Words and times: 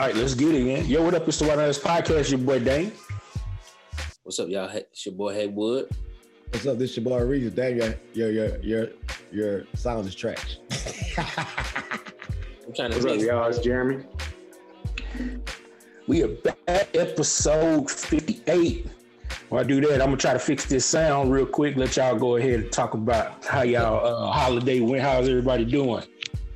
All 0.00 0.06
right, 0.06 0.16
let's 0.16 0.32
get 0.32 0.54
it, 0.54 0.64
man. 0.64 0.86
Yo, 0.86 1.02
what 1.02 1.12
up? 1.12 1.28
It's 1.28 1.38
the 1.40 1.44
White 1.44 1.58
House 1.58 1.78
Podcast. 1.78 2.30
Your 2.30 2.38
boy 2.38 2.58
Dane. 2.58 2.90
What's 4.22 4.38
up, 4.38 4.48
y'all? 4.48 4.70
It's 4.70 5.04
your 5.04 5.14
boy 5.14 5.34
Haywood. 5.34 5.90
What's 6.48 6.66
up? 6.66 6.78
This 6.78 6.96
your 6.96 7.04
boy 7.04 7.22
Reeves. 7.22 7.54
Damn, 7.54 7.76
your 7.76 7.94
your 8.14 8.30
your 8.30 8.60
your 8.62 8.88
your 9.30 9.66
sound 9.74 10.08
is 10.08 10.14
trash. 10.14 10.56
I'm 11.18 12.72
trying 12.72 12.92
to 12.92 12.96
What's 12.96 13.04
up, 13.04 13.10
mix. 13.10 13.24
y'all? 13.24 13.48
It's 13.50 13.58
Jeremy. 13.58 14.04
We 16.06 16.22
are 16.22 16.28
back, 16.28 16.88
episode 16.94 17.90
58. 17.90 18.86
While 19.50 19.60
I 19.60 19.64
do 19.64 19.82
that, 19.82 20.00
I'm 20.00 20.06
gonna 20.06 20.16
try 20.16 20.32
to 20.32 20.38
fix 20.38 20.64
this 20.64 20.86
sound 20.86 21.30
real 21.30 21.44
quick. 21.44 21.76
Let 21.76 21.94
y'all 21.98 22.18
go 22.18 22.36
ahead 22.36 22.60
and 22.60 22.72
talk 22.72 22.94
about 22.94 23.44
how 23.44 23.60
y'all 23.64 24.06
uh, 24.06 24.32
holiday 24.32 24.80
went. 24.80 25.02
How's 25.02 25.28
everybody 25.28 25.66
doing? 25.66 26.04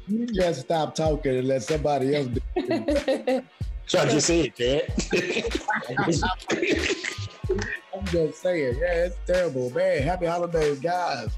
You 0.07 0.27
just 0.27 0.63
stop 0.63 0.95
talking 0.95 1.37
and 1.37 1.49
let 1.49 1.63
somebody 1.63 2.15
else 2.15 2.27
do 2.27 2.41
it. 2.57 3.45
So 3.87 4.01
I 4.01 4.07
just 4.07 4.27
said 4.27 4.53
that. 4.57 4.89
I'm 7.95 8.05
just 8.07 8.41
saying, 8.41 8.79
yeah, 8.81 9.05
it's 9.05 9.17
terrible, 9.27 9.71
man. 9.71 10.03
Happy 10.03 10.27
holidays, 10.27 10.81
guys. 10.81 11.29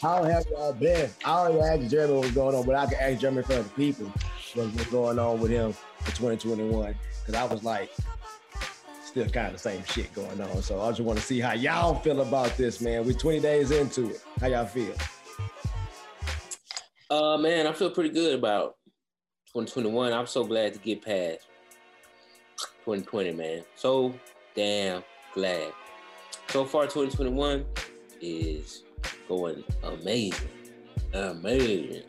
How 0.00 0.24
have 0.24 0.44
y'all 0.50 0.72
been? 0.72 1.08
I 1.24 1.30
already 1.30 1.84
asked 1.84 1.90
Jeremy 1.92 2.14
what 2.14 2.22
was 2.22 2.32
going 2.32 2.56
on, 2.56 2.66
but 2.66 2.74
I 2.74 2.86
can 2.86 2.98
ask 3.00 3.20
Jeremy 3.20 3.42
for 3.42 3.54
the 3.54 3.64
people 3.70 4.06
what's 4.54 4.74
what's 4.74 4.90
going 4.90 5.18
on 5.18 5.40
with 5.40 5.52
him 5.52 5.72
for 6.00 6.10
2021. 6.16 6.94
Because 7.20 7.34
I 7.34 7.44
was 7.44 7.62
like, 7.62 7.92
still 9.04 9.28
kind 9.28 9.46
of 9.48 9.52
the 9.52 9.58
same 9.58 9.84
shit 9.84 10.12
going 10.12 10.40
on. 10.40 10.62
So 10.62 10.80
I 10.80 10.88
just 10.90 11.02
want 11.02 11.20
to 11.20 11.24
see 11.24 11.38
how 11.38 11.52
y'all 11.52 11.94
feel 12.00 12.20
about 12.20 12.56
this, 12.56 12.80
man. 12.80 13.06
We're 13.06 13.12
20 13.12 13.40
days 13.40 13.70
into 13.70 14.10
it. 14.10 14.22
How 14.40 14.48
y'all 14.48 14.66
feel? 14.66 14.94
Uh, 17.12 17.36
man, 17.36 17.66
I 17.66 17.72
feel 17.74 17.90
pretty 17.90 18.08
good 18.08 18.34
about 18.34 18.76
2021. 19.48 20.14
I'm 20.14 20.26
so 20.26 20.44
glad 20.44 20.72
to 20.72 20.78
get 20.78 21.02
past 21.02 21.46
2020, 22.86 23.32
man. 23.32 23.64
So 23.74 24.14
damn 24.54 25.04
glad. 25.34 25.74
So 26.48 26.64
far, 26.64 26.84
2021 26.84 27.66
is 28.22 28.84
going 29.28 29.62
amazing, 29.82 30.48
amazing. 31.12 32.04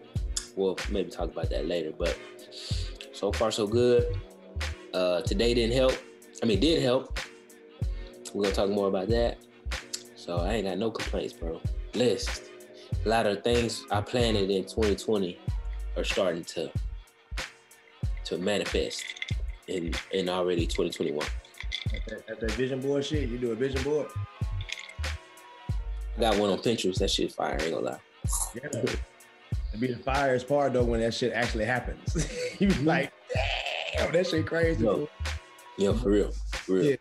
We'll 0.55 0.77
maybe 0.89 1.11
talk 1.11 1.33
about 1.33 1.49
that 1.49 1.67
later, 1.67 1.91
but 1.99 2.17
so 3.11 3.33
far 3.33 3.51
so 3.51 3.67
good. 3.67 4.05
Uh, 4.93 5.19
today 5.23 5.53
didn't 5.53 5.75
help. 5.75 5.97
I 6.41 6.45
mean, 6.45 6.61
did 6.61 6.81
help. 6.81 7.19
We're 8.33 8.43
gonna 8.43 8.55
talk 8.55 8.69
more 8.69 8.87
about 8.87 9.09
that. 9.09 9.39
So 10.15 10.37
I 10.37 10.53
ain't 10.53 10.65
got 10.65 10.77
no 10.77 10.91
complaints, 10.91 11.33
bro. 11.33 11.59
Blessed. 11.91 12.52
A 13.05 13.09
lot 13.09 13.25
of 13.25 13.43
things 13.43 13.85
I 13.91 13.99
planned 14.01 14.37
in 14.37 14.63
2020 14.63 15.37
are 15.97 16.03
starting 16.03 16.43
to 16.45 16.71
to 18.25 18.37
manifest 18.37 19.03
in 19.67 19.93
in 20.11 20.29
already 20.29 20.65
2021. 20.65 21.25
At 21.93 22.05
that, 22.07 22.29
at 22.29 22.39
that 22.39 22.51
vision 22.51 22.79
board 22.79 23.03
shit, 23.05 23.27
you 23.27 23.37
do 23.37 23.51
a 23.51 23.55
vision 23.55 23.83
board? 23.83 24.07
I 26.17 26.21
got 26.21 26.37
one 26.37 26.49
on 26.49 26.59
Pinterest. 26.59 26.99
That 26.99 27.11
shit 27.11 27.33
fire. 27.33 27.57
Ain't 27.61 27.73
gonna 27.73 27.85
lie. 27.85 27.99
Yeah. 28.55 28.69
It'd 28.71 29.81
be 29.81 29.87
the 29.87 29.95
fireest 29.95 30.47
part 30.47 30.71
though 30.73 30.83
when 30.83 31.01
that 31.01 31.13
shit 31.13 31.33
actually 31.33 31.65
happens. 31.65 32.31
you 32.59 32.67
be 32.67 32.73
like, 32.83 33.11
damn, 33.97 34.13
that 34.13 34.27
shit 34.27 34.45
crazy. 34.45 34.83
Yo. 34.83 35.09
Yeah, 35.77 35.93
for 35.93 36.09
real. 36.09 36.31
For 36.51 36.73
real. 36.73 36.85
Yeah. 36.85 36.95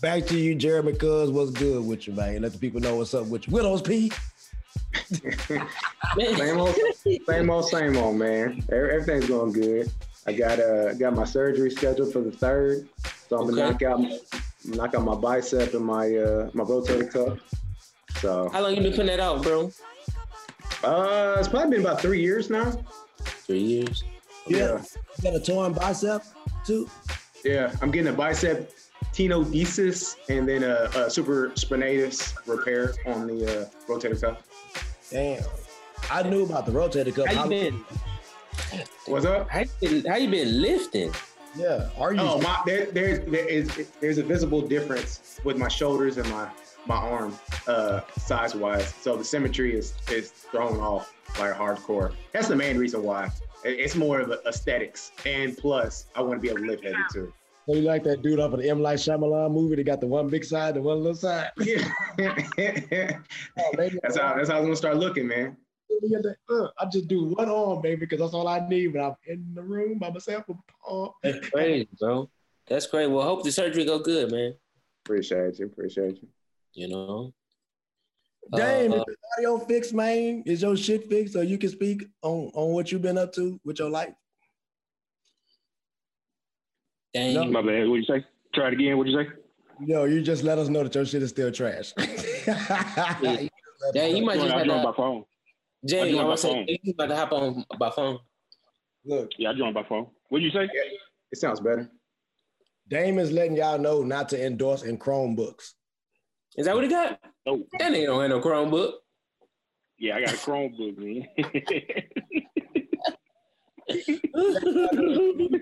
Back 0.00 0.26
to 0.26 0.38
you, 0.38 0.54
Jeremy 0.54 0.92
Cuz. 0.92 1.30
What's 1.30 1.50
good 1.50 1.84
with 1.84 2.06
you, 2.06 2.12
man? 2.12 2.42
Let 2.42 2.52
the 2.52 2.58
people 2.58 2.80
know 2.80 2.96
what's 2.96 3.14
up 3.14 3.26
with 3.26 3.48
you. 3.48 3.52
Widows 3.54 3.82
P. 3.82 4.12
Same 6.36 6.58
old, 6.58 6.74
same 7.28 7.50
old, 7.50 7.64
same 7.68 7.96
old, 7.96 8.16
man. 8.16 8.62
Everything's 8.72 9.26
going 9.28 9.52
good. 9.52 9.90
I 10.26 10.32
got 10.32 10.58
uh 10.58 10.92
got 10.94 11.14
my 11.14 11.24
surgery 11.24 11.70
scheduled 11.70 12.12
for 12.12 12.20
the 12.20 12.30
third, 12.32 12.88
so 13.28 13.38
I'm 13.38 13.48
gonna 13.48 13.62
Okay. 13.70 13.84
knock 13.86 14.00
out 14.00 14.20
knock 14.64 14.94
out 14.94 15.04
my 15.04 15.14
bicep 15.14 15.72
and 15.74 15.84
my 15.84 16.14
uh 16.16 16.50
my 16.52 16.64
rotator 16.64 17.10
cuff. 17.10 17.38
So 18.20 18.48
How 18.50 18.60
long 18.62 18.74
you 18.76 18.82
been 18.82 18.90
putting 18.92 19.06
that 19.06 19.20
out, 19.20 19.42
bro? 19.42 19.70
uh, 20.84 21.36
it's 21.38 21.48
probably 21.48 21.70
been 21.76 21.80
about 21.86 22.00
three 22.00 22.20
years 22.20 22.50
now. 22.50 22.72
Three 23.46 23.60
years. 23.60 24.04
Yeah. 24.48 24.82
You 25.22 25.22
got 25.30 25.34
a 25.34 25.40
torn 25.40 25.72
bicep 25.72 26.22
too? 26.66 26.88
Yeah, 27.44 27.74
I'm 27.80 27.90
getting 27.90 28.12
a 28.12 28.16
bicep 28.16 28.72
tenodesis 29.14 30.16
and 30.28 30.48
then 30.48 30.62
a, 30.62 30.84
a 30.94 31.06
supraspinatus 31.06 32.46
repair 32.46 32.94
on 33.06 33.26
the 33.26 33.62
uh, 33.62 33.64
rotator 33.88 34.20
cuff. 34.20 34.38
Damn. 35.10 35.42
I 36.10 36.22
knew 36.22 36.44
about 36.44 36.66
the 36.66 36.72
rotator 36.72 37.14
cuff. 37.14 37.26
How 37.26 37.44
you 37.44 37.50
been? 37.50 37.84
What's 39.06 39.26
up? 39.26 39.48
How 39.50 39.60
you 39.60 39.68
been, 39.80 40.04
how 40.04 40.16
you 40.16 40.30
been 40.30 40.62
lifting? 40.62 41.12
Yeah. 41.56 41.90
Are 41.98 42.14
you? 42.14 42.20
Oh 42.20 42.40
my! 42.40 42.62
There, 42.64 42.86
there, 42.86 43.18
there 43.18 43.46
is 43.46 43.88
there's 44.00 44.18
a 44.18 44.22
visible 44.22 44.60
difference 44.60 45.40
with 45.44 45.56
my 45.58 45.68
shoulders 45.68 46.16
and 46.16 46.28
my 46.30 46.48
my 46.86 46.96
arm 46.96 47.38
uh, 47.66 48.00
size 48.18 48.54
wise. 48.54 48.94
So 48.94 49.16
the 49.16 49.24
symmetry 49.24 49.76
is 49.76 49.94
is 50.10 50.30
thrown 50.30 50.78
off 50.78 51.12
like 51.38 51.54
hardcore. 51.54 52.14
That's 52.32 52.48
the 52.48 52.56
main 52.56 52.78
reason 52.78 53.02
why. 53.02 53.30
It's 53.64 53.96
more 53.96 54.20
of 54.20 54.30
a 54.30 54.40
aesthetics, 54.46 55.12
and 55.26 55.56
plus 55.56 56.06
I 56.14 56.22
want 56.22 56.34
to 56.34 56.40
be 56.40 56.48
able 56.48 56.60
to 56.60 56.66
lift 56.66 56.84
heavy 56.84 56.96
too. 57.12 57.32
So 57.70 57.76
you 57.76 57.82
like 57.82 58.02
that 58.02 58.22
dude 58.22 58.40
off 58.40 58.52
of 58.52 58.60
the 58.60 58.68
M. 58.68 58.82
Night 58.82 58.98
Shyamalan 58.98 59.52
movie? 59.52 59.76
They 59.76 59.84
got 59.84 60.00
the 60.00 60.06
one 60.08 60.26
big 60.26 60.44
side, 60.44 60.74
the 60.74 60.82
one 60.82 60.98
little 60.98 61.14
side. 61.14 61.50
Oh, 63.58 63.76
baby. 63.76 63.98
that's 64.02 64.18
how 64.18 64.34
that's 64.34 64.48
how 64.48 64.58
I'm 64.58 64.64
gonna 64.64 64.74
start 64.74 64.96
looking, 64.96 65.28
man. 65.28 65.56
Uh, 66.48 66.66
I 66.78 66.86
just 66.86 67.06
do 67.06 67.26
one 67.26 67.48
arm, 67.48 67.80
baby, 67.80 68.00
because 68.00 68.18
that's 68.18 68.34
all 68.34 68.48
I 68.48 68.66
need 68.68 68.92
when 68.92 69.04
I'm 69.04 69.14
in 69.26 69.52
the 69.54 69.62
room 69.62 69.98
by 69.98 70.10
myself. 70.10 70.44
Oh, 70.88 71.14
That's 71.22 71.48
crazy, 71.50 71.88
bro. 72.00 72.28
That's 72.66 72.86
crazy. 72.88 73.10
Well, 73.10 73.22
hope 73.22 73.44
the 73.44 73.52
surgery 73.52 73.84
go 73.84 74.00
good, 74.00 74.32
man. 74.32 74.54
Appreciate 75.04 75.58
you, 75.60 75.66
appreciate 75.66 76.20
you. 76.22 76.28
You 76.72 76.88
know. 76.88 77.32
Damn, 78.56 78.92
Uh, 78.92 78.96
is 78.96 79.04
the 79.04 79.16
audio 79.38 79.58
fixed, 79.58 79.94
man? 79.94 80.42
Is 80.44 80.62
your 80.62 80.76
shit 80.76 81.08
fixed 81.08 81.34
so 81.34 81.40
you 81.40 81.58
can 81.58 81.70
speak 81.70 82.04
on, 82.22 82.50
on 82.54 82.72
what 82.72 82.90
you've 82.90 83.02
been 83.02 83.18
up 83.18 83.32
to 83.34 83.60
with 83.64 83.78
your 83.78 83.90
life? 83.90 84.14
Dang. 87.14 87.34
No. 87.34 87.44
My 87.46 87.62
bad. 87.62 87.88
What 87.88 87.96
you 87.96 88.04
say? 88.04 88.24
Try 88.54 88.68
it 88.68 88.72
again. 88.74 88.96
What 88.98 89.06
you 89.06 89.16
say? 89.22 89.28
Yo, 89.84 90.04
you 90.04 90.20
just 90.22 90.44
let 90.44 90.58
us 90.58 90.68
know 90.68 90.82
that 90.82 90.94
your 90.94 91.04
shit 91.06 91.22
is 91.22 91.30
still 91.30 91.50
trash. 91.50 91.92
Dang, 93.94 94.16
you 94.16 94.24
might 94.24 94.38
just 94.38 94.52
I 94.52 94.58
have 94.58 94.66
joined 94.66 94.82
to. 94.82 94.88
by 94.90 94.92
phone. 94.96 95.24
Jay, 95.86 96.00
I 96.00 96.04
I 96.04 96.10
joined 96.10 96.18
by 96.18 96.24
was 96.24 96.40
saying, 96.42 96.66
phone. 96.66 96.76
you 96.82 96.92
about 96.92 97.06
to 97.08 97.16
hop 97.16 97.32
on 97.32 97.64
by 97.78 97.90
phone. 97.90 98.18
Look, 99.06 99.30
Yeah, 99.38 99.50
I 99.50 99.54
joined 99.54 99.74
by 99.74 99.82
phone. 99.84 100.08
What 100.28 100.42
you 100.42 100.50
say? 100.50 100.68
It 101.32 101.38
sounds 101.38 101.60
better. 101.60 101.90
Damon's 102.88 103.32
letting 103.32 103.56
y'all 103.56 103.78
know 103.78 104.02
not 104.02 104.28
to 104.30 104.44
endorse 104.44 104.82
in 104.82 104.98
Chromebooks. 104.98 105.72
Is 106.56 106.66
that 106.66 106.74
what 106.74 106.84
he 106.84 106.90
got? 106.90 107.18
Oh, 107.46 107.62
That 107.78 107.92
nigga 107.92 108.06
don't 108.06 108.20
have 108.20 108.30
no 108.30 108.40
Chromebook. 108.40 108.92
yeah, 109.98 110.16
I 110.16 110.20
got 110.24 110.34
a 110.34 110.36
Chromebook, 110.36 110.98
man. 110.98 111.26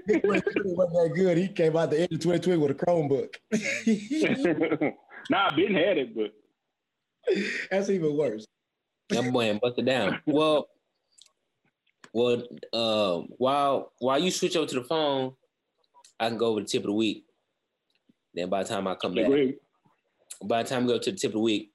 It 0.08 0.22
wasn't 0.64 0.92
that 0.94 1.12
good. 1.14 1.38
He 1.38 1.48
came 1.48 1.76
out 1.76 1.90
the 1.90 2.00
end 2.00 2.12
of 2.12 2.20
2020 2.20 2.58
with 2.58 2.70
a 2.70 2.74
Chromebook. 2.74 3.34
nah, 5.30 5.48
I 5.50 5.54
been 5.54 5.74
had 5.74 5.98
it, 5.98 6.14
but 6.14 6.32
That's 7.70 7.90
even 7.90 8.16
worse. 8.16 8.46
That 9.10 9.32
boy 9.32 9.42
ain't 9.44 9.60
it 9.62 9.84
down. 9.84 10.20
Well, 10.26 10.68
well, 12.12 12.42
um, 12.72 13.28
while 13.38 13.92
while 13.98 14.18
you 14.18 14.30
switch 14.30 14.56
over 14.56 14.66
to 14.66 14.74
the 14.74 14.84
phone, 14.84 15.34
I 16.18 16.28
can 16.28 16.38
go 16.38 16.46
over 16.46 16.60
the 16.60 16.66
tip 16.66 16.82
of 16.82 16.86
the 16.88 16.92
week. 16.92 17.24
Then 18.34 18.48
by 18.48 18.62
the 18.62 18.68
time 18.68 18.86
I 18.86 18.94
come 18.94 19.14
back, 19.14 19.30
by 20.44 20.62
the 20.62 20.68
time 20.68 20.84
we 20.84 20.92
go 20.92 20.98
to 20.98 21.10
the 21.10 21.16
tip 21.16 21.30
of 21.30 21.34
the 21.34 21.40
week, 21.40 21.72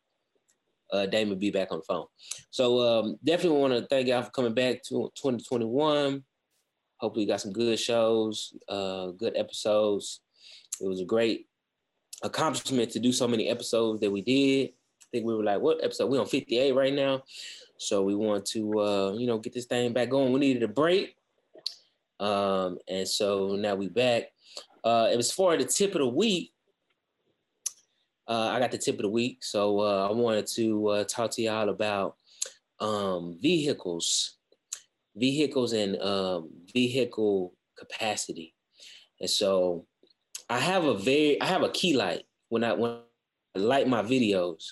uh, 0.91 1.05
Damon 1.07 1.39
be 1.39 1.51
back 1.51 1.71
on 1.71 1.79
the 1.79 1.83
phone. 1.83 2.05
So 2.51 2.79
um, 2.79 3.19
definitely 3.23 3.59
want 3.59 3.73
to 3.73 3.87
thank 3.87 4.07
y'all 4.07 4.21
for 4.21 4.31
coming 4.31 4.53
back 4.53 4.83
to 4.83 5.11
2021. 5.15 6.23
Hopefully, 7.03 7.25
you 7.25 7.31
got 7.31 7.41
some 7.41 7.51
good 7.51 7.77
shows, 7.77 8.53
uh, 8.69 9.07
good 9.07 9.35
episodes. 9.35 10.21
It 10.79 10.87
was 10.87 11.01
a 11.01 11.05
great 11.05 11.47
accomplishment 12.21 12.91
to 12.91 12.99
do 12.99 13.11
so 13.11 13.27
many 13.27 13.49
episodes 13.49 13.99
that 13.99 14.09
we 14.09 14.21
did. 14.21 14.69
I 14.69 15.05
think 15.11 15.25
we 15.25 15.35
were 15.35 15.43
like, 15.43 15.59
what 15.59 15.83
episode? 15.83 16.09
We're 16.09 16.21
on 16.21 16.27
58 16.27 16.71
right 16.73 16.93
now. 16.93 17.23
So 17.75 18.03
we 18.03 18.15
want 18.15 18.45
to, 18.45 18.79
uh, 18.79 19.15
you 19.17 19.27
know, 19.27 19.37
get 19.37 19.51
this 19.51 19.65
thing 19.65 19.91
back 19.91 20.11
going. 20.11 20.31
We 20.31 20.39
needed 20.39 20.63
a 20.63 20.69
break. 20.69 21.17
Um, 22.21 22.77
and 22.87 23.05
so 23.05 23.57
now 23.57 23.75
we 23.75 23.89
back. 23.89 24.31
Uh, 24.81 25.09
it 25.11 25.17
was 25.17 25.29
for 25.29 25.57
the 25.57 25.65
tip 25.65 25.95
of 25.95 25.99
the 25.99 26.07
week. 26.07 26.53
Uh, 28.29 28.47
I 28.53 28.59
got 28.61 28.71
the 28.71 28.77
tip 28.77 28.95
of 28.95 29.01
the 29.01 29.09
week. 29.09 29.43
So 29.43 29.81
uh, 29.81 30.07
I 30.07 30.13
wanted 30.13 30.47
to 30.55 30.87
uh, 30.87 31.03
talk 31.03 31.31
to 31.31 31.41
y'all 31.41 31.67
about 31.67 32.15
um, 32.79 33.37
vehicles, 33.41 34.37
vehicles 35.15 35.73
and 35.73 36.01
um, 36.01 36.49
vehicle 36.73 37.53
capacity. 37.77 38.53
And 39.19 39.29
so 39.29 39.85
I 40.49 40.59
have 40.59 40.85
a 40.85 40.97
very, 40.97 41.41
I 41.41 41.45
have 41.45 41.63
a 41.63 41.69
key 41.69 41.95
light 41.95 42.23
when 42.49 42.63
I, 42.63 42.73
when 42.73 42.99
I 43.55 43.59
light 43.59 43.87
my 43.87 44.01
videos. 44.01 44.63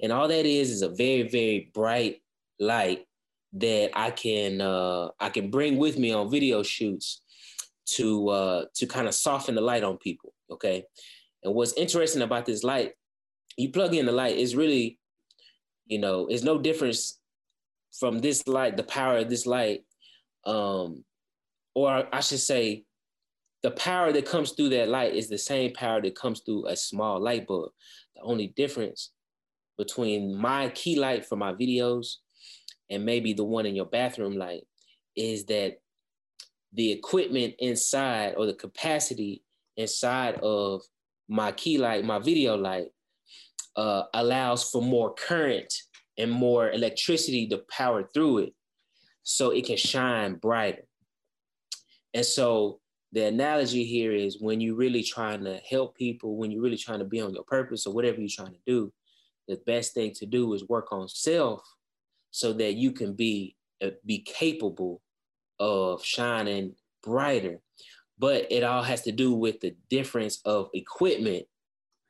And 0.00 0.12
all 0.12 0.28
that 0.28 0.46
is, 0.46 0.70
is 0.70 0.82
a 0.82 0.88
very, 0.88 1.22
very 1.22 1.70
bright 1.74 2.22
light 2.60 3.06
that 3.54 3.90
I 3.94 4.10
can, 4.10 4.60
uh, 4.60 5.08
I 5.18 5.30
can 5.30 5.50
bring 5.50 5.78
with 5.78 5.98
me 5.98 6.12
on 6.12 6.30
video 6.30 6.62
shoots 6.62 7.22
to 7.88 8.28
uh, 8.28 8.64
to 8.74 8.86
kind 8.86 9.08
of 9.08 9.14
soften 9.14 9.54
the 9.54 9.60
light 9.60 9.82
on 9.82 9.96
people. 9.96 10.34
Okay, 10.50 10.84
and 11.42 11.54
what's 11.54 11.72
interesting 11.72 12.22
about 12.22 12.46
this 12.46 12.62
light, 12.62 12.92
you 13.56 13.70
plug 13.70 13.94
in 13.94 14.06
the 14.06 14.12
light, 14.12 14.36
is 14.36 14.54
really, 14.54 14.98
you 15.86 15.98
know, 15.98 16.26
it's 16.26 16.42
no 16.42 16.58
difference 16.58 17.17
from 17.98 18.18
this 18.18 18.46
light, 18.46 18.76
the 18.76 18.82
power 18.82 19.18
of 19.18 19.28
this 19.28 19.46
light, 19.46 19.80
um, 20.46 21.04
or 21.74 22.06
I 22.12 22.20
should 22.20 22.40
say, 22.40 22.84
the 23.62 23.70
power 23.72 24.12
that 24.12 24.26
comes 24.26 24.52
through 24.52 24.68
that 24.70 24.88
light 24.88 25.14
is 25.14 25.28
the 25.28 25.38
same 25.38 25.72
power 25.72 26.00
that 26.00 26.14
comes 26.14 26.40
through 26.40 26.66
a 26.66 26.76
small 26.76 27.20
light 27.20 27.46
bulb. 27.46 27.70
The 28.14 28.22
only 28.22 28.48
difference 28.56 29.10
between 29.76 30.36
my 30.36 30.68
key 30.70 30.98
light 30.98 31.26
for 31.26 31.36
my 31.36 31.52
videos 31.52 32.14
and 32.90 33.04
maybe 33.04 33.32
the 33.32 33.44
one 33.44 33.66
in 33.66 33.74
your 33.74 33.86
bathroom 33.86 34.36
light 34.36 34.64
is 35.16 35.44
that 35.46 35.78
the 36.72 36.92
equipment 36.92 37.54
inside 37.58 38.34
or 38.36 38.46
the 38.46 38.54
capacity 38.54 39.42
inside 39.76 40.36
of 40.36 40.82
my 41.28 41.52
key 41.52 41.78
light, 41.78 42.04
my 42.04 42.18
video 42.18 42.56
light, 42.56 42.88
uh, 43.76 44.04
allows 44.14 44.70
for 44.70 44.82
more 44.82 45.14
current 45.14 45.72
and 46.18 46.30
more 46.30 46.70
electricity 46.70 47.46
to 47.48 47.62
power 47.70 48.02
through 48.12 48.38
it 48.38 48.54
so 49.22 49.50
it 49.50 49.64
can 49.64 49.76
shine 49.76 50.34
brighter. 50.34 50.82
And 52.12 52.26
so 52.26 52.80
the 53.12 53.26
analogy 53.26 53.84
here 53.84 54.12
is 54.12 54.40
when 54.40 54.60
you're 54.60 54.74
really 54.74 55.02
trying 55.02 55.44
to 55.44 55.60
help 55.68 55.96
people, 55.96 56.36
when 56.36 56.50
you're 56.50 56.62
really 56.62 56.76
trying 56.76 56.98
to 56.98 57.04
be 57.04 57.20
on 57.20 57.32
your 57.32 57.44
purpose 57.44 57.86
or 57.86 57.94
whatever 57.94 58.20
you're 58.20 58.28
trying 58.28 58.52
to 58.52 58.60
do, 58.66 58.92
the 59.46 59.60
best 59.66 59.94
thing 59.94 60.12
to 60.14 60.26
do 60.26 60.52
is 60.52 60.68
work 60.68 60.92
on 60.92 61.08
self 61.08 61.62
so 62.30 62.52
that 62.52 62.74
you 62.74 62.92
can 62.92 63.14
be 63.14 63.56
uh, 63.82 63.90
be 64.04 64.18
capable 64.18 65.00
of 65.58 66.04
shining 66.04 66.74
brighter. 67.02 67.60
But 68.18 68.50
it 68.50 68.64
all 68.64 68.82
has 68.82 69.02
to 69.02 69.12
do 69.12 69.32
with 69.32 69.60
the 69.60 69.76
difference 69.88 70.40
of 70.44 70.68
equipment 70.74 71.46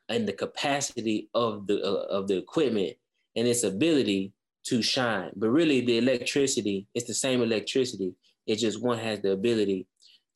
and 0.09 0.27
the 0.27 0.33
capacity 0.33 1.29
of 1.35 1.67
the 1.67 1.83
uh, 1.83 2.07
of 2.07 2.27
the 2.27 2.39
equipment 2.39 2.97
and 3.39 3.47
its 3.47 3.63
ability 3.63 4.33
to 4.67 4.83
shine. 4.83 5.31
But 5.37 5.51
really, 5.51 5.81
the 5.81 5.99
electricity 5.99 6.87
it's 6.95 7.07
the 7.07 7.15
same 7.15 7.43
electricity. 7.43 8.15
It's 8.47 8.61
just 8.61 8.83
one 8.83 8.99
has 8.99 9.21
the 9.21 9.33
ability 9.33 9.87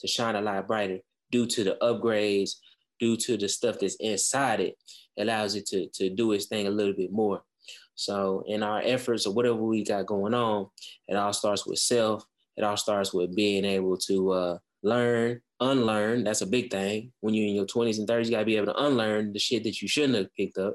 to 0.01 0.07
shine 0.07 0.37
a 0.37 0.41
lot 0.41 0.67
brighter 0.67 0.99
due 1.31 1.47
to 1.47 1.65
the 1.65 1.77
upgrades, 1.83 2.53
due 3.01 3.17
to 3.17 3.37
the 3.37 3.49
stuff 3.49 3.77
that's 3.81 3.97
inside 3.97 4.61
it, 4.61 4.77
allows 5.19 5.55
it 5.55 5.67
to, 5.67 5.89
to 5.95 6.11
do 6.11 6.33
its 6.33 6.47
thing 6.47 6.67
a 6.67 6.71
little 6.71 6.93
bit 6.93 7.11
more. 7.11 7.43
So 7.95 8.45
in 8.47 8.63
our 8.63 8.81
efforts 8.85 9.27
or 9.27 9.35
whatever 9.35 9.63
we 9.63 9.85
got 9.85 10.07
going 10.07 10.35
on, 10.35 10.67
it 11.09 11.17
all 11.17 11.33
starts 11.33 11.67
with 11.67 11.79
self. 11.79 12.25
It 12.57 12.65
all 12.65 12.77
starts 12.77 13.13
with 13.13 13.35
being 13.35 13.65
able 13.65 13.97
to 14.09 14.31
uh, 14.33 14.59
learn, 14.83 15.41
unlearn. 15.61 16.25
That's 16.25 16.43
a 16.43 16.47
big 16.47 16.71
thing. 16.71 17.13
When 17.21 17.35
you're 17.35 17.49
in 17.49 17.55
your 17.55 17.67
20s 17.67 17.99
and 17.99 18.09
30s, 18.09 18.27
you 18.27 18.31
gotta 18.33 18.45
be 18.45 18.57
able 18.57 18.73
to 18.73 18.85
unlearn 18.85 19.33
the 19.33 19.39
shit 19.39 19.65
that 19.65 19.81
you 19.81 19.89
shouldn't 19.89 20.17
have 20.17 20.35
picked 20.35 20.59
up. 20.59 20.75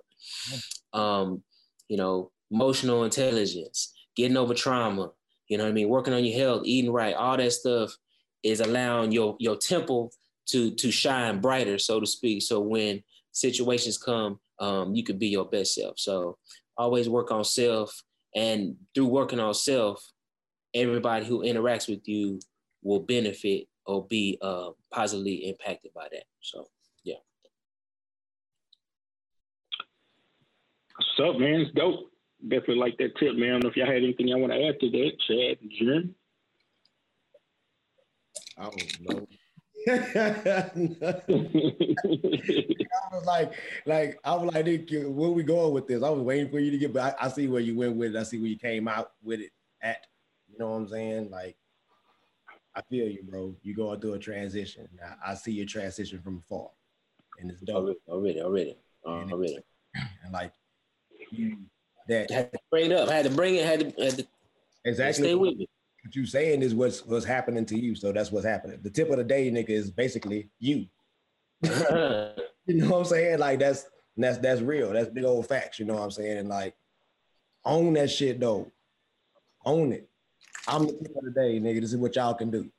Um, 0.93 1.43
you 1.87 1.97
know, 1.97 2.31
emotional 2.51 3.03
intelligence, 3.03 3.93
getting 4.15 4.37
over 4.37 4.53
trauma, 4.53 5.11
you 5.47 5.57
know 5.57 5.63
what 5.63 5.69
I 5.69 5.73
mean? 5.73 5.89
Working 5.89 6.13
on 6.13 6.25
your 6.25 6.37
health, 6.37 6.63
eating 6.65 6.91
right, 6.91 7.15
all 7.15 7.37
that 7.37 7.53
stuff 7.53 7.95
is 8.43 8.59
allowing 8.59 9.11
your 9.11 9.35
your 9.39 9.55
temple 9.55 10.11
to 10.47 10.71
to 10.71 10.91
shine 10.91 11.39
brighter, 11.39 11.77
so 11.77 11.99
to 11.99 12.05
speak. 12.05 12.41
So 12.41 12.59
when 12.59 13.03
situations 13.31 13.97
come, 13.97 14.39
um, 14.59 14.93
you 14.95 15.03
can 15.03 15.17
be 15.17 15.27
your 15.27 15.45
best 15.45 15.75
self. 15.75 15.99
So 15.99 16.37
always 16.77 17.09
work 17.09 17.31
on 17.31 17.43
self, 17.43 18.01
and 18.35 18.75
through 18.93 19.07
working 19.07 19.39
on 19.39 19.53
self, 19.53 20.05
everybody 20.73 21.25
who 21.25 21.43
interacts 21.43 21.89
with 21.89 22.07
you 22.07 22.39
will 22.83 22.99
benefit 22.99 23.67
or 23.85 24.05
be 24.05 24.37
uh, 24.41 24.69
positively 24.91 25.47
impacted 25.47 25.91
by 25.93 26.07
that. 26.11 26.23
So 26.41 26.67
yeah. 27.03 27.15
What's 31.15 31.29
up, 31.29 31.39
man? 31.39 31.61
It's 31.61 31.71
dope. 31.71 32.11
Definitely 32.41 32.75
like 32.75 32.97
that 32.97 33.17
tip, 33.17 33.35
man. 33.35 33.49
I 33.49 33.51
don't 33.53 33.63
know 33.63 33.69
if 33.69 33.75
y'all 33.75 33.87
had 33.87 33.97
anything 33.97 34.27
y'all 34.27 34.39
want 34.39 34.53
to 34.53 34.67
add 34.67 34.79
to 34.79 34.89
that, 34.91 35.11
Chad 35.27 35.57
and 35.61 35.71
Jim. 35.71 36.15
I 38.57 38.63
don't 38.63 39.01
know. 39.01 39.27
I 43.07 43.15
was 43.15 43.25
like, 43.25 43.53
like 43.85 44.19
I 44.23 44.35
was 44.35 44.53
like, 44.53 44.65
where 44.65 45.29
we 45.29 45.43
going 45.43 45.73
with 45.73 45.87
this? 45.87 46.03
I 46.03 46.09
was 46.09 46.21
waiting 46.21 46.49
for 46.49 46.59
you 46.59 46.71
to 46.71 46.77
get, 46.77 46.93
but 46.93 47.15
I, 47.19 47.25
I, 47.25 47.29
see 47.29 47.47
where 47.47 47.61
you 47.61 47.75
went 47.77 47.95
with 47.95 48.15
it. 48.15 48.19
I 48.19 48.23
see 48.23 48.39
where 48.39 48.49
you 48.49 48.57
came 48.57 48.87
out 48.87 49.11
with 49.23 49.39
it 49.39 49.51
at. 49.81 50.05
You 50.49 50.59
know 50.59 50.69
what 50.69 50.77
I'm 50.77 50.87
saying? 50.89 51.29
Like, 51.31 51.55
I 52.75 52.81
feel 52.89 53.07
you, 53.07 53.23
bro. 53.23 53.55
You 53.63 53.75
going 53.75 53.99
through 53.99 54.13
a 54.13 54.19
transition. 54.19 54.87
I, 55.03 55.31
I 55.31 55.35
see 55.35 55.51
your 55.51 55.65
transition 55.65 56.21
from 56.21 56.43
afar, 56.45 56.69
and 57.39 57.49
it's 57.49 57.61
dope. 57.61 57.97
Already, 58.07 58.41
already, 58.41 58.41
already, 58.41 58.77
uh, 59.05 59.33
already. 59.33 59.59
And 60.23 60.33
like, 60.33 60.51
you 60.53 60.66
that 62.07 62.31
had 62.31 62.51
to 62.51 62.59
bring 62.71 62.91
it 62.91 62.97
up, 62.97 63.09
had 63.09 63.25
to 63.25 63.31
bring 63.31 63.55
it, 63.55 63.65
had 63.65 63.79
to, 63.79 64.03
had 64.03 64.17
to 64.17 64.27
exactly 64.85 65.23
stay 65.23 65.35
with 65.35 65.57
me 65.57 65.67
what 66.07 66.15
you're 66.15 66.25
saying 66.25 66.61
is 66.61 66.73
what's 66.73 67.05
what's 67.05 67.25
happening 67.25 67.65
to 67.65 67.77
you. 67.77 67.93
So 67.93 68.13
that's 68.13 68.31
what's 68.31 68.45
happening. 68.45 68.79
The 68.81 68.89
tip 68.89 69.09
of 69.09 69.17
the 69.17 69.25
day, 69.25 69.51
nigga, 69.51 69.69
is 69.69 69.91
basically 69.91 70.49
you. 70.57 70.87
you 71.61 71.69
know 72.67 72.89
what 72.89 72.99
I'm 72.99 73.05
saying? 73.05 73.39
Like 73.39 73.59
that's 73.59 73.87
that's 74.15 74.37
that's 74.37 74.61
real. 74.61 74.93
That's 74.93 75.09
big 75.09 75.25
old 75.25 75.47
facts. 75.47 75.79
You 75.79 75.85
know 75.85 75.95
what 75.95 76.03
I'm 76.03 76.11
saying? 76.11 76.37
And 76.37 76.49
like 76.49 76.75
own 77.65 77.93
that 77.95 78.09
shit 78.09 78.39
though. 78.39 78.71
Own 79.65 79.91
it. 79.91 80.09
I'm 80.65 80.85
the 80.85 80.93
tip 80.93 81.15
of 81.17 81.25
the 81.25 81.31
day, 81.31 81.59
nigga. 81.59 81.81
This 81.81 81.91
is 81.91 81.97
what 81.97 82.15
y'all 82.15 82.33
can 82.33 82.51
do. 82.51 82.69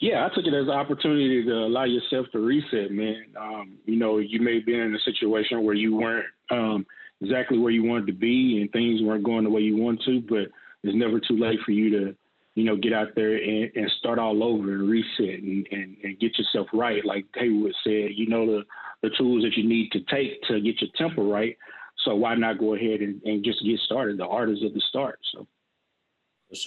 Yeah, 0.00 0.26
I 0.26 0.34
took 0.34 0.44
it 0.44 0.54
as 0.54 0.66
an 0.66 0.70
opportunity 0.70 1.44
to 1.44 1.52
allow 1.52 1.84
yourself 1.84 2.26
to 2.32 2.38
reset, 2.38 2.90
man. 2.90 3.24
Um, 3.38 3.78
you 3.86 3.96
know, 3.96 4.18
you 4.18 4.40
may 4.40 4.56
have 4.56 4.66
been 4.66 4.80
in 4.80 4.94
a 4.94 5.00
situation 5.00 5.64
where 5.64 5.74
you 5.74 5.96
weren't 5.96 6.26
um, 6.50 6.86
exactly 7.20 7.58
where 7.58 7.72
you 7.72 7.82
wanted 7.82 8.06
to 8.08 8.12
be 8.12 8.60
and 8.60 8.70
things 8.72 9.00
weren't 9.02 9.24
going 9.24 9.44
the 9.44 9.50
way 9.50 9.62
you 9.62 9.76
want 9.76 10.02
to, 10.04 10.20
but 10.20 10.48
it's 10.82 10.96
never 10.96 11.18
too 11.18 11.38
late 11.38 11.58
for 11.64 11.70
you 11.70 11.90
to, 11.90 12.16
you 12.54 12.64
know, 12.64 12.76
get 12.76 12.92
out 12.92 13.08
there 13.14 13.36
and, 13.36 13.70
and 13.74 13.90
start 13.98 14.18
all 14.18 14.42
over 14.42 14.74
and 14.74 14.88
reset 14.88 15.42
and, 15.42 15.66
and, 15.70 15.96
and 16.02 16.20
get 16.20 16.38
yourself 16.38 16.68
right. 16.72 17.04
Like 17.04 17.24
Haywood 17.34 17.74
said, 17.82 18.10
you 18.14 18.28
know 18.28 18.46
the, 18.46 18.62
the 19.02 19.10
tools 19.16 19.42
that 19.44 19.56
you 19.56 19.66
need 19.66 19.92
to 19.92 20.00
take 20.00 20.42
to 20.42 20.60
get 20.60 20.80
your 20.80 20.90
temper 20.96 21.22
right. 21.22 21.56
So 22.04 22.14
why 22.14 22.34
not 22.34 22.58
go 22.58 22.74
ahead 22.74 23.00
and, 23.00 23.20
and 23.22 23.44
just 23.44 23.64
get 23.64 23.80
started? 23.80 24.18
The 24.18 24.26
art 24.26 24.50
is 24.50 24.62
at 24.64 24.74
the 24.74 24.82
start. 24.88 25.18
So, 25.32 25.46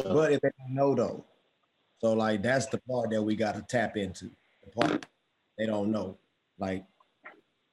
but 0.03 0.33
if 0.33 0.41
they 0.41 0.49
know 0.69 0.95
though, 0.95 1.25
so 1.99 2.13
like 2.13 2.41
that's 2.41 2.67
the 2.67 2.79
part 2.89 3.11
that 3.11 3.21
we 3.21 3.35
got 3.35 3.55
to 3.55 3.61
tap 3.61 3.97
into. 3.97 4.31
The 4.63 4.71
part 4.71 5.05
they 5.57 5.65
don't 5.65 5.91
know, 5.91 6.17
like 6.57 6.85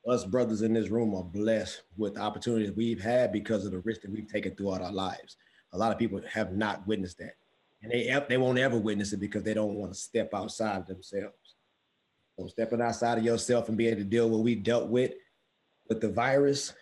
us 0.09 0.25
brothers 0.25 0.63
in 0.63 0.73
this 0.73 0.89
room 0.89 1.15
are 1.15 1.25
blessed 1.25 1.83
with 1.97 2.15
the 2.15 2.21
opportunities 2.21 2.73
we've 2.73 3.03
had 3.03 3.33
because 3.33 3.65
of 3.65 3.73
the 3.73 3.81
risk 3.81 4.03
that 4.03 4.11
we've 4.11 4.31
taken 4.31 4.55
throughout 4.55 4.83
our 4.83 4.93
lives. 4.93 5.37
A 5.73 5.79
lot 5.79 5.93
of 5.93 5.99
people 5.99 6.21
have 6.31 6.53
not 6.53 6.87
witnessed 6.87 7.19
that, 7.19 7.35
and 7.83 7.93
they 7.93 8.21
they 8.29 8.37
won't 8.37 8.59
ever 8.59 8.79
witness 8.79 9.13
it 9.13 9.21
because 9.21 9.43
they 9.43 9.55
don't 9.55 9.75
want 9.75 9.93
to 9.93 9.99
step 9.99 10.35
outside 10.35 10.81
of 10.81 10.87
themselves. 10.87 11.57
So 12.39 12.47
stepping 12.49 12.83
outside 12.83 13.19
of 13.19 13.25
yourself 13.25 13.69
and 13.69 13.79
being 13.79 13.91
able 13.93 14.03
to 14.03 14.09
deal 14.09 14.25
with 14.29 14.39
what 14.39 14.45
we 14.45 14.55
dealt 14.57 14.89
with 14.89 15.13
with 15.89 16.01
the 16.01 16.11
virus 16.11 16.73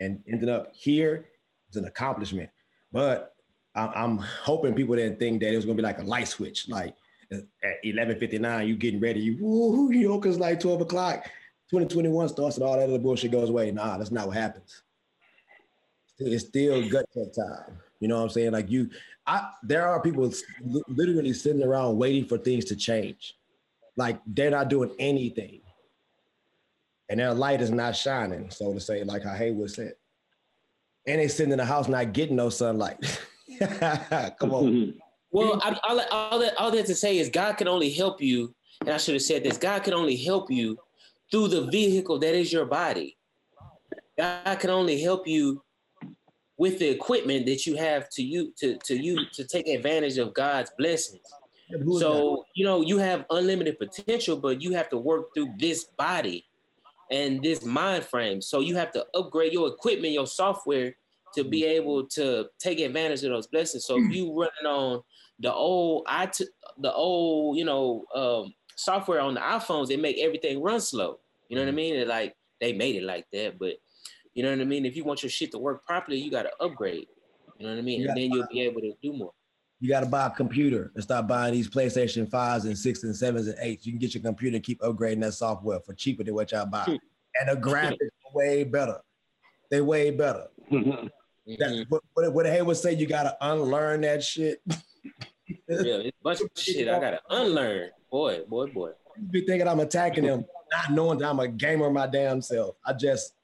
and 0.00 0.22
ending 0.28 0.48
up 0.48 0.72
here 0.74 1.26
is 1.70 1.76
an 1.76 1.86
accomplishment. 1.86 2.50
But 2.92 3.29
I'm 3.74 4.18
hoping 4.18 4.74
people 4.74 4.96
didn't 4.96 5.18
think 5.18 5.40
that 5.40 5.52
it 5.52 5.56
was 5.56 5.64
gonna 5.64 5.76
be 5.76 5.82
like 5.82 6.00
a 6.00 6.04
light 6.04 6.28
switch, 6.28 6.68
like 6.68 6.94
uh, 7.32 7.38
at 7.62 7.84
11:59, 7.84 8.66
you 8.66 8.76
getting 8.76 9.00
ready, 9.00 9.20
you 9.20 9.38
woo, 9.40 9.92
you 9.92 10.08
know, 10.08 10.18
cause 10.18 10.38
like 10.38 10.58
12 10.58 10.80
o'clock, 10.82 11.24
2021 11.70 12.28
starts 12.28 12.56
and 12.56 12.64
all 12.64 12.76
that 12.76 12.88
other 12.88 12.98
bullshit 12.98 13.30
goes 13.30 13.48
away. 13.48 13.70
Nah, 13.70 13.96
that's 13.98 14.10
not 14.10 14.26
what 14.26 14.36
happens. 14.36 14.82
It's 16.18 16.46
still 16.46 16.88
gut 16.88 17.06
check 17.14 17.32
time. 17.32 17.78
You 18.00 18.08
know 18.08 18.16
what 18.16 18.24
I'm 18.24 18.30
saying? 18.30 18.52
Like 18.52 18.70
you, 18.70 18.90
I 19.26 19.50
there 19.62 19.86
are 19.86 20.02
people 20.02 20.30
literally 20.88 21.32
sitting 21.32 21.62
around 21.62 21.96
waiting 21.96 22.24
for 22.24 22.38
things 22.38 22.64
to 22.66 22.76
change. 22.76 23.36
Like 23.96 24.20
they're 24.26 24.50
not 24.50 24.68
doing 24.68 24.94
anything. 24.98 25.60
And 27.08 27.18
their 27.18 27.34
light 27.34 27.60
is 27.60 27.70
not 27.70 27.96
shining, 27.96 28.50
so 28.50 28.72
to 28.72 28.80
say, 28.80 29.02
like 29.02 29.24
how 29.24 29.34
Haywood 29.34 29.70
said. 29.70 29.94
And 31.06 31.20
they 31.20 31.28
sitting 31.28 31.52
in 31.52 31.58
the 31.58 31.64
house 31.64 31.88
not 31.88 32.12
getting 32.12 32.36
no 32.36 32.50
sunlight. 32.50 33.20
Come 34.38 34.54
on. 34.54 34.64
Mm-hmm. 34.64 34.98
Well, 35.32 35.60
I, 35.62 35.78
all, 35.84 36.00
all, 36.10 36.38
that, 36.40 36.56
all 36.56 36.70
that 36.70 36.86
to 36.86 36.94
say 36.94 37.18
is 37.18 37.28
God 37.28 37.56
can 37.56 37.68
only 37.68 37.90
help 37.90 38.20
you, 38.20 38.54
and 38.80 38.90
I 38.90 38.96
should 38.96 39.14
have 39.14 39.22
said 39.22 39.44
this 39.44 39.58
God 39.58 39.84
can 39.84 39.94
only 39.94 40.16
help 40.16 40.50
you 40.50 40.78
through 41.30 41.48
the 41.48 41.66
vehicle 41.66 42.18
that 42.18 42.34
is 42.34 42.52
your 42.52 42.64
body. 42.64 43.16
God 44.18 44.58
can 44.58 44.70
only 44.70 45.00
help 45.00 45.26
you 45.26 45.62
with 46.56 46.78
the 46.78 46.88
equipment 46.88 47.46
that 47.46 47.66
you 47.66 47.76
have 47.76 48.08
to 48.10 48.22
you 48.22 48.52
to 48.58 48.76
to 48.84 48.96
you 48.96 49.24
to 49.32 49.44
take 49.44 49.68
advantage 49.68 50.18
of 50.18 50.34
God's 50.34 50.70
blessings. 50.76 51.22
So 51.98 52.44
you 52.54 52.64
know 52.64 52.82
you 52.82 52.98
have 52.98 53.24
unlimited 53.30 53.78
potential, 53.78 54.36
but 54.36 54.60
you 54.60 54.72
have 54.72 54.88
to 54.88 54.98
work 54.98 55.32
through 55.34 55.54
this 55.58 55.84
body 55.84 56.44
and 57.10 57.42
this 57.42 57.64
mind 57.64 58.04
frame. 58.04 58.40
So 58.40 58.60
you 58.60 58.76
have 58.76 58.92
to 58.92 59.06
upgrade 59.14 59.52
your 59.52 59.68
equipment, 59.68 60.12
your 60.12 60.26
software 60.26 60.96
to 61.34 61.44
be 61.44 61.64
able 61.64 62.06
to 62.08 62.46
take 62.58 62.80
advantage 62.80 63.22
of 63.24 63.30
those 63.30 63.46
blessings. 63.46 63.84
So 63.84 63.96
if 63.98 64.10
you 64.12 64.32
running 64.32 64.66
on 64.66 65.02
the 65.38 65.52
old 65.52 66.04
I 66.08 66.26
t- 66.26 66.46
the 66.78 66.92
old, 66.92 67.56
you 67.56 67.64
know, 67.64 68.04
um, 68.14 68.52
software 68.76 69.20
on 69.20 69.34
the 69.34 69.40
iPhones, 69.40 69.88
they 69.88 69.96
make 69.96 70.18
everything 70.18 70.62
run 70.62 70.80
slow. 70.80 71.20
You 71.48 71.56
know 71.56 71.62
what 71.62 71.68
I 71.68 71.72
mean? 71.72 71.96
And 71.96 72.08
like 72.08 72.34
they 72.60 72.72
made 72.72 72.96
it 72.96 73.04
like 73.04 73.26
that, 73.32 73.58
but 73.58 73.74
you 74.34 74.42
know 74.42 74.50
what 74.50 74.60
I 74.60 74.64
mean? 74.64 74.86
If 74.86 74.96
you 74.96 75.04
want 75.04 75.22
your 75.22 75.30
shit 75.30 75.50
to 75.52 75.58
work 75.58 75.84
properly, 75.84 76.18
you 76.18 76.30
gotta 76.30 76.50
upgrade. 76.60 77.06
You 77.58 77.66
know 77.66 77.72
what 77.72 77.78
I 77.78 77.82
mean? 77.82 78.08
And 78.08 78.16
then 78.16 78.30
you'll 78.30 78.46
be 78.50 78.62
able 78.62 78.80
to 78.80 78.92
do 79.02 79.12
more. 79.12 79.32
You 79.80 79.88
got 79.88 80.00
to 80.00 80.06
buy 80.06 80.26
a 80.26 80.30
computer 80.30 80.92
and 80.94 81.02
start 81.02 81.26
buying 81.26 81.54
these 81.54 81.68
PlayStation 81.68 82.28
5s 82.28 82.64
and 82.64 82.74
6s 82.74 83.02
and 83.02 83.14
7s 83.14 83.48
and 83.48 83.58
8s. 83.58 83.86
You 83.86 83.92
can 83.92 83.98
get 83.98 84.14
your 84.14 84.22
computer 84.22 84.56
and 84.56 84.64
keep 84.64 84.78
upgrading 84.80 85.20
that 85.22 85.32
software 85.32 85.80
for 85.80 85.94
cheaper 85.94 86.22
than 86.22 86.34
what 86.34 86.52
y'all 86.52 86.66
buy. 86.66 86.84
Hmm. 86.84 86.96
and 87.40 87.48
the 87.48 87.56
graphics 87.68 87.94
are 87.94 88.34
way 88.34 88.64
better. 88.64 88.98
They 89.70 89.80
way 89.80 90.10
better. 90.10 90.48
Mm-hmm. 91.48 91.54
That's 91.58 91.90
what, 91.90 92.02
what, 92.14 92.32
what 92.32 92.46
Haywood 92.46 92.76
say, 92.76 92.94
you 92.94 93.06
got 93.06 93.24
to 93.24 93.36
unlearn 93.40 94.02
that 94.02 94.22
shit. 94.22 94.62
yeah, 94.68 94.76
it's 95.68 96.16
a 96.20 96.22
bunch 96.22 96.40
of 96.40 96.50
shit 96.56 96.88
I 96.88 97.00
got 97.00 97.10
to 97.10 97.20
unlearn. 97.30 97.90
Boy, 98.10 98.40
boy, 98.48 98.66
boy. 98.66 98.90
You 99.20 99.28
be 99.28 99.44
thinking 99.46 99.68
I'm 99.68 99.80
attacking 99.80 100.24
him, 100.24 100.44
not 100.72 100.92
knowing 100.92 101.18
that 101.18 101.28
I'm 101.28 101.40
a 101.40 101.48
gamer 101.48 101.90
my 101.90 102.06
damn 102.06 102.40
self. 102.42 102.76
I 102.84 102.92
just 102.92 103.34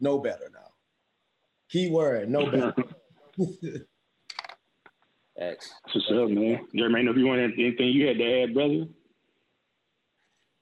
know 0.00 0.18
better 0.18 0.50
now. 0.52 0.72
Keyword, 1.70 2.28
know 2.28 2.50
better. 2.50 2.74
X. 5.38 5.70
What's 5.92 6.10
up, 6.10 6.30
man? 6.30 6.66
Jermaine, 6.74 7.10
if 7.10 7.16
you 7.16 7.26
want 7.26 7.40
anything 7.40 7.88
you 7.88 8.06
had 8.06 8.18
to 8.18 8.42
add, 8.42 8.54
brother? 8.54 8.86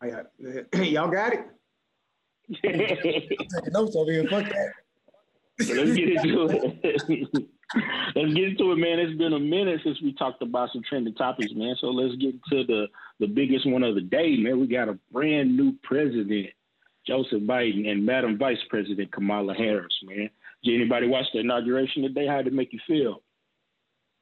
I 0.03 0.11
got, 0.11 0.27
y'all 0.85 1.11
got 1.11 1.33
it? 1.33 1.47
taking 2.63 3.73
notes 3.73 3.97
over 3.97 4.13
here. 4.13 4.27
Fuck 4.29 4.49
that. 4.51 4.73
Let's 5.59 5.95
get 5.95 6.09
into 6.09 6.47
it. 6.51 6.79
let's 8.17 8.35
get 8.35 8.45
into 8.45 8.73
it, 8.73 8.77
man. 8.77 8.99
It's 8.99 9.19
been 9.19 9.33
a 9.33 9.39
minute 9.39 9.81
since 9.85 10.01
we 10.03 10.13
talked 10.15 10.43
about 10.43 10.71
some 10.73 10.83
trending 10.89 11.15
topics, 11.15 11.53
man. 11.55 11.77
So 11.81 11.89
let's 11.89 12.17
get 12.17 12.35
to 12.51 12.65
the 12.65 12.87
the 13.21 13.27
biggest 13.27 13.67
one 13.69 13.83
of 13.83 13.95
the 13.95 14.01
day, 14.01 14.37
man. 14.37 14.61
We 14.61 14.67
got 14.67 14.89
a 14.89 14.99
brand 15.13 15.57
new 15.57 15.75
president, 15.83 16.51
Joseph 17.07 17.43
Biden, 17.43 17.89
and 17.89 18.05
Madam 18.05 18.39
Vice 18.39 18.63
President 18.69 19.13
Kamala 19.13 19.55
Harris, 19.55 19.95
man. 20.05 20.31
Did 20.63 20.81
anybody 20.81 21.07
watch 21.07 21.27
the 21.33 21.41
inauguration 21.41 22.03
today? 22.03 22.27
How 22.27 22.39
did 22.39 22.49
it 22.49 22.53
make 22.53 22.73
you 22.73 22.81
feel? 22.87 23.23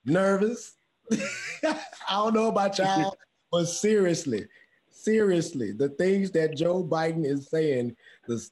nervous. 0.04 0.74
I 1.12 1.76
don't 2.10 2.34
know 2.34 2.48
about 2.48 2.78
y'all, 2.78 3.16
but 3.50 3.66
seriously, 3.66 4.46
seriously, 4.94 5.72
the 5.72 5.88
things 5.90 6.30
that 6.32 6.56
Joe 6.56 6.84
Biden 6.84 7.25
is 7.25 7.49
saying, 7.49 7.96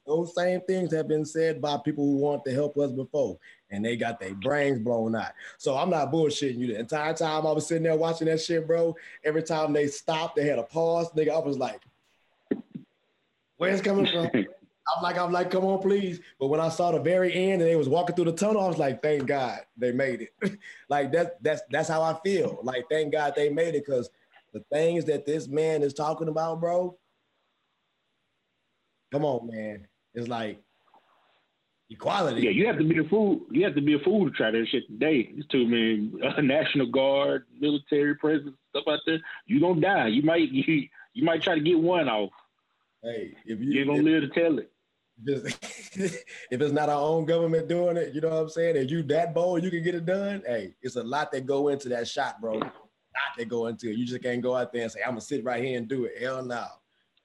those 0.05 0.35
same 0.35 0.61
things 0.61 0.93
have 0.93 1.07
been 1.07 1.25
said 1.25 1.61
by 1.61 1.77
people 1.77 2.05
who 2.05 2.17
want 2.17 2.43
to 2.45 2.53
help 2.53 2.77
us 2.77 2.91
before, 2.91 3.37
and 3.69 3.83
they 3.83 3.95
got 3.95 4.19
their 4.19 4.33
brains 4.35 4.79
blown 4.79 5.15
out. 5.15 5.31
So 5.57 5.77
I'm 5.77 5.89
not 5.89 6.11
bullshitting 6.11 6.57
you. 6.57 6.67
The 6.67 6.79
entire 6.79 7.13
time 7.13 7.45
I 7.47 7.51
was 7.51 7.67
sitting 7.67 7.83
there 7.83 7.95
watching 7.95 8.27
that 8.27 8.41
shit, 8.41 8.67
bro. 8.67 8.95
Every 9.23 9.43
time 9.43 9.73
they 9.73 9.87
stopped, 9.87 10.35
they 10.35 10.45
had 10.45 10.59
a 10.59 10.63
pause. 10.63 11.11
Nigga, 11.13 11.29
I 11.29 11.39
was 11.39 11.57
like, 11.57 11.81
"Where's 13.57 13.81
coming 13.81 14.07
from?" 14.07 14.29
I'm 14.95 15.03
like, 15.03 15.17
I'm 15.17 15.31
like, 15.31 15.51
come 15.51 15.63
on, 15.63 15.79
please. 15.79 16.19
But 16.39 16.47
when 16.47 16.59
I 16.59 16.69
saw 16.69 16.91
the 16.91 16.99
very 16.99 17.33
end 17.33 17.61
and 17.61 17.69
they 17.69 17.75
was 17.75 17.87
walking 17.87 18.15
through 18.15 18.25
the 18.25 18.33
tunnel, 18.33 18.63
I 18.63 18.67
was 18.67 18.79
like, 18.79 19.01
thank 19.01 19.25
God 19.25 19.59
they 19.77 19.91
made 19.91 20.21
it. 20.21 20.57
like 20.89 21.11
that, 21.11 21.41
that's 21.43 21.61
that's 21.69 21.87
how 21.87 22.01
I 22.01 22.19
feel. 22.23 22.59
Like, 22.63 22.85
thank 22.89 23.11
God 23.11 23.33
they 23.35 23.49
made 23.49 23.75
it 23.75 23.85
because 23.85 24.09
the 24.53 24.63
things 24.71 25.05
that 25.05 25.25
this 25.25 25.47
man 25.47 25.81
is 25.81 25.93
talking 25.93 26.27
about, 26.27 26.59
bro. 26.59 26.97
Come 29.11 29.25
on, 29.25 29.47
man. 29.47 29.87
It's 30.13 30.27
like 30.27 30.61
equality. 31.89 32.41
Yeah, 32.41 32.51
you 32.51 32.67
have 32.67 32.77
to 32.77 32.83
be 32.83 32.99
a 32.99 33.03
fool. 33.03 33.41
You 33.51 33.63
have 33.65 33.75
to 33.75 33.81
be 33.81 33.93
a 33.93 33.99
fool 33.99 34.25
to 34.25 34.31
try 34.31 34.51
that 34.51 34.67
shit 34.69 34.87
today. 34.87 35.29
It's 35.35 35.47
too 35.47 35.67
many 35.67 36.11
uh, 36.23 36.41
National 36.41 36.87
Guard, 36.87 37.45
military 37.59 38.15
presence, 38.15 38.55
stuff 38.69 38.83
out 38.89 38.99
there. 39.05 39.19
You 39.45 39.59
gonna 39.59 39.81
die. 39.81 40.07
You 40.07 40.23
might 40.23 40.49
you, 40.51 40.87
you 41.13 41.23
might 41.23 41.43
try 41.43 41.55
to 41.55 41.61
get 41.61 41.79
one 41.79 42.09
off. 42.09 42.31
Hey, 43.03 43.33
if 43.45 43.59
you 43.59 43.71
you 43.71 43.85
gonna 43.85 44.01
live 44.01 44.21
to 44.21 44.29
tell 44.29 44.59
it. 44.59 44.71
if 45.23 46.25
it's 46.49 46.73
not 46.73 46.89
our 46.89 47.01
own 47.01 47.25
government 47.25 47.67
doing 47.67 47.95
it, 47.95 48.13
you 48.13 48.21
know 48.21 48.29
what 48.29 48.37
I'm 48.37 48.49
saying? 48.49 48.75
If 48.75 48.89
you 48.89 49.03
that 49.03 49.35
bold, 49.35 49.63
you 49.63 49.69
can 49.69 49.83
get 49.83 49.93
it 49.93 50.05
done. 50.05 50.41
Hey, 50.47 50.73
it's 50.81 50.95
a 50.95 51.03
lot 51.03 51.31
that 51.31 51.45
go 51.45 51.67
into 51.67 51.89
that 51.89 52.07
shot, 52.07 52.41
bro. 52.41 52.59
Lot 53.13 53.37
that 53.37 53.49
go 53.49 53.67
into 53.67 53.89
it. 53.89 53.97
You 53.97 54.05
just 54.05 54.23
can't 54.23 54.41
go 54.41 54.55
out 54.55 54.71
there 54.71 54.83
and 54.83 54.91
say, 54.91 55.01
I'm 55.01 55.11
gonna 55.11 55.21
sit 55.21 55.43
right 55.43 55.63
here 55.63 55.77
and 55.77 55.87
do 55.87 56.05
it. 56.05 56.21
Hell 56.21 56.43
no. 56.43 56.65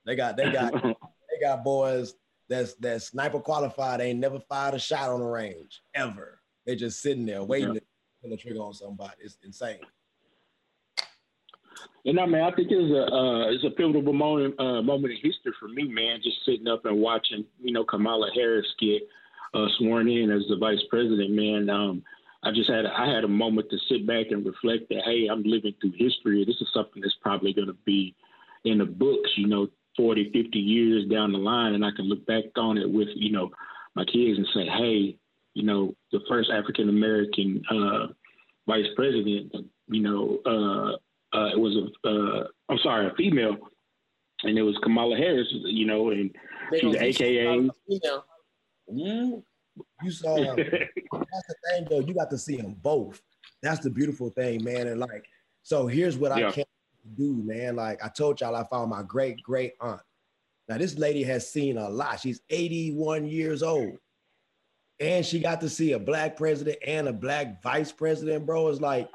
They 0.05 0.17
got 0.17 0.37
they 0.37 0.51
got 0.51 0.73
they 0.83 1.41
got 1.41 1.65
boys 1.65 2.15
that's 2.49 2.75
that 2.75 3.03
sniper 3.03 3.41
qualified, 3.41 4.01
ain't 4.01 4.21
never 4.21 4.41
fired 4.41 4.75
a 4.75 4.79
shot 4.79 5.11
on 5.11 5.21
the 5.21 5.27
range 5.27 5.83
ever. 5.95 6.41
They 6.65 6.77
just 6.77 7.01
sitting 7.01 7.27
there 7.27 7.43
waiting 7.43 7.75
yeah. 7.75 7.81
to 7.81 7.87
pull 8.21 8.31
the 8.31 8.37
trigger 8.37 8.61
on 8.61 8.75
somebody. 8.75 9.15
It's 9.21 9.39
insane. 9.45 9.79
And 12.05 12.21
I 12.21 12.27
mean, 12.27 12.43
I 12.43 12.53
think 12.53 12.69
it's 12.71 12.93
a 12.93 13.13
uh, 13.13 13.51
it's 13.51 13.65
a 13.65 13.71
pivotal 13.71 14.13
moment 14.13 14.59
uh, 14.61 14.81
moment 14.81 15.15
in 15.15 15.21
history 15.23 15.53
for 15.59 15.69
me, 15.69 15.85
man. 15.85 16.21
Just 16.23 16.45
sitting 16.45 16.69
up 16.69 16.85
and 16.85 17.01
watching, 17.01 17.45
you 17.61 17.73
know, 17.73 17.85
Kamala 17.85 18.31
Harris 18.35 18.67
get 18.81 19.03
uh, 19.55 19.67
sworn 19.79 20.09
in 20.09 20.31
as 20.31 20.43
the 20.49 20.57
vice 20.57 20.83
president, 20.89 21.31
man. 21.31 21.69
Um, 21.69 22.05
I 22.47 22.53
just 22.53 22.71
had 22.71 22.87
I 22.87 23.13
had 23.13 23.25
a 23.25 23.29
moment 23.29 23.71
to 23.71 23.79
sit 23.89 24.07
back 24.07 24.27
and 24.31 24.47
reflect 24.47 24.89
that 24.91 25.03
hey, 25.05 25.27
I'm 25.31 25.43
living 25.43 25.75
through 25.81 25.93
history. 25.97 26.45
This 26.45 26.61
is 26.61 26.69
something 26.73 27.03
that's 27.03 27.17
probably 27.21 27.53
going 27.53 27.67
to 27.67 27.77
be 27.85 28.15
in 28.65 28.79
the 28.79 28.85
books, 28.85 29.31
you 29.37 29.49
know, 29.49 29.69
40, 29.97 30.31
50 30.33 30.59
years 30.59 31.09
down 31.09 31.33
the 31.33 31.39
line, 31.39 31.75
and 31.75 31.85
I 31.85 31.91
can 31.91 32.05
look 32.05 32.25
back 32.27 32.45
on 32.57 32.79
it 32.79 32.89
with 32.89 33.09
you 33.17 33.33
know 33.33 33.51
my 33.97 34.05
kids 34.05 34.39
and 34.39 34.47
say, 34.55 34.67
hey, 34.67 35.17
you 35.55 35.65
know, 35.65 35.95
the 36.13 36.21
first 36.29 36.51
African 36.53 36.89
American 36.89 37.63
uh, 37.69 38.07
vice 38.69 38.87
president, 38.95 39.53
you 39.89 40.03
know, 40.03 40.39
uh, 40.47 41.37
uh, 41.37 41.49
it 41.49 41.59
was 41.59 41.77
a, 41.77 42.09
uh, 42.09 42.47
I'm 42.69 42.79
sorry, 42.79 43.09
a 43.09 43.15
female, 43.15 43.57
and 44.45 44.57
it 44.57 44.63
was 44.63 44.77
Kamala 44.85 45.17
Harris, 45.17 45.49
you 45.51 45.87
know, 45.87 46.11
and 46.11 46.31
she's 46.79 46.95
AKA. 46.95 47.71
Mm. 48.93 49.43
You 50.03 50.11
saw. 50.11 50.37
Um, 50.37 50.57
that's 50.57 51.47
the 51.49 51.55
thing, 51.71 51.87
though. 51.91 52.01
You 52.01 52.15
got 52.15 52.31
to 52.31 52.39
see 52.39 52.57
them 52.57 52.77
both. 52.83 53.21
That's 53.63 53.81
the 53.81 53.91
beautiful 53.91 54.31
thing, 54.31 54.63
man. 54.65 54.87
And 54.89 55.01
like, 55.01 55.27
so 55.63 55.87
here's 55.87 56.17
what 56.17 56.37
yeah. 56.37 56.49
I 56.49 56.53
can't 56.53 56.69
do, 57.17 57.43
man. 57.45 57.77
Like 57.77 58.05
I 58.05 58.09
told 58.09 58.41
y'all, 58.41 58.57
I 58.57 58.65
found 58.65 58.91
my 58.91 59.03
great 59.03 59.43
great 59.43 59.75
aunt. 59.81 60.01
Now 60.69 60.79
this 60.79 60.99
lady 60.99 61.23
has 61.25 61.49
seen 61.49 61.79
a 61.79 61.89
lot. 61.89 62.21
She's 62.21 62.41
81 62.51 63.27
years 63.27 63.63
old, 63.63 63.99
and 65.01 65.25
she 65.25 65.39
got 65.39 65.61
to 65.61 65.69
see 65.69 65.93
a 65.93 65.99
black 65.99 66.37
president 66.37 66.79
and 66.87 67.09
a 67.09 67.13
black 67.13 67.63
vice 67.63 67.93
president, 67.93 68.47
bro. 68.47 68.69
It's 68.69 68.81
like 68.81 69.09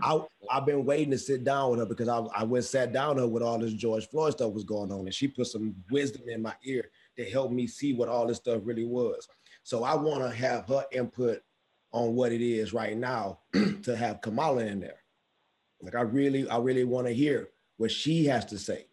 I 0.00 0.20
I've 0.50 0.66
been 0.66 0.84
waiting 0.84 1.10
to 1.10 1.18
sit 1.18 1.44
down 1.44 1.70
with 1.70 1.80
her 1.80 1.86
because 1.86 2.08
I, 2.08 2.18
I 2.34 2.44
went 2.44 2.64
sat 2.64 2.92
down 2.92 3.16
with 3.16 3.24
her 3.24 3.28
with 3.28 3.42
all 3.42 3.58
this 3.58 3.72
George 3.72 4.08
Floyd 4.08 4.32
stuff 4.32 4.52
was 4.52 4.64
going 4.64 4.92
on, 4.92 5.00
and 5.00 5.14
she 5.14 5.28
put 5.28 5.48
some 5.48 5.74
wisdom 5.90 6.28
in 6.28 6.42
my 6.42 6.54
ear 6.64 6.90
to 7.16 7.24
help 7.28 7.50
me 7.50 7.66
see 7.66 7.92
what 7.92 8.08
all 8.08 8.26
this 8.26 8.38
stuff 8.38 8.62
really 8.64 8.84
was. 8.84 9.28
So 9.62 9.84
I 9.84 9.94
want 9.94 10.22
to 10.22 10.36
have 10.36 10.66
her 10.68 10.84
input 10.92 11.42
on 11.92 12.14
what 12.14 12.32
it 12.32 12.40
is 12.40 12.72
right 12.72 12.96
now 12.96 13.40
to 13.82 13.96
have 13.96 14.20
Kamala 14.20 14.64
in 14.64 14.80
there. 14.80 15.02
Like 15.80 15.94
I 15.94 16.02
really, 16.02 16.48
I 16.48 16.58
really 16.58 16.84
want 16.84 17.06
to 17.06 17.12
hear 17.12 17.50
what 17.76 17.90
she 17.90 18.26
has 18.26 18.44
to 18.46 18.58
say. 18.58 18.86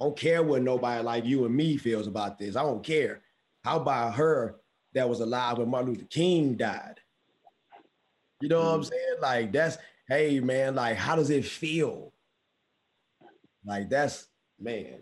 I 0.00 0.04
don't 0.04 0.16
care 0.16 0.42
what 0.42 0.62
nobody 0.62 1.02
like 1.02 1.24
you 1.26 1.44
and 1.44 1.54
me 1.54 1.76
feels 1.76 2.06
about 2.06 2.38
this. 2.38 2.56
I 2.56 2.62
don't 2.62 2.82
care. 2.82 3.20
How 3.64 3.78
about 3.78 4.14
her 4.14 4.56
that 4.94 5.08
was 5.08 5.20
alive 5.20 5.58
when 5.58 5.68
Martin 5.68 5.90
Luther 5.90 6.06
King 6.06 6.54
died? 6.54 7.00
You 8.40 8.48
know 8.48 8.60
what 8.60 8.74
I'm 8.74 8.80
mm. 8.80 8.88
saying? 8.88 9.20
Like 9.20 9.52
that's 9.52 9.76
hey 10.08 10.40
man, 10.40 10.74
like 10.74 10.96
how 10.96 11.16
does 11.16 11.28
it 11.28 11.44
feel? 11.44 12.12
Like 13.64 13.90
that's 13.90 14.26
man. 14.58 15.00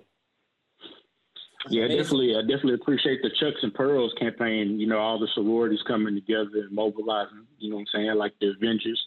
Yeah, 1.68 1.88
definitely. 1.88 2.36
I 2.36 2.42
definitely 2.42 2.74
appreciate 2.74 3.20
the 3.22 3.30
Chucks 3.30 3.62
and 3.62 3.74
Pearls 3.74 4.14
campaign. 4.18 4.78
You 4.78 4.86
know, 4.86 4.98
all 4.98 5.18
the 5.18 5.28
sororities 5.34 5.82
coming 5.86 6.14
together 6.14 6.50
and 6.54 6.72
mobilizing. 6.72 7.46
You 7.58 7.70
know 7.70 7.76
what 7.76 7.88
I'm 7.94 8.00
saying? 8.00 8.14
Like 8.16 8.34
the 8.40 8.50
Avengers. 8.50 9.02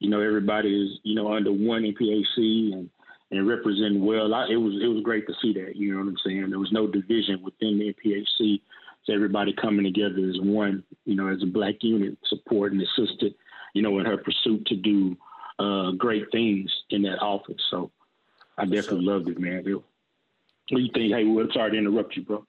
You 0.00 0.10
know, 0.10 0.20
everybody 0.20 0.68
is 0.68 0.98
you 1.02 1.14
know 1.14 1.32
under 1.32 1.52
one 1.52 1.82
NPHC 1.82 2.74
and 2.74 2.90
and 3.30 3.48
representing 3.48 4.04
well. 4.04 4.34
I, 4.34 4.48
it 4.50 4.56
was 4.56 4.74
it 4.82 4.86
was 4.86 5.02
great 5.02 5.26
to 5.28 5.34
see 5.40 5.54
that. 5.54 5.76
You 5.76 5.92
know 5.92 6.00
what 6.00 6.08
I'm 6.08 6.18
saying? 6.24 6.50
There 6.50 6.58
was 6.58 6.72
no 6.72 6.86
division 6.86 7.42
within 7.42 7.78
the 7.78 7.94
NPHC. 7.94 8.60
So 9.04 9.12
everybody 9.12 9.52
coming 9.54 9.84
together 9.84 10.28
as 10.28 10.40
one. 10.40 10.84
You 11.06 11.16
know, 11.16 11.28
as 11.28 11.42
a 11.42 11.46
black 11.46 11.76
unit, 11.80 12.18
supporting, 12.26 12.82
assisted. 12.82 13.34
You 13.72 13.82
know, 13.82 13.98
in 13.98 14.06
her 14.06 14.18
pursuit 14.18 14.66
to 14.66 14.76
do 14.76 15.16
uh, 15.58 15.92
great 15.92 16.30
things 16.30 16.70
in 16.90 17.02
that 17.02 17.20
office. 17.20 17.62
So 17.70 17.90
I 18.58 18.66
definitely 18.66 19.06
loved 19.06 19.28
it, 19.28 19.38
man. 19.38 19.64
It, 19.66 19.82
what 20.70 20.78
do 20.78 20.84
you 20.84 20.90
think? 20.92 21.12
Hey, 21.12 21.54
sorry 21.54 21.72
to 21.72 21.78
interrupt 21.78 22.16
you, 22.16 22.24
bro. 22.24 22.46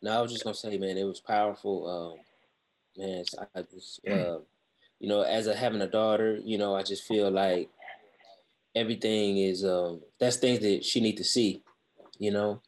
No, 0.00 0.12
I 0.18 0.22
was 0.22 0.32
just 0.32 0.44
gonna 0.44 0.54
say, 0.54 0.78
man, 0.78 0.96
it 0.96 1.04
was 1.04 1.20
powerful. 1.20 2.16
Um, 2.96 3.04
man, 3.04 3.24
I 3.54 3.62
just, 3.62 4.00
uh, 4.08 4.38
you 5.00 5.08
know, 5.08 5.22
as 5.22 5.46
a 5.46 5.54
having 5.54 5.80
a 5.82 5.88
daughter, 5.88 6.38
you 6.44 6.58
know, 6.58 6.74
I 6.74 6.82
just 6.82 7.04
feel 7.04 7.30
like 7.30 7.68
everything 8.74 9.38
is 9.38 9.64
um, 9.64 10.00
that's 10.20 10.36
things 10.36 10.60
that 10.60 10.84
she 10.84 11.00
need 11.00 11.16
to 11.16 11.24
see, 11.24 11.62
you 12.18 12.30
know, 12.30 12.62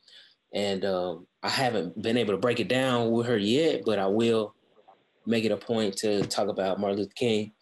and 0.53 0.85
um, 0.85 1.27
I 1.43 1.49
haven't 1.49 2.01
been 2.01 2.17
able 2.17 2.35
to 2.35 2.41
break 2.41 2.61
it 2.61 2.69
down 2.69 3.11
with 3.13 3.27
her 3.27 3.39
yet, 3.39 3.83
but 3.85 3.99
I 3.99 4.07
will 4.07 4.55
make 5.27 5.45
it 5.45 5.53
a 5.53 5.57
point 5.57 5.97
to 5.99 6.23
talk 6.27 6.49
about 6.49 6.81
Martin 6.81 6.99
Luther 6.99 7.13
King 7.15 7.53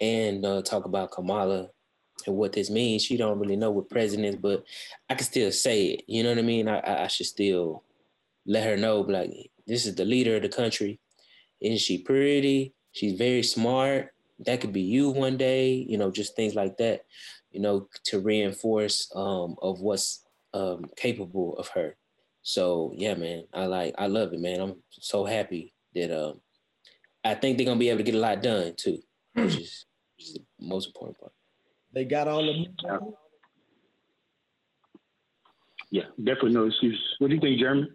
and 0.00 0.44
uh, 0.44 0.62
talk 0.62 0.84
about 0.84 1.12
Kamala 1.12 1.68
and 2.26 2.36
what 2.36 2.52
this 2.52 2.70
means. 2.70 3.04
She 3.04 3.16
don't 3.16 3.38
really 3.38 3.56
know 3.56 3.70
what 3.70 3.90
president 3.90 4.28
is, 4.28 4.36
but 4.36 4.64
I 5.08 5.14
can 5.14 5.24
still 5.24 5.52
say 5.52 5.86
it. 5.86 6.04
You 6.06 6.22
know 6.22 6.30
what 6.30 6.38
I 6.38 6.42
mean? 6.42 6.68
I, 6.68 7.04
I 7.04 7.06
should 7.06 7.26
still 7.26 7.82
let 8.46 8.64
her 8.64 8.76
know, 8.76 9.00
like, 9.00 9.50
this 9.66 9.86
is 9.86 9.94
the 9.94 10.04
leader 10.04 10.36
of 10.36 10.42
the 10.42 10.48
country. 10.48 11.00
Isn't 11.60 11.80
she 11.80 11.98
pretty? 11.98 12.74
She's 12.92 13.18
very 13.18 13.42
smart. 13.42 14.10
That 14.40 14.60
could 14.60 14.72
be 14.72 14.82
you 14.82 15.10
one 15.10 15.36
day, 15.36 15.72
you 15.72 15.98
know, 15.98 16.10
just 16.10 16.36
things 16.36 16.54
like 16.54 16.76
that, 16.76 17.06
you 17.50 17.60
know, 17.60 17.88
to 18.04 18.20
reinforce 18.20 19.10
um, 19.16 19.56
of 19.62 19.80
what's 19.80 20.24
um, 20.54 20.84
capable 20.96 21.56
of 21.58 21.68
her. 21.68 21.96
So 22.42 22.92
yeah, 22.94 23.14
man, 23.14 23.44
I 23.52 23.66
like, 23.66 23.94
I 23.98 24.06
love 24.06 24.32
it, 24.32 24.40
man. 24.40 24.60
I'm 24.60 24.76
so 24.90 25.24
happy 25.24 25.72
that 25.94 26.10
um, 26.16 26.40
I 27.24 27.34
think 27.34 27.56
they're 27.56 27.66
gonna 27.66 27.80
be 27.80 27.88
able 27.88 27.98
to 27.98 28.04
get 28.04 28.14
a 28.14 28.18
lot 28.18 28.42
done 28.42 28.74
too, 28.76 28.98
which 29.34 29.56
is, 29.56 29.86
which 30.16 30.28
is 30.28 30.34
the 30.34 30.44
most 30.60 30.86
important 30.86 31.18
part. 31.18 31.32
They 31.96 32.04
got 32.04 32.28
all 32.28 32.42
the. 32.44 32.66
Yeah, 35.90 36.02
definitely 36.18 36.52
no 36.52 36.66
excuse. 36.66 37.00
What 37.18 37.28
do 37.28 37.34
you 37.34 37.40
think, 37.40 37.58
Jeremy? 37.58 37.88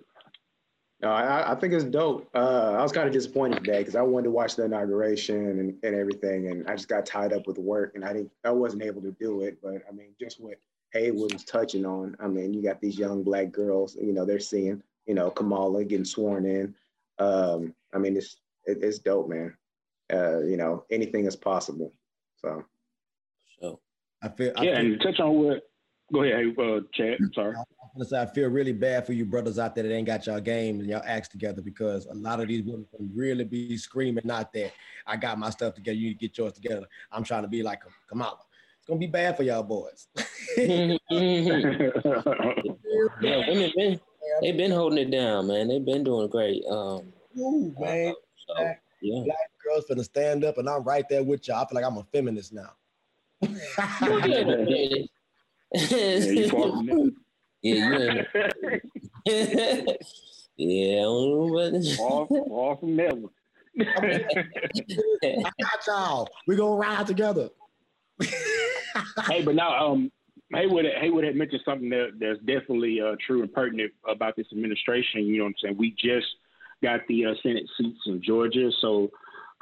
No, 1.03 1.09
I, 1.09 1.51
I 1.51 1.55
think 1.55 1.73
it's 1.73 1.83
dope. 1.83 2.27
Uh, 2.33 2.77
I 2.79 2.81
was 2.81 2.91
kind 2.91 3.05
of 3.05 3.13
disappointed 3.13 3.63
today 3.63 3.77
because 3.77 3.95
I 3.95 4.01
wanted 4.01 4.23
to 4.23 4.31
watch 4.31 4.55
the 4.55 4.65
inauguration 4.65 5.59
and, 5.59 5.77
and 5.83 5.95
everything, 5.95 6.47
and 6.47 6.67
I 6.67 6.75
just 6.75 6.87
got 6.87 7.05
tied 7.05 7.31
up 7.31 7.45
with 7.45 7.59
work, 7.59 7.91
and 7.93 8.03
I 8.03 8.13
didn't, 8.13 8.31
I 8.43 8.49
wasn't 8.49 8.81
able 8.81 9.03
to 9.03 9.11
do 9.11 9.41
it. 9.41 9.59
But 9.61 9.83
I 9.87 9.91
mean, 9.91 10.15
just 10.19 10.41
what 10.41 10.57
Haywood 10.93 11.33
was 11.33 11.43
touching 11.43 11.85
on. 11.85 12.17
I 12.19 12.25
mean, 12.27 12.55
you 12.55 12.63
got 12.63 12.81
these 12.81 12.97
young 12.97 13.21
black 13.21 13.51
girls, 13.51 13.95
you 14.01 14.13
know, 14.13 14.25
they're 14.25 14.39
seeing, 14.39 14.81
you 15.05 15.13
know, 15.13 15.29
Kamala 15.29 15.85
getting 15.85 16.05
sworn 16.05 16.47
in. 16.47 16.73
Um, 17.19 17.75
I 17.93 17.99
mean, 17.99 18.17
it's 18.17 18.37
it, 18.65 18.79
it's 18.81 18.97
dope, 18.97 19.29
man. 19.29 19.55
Uh, 20.11 20.39
you 20.39 20.57
know, 20.57 20.85
anything 20.89 21.27
is 21.27 21.35
possible. 21.35 21.93
So, 22.37 22.49
so 22.49 22.65
I 24.21 24.29
feel 24.29 24.53
yeah, 24.61 24.61
I 24.61 24.63
feel, 24.63 24.75
and 24.75 25.01
touch 25.01 25.19
on 25.19 25.33
what. 25.33 25.63
Go 26.13 26.23
ahead, 26.23 26.53
uh, 26.59 26.81
Chad. 26.93 27.19
Sorry. 27.33 27.55
I, 28.17 28.25
feel 28.27 28.49
really 28.49 28.73
bad 28.73 29.05
for 29.05 29.13
you 29.13 29.25
brothers 29.25 29.59
out 29.59 29.75
there 29.75 29.83
that 29.85 29.93
ain't 29.93 30.07
got 30.07 30.25
y'all 30.25 30.41
games 30.41 30.81
and 30.81 30.89
y'all 30.89 31.01
acts 31.05 31.29
together 31.29 31.61
because 31.61 32.05
a 32.05 32.13
lot 32.13 32.41
of 32.41 32.49
these 32.49 32.63
women 32.63 32.85
can 32.95 33.09
really 33.15 33.45
be 33.45 33.77
screaming, 33.77 34.23
not 34.25 34.51
that 34.53 34.73
I 35.07 35.15
got 35.15 35.39
my 35.39 35.49
stuff 35.49 35.75
together, 35.75 35.95
you 35.95 36.09
need 36.09 36.19
to 36.19 36.27
get 36.27 36.37
yours 36.37 36.53
together. 36.53 36.85
I'm 37.11 37.23
trying 37.23 37.43
to 37.43 37.47
be 37.47 37.63
like 37.63 37.81
Kamala. 38.09 38.39
It's 38.77 38.87
gonna 38.87 38.99
be 38.99 39.07
bad 39.07 39.37
for 39.37 39.43
y'all 39.43 39.63
boys. 39.63 40.07
yeah, 40.57 40.97
women 43.21 43.71
been 43.75 43.99
they've 44.41 44.57
been 44.57 44.71
holding 44.71 44.99
it 44.99 45.11
down, 45.11 45.47
man. 45.47 45.67
They've 45.67 45.85
been 45.85 46.03
doing 46.03 46.29
great. 46.29 46.63
Um, 46.69 47.13
Ooh, 47.37 47.73
man. 47.79 48.13
so, 48.47 48.73
yeah. 49.01 49.23
Black 49.23 49.37
girls 49.63 49.85
finna 49.89 50.03
stand 50.03 50.43
up, 50.43 50.57
and 50.57 50.69
I'm 50.69 50.83
right 50.83 51.05
there 51.09 51.23
with 51.23 51.47
y'all. 51.47 51.63
I 51.63 51.67
feel 51.67 51.75
like 51.75 51.85
I'm 51.85 51.97
a 51.97 52.05
feminist 52.11 52.53
now. 52.53 52.71
yeah, 53.43 55.05
you 55.73 56.49
far 56.49 56.69
from 56.69 56.85
that. 56.85 57.11
Yeah, 57.61 58.23
yeah. 59.25 59.83
yeah, 60.57 60.99
I 60.99 61.03
don't 61.03 61.29
know 61.29 61.57
about 61.57 61.83
Far, 61.97 62.27
far 62.27 62.77
from 62.77 62.95
that 62.97 63.17
one. 63.17 63.31
I 63.79 65.51
got 65.61 65.87
y'all. 65.87 66.29
We 66.47 66.55
gonna 66.55 66.75
ride 66.75 67.07
together. 67.07 67.49
hey, 69.27 69.43
but 69.43 69.55
now, 69.55 69.91
um, 69.91 70.11
Haywood, 70.53 70.85
Haywood 70.99 71.23
had 71.23 71.35
mentioned 71.35 71.61
something 71.63 71.89
that 71.89 72.11
that's 72.19 72.39
definitely 72.39 72.99
uh, 73.01 73.15
true 73.25 73.41
and 73.41 73.51
pertinent 73.53 73.93
about 74.07 74.35
this 74.35 74.47
administration. 74.51 75.25
You 75.25 75.37
know 75.37 75.43
what 75.45 75.49
I'm 75.49 75.55
saying? 75.63 75.77
We 75.77 75.91
just 75.91 76.27
got 76.83 77.01
the 77.07 77.25
uh, 77.25 77.33
Senate 77.41 77.67
seats 77.77 78.01
in 78.05 78.21
Georgia, 78.21 78.69
so 78.81 79.09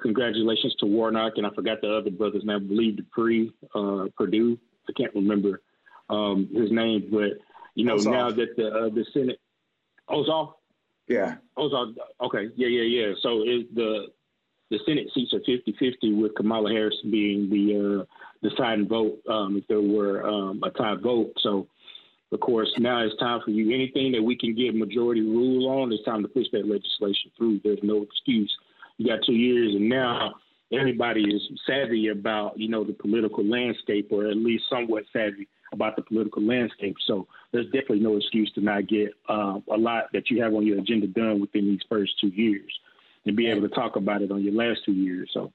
congratulations 0.02 0.76
to 0.80 0.86
Warnock 0.86 1.34
and 1.38 1.46
I 1.46 1.50
forgot 1.52 1.82
the 1.82 1.96
other 1.96 2.12
brothers 2.12 2.44
name. 2.44 2.56
I 2.56 2.60
believe 2.60 2.98
Dupree, 2.98 3.52
uh, 3.76 4.06
Perdue. 4.18 4.58
I 4.88 4.92
can't 4.94 5.14
remember 5.14 5.62
um, 6.10 6.50
his 6.54 6.72
name, 6.72 7.10
but 7.12 7.40
you 7.76 7.86
know 7.86 7.96
now 7.96 8.32
that 8.32 8.56
the 8.58 8.68
uh, 8.68 8.90
the 8.90 9.06
Senate 9.14 9.40
Ossoff, 10.10 10.54
yeah, 11.08 11.36
Ossoff, 11.58 11.94
okay, 12.22 12.50
yeah, 12.56 12.68
yeah, 12.68 12.82
yeah. 12.82 13.14
So 13.22 13.44
is 13.44 13.66
the 13.74 14.08
the 14.70 14.80
Senate 14.86 15.08
seats 15.16 15.34
are 15.34 15.40
50-50 15.40 16.22
with 16.22 16.36
Kamala 16.36 16.72
Harris 16.72 16.96
being 17.10 17.50
the 17.50 18.02
uh, 18.02 18.48
deciding 18.48 18.88
vote 18.88 19.20
um, 19.28 19.58
if 19.58 19.68
there 19.68 19.82
were 19.82 20.24
um, 20.28 20.62
a 20.64 20.70
tie 20.70 20.96
vote. 20.96 21.34
So 21.42 21.68
of 22.32 22.40
course 22.40 22.72
now 22.78 23.04
it's 23.04 23.18
time 23.18 23.42
for 23.44 23.52
you. 23.52 23.74
Anything 23.74 24.12
that 24.12 24.22
we 24.22 24.38
can 24.38 24.56
get 24.56 24.76
majority 24.76 25.22
rule 25.22 25.70
on, 25.70 25.92
it's 25.92 26.04
time 26.06 26.22
to 26.22 26.28
push 26.28 26.46
that 26.52 26.68
legislation 26.68 27.32
through. 27.36 27.62
There's 27.64 27.80
no 27.82 28.04
excuse. 28.04 28.56
You 29.00 29.08
got 29.08 29.26
two 29.26 29.34
years, 29.34 29.74
and 29.74 29.90
now 29.90 30.36
everybody 30.72 31.24
is 31.24 31.42
savvy 31.66 32.10
about 32.10 32.60
you 32.60 32.70
know 32.70 32.84
the 32.84 32.94
political 32.94 33.44
landscape, 33.44 34.10
or 34.12 34.28
at 34.28 34.38
least 34.38 34.66
somewhat 34.70 35.06
savvy 35.12 35.48
about 35.72 35.96
the 35.96 36.02
political 36.02 36.44
landscape. 36.44 36.98
So 37.08 37.28
there's 37.52 37.66
definitely 37.68 38.02
no 38.02 38.18
excuse 38.18 38.52
to 38.54 38.62
not 38.62 38.88
get 38.88 39.14
uh, 39.28 39.60
a 39.72 39.78
lot 39.78 40.06
that 40.14 40.30
you 40.30 40.44
have 40.44 40.54
on 40.54 40.66
your 40.68 40.80
agenda 40.80 41.08
done 41.08 41.40
within 41.40 41.66
these 41.66 41.82
first 41.90 42.20
two 42.20 42.28
years, 42.28 42.72
and 43.26 43.36
be 43.36 43.50
able 43.50 43.68
to 43.68 43.74
talk 43.74 43.96
about 43.96 44.22
it 44.22 44.32
on 44.32 44.44
your 44.44 44.54
last 44.54 44.82
two 44.86 44.94
years. 44.94 45.32
So 45.34 45.52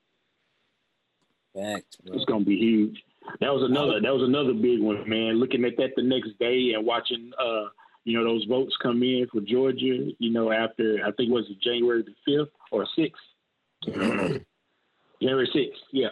Facts, 1.54 1.98
it's 2.06 2.24
gonna 2.24 2.44
be 2.44 2.56
huge. 2.56 3.02
That 3.40 3.52
was 3.52 3.62
another. 3.62 4.00
That 4.00 4.12
was 4.12 4.22
another 4.22 4.52
big 4.52 4.80
one, 4.80 5.08
man. 5.08 5.38
Looking 5.38 5.64
at 5.64 5.76
that 5.76 5.94
the 5.96 6.02
next 6.02 6.38
day 6.38 6.72
and 6.74 6.84
watching, 6.84 7.32
uh, 7.38 7.68
you 8.04 8.18
know, 8.18 8.24
those 8.24 8.44
votes 8.44 8.76
come 8.82 9.02
in 9.02 9.26
for 9.30 9.40
Georgia. 9.40 10.10
You 10.18 10.30
know, 10.32 10.50
after 10.50 10.98
I 11.04 11.12
think 11.12 11.30
it 11.30 11.32
was 11.32 11.46
it 11.48 11.60
January 11.60 12.02
the 12.02 12.14
fifth 12.24 12.52
or 12.70 12.86
sixth. 12.96 13.22
January 15.22 15.50
sixth, 15.52 15.82
yeah. 15.92 16.08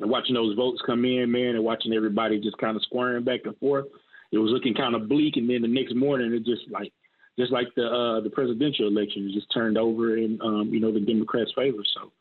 And 0.00 0.10
watching 0.10 0.34
those 0.34 0.56
votes 0.56 0.82
come 0.84 1.04
in, 1.04 1.30
man, 1.30 1.54
and 1.54 1.64
watching 1.64 1.92
everybody 1.94 2.38
just 2.40 2.58
kind 2.58 2.76
of 2.76 2.82
squaring 2.82 3.24
back 3.24 3.40
and 3.44 3.56
forth, 3.58 3.86
it 4.30 4.38
was 4.38 4.50
looking 4.50 4.74
kind 4.74 4.94
of 4.94 5.08
bleak. 5.08 5.36
And 5.36 5.48
then 5.48 5.62
the 5.62 5.68
next 5.68 5.94
morning, 5.94 6.32
it 6.34 6.44
just 6.44 6.70
like, 6.70 6.92
just 7.38 7.52
like 7.52 7.68
the 7.76 7.86
uh, 7.86 8.20
the 8.20 8.30
presidential 8.30 8.88
election, 8.88 9.28
it 9.28 9.34
just 9.34 9.52
turned 9.52 9.78
over 9.78 10.16
in 10.16 10.38
um, 10.42 10.68
you 10.72 10.80
know 10.80 10.92
the 10.92 11.00
Democrats' 11.00 11.52
favor. 11.54 11.82
So, 11.94 12.12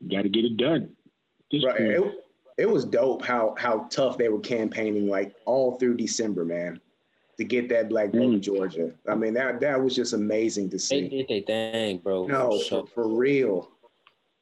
you 0.00 0.16
got 0.16 0.22
to 0.22 0.28
get 0.28 0.44
it 0.44 0.56
done. 0.56 0.90
Just 1.52 1.66
right. 1.66 1.80
It, 1.80 2.02
it 2.56 2.70
was 2.70 2.84
dope 2.84 3.24
how 3.24 3.54
how 3.58 3.86
tough 3.90 4.18
they 4.18 4.28
were 4.28 4.40
campaigning 4.40 5.08
like 5.08 5.34
all 5.44 5.78
through 5.78 5.96
December, 5.96 6.44
man, 6.44 6.80
to 7.36 7.44
get 7.44 7.68
that 7.68 7.88
black 7.88 8.12
vote 8.12 8.22
in 8.22 8.40
Mm. 8.40 8.42
Georgia. 8.42 8.92
I 9.08 9.14
mean 9.14 9.34
that 9.34 9.60
that 9.60 9.82
was 9.82 9.94
just 9.94 10.12
amazing 10.12 10.70
to 10.70 10.78
see. 10.78 11.02
They 11.02 11.08
see. 11.10 11.22
did 11.24 11.46
their 11.46 11.72
thing, 11.72 11.98
bro. 11.98 12.26
No, 12.26 12.58
So, 12.58 12.84
for, 12.86 13.06
for 13.06 13.08
real. 13.08 13.70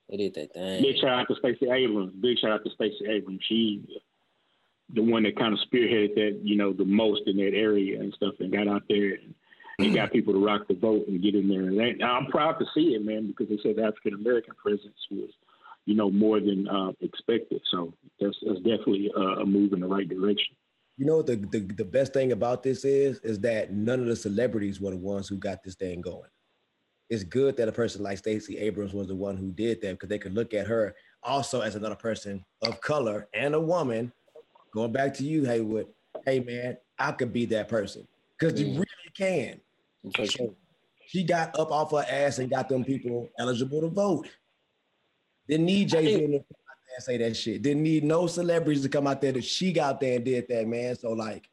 they 0.09 0.17
did 0.17 0.35
their 0.35 0.47
thing. 0.47 0.83
Big 0.83 0.97
shout 0.97 1.11
out 1.21 1.29
to 1.29 1.35
Stacey 1.37 1.71
Abrams. 1.71 2.13
Big 2.21 2.39
shout 2.39 2.51
out 2.53 2.65
to 2.65 2.71
Stacey 2.71 3.07
Abrams. 3.09 3.41
She 3.49 3.83
the 4.95 5.01
one 5.03 5.23
that 5.23 5.37
kind 5.37 5.55
of 5.55 5.61
spearheaded 5.61 6.15
that, 6.17 6.41
you 6.43 6.55
know, 6.57 6.73
the 6.75 6.85
most 6.85 7.23
in 7.27 7.37
that 7.39 7.55
area 7.55 7.99
and 7.99 8.13
stuff 8.13 8.35
and 8.41 8.53
got 8.53 8.69
out 8.69 8.83
there 8.91 9.15
and, 9.15 9.35
and 9.79 9.95
got 9.95 10.13
people 10.13 10.35
to 10.35 10.45
rock 10.45 10.69
the 10.69 10.75
vote 10.75 11.07
and 11.09 11.23
get 11.23 11.35
in 11.35 11.49
there. 11.49 11.63
And 11.63 11.79
they- 11.79 12.05
I'm 12.05 12.27
proud 12.27 12.59
to 12.59 12.67
see 12.75 12.95
it, 12.95 13.03
man, 13.03 13.27
because 13.27 13.49
they 13.49 13.57
said 13.63 13.77
the 13.77 13.85
African 13.85 14.13
American 14.15 14.55
presence 14.63 14.99
was, 15.11 15.31
you 15.87 15.95
know, 15.95 16.11
more 16.11 16.41
than 16.41 16.69
uh, 16.69 16.93
expected. 17.01 17.63
So 17.71 17.95
that's, 18.21 18.37
that's 18.47 18.59
definitely 18.59 19.11
a, 19.17 19.21
a 19.21 19.47
move 19.47 19.73
in 19.73 19.81
the 19.81 19.87
right 19.87 20.07
direction. 20.07 20.55
You 21.03 21.09
know 21.09 21.17
what 21.17 21.27
the, 21.27 21.35
the 21.35 21.59
the 21.59 21.85
best 21.85 22.12
thing 22.12 22.31
about 22.31 22.62
this 22.62 22.85
is 22.85 23.19
is 23.25 23.41
that 23.41 23.73
none 23.73 23.99
of 23.99 24.07
the 24.07 24.15
celebrities 24.15 24.81
were 24.81 24.93
the 24.93 24.97
ones 24.97 25.27
who 25.27 25.37
got 25.37 25.65
this 25.65 25.75
thing 25.75 26.01
going. 26.01 26.31
It's 27.11 27.25
good 27.25 27.57
that 27.57 27.67
a 27.67 27.73
person 27.73 28.05
like 28.05 28.19
Stacey 28.19 28.57
Abrams 28.59 28.93
was 28.93 29.09
the 29.09 29.17
one 29.17 29.37
who 29.37 29.51
did 29.51 29.81
that 29.81 29.95
because 29.95 30.09
they 30.09 30.21
could 30.21 30.33
look 30.33 30.55
at 30.55 30.69
her 30.69 30.95
also 31.25 31.61
as 31.61 31.75
another 31.75 31.97
person 31.97 32.45
of 32.62 32.81
color 32.81 33.27
and 33.35 33.57
a 33.57 33.61
woman. 33.61 34.12
Going 34.73 34.93
back 34.93 35.12
to 35.15 35.25
you, 35.25 35.45
Haywood. 35.45 35.88
Hey 36.25 36.38
man, 36.38 36.77
I 36.97 37.11
could 37.11 37.33
be 37.33 37.47
that 37.47 37.69
person 37.69 38.07
because 38.38 38.61
you 38.61 38.69
Mm. 38.69 38.75
really 38.77 39.12
can. 39.17 39.61
For 40.15 40.25
sure. 40.25 40.55
She 41.07 41.25
got 41.25 41.59
up 41.59 41.73
off 41.73 41.91
her 41.91 42.07
ass 42.09 42.38
and 42.38 42.49
got 42.49 42.69
them 42.69 42.85
people 42.85 43.29
eligible 43.41 43.81
to 43.81 43.88
vote. 43.88 44.29
Didn't 45.49 45.67
need 45.67 45.88
Jay 45.88 46.15
Z 46.15 46.45
say 47.01 47.17
that 47.19 47.37
shit. 47.37 47.63
Didn't 47.63 47.83
need 47.83 48.05
no 48.05 48.27
celebrities 48.27 48.83
to 48.83 48.89
come 48.89 49.07
out 49.07 49.21
there. 49.21 49.33
That 49.33 49.45
she 49.45 49.73
got 49.73 50.01
there 50.01 50.17
and 50.17 50.25
did 50.25 50.49
that, 50.49 50.67
man. 50.67 50.97
So 50.97 51.13
like, 51.13 51.49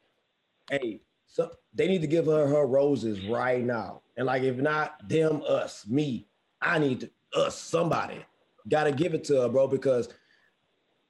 hey, 0.70 1.00
so 1.26 1.50
they 1.74 1.88
need 1.88 2.00
to 2.00 2.06
give 2.06 2.26
her 2.26 2.46
her 2.46 2.66
roses 2.66 3.24
right 3.26 3.64
now. 3.64 4.02
And 4.16 4.26
like, 4.26 4.42
if 4.42 4.56
not 4.56 5.08
them, 5.08 5.42
us, 5.46 5.86
me, 5.86 6.26
I 6.60 6.78
need 6.78 7.00
to 7.00 7.10
us 7.34 7.56
somebody 7.56 8.24
got 8.68 8.84
to 8.84 8.92
give 8.92 9.14
it 9.14 9.24
to 9.24 9.42
her, 9.42 9.48
bro, 9.48 9.66
because 9.66 10.08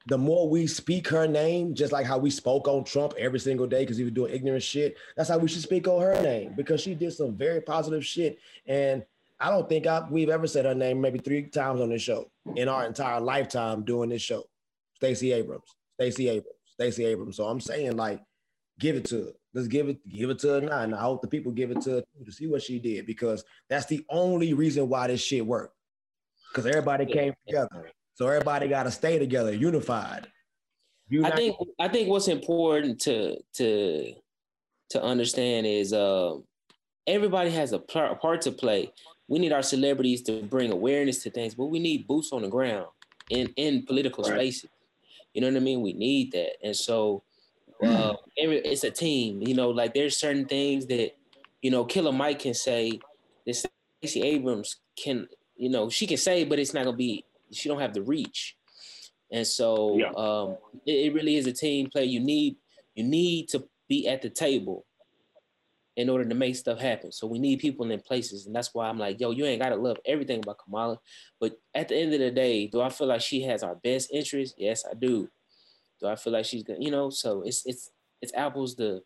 the 0.06 0.18
more 0.18 0.48
we 0.48 0.66
speak 0.66 1.08
her 1.08 1.26
name, 1.26 1.74
just 1.74 1.92
like 1.92 2.06
how 2.06 2.18
we 2.18 2.30
spoke 2.30 2.66
on 2.68 2.84
Trump 2.84 3.14
every 3.18 3.38
single 3.38 3.66
day 3.66 3.80
because 3.80 3.96
he 3.96 4.04
was 4.04 4.12
doing 4.12 4.32
ignorant 4.32 4.62
shit, 4.62 4.96
that's 5.16 5.28
how 5.28 5.38
we 5.38 5.48
should 5.48 5.62
speak 5.62 5.86
on 5.86 6.00
her 6.00 6.20
name 6.22 6.54
because 6.56 6.80
she 6.80 6.94
did 6.94 7.12
some 7.12 7.36
very 7.36 7.60
positive 7.60 8.04
shit. 8.04 8.38
And 8.66 9.04
I 9.40 9.50
don't 9.50 9.68
think 9.68 9.86
I, 9.86 10.06
we've 10.10 10.28
ever 10.28 10.46
said 10.46 10.66
her 10.66 10.74
name 10.74 11.00
maybe 11.00 11.18
three 11.18 11.44
times 11.48 11.80
on 11.80 11.88
this 11.88 12.02
show 12.02 12.30
in 12.56 12.68
our 12.68 12.86
entire 12.86 13.20
lifetime 13.20 13.84
doing 13.84 14.10
this 14.10 14.22
show. 14.22 14.44
Stacey 14.96 15.32
Abrams, 15.32 15.64
Stacey 15.94 16.28
Abrams, 16.28 16.58
Stacey 16.74 17.04
Abrams. 17.06 17.36
So 17.36 17.46
I'm 17.46 17.60
saying 17.60 17.96
like, 17.96 18.22
give 18.78 18.96
it 18.96 19.04
to 19.06 19.24
her. 19.24 19.32
Let's 19.54 19.68
give 19.68 19.88
it, 19.88 19.98
give 20.08 20.30
it 20.30 20.38
to 20.40 20.48
her 20.48 20.60
now. 20.60 20.80
And 20.80 20.94
I 20.94 21.00
hope 21.00 21.22
the 21.22 21.28
people 21.28 21.52
give 21.52 21.70
it 21.70 21.80
to 21.82 21.90
her 21.90 22.02
to 22.24 22.32
see 22.32 22.46
what 22.46 22.62
she 22.62 22.78
did 22.78 23.06
because 23.06 23.42
that's 23.68 23.86
the 23.86 24.04
only 24.10 24.52
reason 24.52 24.88
why 24.88 25.06
this 25.08 25.22
shit 25.22 25.44
worked. 25.46 25.74
because 26.52 26.66
everybody 26.66 27.06
came 27.06 27.32
together. 27.46 27.90
So 28.14 28.26
everybody 28.28 28.68
got 28.68 28.84
to 28.84 28.90
stay 28.90 29.18
together, 29.18 29.52
unified. 29.52 30.28
I 31.24 31.30
think 31.32 31.56
I 31.80 31.88
think 31.88 32.08
what's 32.08 32.28
important 32.28 33.00
to 33.02 33.38
to 33.54 34.12
to 34.90 35.02
understand 35.02 35.66
is 35.66 35.92
uh, 35.92 36.34
everybody 37.06 37.50
has 37.50 37.72
a 37.72 37.78
part 37.78 38.42
to 38.42 38.52
play. 38.52 38.92
We 39.30 39.38
need 39.38 39.52
our 39.52 39.62
celebrities 39.62 40.22
to 40.22 40.42
bring 40.42 40.72
awareness 40.72 41.22
to 41.22 41.30
things, 41.30 41.54
but 41.54 41.66
we 41.66 41.78
need 41.78 42.08
boots 42.08 42.32
on 42.32 42.42
the 42.42 42.48
ground 42.48 42.88
in 43.30 43.46
in 43.54 43.86
political 43.86 44.24
right. 44.24 44.32
spaces. 44.32 44.70
You 45.32 45.40
know 45.40 45.46
what 45.46 45.56
I 45.56 45.60
mean? 45.60 45.82
We 45.82 45.92
need 45.92 46.32
that, 46.32 46.56
and 46.64 46.74
so 46.74 47.22
uh, 47.80 48.14
it's 48.36 48.82
a 48.82 48.90
team. 48.90 49.40
You 49.40 49.54
know, 49.54 49.70
like 49.70 49.94
there's 49.94 50.16
certain 50.16 50.46
things 50.46 50.86
that 50.86 51.12
you 51.62 51.70
know 51.70 51.84
Killer 51.84 52.10
Mike 52.10 52.40
can 52.40 52.54
say. 52.54 53.00
This 53.46 53.64
Stacey 54.02 54.22
Abrams 54.22 54.76
can, 54.96 55.28
you 55.56 55.70
know, 55.70 55.88
she 55.88 56.06
can 56.06 56.16
say, 56.16 56.44
but 56.44 56.58
it's 56.58 56.74
not 56.74 56.84
gonna 56.84 56.96
be. 56.96 57.24
She 57.52 57.68
don't 57.68 57.80
have 57.80 57.94
the 57.94 58.02
reach, 58.02 58.56
and 59.30 59.46
so 59.46 59.96
yeah. 59.96 60.10
um, 60.16 60.56
it, 60.84 61.06
it 61.06 61.14
really 61.14 61.36
is 61.36 61.46
a 61.46 61.52
team 61.52 61.88
play. 61.88 62.04
You 62.04 62.18
need 62.18 62.56
you 62.96 63.04
need 63.04 63.48
to 63.50 63.62
be 63.88 64.08
at 64.08 64.22
the 64.22 64.30
table 64.30 64.84
in 66.00 66.08
order 66.08 66.24
to 66.24 66.34
make 66.34 66.56
stuff 66.56 66.80
happen. 66.80 67.12
So 67.12 67.26
we 67.26 67.38
need 67.38 67.60
people 67.60 67.90
in 67.90 68.00
places. 68.00 68.46
And 68.46 68.54
that's 68.54 68.74
why 68.74 68.88
I'm 68.88 68.98
like, 68.98 69.20
yo, 69.20 69.30
you 69.32 69.44
ain't 69.44 69.62
gotta 69.62 69.76
love 69.76 69.98
everything 70.06 70.40
about 70.42 70.58
Kamala. 70.64 70.98
But 71.38 71.58
at 71.74 71.88
the 71.88 71.96
end 71.96 72.14
of 72.14 72.20
the 72.20 72.30
day, 72.30 72.66
do 72.66 72.80
I 72.80 72.88
feel 72.88 73.06
like 73.06 73.20
she 73.20 73.42
has 73.42 73.62
our 73.62 73.74
best 73.76 74.10
interest? 74.12 74.54
Yes, 74.56 74.84
I 74.90 74.94
do. 74.94 75.28
Do 76.00 76.06
I 76.06 76.16
feel 76.16 76.32
like 76.32 76.46
she's 76.46 76.62
gonna, 76.62 76.80
you 76.80 76.90
know, 76.90 77.10
so 77.10 77.42
it's 77.42 77.62
it's 77.66 77.90
it's 78.22 78.32
apples 78.34 78.74
to 78.76 79.02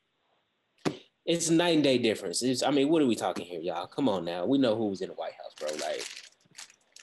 it's 1.26 1.50
night 1.50 1.74
and 1.74 1.84
day 1.84 1.98
difference. 1.98 2.42
It's, 2.42 2.62
I 2.62 2.70
mean, 2.70 2.88
what 2.90 3.02
are 3.02 3.06
we 3.06 3.16
talking 3.16 3.46
here, 3.46 3.60
y'all? 3.60 3.86
Come 3.86 4.08
on 4.08 4.24
now. 4.24 4.44
We 4.44 4.58
know 4.58 4.76
who 4.76 4.88
was 4.88 5.00
in 5.00 5.08
the 5.08 5.14
White 5.14 5.32
House, 5.32 5.54
bro. 5.58 5.70
Like 5.86 6.06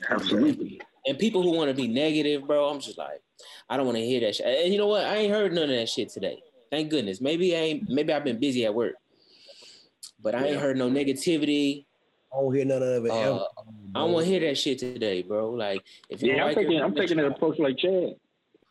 absolutely. 0.10 0.80
And 1.06 1.18
people 1.18 1.42
who 1.42 1.52
want 1.52 1.70
to 1.70 1.76
be 1.76 1.88
negative, 1.88 2.48
bro, 2.48 2.70
I'm 2.70 2.80
just 2.80 2.98
like, 2.98 3.22
I 3.70 3.76
don't 3.76 3.88
want 3.88 3.98
to 3.98 4.06
hear 4.06 4.22
that 4.22 4.36
shit. 4.36 4.46
And 4.46 4.72
you 4.72 4.78
know 4.78 4.88
what? 4.88 5.04
I 5.04 5.16
ain't 5.18 5.34
heard 5.34 5.52
none 5.52 5.70
of 5.70 5.76
that 5.76 5.90
shit 5.90 6.10
today. 6.10 6.40
Thank 6.72 6.90
goodness. 6.90 7.20
Maybe 7.20 7.56
I 7.56 7.60
ain't 7.60 7.90
maybe 7.90 8.14
I've 8.14 8.24
been 8.24 8.40
busy 8.40 8.66
at 8.66 8.74
work. 8.74 8.96
But 10.22 10.36
I 10.36 10.48
ain't 10.48 10.60
heard 10.60 10.78
no 10.78 10.90
negativity. 10.90 11.86
I 12.34 12.40
don't 12.40 12.56
hear 12.56 12.66
none 12.66 12.82
of 12.82 13.06
it. 13.06 13.12
Uh, 13.12 13.46
I 13.96 14.00
don't 14.00 14.14
want 14.14 14.26
to 14.26 14.32
hear 14.32 14.40
that 14.48 14.58
shit 14.58 14.80
today, 14.80 15.22
bro. 15.22 15.52
Like 15.52 15.84
if 16.10 16.22
yeah, 16.22 16.46
I'm 16.46 16.56
taking 16.56 16.82
I'm 16.82 16.96
taking 16.96 17.20
an 17.20 17.26
approach 17.26 17.60
like 17.60 17.78
Chad. 17.78 18.16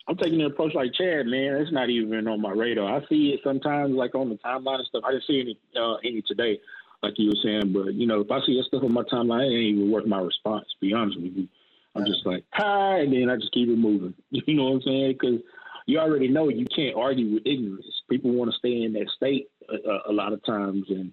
I'm 0.08 0.16
taking 0.16 0.40
an 0.40 0.46
approach 0.46 0.74
like 0.74 0.92
Chad, 0.94 1.26
man. 1.26 1.56
It's 1.56 1.70
not 1.70 1.90
even 1.90 2.26
on 2.26 2.40
my 2.40 2.50
radar. 2.50 2.96
I 2.96 3.06
see 3.06 3.30
it 3.30 3.40
sometimes, 3.44 3.94
like 3.94 4.14
on 4.14 4.30
the 4.30 4.36
timeline 4.36 4.78
and 4.78 4.86
stuff. 4.86 5.02
I 5.06 5.12
didn't 5.12 5.24
see 5.26 5.40
any 5.40 5.58
uh, 5.78 5.96
any 5.96 6.22
today, 6.22 6.58
like 7.02 7.14
you 7.16 7.28
were 7.28 7.42
saying. 7.44 7.72
But 7.72 7.94
you 7.94 8.06
know, 8.06 8.20
if 8.20 8.30
I 8.30 8.40
see 8.46 8.56
that 8.56 8.64
stuff 8.64 8.82
on 8.82 8.92
my 8.92 9.02
timeline, 9.02 9.46
it 9.46 9.54
ain't 9.54 9.76
even 9.76 9.90
worth 9.90 10.06
my 10.06 10.20
response. 10.20 10.66
To 10.70 10.86
be 10.86 10.94
honest 10.94 11.20
with 11.20 11.32
you, 11.36 11.48
I'm 11.94 12.06
just 12.06 12.24
like 12.24 12.44
hi, 12.52 13.00
and 13.00 13.12
then 13.12 13.28
I 13.28 13.36
just 13.36 13.52
keep 13.52 13.68
it 13.68 13.76
moving. 13.76 14.14
You 14.30 14.54
know 14.54 14.64
what 14.64 14.76
I'm 14.76 14.82
saying? 14.82 15.12
Because 15.20 15.40
you 15.86 15.98
already 15.98 16.28
know 16.28 16.48
you 16.48 16.66
can't 16.74 16.96
argue 16.96 17.34
with 17.34 17.46
ignorance. 17.46 17.84
People 18.08 18.32
want 18.32 18.50
to 18.50 18.56
stay 18.58 18.82
in 18.82 18.94
that 18.94 19.08
state 19.16 19.48
a, 19.72 20.10
a, 20.10 20.12
lot 20.12 20.32
of 20.32 20.44
times, 20.44 20.84
and 20.88 21.12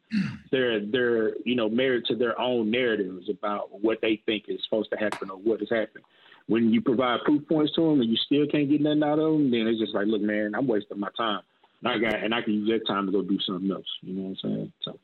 they're 0.51 0.85
they're 0.85 1.35
you 1.45 1.55
know 1.55 1.69
married 1.69 2.05
to 2.05 2.15
their 2.15 2.39
own 2.39 2.71
narratives 2.71 3.29
about 3.29 3.81
what 3.81 3.99
they 4.01 4.21
think 4.25 4.45
is 4.47 4.59
supposed 4.63 4.89
to 4.91 4.97
happen 4.97 5.29
or 5.29 5.37
what 5.37 5.59
has 5.59 5.69
happened. 5.69 6.03
When 6.47 6.73
you 6.73 6.81
provide 6.81 7.19
proof 7.25 7.47
points 7.47 7.73
to 7.75 7.81
them 7.81 8.01
and 8.01 8.09
you 8.09 8.17
still 8.17 8.47
can't 8.47 8.69
get 8.69 8.81
nothing 8.81 9.03
out 9.03 9.19
of 9.19 9.33
them, 9.33 9.51
then 9.51 9.67
it's 9.67 9.79
just 9.79 9.93
like, 9.93 10.07
look, 10.07 10.21
man, 10.21 10.53
I'm 10.55 10.67
wasting 10.67 10.99
my 10.99 11.09
time. 11.17 11.41
And 11.83 11.91
I 11.91 11.97
got 11.97 12.23
and 12.23 12.33
I 12.33 12.41
can 12.41 12.53
use 12.53 12.69
that 12.69 12.87
time 12.87 13.05
to 13.05 13.11
go 13.11 13.21
do 13.21 13.37
something 13.45 13.69
else. 13.71 13.85
You 14.01 14.13
know 14.13 14.21
what 14.21 14.37
I'm 14.43 14.49
saying? 14.49 14.73
So 14.81 14.99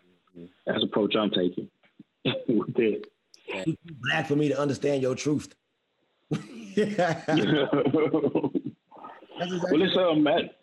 that's 0.65 0.79
the 0.79 0.85
approach 0.85 1.15
I'm 1.15 1.29
taking 1.29 1.69
with 2.25 2.79
it. 2.79 3.07
Black 4.01 4.27
for 4.27 4.35
me 4.35 4.49
to 4.49 4.59
understand 4.59 5.01
your 5.01 5.15
truth. 5.15 5.53
well, 6.31 6.41
let's 9.71 9.97
uh, 9.97 10.13
Matt. 10.15 10.55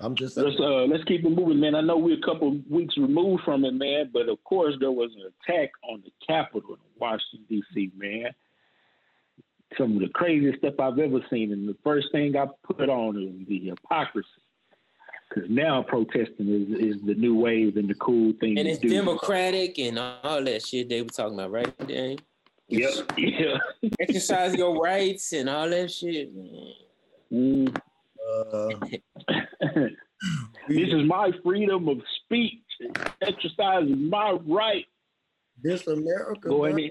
I'm 0.00 0.14
just 0.14 0.36
let's 0.36 0.56
uh 0.60 0.84
let's 0.84 1.04
keep 1.04 1.24
it 1.24 1.30
moving, 1.30 1.60
man. 1.60 1.74
I 1.74 1.80
know 1.80 1.96
we're 1.96 2.18
a 2.18 2.22
couple 2.22 2.60
weeks 2.70 2.96
removed 2.96 3.42
from 3.44 3.64
it, 3.64 3.74
man, 3.74 4.10
but 4.12 4.28
of 4.28 4.42
course 4.44 4.74
there 4.78 4.92
was 4.92 5.10
an 5.16 5.32
attack 5.42 5.70
on 5.90 6.02
the 6.04 6.12
Capitol 6.24 6.74
in 6.74 7.00
Washington 7.00 7.44
D.C., 7.48 7.90
man. 7.96 8.30
Some 9.76 9.96
of 9.96 10.00
the 10.00 10.08
craziest 10.08 10.58
stuff 10.58 10.74
I've 10.78 10.98
ever 10.98 11.20
seen, 11.30 11.52
and 11.52 11.68
the 11.68 11.76
first 11.82 12.08
thing 12.12 12.36
I 12.36 12.46
put 12.62 12.88
on 12.88 13.20
is 13.20 13.48
the 13.48 13.58
hypocrisy. 13.70 14.28
Because 15.28 15.50
now 15.50 15.82
protesting 15.82 16.48
is, 16.48 16.96
is 16.96 17.02
the 17.04 17.14
new 17.14 17.34
wave 17.34 17.76
and 17.76 17.88
the 17.88 17.94
cool 17.94 18.32
thing. 18.40 18.58
And 18.58 18.66
it's 18.66 18.78
do. 18.78 18.88
democratic 18.88 19.78
and 19.78 19.98
all 19.98 20.42
that 20.42 20.64
shit 20.64 20.88
they 20.88 21.02
were 21.02 21.08
talking 21.08 21.34
about, 21.34 21.50
right, 21.50 21.86
Dan? 21.86 22.16
Yep. 22.68 23.12
Yeah. 23.18 23.58
Exercise 24.00 24.54
your 24.54 24.80
rights 24.80 25.32
and 25.32 25.50
all 25.50 25.68
that 25.68 25.90
shit. 25.90 26.34
Man. 26.34 26.72
Mm. 27.32 27.80
Uh, 28.28 28.68
this 30.68 30.88
is 30.92 31.04
my 31.06 31.30
freedom 31.42 31.88
of 31.88 31.98
speech, 32.24 32.60
exercising 33.22 34.08
my 34.08 34.38
right. 34.46 34.84
This 35.62 35.86
America, 35.86 36.48
Go 36.48 36.64
ahead. 36.66 36.90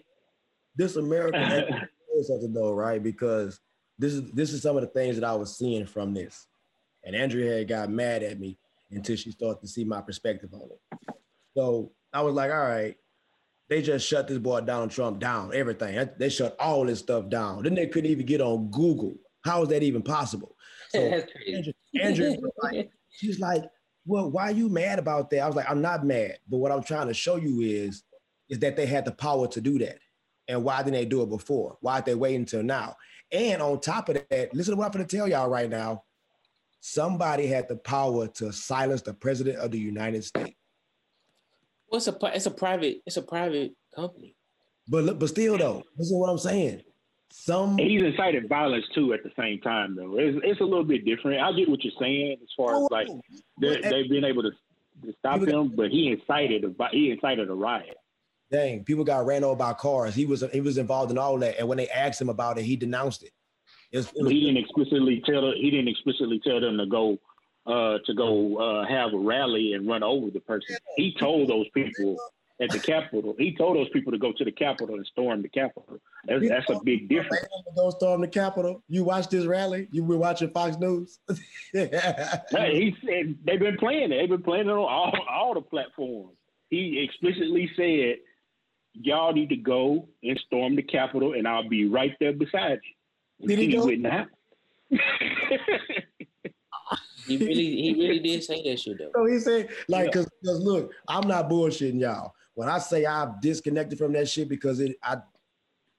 this 0.76 0.96
America 0.96 1.88
something 2.24 2.54
though, 2.54 2.74
right? 2.74 3.02
Because 3.02 3.60
this 4.00 4.14
is 4.14 4.32
this 4.32 4.52
is 4.52 4.62
some 4.62 4.76
of 4.76 4.82
the 4.82 4.88
things 4.90 5.16
that 5.18 5.28
I 5.28 5.36
was 5.36 5.58
seeing 5.58 5.86
from 5.86 6.14
this, 6.14 6.48
and 7.04 7.16
Andrea 7.16 7.58
had 7.60 7.68
got 7.68 7.90
mad 7.90 8.24
at 8.24 8.40
me 8.40 8.58
until 8.92 9.16
she 9.16 9.32
started 9.32 9.62
to 9.62 9.68
see 9.68 9.84
my 9.84 10.02
perspective 10.02 10.50
on 10.54 10.70
it. 10.72 11.16
So 11.56 11.92
I 12.14 12.22
was 12.22 12.34
like, 12.36 12.52
all 12.52 12.58
right, 12.58 12.96
they 13.70 13.82
just 13.82 14.08
shut 14.08 14.28
this 14.28 14.38
boy 14.38 14.62
Donald 14.62 14.92
Trump 14.92 15.20
down, 15.20 15.54
everything. 15.54 16.10
They 16.18 16.30
shut 16.30 16.56
all 16.60 16.86
this 16.86 17.00
stuff 17.00 17.30
down. 17.30 17.64
Then 17.64 17.76
they 17.76 17.88
couldn't 17.88 18.10
even 18.12 18.26
get 18.26 18.42
on 18.42 18.70
Google. 18.72 19.16
How 19.44 19.64
is 19.64 19.70
that 19.70 19.84
even 19.84 20.02
possible? 20.02 20.56
So 20.90 21.00
Andrew, 21.54 21.74
Andrew 22.02 22.36
like, 22.64 22.92
she's 23.10 23.40
like, 23.40 23.64
well, 24.06 24.32
why 24.32 24.44
are 24.44 24.52
you 24.52 24.70
mad 24.70 25.00
about 25.00 25.30
that? 25.32 25.40
I 25.40 25.48
was 25.48 25.56
like, 25.56 25.70
I'm 25.70 25.82
not 25.82 26.06
mad, 26.06 26.40
but 26.50 26.58
what 26.58 26.72
I'm 26.72 26.84
trying 26.84 27.08
to 27.08 27.14
show 27.14 27.36
you 27.36 27.62
is, 27.62 28.04
is 28.50 28.60
that 28.60 28.76
they 28.76 28.86
had 28.86 29.06
the 29.06 29.12
power 29.12 29.48
to 29.50 29.62
do 29.62 29.78
that. 29.80 30.00
And 30.48 30.64
why 30.64 30.78
didn't 30.78 30.94
they 30.94 31.06
do 31.06 31.22
it 31.24 31.30
before? 31.30 31.78
Why 31.82 31.98
did 31.98 32.06
they 32.06 32.16
wait 32.16 32.36
until 32.36 32.64
now? 32.64 32.96
And 33.32 33.62
on 33.62 33.82
top 33.82 34.08
of 34.08 34.16
that, 34.30 34.54
listen 34.54 34.74
to 34.74 34.78
what 34.78 34.86
I'm 34.86 34.92
going 34.92 35.06
to 35.06 35.18
tell 35.18 35.28
y'all 35.28 35.50
right 35.50 35.70
now. 35.70 36.04
Somebody 36.80 37.48
had 37.48 37.68
the 37.68 37.76
power 37.76 38.28
to 38.28 38.54
silence 38.54 39.02
the 39.02 39.14
president 39.14 39.58
of 39.58 39.72
the 39.72 39.80
United 39.80 40.24
States. 40.24 40.56
Well, 41.90 41.98
it's 41.98 42.08
a 42.08 42.18
it's 42.36 42.46
a 42.46 42.52
private 42.52 43.02
it's 43.06 43.18
a 43.18 43.22
private 43.22 43.74
company. 43.96 44.36
But 44.88 45.20
but 45.20 45.30
still 45.30 45.58
though, 45.58 45.84
this 45.98 46.08
is 46.08 46.14
what 46.14 46.30
I'm 46.30 46.38
saying. 46.38 46.82
Some 47.30 47.78
he's 47.78 48.02
incited 48.02 48.48
violence 48.48 48.86
too 48.94 49.14
at 49.14 49.24
the 49.24 49.32
same 49.38 49.60
time 49.60 49.96
though. 49.96 50.18
It's, 50.18 50.38
it's 50.44 50.62
a 50.62 50.64
little 50.64 50.84
bit 50.84 51.06
different. 51.06 51.42
I 51.42 51.52
get 51.54 51.70
what 51.70 51.84
you're 51.84 51.94
saying 52.00 52.38
as 52.42 52.50
far 52.56 52.76
as 52.76 52.88
like 52.90 53.08
they've 53.60 54.10
been 54.10 54.26
able 54.26 54.44
to, 54.44 54.52
to 55.06 55.14
stop 55.20 55.42
him, 55.42 55.74
but 55.76 55.92
he 55.92 56.10
incited 56.12 56.64
a 56.64 56.90
he 56.92 57.12
incited 57.12 57.50
a 57.50 57.54
riot. 57.54 57.98
Dang, 58.50 58.86
people 58.86 59.04
got 59.04 59.26
ran 59.26 59.44
over 59.44 59.58
by 59.58 59.74
cars. 59.74 60.16
He 60.16 60.26
was 60.26 60.44
he 60.54 60.62
was 60.62 60.78
involved 60.78 61.12
in 61.12 61.18
all 61.18 61.38
that, 61.40 61.60
and 61.60 61.68
when 61.68 61.78
they 61.78 61.90
asked 61.90 62.22
him 62.22 62.30
about 62.30 62.58
it, 62.58 62.64
he 62.64 62.78
denounced 62.78 63.24
it. 63.24 63.32
it, 63.92 63.98
was, 63.98 64.08
it 64.08 64.24
was, 64.24 64.32
he 64.32 64.42
didn't 64.42 64.58
explicitly 64.58 65.22
tell 65.26 65.52
he 65.52 65.70
didn't 65.70 65.90
explicitly 65.90 66.40
tell 66.40 66.62
them 66.62 66.78
to 66.78 66.86
go 66.86 67.18
uh, 67.66 67.98
to 68.06 68.14
go 68.14 68.58
uh, 68.58 68.88
have 68.88 69.14
a 69.14 69.18
rally 69.18 69.74
and 69.74 69.88
run 69.88 70.02
over 70.02 70.32
the 70.32 70.40
person. 70.40 70.78
He 70.96 71.14
told 71.20 71.50
those 71.50 71.68
people 71.74 72.18
at 72.60 72.70
the 72.72 72.80
Capitol. 72.80 73.36
He 73.38 73.56
told 73.56 73.78
those 73.78 73.90
people 73.90 74.12
to 74.12 74.18
go 74.18 74.32
to 74.32 74.44
the 74.44 74.52
Capitol 74.52 74.96
and 74.96 75.06
storm 75.06 75.42
the 75.42 75.50
Capitol. 75.50 76.00
That's, 76.26 76.48
that's 76.48 76.70
a 76.70 76.80
big 76.84 77.08
difference. 77.08 77.46
Go 77.76 77.90
storm 77.92 78.22
the 78.22 78.28
Capitol. 78.28 78.84
You 78.88 79.04
watched 79.04 79.32
this 79.32 79.46
rally? 79.46 79.88
You 79.92 80.04
were 80.04 80.18
watching 80.18 80.50
Fox 80.50 80.78
News? 80.78 81.20
hey, 81.74 82.42
he 82.52 82.96
said 83.06 83.36
they've 83.46 83.60
been 83.60 83.78
playing 83.78 84.12
it. 84.12 84.18
They've 84.18 84.30
been 84.30 84.44
playing 84.44 84.68
it 84.68 84.72
on 84.72 84.80
all, 84.80 85.14
all 85.30 85.54
the 85.54 85.62
platforms. 85.62 86.36
He 86.70 87.00
explicitly 87.08 87.70
said, 87.76 88.18
"Y'all 88.94 89.34
need 89.34 89.50
to 89.50 89.56
go 89.56 90.10
and 90.24 90.40
storm 90.46 90.76
the 90.76 90.82
Capitol, 90.82 91.34
and 91.34 91.48
I'll 91.48 91.70
be 91.70 91.88
right 91.88 92.14
there 92.20 92.34
beside 92.34 92.80
you." 93.40 93.48
Did 93.48 93.60
he 93.60 93.68
go? 93.68 93.86
Not 93.86 94.28
he 97.28 97.38
really, 97.38 97.82
he 97.82 97.96
really 97.98 98.20
did 98.20 98.44
say 98.44 98.64
that 98.64 98.80
shit 98.80 98.98
though. 98.98 99.12
So 99.14 99.26
he 99.26 99.40
said, 99.40 99.70
like, 99.88 100.08
yeah. 100.08 100.12
cause, 100.12 100.30
cause 100.46 100.60
look, 100.62 100.92
I'm 101.08 101.28
not 101.28 101.50
bullshitting 101.50 102.00
y'all. 102.00 102.34
When 102.58 102.70
I 102.70 102.80
say 102.80 103.06
I've 103.06 103.40
disconnected 103.40 104.00
from 104.00 104.14
that 104.14 104.28
shit 104.28 104.50
because 104.50 104.80
it, 104.80 104.98
I, 105.04 105.18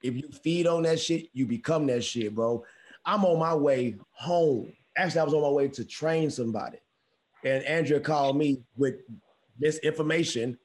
if 0.01 0.13
you 0.13 0.27
feed 0.43 0.67
on 0.67 0.83
that 0.83 0.99
shit, 0.99 1.29
you 1.31 1.45
become 1.45 1.87
that 1.87 2.03
shit, 2.03 2.35
bro. 2.35 2.65
I'm 3.05 3.23
on 3.23 3.39
my 3.39 3.55
way 3.55 3.95
home. 4.11 4.73
Actually, 4.97 5.21
I 5.21 5.23
was 5.23 5.33
on 5.33 5.41
my 5.41 5.49
way 5.51 5.69
to 5.69 5.85
train 5.85 6.29
somebody, 6.29 6.79
and 7.45 7.63
Andrea 7.63 8.01
called 8.01 8.35
me 8.35 8.61
with 8.75 8.95
misinformation. 9.57 10.57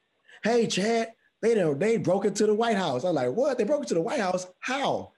Hey, 0.43 0.67
Chad, 0.67 1.13
they 1.41 1.55
they 1.55 1.97
broke 1.99 2.25
into 2.25 2.45
the 2.49 2.55
White 2.55 2.77
House. 2.77 3.05
I'm 3.05 3.15
like, 3.15 3.31
what? 3.31 3.57
They 3.57 3.63
broke 3.63 3.83
into 3.83 3.95
the 3.95 4.03
White 4.03 4.19
House? 4.19 4.49
How? 4.59 5.13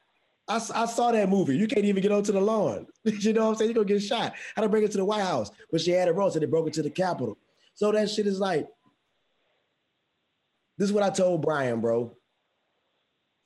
I, 0.46 0.56
I 0.56 0.84
saw 0.84 1.10
that 1.10 1.30
movie. 1.30 1.56
You 1.56 1.68
can't 1.68 1.86
even 1.86 2.02
get 2.02 2.12
onto 2.12 2.32
the 2.32 2.40
lawn. 2.42 2.86
you 3.04 3.32
know 3.32 3.46
what 3.46 3.52
I'm 3.52 3.56
saying? 3.56 3.70
You're 3.70 3.82
gonna 3.82 3.94
get 3.98 4.02
shot. 4.02 4.34
How 4.54 4.60
to 4.60 4.68
bring 4.68 4.84
it 4.84 4.90
to 4.90 4.98
the 4.98 5.06
White 5.06 5.22
House? 5.22 5.50
But 5.72 5.80
she 5.80 5.92
had 5.92 6.08
it 6.08 6.14
wrong, 6.14 6.30
so 6.30 6.38
they 6.38 6.44
broke 6.44 6.66
it 6.66 6.74
to 6.74 6.82
the 6.82 6.90
Capitol. 6.90 7.38
So 7.72 7.92
that 7.92 8.10
shit 8.10 8.26
is 8.26 8.40
like, 8.40 8.68
this 10.78 10.88
is 10.88 10.92
what 10.92 11.02
I 11.02 11.10
told 11.10 11.42
Brian, 11.42 11.80
bro. 11.80 12.16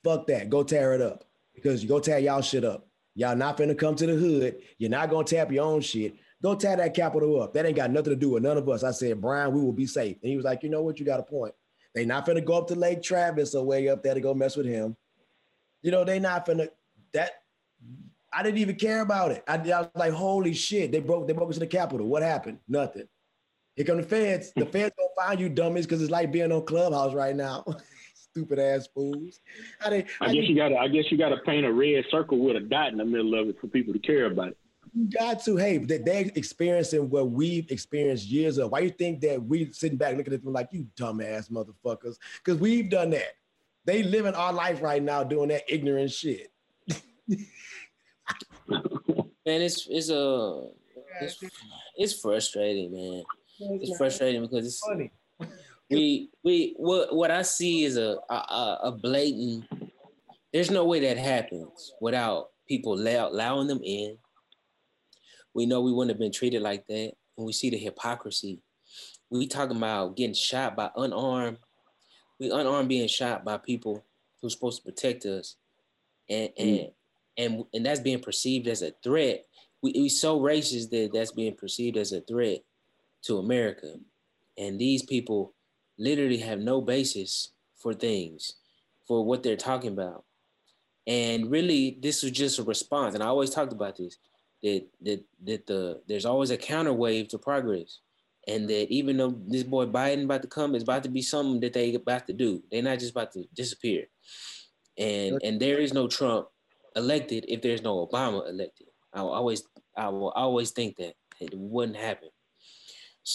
Fuck 0.03 0.27
that. 0.27 0.49
Go 0.49 0.63
tear 0.63 0.93
it 0.93 1.01
up. 1.01 1.25
because 1.53 1.83
you 1.83 1.89
go 1.89 1.99
tear 1.99 2.19
y'all 2.19 2.41
shit 2.41 2.63
up. 2.63 2.87
Y'all 3.15 3.35
not 3.35 3.57
finna 3.57 3.77
come 3.77 3.95
to 3.95 4.05
the 4.05 4.13
hood. 4.13 4.57
You're 4.77 4.89
not 4.89 5.09
gonna 5.09 5.25
tap 5.25 5.51
your 5.51 5.65
own 5.65 5.81
shit. 5.81 6.15
Go 6.41 6.55
tear 6.55 6.75
that 6.77 6.95
Capitol 6.95 7.41
up. 7.41 7.53
That 7.53 7.65
ain't 7.65 7.75
got 7.75 7.91
nothing 7.91 8.11
to 8.13 8.15
do 8.15 8.31
with 8.31 8.43
none 8.43 8.57
of 8.57 8.67
us. 8.69 8.83
I 8.83 8.91
said, 8.91 9.21
Brian, 9.21 9.53
we 9.53 9.61
will 9.61 9.73
be 9.73 9.85
safe. 9.85 10.17
And 10.23 10.29
he 10.31 10.35
was 10.35 10.45
like, 10.45 10.63
you 10.63 10.69
know 10.69 10.81
what? 10.81 10.99
You 10.99 11.05
got 11.05 11.19
a 11.19 11.23
point. 11.23 11.53
They 11.93 12.05
not 12.05 12.25
finna 12.25 12.43
go 12.43 12.57
up 12.57 12.67
to 12.69 12.75
Lake 12.75 13.03
Travis 13.03 13.53
or 13.53 13.65
way 13.65 13.89
up 13.89 14.01
there 14.01 14.13
to 14.13 14.21
go 14.21 14.33
mess 14.33 14.55
with 14.55 14.65
him. 14.65 14.95
You 15.81 15.91
know, 15.91 16.03
they 16.03 16.19
not 16.19 16.45
finna 16.45 16.69
that. 17.13 17.31
I 18.33 18.43
didn't 18.43 18.59
even 18.59 18.75
care 18.75 19.01
about 19.01 19.31
it. 19.31 19.43
I, 19.45 19.55
I 19.55 19.81
was 19.81 19.89
like, 19.93 20.13
holy 20.13 20.53
shit, 20.53 20.91
they 20.91 20.99
broke 20.99 21.27
they 21.27 21.33
broke 21.33 21.49
into 21.49 21.59
the 21.59 21.67
Capitol. 21.67 22.07
What 22.07 22.23
happened? 22.23 22.59
Nothing. 22.67 23.07
Here 23.75 23.85
come 23.85 23.97
the 23.97 24.03
feds. 24.03 24.51
The 24.55 24.65
feds 24.71 24.93
gonna 24.97 25.09
find 25.27 25.39
you 25.39 25.49
dummies 25.49 25.85
because 25.85 26.01
it's 26.01 26.11
like 26.11 26.31
being 26.31 26.51
on 26.51 26.65
Clubhouse 26.65 27.13
right 27.13 27.35
now. 27.35 27.63
Stupid 28.13 28.59
ass 28.59 28.87
fools. 28.93 29.39
How 29.79 29.89
they, 29.89 30.05
how 30.19 30.27
I 30.27 30.33
guess 30.33 30.43
you, 30.43 30.49
you 30.49 30.55
gotta 30.55 30.77
I 30.77 30.87
guess 30.87 31.05
you 31.09 31.17
gotta 31.17 31.37
paint 31.45 31.65
a 31.65 31.71
red 31.71 32.05
circle 32.09 32.39
with 32.39 32.55
a 32.55 32.61
dot 32.61 32.91
in 32.91 32.97
the 32.97 33.05
middle 33.05 33.39
of 33.39 33.49
it 33.49 33.59
for 33.59 33.67
people 33.67 33.93
to 33.93 33.99
care 33.99 34.25
about 34.27 34.49
it. 34.49 34.57
You 34.93 35.09
got 35.09 35.43
to. 35.45 35.57
Hey, 35.57 35.77
they, 35.77 35.99
they're 35.99 36.31
experiencing 36.35 37.09
what 37.09 37.29
we've 37.31 37.69
experienced 37.71 38.27
years 38.27 38.57
of. 38.57 38.71
Why 38.71 38.79
you 38.79 38.89
think 38.89 39.21
that 39.21 39.41
we 39.41 39.71
sitting 39.71 39.97
back 39.97 40.17
looking 40.17 40.33
at 40.33 40.43
them 40.43 40.53
like 40.53 40.69
you 40.71 40.87
dumbass 40.95 41.49
motherfuckers? 41.49 42.15
Because 42.43 42.59
we've 42.59 42.89
done 42.89 43.11
that. 43.11 43.35
They 43.85 44.03
living 44.03 44.35
our 44.35 44.53
life 44.53 44.81
right 44.81 45.01
now 45.01 45.23
doing 45.23 45.49
that 45.49 45.63
ignorant 45.67 46.11
shit. 46.11 46.51
man, 48.67 49.61
it's 49.61 49.87
it's 49.89 50.09
a 50.09 50.19
uh, 50.19 50.61
it's, 51.21 51.43
it's 51.95 52.19
frustrating, 52.19 52.91
man. 52.93 53.23
It's 53.81 53.97
frustrating 53.97 54.41
because 54.41 54.65
it's 54.65 54.79
funny. 54.79 55.11
we 55.89 56.29
we 56.43 56.73
what 56.77 57.15
what 57.15 57.31
I 57.31 57.41
see 57.41 57.83
is 57.83 57.97
a, 57.97 58.17
a 58.29 58.79
a 58.83 58.91
blatant. 58.91 59.65
There's 60.53 60.71
no 60.71 60.85
way 60.85 60.99
that 61.01 61.17
happens 61.17 61.93
without 62.01 62.47
people 62.67 62.93
allow, 62.93 63.27
allowing 63.27 63.67
them 63.67 63.81
in, 63.83 64.17
we 65.53 65.65
know 65.65 65.81
we 65.81 65.91
wouldn't 65.91 66.11
have 66.11 66.19
been 66.19 66.31
treated 66.31 66.61
like 66.61 66.87
that. 66.87 67.11
And 67.37 67.45
we 67.45 67.53
see 67.53 67.69
the 67.69 67.77
hypocrisy. 67.77 68.61
We 69.29 69.47
talking 69.47 69.77
about 69.77 70.15
getting 70.15 70.33
shot 70.33 70.75
by 70.75 70.89
unarmed, 70.95 71.57
we 72.39 72.49
unarmed 72.49 72.89
being 72.89 73.07
shot 73.07 73.43
by 73.43 73.57
people 73.57 74.05
who's 74.41 74.53
supposed 74.53 74.83
to 74.83 74.91
protect 74.91 75.25
us. 75.25 75.55
And 76.29 76.49
and 76.57 76.69
mm. 76.69 76.93
and, 77.37 77.63
and 77.73 77.85
that's 77.85 77.99
being 77.99 78.21
perceived 78.21 78.67
as 78.67 78.81
a 78.81 78.91
threat. 79.03 79.45
We 79.81 79.93
we 79.95 80.09
so 80.09 80.39
racist 80.39 80.89
that 80.91 81.11
that's 81.13 81.31
being 81.31 81.55
perceived 81.55 81.97
as 81.97 82.11
a 82.11 82.21
threat 82.21 82.59
to 83.23 83.37
America. 83.37 83.95
And 84.57 84.79
these 84.79 85.03
people 85.03 85.53
literally 85.97 86.37
have 86.37 86.59
no 86.59 86.81
basis 86.81 87.51
for 87.75 87.93
things, 87.93 88.53
for 89.07 89.25
what 89.25 89.43
they're 89.43 89.55
talking 89.55 89.91
about. 89.91 90.25
And 91.07 91.49
really, 91.49 91.97
this 92.01 92.23
was 92.23 92.31
just 92.31 92.59
a 92.59 92.63
response. 92.63 93.15
And 93.15 93.23
I 93.23 93.27
always 93.27 93.49
talked 93.49 93.73
about 93.73 93.97
this 93.97 94.17
that 94.63 94.87
that 95.01 95.23
that 95.43 95.67
the 95.67 96.01
there's 96.07 96.25
always 96.25 96.51
a 96.51 96.57
counter 96.57 96.93
wave 96.93 97.27
to 97.29 97.37
progress, 97.37 97.99
and 98.47 98.69
that 98.69 98.91
even 98.91 99.17
though 99.17 99.35
this 99.47 99.63
boy 99.63 99.85
Biden 99.85 100.25
about 100.25 100.41
to 100.43 100.47
come, 100.47 100.75
it's 100.75 100.83
about 100.83 101.03
to 101.03 101.09
be 101.09 101.21
something 101.21 101.59
that 101.61 101.73
they 101.73 101.93
about 101.95 102.27
to 102.27 102.33
do. 102.33 102.61
They're 102.71 102.83
not 102.83 102.99
just 102.99 103.11
about 103.11 103.31
to 103.33 103.45
disappear, 103.53 104.05
and 104.97 105.39
and 105.43 105.59
there 105.59 105.79
is 105.79 105.93
no 105.93 106.07
Trump 106.07 106.47
elected 106.95 107.45
if 107.47 107.61
there's 107.61 107.81
no 107.81 108.05
Obama 108.05 108.47
elected. 108.47 108.87
I 109.13 109.21
always 109.21 109.63
I 109.97 110.09
will 110.09 110.31
always 110.31 110.71
think 110.71 110.97
that 110.97 111.15
it 111.39 111.53
wouldn't 111.53 111.97
happen. 111.97 112.29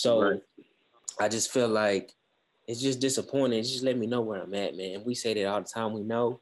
So 0.00 0.22
right. 0.22 0.40
I 1.20 1.28
just 1.28 1.52
feel 1.52 1.68
like 1.68 2.12
it's 2.66 2.80
just 2.80 3.00
disappointing. 3.00 3.62
just 3.62 3.85
let 3.85 3.96
me 3.96 4.06
know 4.06 4.20
where 4.20 4.42
I'm 4.42 4.54
at, 4.54 4.76
man. 4.76 5.02
We 5.04 5.14
say 5.14 5.35
that 5.35 5.46
all 5.46 5.61
the 5.61 5.68
time. 5.68 5.92
We 5.92 6.02
know, 6.02 6.40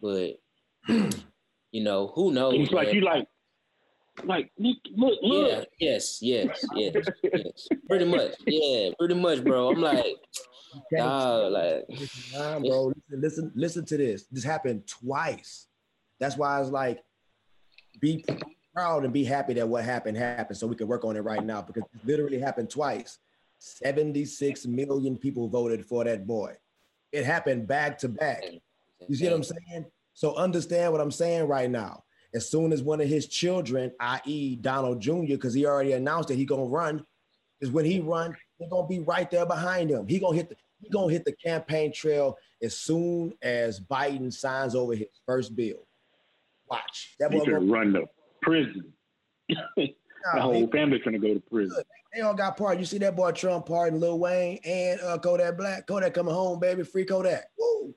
but 0.00 0.40
you 0.88 1.82
know 1.82 2.12
who 2.14 2.32
knows? 2.32 2.54
It's 2.56 2.72
like 2.72 2.92
you 2.92 3.02
like 3.02 3.26
like, 4.24 4.50
look, 4.58 4.76
look, 4.96 5.18
look. 5.22 5.50
Yeah, 5.50 5.64
yes, 5.78 6.18
yes, 6.20 6.64
yes, 6.74 6.94
yes. 7.22 7.68
Pretty 7.88 8.04
much, 8.04 8.32
yeah, 8.46 8.90
pretty 8.98 9.14
much, 9.14 9.42
bro. 9.42 9.70
I'm 9.70 9.80
like, 9.80 10.16
dog, 10.96 11.52
like, 11.52 11.84
nah, 12.32 12.58
bro. 12.58 12.92
Listen, 13.10 13.20
listen, 13.20 13.52
listen 13.54 13.84
to 13.86 13.96
this. 13.96 14.24
This 14.30 14.44
happened 14.44 14.86
twice. 14.86 15.66
That's 16.18 16.36
why 16.36 16.56
I 16.56 16.60
was 16.60 16.70
like, 16.70 17.02
be 18.00 18.24
proud 18.74 19.04
and 19.04 19.12
be 19.12 19.24
happy 19.24 19.54
that 19.54 19.68
what 19.68 19.84
happened 19.84 20.16
happened, 20.16 20.56
so 20.56 20.66
we 20.66 20.76
can 20.76 20.88
work 20.88 21.04
on 21.04 21.16
it 21.16 21.20
right 21.20 21.44
now 21.44 21.62
because 21.62 21.82
it 21.82 22.06
literally 22.06 22.38
happened 22.38 22.70
twice. 22.70 23.18
76 23.58 24.66
million 24.66 25.16
people 25.16 25.48
voted 25.48 25.84
for 25.84 26.04
that 26.04 26.26
boy. 26.26 26.54
It 27.12 27.24
happened 27.24 27.66
back 27.66 27.98
to 27.98 28.08
back. 28.08 28.44
You 29.08 29.14
see 29.14 29.24
what 29.24 29.34
I'm 29.34 29.42
saying? 29.42 29.86
So 30.14 30.34
understand 30.34 30.92
what 30.92 31.00
I'm 31.00 31.10
saying 31.10 31.46
right 31.46 31.70
now 31.70 32.04
as 32.34 32.48
soon 32.48 32.72
as 32.72 32.82
one 32.82 33.00
of 33.00 33.08
his 33.08 33.26
children, 33.26 33.92
i.e., 34.00 34.56
Donald 34.56 35.00
Jr., 35.00 35.26
because 35.26 35.54
he 35.54 35.66
already 35.66 35.92
announced 35.92 36.28
that 36.28 36.36
he 36.36 36.44
gonna 36.44 36.64
run, 36.64 37.04
is 37.60 37.70
when 37.70 37.84
he 37.84 38.00
run, 38.00 38.36
they're 38.58 38.68
gonna 38.68 38.86
be 38.86 39.00
right 39.00 39.30
there 39.30 39.46
behind 39.46 39.90
him. 39.90 40.06
He 40.06 40.18
gonna 40.18 40.36
hit 40.36 40.48
the 40.48 40.56
he 40.80 40.88
gonna 40.88 41.12
hit 41.12 41.24
the 41.24 41.32
campaign 41.32 41.92
trail 41.92 42.38
as 42.62 42.76
soon 42.76 43.34
as 43.42 43.80
Biden 43.80 44.32
signs 44.32 44.74
over 44.74 44.94
his 44.94 45.08
first 45.26 45.54
bill. 45.54 45.86
Watch 46.70 47.16
that 47.18 47.30
boy 47.30 47.40
gonna 47.40 47.60
run 47.60 47.92
the 47.92 48.06
prison. 48.42 48.92
the 49.48 49.94
whole 50.34 50.66
family's 50.68 51.02
gonna 51.02 51.18
go 51.18 51.34
to 51.34 51.40
prison. 51.40 51.82
They 52.14 52.22
all 52.22 52.34
got 52.34 52.56
part. 52.56 52.78
You 52.78 52.84
see 52.84 52.98
that 52.98 53.14
boy 53.14 53.32
Trump 53.32 53.66
pardon 53.66 54.00
Lil 54.00 54.18
Wayne 54.18 54.58
and 54.64 55.00
uh, 55.00 55.18
Kodak 55.18 55.56
Black. 55.56 55.86
Kodak 55.86 56.14
coming 56.14 56.34
home, 56.34 56.58
baby. 56.58 56.82
Free 56.82 57.04
Kodak. 57.04 57.44
Woo. 57.58 57.94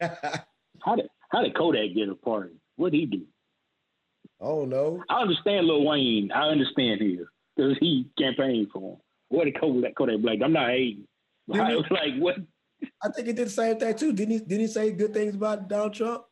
how 0.00 0.96
did 0.96 1.08
how 1.30 1.42
did 1.42 1.54
Kodak 1.56 1.94
get 1.94 2.08
a 2.08 2.14
pardon? 2.14 2.60
What'd 2.76 2.98
he 2.98 3.06
do? 3.06 3.22
Oh 4.40 4.64
no. 4.64 5.02
I 5.08 5.22
understand 5.22 5.66
Lil 5.66 5.84
Wayne. 5.84 6.30
I 6.32 6.48
understand 6.48 7.00
here 7.00 7.28
because 7.56 7.76
he 7.78 8.10
campaigned 8.18 8.68
for 8.72 8.92
him. 8.94 8.98
What 9.28 9.44
did 9.44 9.58
Kodak, 9.58 9.94
Kodak 9.96 10.20
Black? 10.20 10.38
I'm 10.44 10.52
not 10.52 10.68
hating. 10.70 11.06
I 11.52 11.74
was 11.74 11.86
like, 11.90 12.16
what? 12.18 12.36
I 13.02 13.08
think 13.10 13.28
he 13.28 13.32
did 13.32 13.46
the 13.46 13.50
same 13.50 13.78
thing 13.78 13.94
too. 13.94 14.12
Didn't 14.12 14.32
he? 14.32 14.38
Didn't 14.40 14.60
he 14.60 14.66
say 14.66 14.92
good 14.92 15.14
things 15.14 15.34
about 15.34 15.68
Donald 15.68 15.94
Trump? 15.94 16.24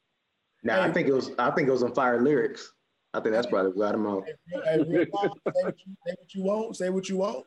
No, 0.63 0.77
nah, 0.77 0.83
hey. 0.83 0.91
I 0.91 0.93
think 0.93 1.09
it 1.09 1.13
was. 1.13 1.31
I 1.39 1.51
think 1.53 1.69
it 1.69 1.73
was 1.73 1.83
on 1.83 1.95
fire 1.95 2.21
lyrics. 2.21 2.73
I 3.13 3.21
think 3.21 3.35
that's 3.35 3.47
probably 3.47 3.73
what 3.73 3.95
him 3.95 4.07
out. 4.07 4.25
Hey, 4.65 4.79
say, 4.79 5.07
what 5.11 5.75
you, 5.85 5.97
say 6.07 6.15
what 6.19 6.35
you 6.35 6.43
want. 6.43 6.77
Say 6.77 6.91
what 6.91 7.09
you 7.09 7.17
want. 7.19 7.47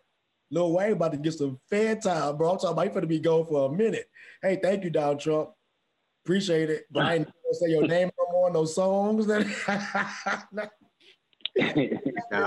Lil 0.52 0.74
Wayne 0.74 0.94
about 0.94 1.14
to 1.14 1.18
get 1.18 1.34
some 1.34 1.60
fan 1.70 2.00
time, 2.00 2.38
bro. 2.38 2.52
I'm 2.52 2.58
talking 2.58 2.74
about 2.74 2.94
he 2.94 3.02
to 3.02 3.08
be 3.08 3.20
going 3.20 3.46
for 3.46 3.70
a 3.70 3.74
minute. 3.74 4.10
Hey, 4.42 4.60
thank 4.62 4.84
you, 4.84 4.90
Donald 4.90 5.20
Trump. 5.20 5.50
Appreciate 6.26 6.70
it. 6.70 6.86
But 6.92 7.06
I 7.06 7.16
ain't 7.16 7.26
gonna 7.26 7.54
say 7.54 7.70
your 7.70 7.88
name 7.88 8.12
no 8.18 8.32
more, 8.32 8.52
no 8.52 8.66
songs. 8.66 9.28
nah, 9.28 9.44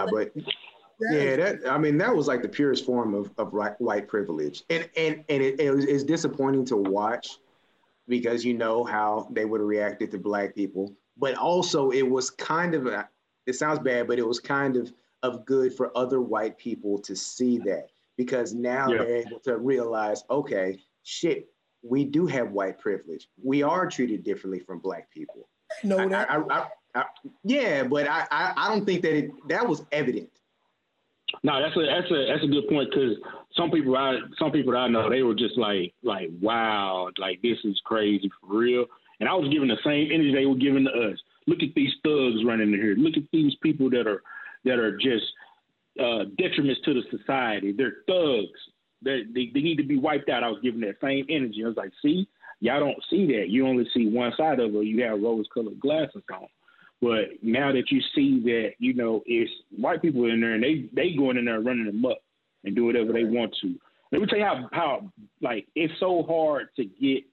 but 0.07 0.33
yeah, 1.11 1.37
that 1.37 1.61
I 1.69 1.79
mean 1.79 1.99
that 1.99 2.15
was 2.15 2.29
like 2.29 2.43
the 2.43 2.49
purest 2.49 2.87
form 2.87 3.15
of, 3.15 3.31
of 3.39 3.53
white 3.53 4.09
privilege, 4.09 4.63
and 4.71 4.89
and 4.97 5.25
and 5.29 5.43
it, 5.43 5.61
it 5.61 5.71
was 5.71 5.85
it's 5.85 6.05
disappointing 6.05 6.65
to 6.67 6.77
watch 6.77 7.39
because 8.09 8.45
you 8.45 8.55
know 8.55 8.85
how 8.85 9.29
they 9.33 9.45
would 9.45 9.61
have 9.61 9.69
reacted 9.69 10.11
to 10.13 10.19
black 10.19 10.55
people, 10.55 10.95
but 11.17 11.37
also 11.37 11.91
it 11.91 12.09
was 12.09 12.31
kind 12.31 12.75
of 12.75 12.87
a, 12.87 13.09
it 13.47 13.55
sounds 13.55 13.79
bad, 13.79 14.07
but 14.07 14.19
it 14.19 14.27
was 14.27 14.41
kind 14.41 14.77
of 14.77 14.93
of 15.23 15.45
good 15.45 15.75
for 15.75 15.97
other 15.97 16.21
white 16.21 16.57
people 16.59 16.99
to 16.99 17.17
see 17.17 17.59
that 17.59 17.89
because 18.17 18.55
now 18.55 18.89
yeah. 18.89 18.99
they're 18.99 19.17
able 19.17 19.41
to 19.41 19.59
realize, 19.59 20.25
okay, 20.31 20.79
shit, 21.03 21.49
we 21.83 22.05
do 22.05 22.27
have 22.27 22.53
white 22.53 22.79
privilege. 22.79 23.29
We 23.43 23.63
are 23.63 23.87
treated 23.89 24.25
differently 24.25 24.61
from 24.61 24.79
black 24.79 25.11
people. 25.11 25.49
No, 25.83 26.09
that. 26.09 26.31
I, 26.31 26.67
I, 26.95 27.05
yeah, 27.45 27.85
but 27.85 28.09
I, 28.09 28.27
I 28.31 28.69
don't 28.69 28.85
think 28.87 29.03
that 29.03 29.17
it 29.17 29.31
that 29.49 29.67
was 29.67 29.85
evident. 29.93 30.31
No, 31.43 31.61
that's 31.61 31.77
a 31.77 31.87
that's 31.87 32.11
a 32.11 32.27
that's 32.27 32.45
a 32.45 32.47
good 32.47 32.69
point 32.69 32.91
because 32.91 33.17
some 33.57 33.71
people 33.71 33.97
I 33.97 34.19
some 34.39 34.53
people 34.53 34.77
I 34.77 34.89
know 34.89 35.11
they 35.11 35.23
were 35.23 35.35
just 35.35 35.59
like 35.59 35.93
like 36.03 36.31
wow 36.41 37.11
like 37.19 37.43
this 37.43 37.59
is 37.65 37.81
crazy 37.85 38.31
for 38.41 38.57
real, 38.57 38.87
and 39.21 39.29
I 39.29 39.35
was 39.35 39.49
giving 39.53 39.69
the 39.69 39.79
same 39.85 40.11
energy 40.13 40.35
they 40.35 40.47
were 40.47 40.55
giving 40.55 40.85
to 40.85 41.11
us. 41.13 41.19
Look 41.47 41.63
at 41.63 41.75
these 41.75 41.93
thugs 42.05 42.45
running 42.45 42.73
in 42.73 42.81
here. 42.81 42.95
Look 42.97 43.17
at 43.17 43.23
these 43.33 43.55
people 43.63 43.89
that 43.91 44.07
are 44.07 44.23
that 44.65 44.79
are 44.79 44.97
just 44.97 45.25
uh, 45.99 46.25
detriments 46.39 46.83
to 46.85 46.95
the 46.95 47.03
society. 47.11 47.73
They're 47.73 47.99
thugs. 48.07 48.59
They, 49.03 49.23
they, 49.33 49.51
they 49.55 49.61
need 49.61 49.77
to 49.77 49.85
be 49.85 49.99
wiped 49.99 50.29
out. 50.29 50.43
I 50.43 50.49
was 50.49 50.61
giving 50.63 50.81
that 50.81 50.97
same 51.01 51.27
energy. 51.29 51.63
I 51.65 51.69
was 51.69 51.77
like, 51.77 51.93
see, 52.03 52.27
y'all 52.61 52.81
don't 52.81 53.03
see 53.09 53.27
that. 53.27 53.49
You 53.49 53.67
only 53.67 53.87
see 53.95 54.09
one 54.09 54.33
side 54.37 54.59
of 54.59 54.75
it. 54.75 54.85
You 54.87 55.03
have 55.05 55.21
rose 55.21 55.47
colored 55.53 55.79
glasses 55.79 56.23
on. 56.33 56.49
But 57.01 57.43
now 57.43 57.73
that 57.73 57.91
you 57.91 58.01
see 58.15 58.41
that, 58.45 58.71
you 58.79 58.95
know, 58.95 59.23
it's 59.27 59.51
white 59.77 60.01
people 60.01 60.31
in 60.31 60.41
there 60.41 60.55
and 60.55 60.63
they 60.63 60.89
they 60.95 61.15
going 61.15 61.37
in 61.37 61.45
there 61.45 61.61
running 61.61 61.87
them 61.87 62.05
up 62.07 62.19
and 62.65 62.75
do 62.75 62.87
whatever 62.87 63.13
they 63.13 63.25
want 63.25 63.55
to. 63.63 63.75
Let 64.13 64.21
me 64.21 64.27
tell 64.27 64.39
you 64.39 64.45
how 64.45 64.69
how 64.73 65.13
like 65.43 65.67
it's 65.75 65.93
so 66.01 66.25
hard 66.27 66.69
to 66.77 66.85
get 66.85 67.25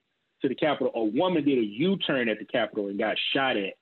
to 0.43 0.49
the 0.49 0.55
Capitol. 0.55 0.91
A 0.95 1.03
woman 1.03 1.43
did 1.43 1.57
a 1.57 1.65
U 1.65 1.97
turn 1.97 2.29
at 2.29 2.37
the 2.37 2.45
Capitol 2.45 2.87
and 2.87 2.99
got 2.99 3.17
shot 3.33 3.57
at. 3.57 3.73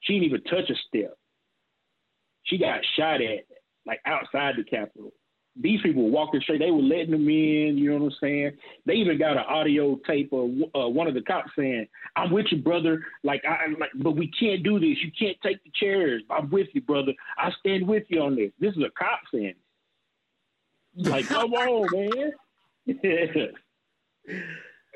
She 0.00 0.14
didn't 0.14 0.26
even 0.26 0.42
touch 0.44 0.68
a 0.68 0.74
step. 0.88 1.16
She 2.44 2.58
got 2.58 2.80
shot 2.96 3.20
at 3.22 3.46
like 3.86 4.00
outside 4.04 4.54
the 4.56 4.64
Capitol 4.64 5.12
these 5.58 5.80
people 5.82 6.04
were 6.04 6.10
walking 6.10 6.40
straight. 6.40 6.58
They 6.58 6.70
were 6.70 6.82
letting 6.82 7.12
them 7.12 7.28
in. 7.28 7.78
You 7.78 7.90
know 7.90 8.04
what 8.04 8.12
I'm 8.12 8.18
saying? 8.20 8.52
They 8.84 8.94
even 8.94 9.18
got 9.18 9.32
an 9.32 9.44
audio 9.48 9.98
tape 10.06 10.32
of 10.32 10.50
uh, 10.74 10.88
one 10.88 11.06
of 11.06 11.14
the 11.14 11.22
cops 11.22 11.50
saying, 11.56 11.88
"I'm 12.14 12.30
with 12.30 12.46
you, 12.50 12.58
brother. 12.58 13.04
Like 13.24 13.42
I 13.44 13.68
like, 13.78 13.90
but 13.96 14.12
we 14.12 14.30
can't 14.38 14.62
do 14.62 14.78
this. 14.78 14.98
You 15.02 15.10
can't 15.18 15.36
take 15.42 15.62
the 15.64 15.70
chairs. 15.74 16.22
I'm 16.30 16.50
with 16.50 16.68
you, 16.72 16.82
brother. 16.82 17.12
I 17.38 17.50
stand 17.60 17.88
with 17.88 18.04
you 18.08 18.20
on 18.20 18.36
this." 18.36 18.52
This 18.60 18.74
is 18.74 18.82
a 18.82 18.90
cop 18.98 19.20
saying. 19.32 19.54
Like, 20.96 21.26
come 21.26 21.52
on, 21.52 21.88
man. 21.92 22.32
hey, 23.02 23.52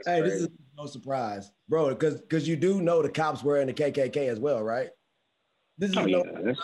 this 0.04 0.42
is 0.42 0.48
no 0.80 0.86
surprise, 0.86 1.50
bro, 1.68 1.90
because 1.90 2.20
because 2.20 2.48
you 2.48 2.56
do 2.56 2.80
know 2.80 3.02
the 3.02 3.08
cops 3.08 3.42
were 3.42 3.60
in 3.60 3.66
the 3.66 3.74
KKK 3.74 4.28
as 4.28 4.38
well, 4.38 4.62
right? 4.62 4.90
This 5.78 5.90
is 5.90 5.96
oh, 5.96 6.04
no 6.04 6.24
yeah. 6.24 6.40
That's 6.44 6.60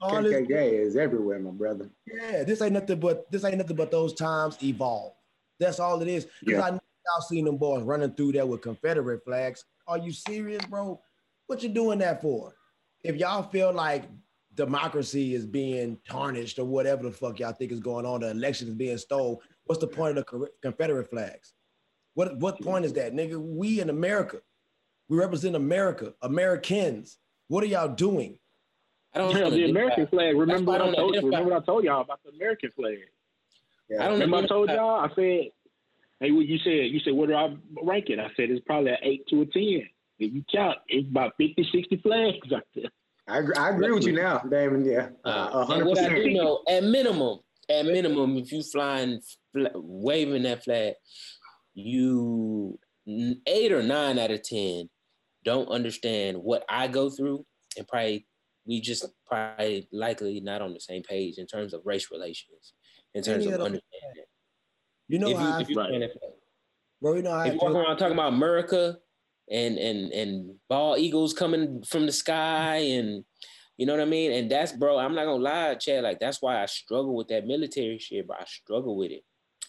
KKK 0.00 0.72
is 0.72 0.96
everywhere, 0.96 1.38
my 1.40 1.50
brother. 1.50 1.90
Yeah, 2.06 2.44
this 2.44 2.62
ain't 2.62 2.72
nothing 2.72 3.00
but 3.00 3.30
this 3.30 3.44
ain't 3.44 3.58
nothing 3.58 3.76
but 3.76 3.90
those 3.90 4.14
times 4.14 4.56
evolve. 4.62 5.12
That's 5.58 5.80
all 5.80 6.00
it 6.00 6.08
is. 6.08 6.26
Because 6.40 6.60
yeah. 6.60 6.66
I 6.66 6.70
know 6.70 6.80
y'all 7.06 7.22
seen 7.22 7.44
them 7.44 7.56
boys 7.56 7.82
running 7.82 8.12
through 8.12 8.32
there 8.32 8.46
with 8.46 8.62
Confederate 8.62 9.24
flags. 9.24 9.64
Are 9.86 9.98
you 9.98 10.12
serious, 10.12 10.64
bro? 10.66 11.00
What 11.46 11.62
you 11.62 11.68
doing 11.68 11.98
that 11.98 12.22
for? 12.22 12.54
If 13.02 13.16
y'all 13.16 13.42
feel 13.42 13.72
like 13.72 14.04
democracy 14.54 15.34
is 15.34 15.46
being 15.46 15.98
tarnished 16.08 16.58
or 16.58 16.64
whatever 16.64 17.04
the 17.04 17.12
fuck 17.12 17.40
y'all 17.40 17.52
think 17.52 17.72
is 17.72 17.80
going 17.80 18.06
on, 18.06 18.20
the 18.20 18.30
election 18.30 18.68
is 18.68 18.74
being 18.74 18.98
stole, 18.98 19.42
what's 19.64 19.80
the 19.80 19.86
point 19.86 20.18
of 20.18 20.26
the 20.26 20.48
Confederate 20.62 21.10
flags? 21.10 21.54
What 22.20 22.36
what 22.36 22.60
point 22.60 22.84
is 22.84 22.92
that, 22.92 23.14
nigga? 23.14 23.40
We 23.40 23.80
in 23.80 23.88
America, 23.88 24.42
we 25.08 25.16
represent 25.16 25.56
America, 25.56 26.12
Americans. 26.20 27.16
What 27.48 27.64
are 27.64 27.66
y'all 27.66 27.88
doing? 27.88 28.38
I 29.14 29.20
don't 29.20 29.32
know 29.32 29.48
the 29.48 29.70
American 29.70 30.06
flag. 30.06 30.36
Remember 30.36 30.70
what 30.72 30.82
I 30.82 30.94
told 30.94 31.14
you? 31.14 31.22
Remember 31.22 31.48
what 31.48 31.62
I 31.62 31.64
told 31.64 31.82
y'all 31.82 32.02
about 32.02 32.20
the 32.22 32.32
American 32.32 32.72
flag? 32.72 32.98
Yeah. 33.88 34.04
I 34.04 34.08
don't 34.08 34.20
remember 34.20 34.36
I 34.36 34.46
told 34.48 34.68
y'all. 34.68 35.00
I 35.00 35.08
said, 35.14 35.48
"Hey, 36.20 36.30
what 36.30 36.44
you 36.44 36.58
said? 36.58 36.92
You 36.92 37.00
said 37.00 37.14
what 37.14 37.30
do 37.30 37.34
I 37.36 37.56
rank 37.82 38.10
it?" 38.10 38.18
I 38.18 38.28
said 38.36 38.50
it's 38.50 38.62
probably 38.66 38.90
an 38.90 38.98
eight 39.00 39.26
to 39.28 39.40
a 39.40 39.46
ten. 39.46 39.88
If 40.18 40.34
you 40.34 40.44
count, 40.54 40.76
it's 40.88 41.08
about 41.08 41.32
50, 41.38 41.66
60 41.72 41.96
flags 42.02 42.52
out 42.52 42.64
there. 42.74 42.90
I 43.26 43.38
agree, 43.38 43.54
I 43.56 43.70
agree 43.70 43.92
with 43.92 44.04
you 44.04 44.12
now, 44.12 44.40
Damon. 44.40 44.84
Yeah, 44.84 45.08
uh, 45.24 45.64
and 45.70 45.86
what 45.86 45.98
I 45.98 46.10
do 46.10 46.34
know, 46.34 46.60
at 46.68 46.84
minimum, 46.84 47.38
at 47.70 47.86
minimum, 47.86 48.36
if 48.36 48.52
you 48.52 48.62
flying, 48.62 49.22
waving 49.54 50.42
that 50.42 50.64
flag, 50.64 50.96
you 51.84 52.78
eight 53.46 53.72
or 53.72 53.82
nine 53.82 54.18
out 54.18 54.30
of 54.30 54.42
ten 54.42 54.88
don't 55.44 55.68
understand 55.68 56.36
what 56.36 56.64
I 56.68 56.88
go 56.88 57.10
through, 57.10 57.44
and 57.76 57.86
probably 57.88 58.26
we 58.66 58.80
just 58.80 59.06
probably 59.26 59.88
likely 59.92 60.40
not 60.40 60.62
on 60.62 60.74
the 60.74 60.80
same 60.80 61.02
page 61.02 61.38
in 61.38 61.46
terms 61.46 61.72
of 61.72 61.82
race 61.84 62.10
relations, 62.10 62.74
in 63.14 63.22
terms 63.22 63.46
of 63.46 63.54
understanding. 63.54 64.24
You 65.08 65.18
know 65.18 65.30
if 65.30 65.38
how 65.38 65.56
you, 65.56 65.62
if 65.62 65.68
you 65.70 65.76
right. 65.76 66.10
Bro, 67.00 67.14
you 67.14 67.22
know 67.22 67.32
how 67.32 67.44
if 67.44 67.54
you 67.54 67.58
walk 67.60 67.74
around 67.74 67.96
talking 67.96 68.12
about 68.12 68.34
America 68.34 68.98
and 69.50 69.78
and 69.78 70.12
and 70.12 70.54
ball 70.68 70.96
eagles 70.96 71.32
coming 71.32 71.82
from 71.82 72.06
the 72.06 72.12
sky 72.12 72.76
and 72.76 73.24
you 73.76 73.86
know 73.86 73.94
what 73.94 74.02
I 74.02 74.04
mean? 74.04 74.32
And 74.32 74.50
that's 74.50 74.72
bro, 74.72 74.98
I'm 74.98 75.14
not 75.14 75.24
gonna 75.24 75.42
lie, 75.42 75.74
Chad. 75.76 76.04
Like 76.04 76.20
that's 76.20 76.42
why 76.42 76.62
I 76.62 76.66
struggle 76.66 77.16
with 77.16 77.28
that 77.28 77.46
military 77.46 77.98
shit, 77.98 78.26
but 78.28 78.36
I 78.40 78.44
struggle 78.44 78.94
with 78.94 79.10
it. 79.10 79.24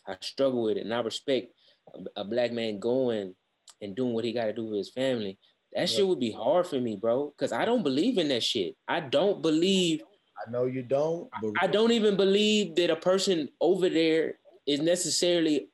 I 0.06 0.18
struggle 0.20 0.64
with 0.64 0.78
it, 0.78 0.84
and 0.84 0.94
I 0.94 1.00
respect 1.00 1.54
a, 1.94 2.22
a 2.22 2.24
black 2.24 2.52
man 2.52 2.80
going 2.80 3.36
and 3.82 3.96
doing 3.96 4.14
what 4.14 4.26
he 4.26 4.34
got 4.34 4.46
to 4.46 4.54
do 4.54 4.66
with 4.66 4.78
his 4.78 4.92
family. 4.92 5.38
That 5.74 5.90
shit 5.90 6.06
would 6.06 6.20
be 6.20 6.32
hard 6.32 6.68
for 6.68 6.80
me, 6.80 6.98
bro, 6.98 7.34
because 7.36 7.54
I 7.54 7.64
don't 7.64 7.84
believe 7.84 8.18
in 8.18 8.28
that 8.28 8.44
shit. 8.44 8.76
I 8.88 9.00
don't 9.00 9.42
believe. 9.42 10.02
I 10.46 10.52
know 10.52 10.66
you 10.66 10.82
don't. 10.82 11.30
But... 11.42 11.54
I 11.62 11.68
don't 11.68 11.92
even 11.92 12.18
believe 12.18 12.76
that 12.76 12.90
a 12.90 12.96
person 12.96 13.48
over 13.62 13.88
there 13.88 14.36
is 14.68 14.82
necessarily 14.82 15.70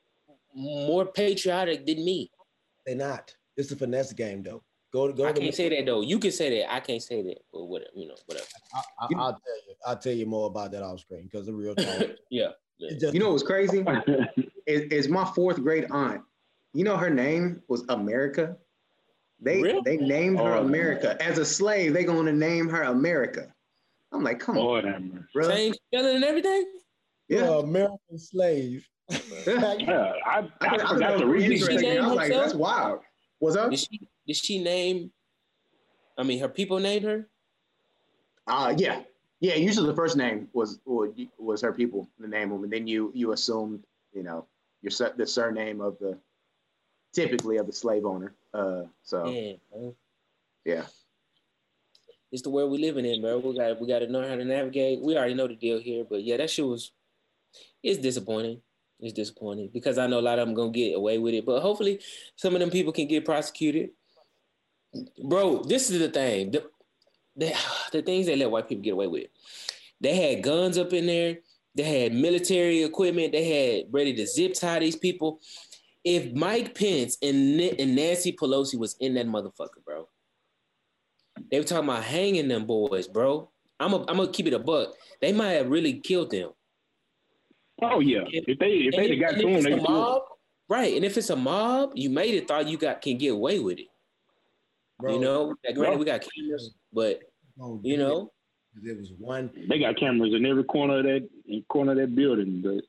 more 0.54 1.06
patriotic 1.06 1.86
than 1.88 2.06
me. 2.06 2.30
They're 2.86 2.96
not. 2.96 3.36
It's 3.56 3.72
a 3.72 3.76
finesse 3.76 4.14
game, 4.14 4.44
though. 4.44 4.64
Go 4.94 5.08
to 5.08 5.14
go. 5.14 5.26
I 5.26 5.34
can't 5.34 5.54
say 5.54 5.70
that 5.70 5.86
though. 5.86 6.02
You 6.02 6.18
can 6.18 6.32
say 6.32 6.62
that. 6.62 6.74
I 6.74 6.80
can't 6.80 7.04
say 7.04 7.22
that. 7.22 7.40
But 7.52 7.66
whatever, 7.66 7.92
you 7.96 8.08
know, 8.08 8.16
whatever. 8.26 8.48
I, 8.74 9.08
will 9.10 9.18
tell 9.18 9.34
you. 9.68 9.76
I'll 9.86 9.98
tell 9.98 10.14
you 10.14 10.26
more 10.26 10.48
about 10.48 10.72
that 10.72 10.82
off 10.82 11.02
screen 11.02 11.24
because 11.30 11.46
the 11.46 11.54
real 11.54 11.76
time. 11.76 12.16
yeah. 12.30 12.52
Just, 13.00 13.14
you 13.14 13.20
know 13.20 13.32
what's 13.32 13.44
crazy? 13.44 13.84
is, 14.68 14.82
is 14.92 15.10
my 15.10 15.26
fourth 15.26 15.62
grade 15.64 15.88
aunt. 15.90 16.22
You 16.74 16.84
know 16.84 16.98
her 16.98 17.10
name 17.10 17.62
was 17.68 17.84
America. 17.90 18.56
They 19.40 19.62
really? 19.62 19.82
they 19.86 19.98
named 19.98 20.40
her 20.40 20.56
oh, 20.56 20.64
America. 20.64 21.16
Man. 21.20 21.32
As 21.32 21.38
a 21.38 21.46
slave, 21.46 21.94
they 21.94 22.04
gonna 22.04 22.34
name 22.34 22.70
her 22.70 22.84
America. 22.84 23.54
I'm 24.12 24.24
like, 24.24 24.40
come 24.40 24.58
oh, 24.58 24.78
on, 24.78 25.26
bro. 25.34 25.48
Same 25.48 25.74
spelling 25.74 26.16
and 26.16 26.24
everything. 26.24 26.66
Yeah, 27.28 27.60
American 27.60 28.18
slave. 28.18 28.88
yeah, 29.10 30.14
I, 30.26 30.48
I, 30.62 30.68
I, 30.68 30.94
forgot 30.94 31.18
to 31.18 31.26
read 31.26 31.52
it. 31.52 32.00
I 32.00 32.08
was 32.08 32.16
like, 32.16 32.32
that's 32.32 32.54
wild. 32.54 33.00
What's 33.40 33.56
up? 33.56 33.70
Did 33.70 33.80
she, 33.80 34.02
did 34.26 34.36
she 34.36 34.62
name? 34.62 35.12
I 36.18 36.24
mean, 36.24 36.40
her 36.40 36.50
people 36.50 36.80
named 36.80 37.06
her. 37.06 37.28
Uh 38.48 38.74
yeah, 38.78 39.02
yeah. 39.40 39.56
Usually 39.56 39.88
the 39.88 39.96
first 39.96 40.16
name 40.18 40.48
was 40.54 40.80
was 40.86 41.62
her 41.62 41.74
people, 41.74 42.10
the 42.18 42.28
name 42.28 42.52
of, 42.52 42.64
and 42.64 42.72
then 42.72 42.88
you 42.88 43.12
you 43.14 43.34
assumed, 43.34 43.84
you 44.14 44.24
know, 44.24 44.48
your 44.82 44.92
the 45.18 45.28
surname 45.28 45.82
of 45.82 45.98
the 46.00 46.18
typically 47.14 47.58
of 47.58 47.68
the 47.68 47.74
slave 47.74 48.06
owner. 48.06 48.34
Uh, 48.54 48.84
so 49.04 49.28
yeah, 49.28 49.54
yeah. 50.66 50.84
It's 52.32 52.42
the 52.42 52.50
world 52.50 52.72
we 52.72 52.78
living 52.78 53.06
in, 53.06 53.22
bro. 53.22 53.40
We 53.40 53.58
got 53.58 53.80
we 53.80 53.88
got 53.88 54.00
to 54.00 54.08
know 54.08 54.28
how 54.28 54.36
to 54.36 54.46
navigate. 54.46 55.02
We 55.02 55.18
already 55.18 55.34
know 55.34 55.48
the 55.48 55.56
deal 55.56 55.80
here, 55.80 56.06
but 56.08 56.24
yeah, 56.24 56.38
that 56.38 56.50
shit 56.50 56.66
was 56.66 56.92
it's 57.84 58.00
disappointing. 58.00 58.62
It's 59.00 59.14
disappointing 59.14 59.70
because 59.74 59.98
I 59.98 60.08
know 60.08 60.20
a 60.20 60.22
lot 60.22 60.40
of 60.40 60.48
them 60.48 60.56
gonna 60.56 60.72
get 60.72 60.96
away 60.96 61.18
with 61.20 61.34
it, 61.34 61.46
but 61.46 61.62
hopefully 61.62 62.00
some 62.36 62.54
of 62.56 62.60
them 62.60 62.72
people 62.72 62.92
can 62.92 63.08
get 63.08 63.26
prosecuted. 63.26 63.92
Bro, 65.24 65.64
this 65.64 65.92
is 65.92 66.00
the 66.00 66.10
thing. 66.10 66.52
The, 66.52 66.64
the, 67.36 67.54
the 67.92 68.02
things 68.02 68.26
they 68.26 68.36
let 68.36 68.52
white 68.52 68.68
people 68.68 68.84
get 68.84 68.94
away 68.94 69.08
with. 69.08 69.28
They 70.02 70.16
had 70.16 70.44
guns 70.44 70.78
up 70.78 70.94
in 70.94 71.06
there. 71.08 71.40
They 71.78 72.02
had 72.02 72.14
military 72.14 72.84
equipment. 72.84 73.32
They 73.32 73.46
had 73.46 73.94
ready 73.94 74.14
to 74.16 74.28
zip 74.28 74.56
tie 74.56 74.80
these 74.80 74.96
people 74.96 75.40
if 76.08 76.34
Mike 76.34 76.74
Pence 76.74 77.18
and, 77.22 77.60
and 77.60 77.94
Nancy 77.94 78.32
Pelosi 78.32 78.80
was 78.80 78.96
in 79.02 79.14
that 79.16 79.28
motherfucker, 79.28 79.84
bro, 79.86 80.08
they 81.52 81.60
were 81.60 81.66
talking 81.66 81.90
about 81.90 82.06
hanging 82.06 82.48
them 82.48 82.66
boys, 82.66 83.10
bro. 83.10 83.50
I'm 83.78 83.94
a, 83.94 84.00
I'm 84.08 84.16
gonna 84.16 84.32
keep 84.32 84.48
it 84.48 84.54
a 84.54 84.60
buck. 84.60 84.94
They 85.20 85.34
might 85.34 85.52
have 85.52 85.70
really 85.70 86.00
killed 86.00 86.32
them. 86.32 86.52
Oh 87.82 88.00
yeah, 88.00 88.22
if, 88.32 88.46
if 88.48 88.58
they 88.58 88.70
if 88.70 88.96
they 88.96 89.18
got 89.18 89.36
to 89.36 89.42
them, 89.42 89.62
they 89.62 89.76
mob, 89.76 90.22
right? 90.70 90.96
And 90.96 91.04
if 91.04 91.18
it's 91.18 91.30
a 91.30 91.36
mob, 91.36 91.92
you 91.94 92.10
made 92.10 92.36
it 92.36 92.48
thought 92.48 92.70
you 92.70 92.78
got 92.78 93.02
can 93.02 93.18
get 93.18 93.34
away 93.34 93.60
with 93.60 93.80
it. 93.80 93.88
Bro, 95.00 95.14
you 95.14 95.20
know, 95.20 95.56
granted 95.76 96.00
we 96.00 96.06
got 96.06 96.22
cameras, 96.22 96.74
but 96.94 97.20
you 97.84 97.98
know, 97.98 98.32
there 98.82 98.96
was 98.96 99.12
one. 99.20 99.52
They 99.68 99.78
got 99.78 99.98
cameras 99.98 100.34
in 100.34 100.46
every 100.46 100.64
corner 100.64 101.00
of 101.00 101.04
that 101.04 101.28
corner 101.70 101.94
of 101.94 101.98
that 101.98 102.16
building, 102.16 102.62
but 102.64 102.84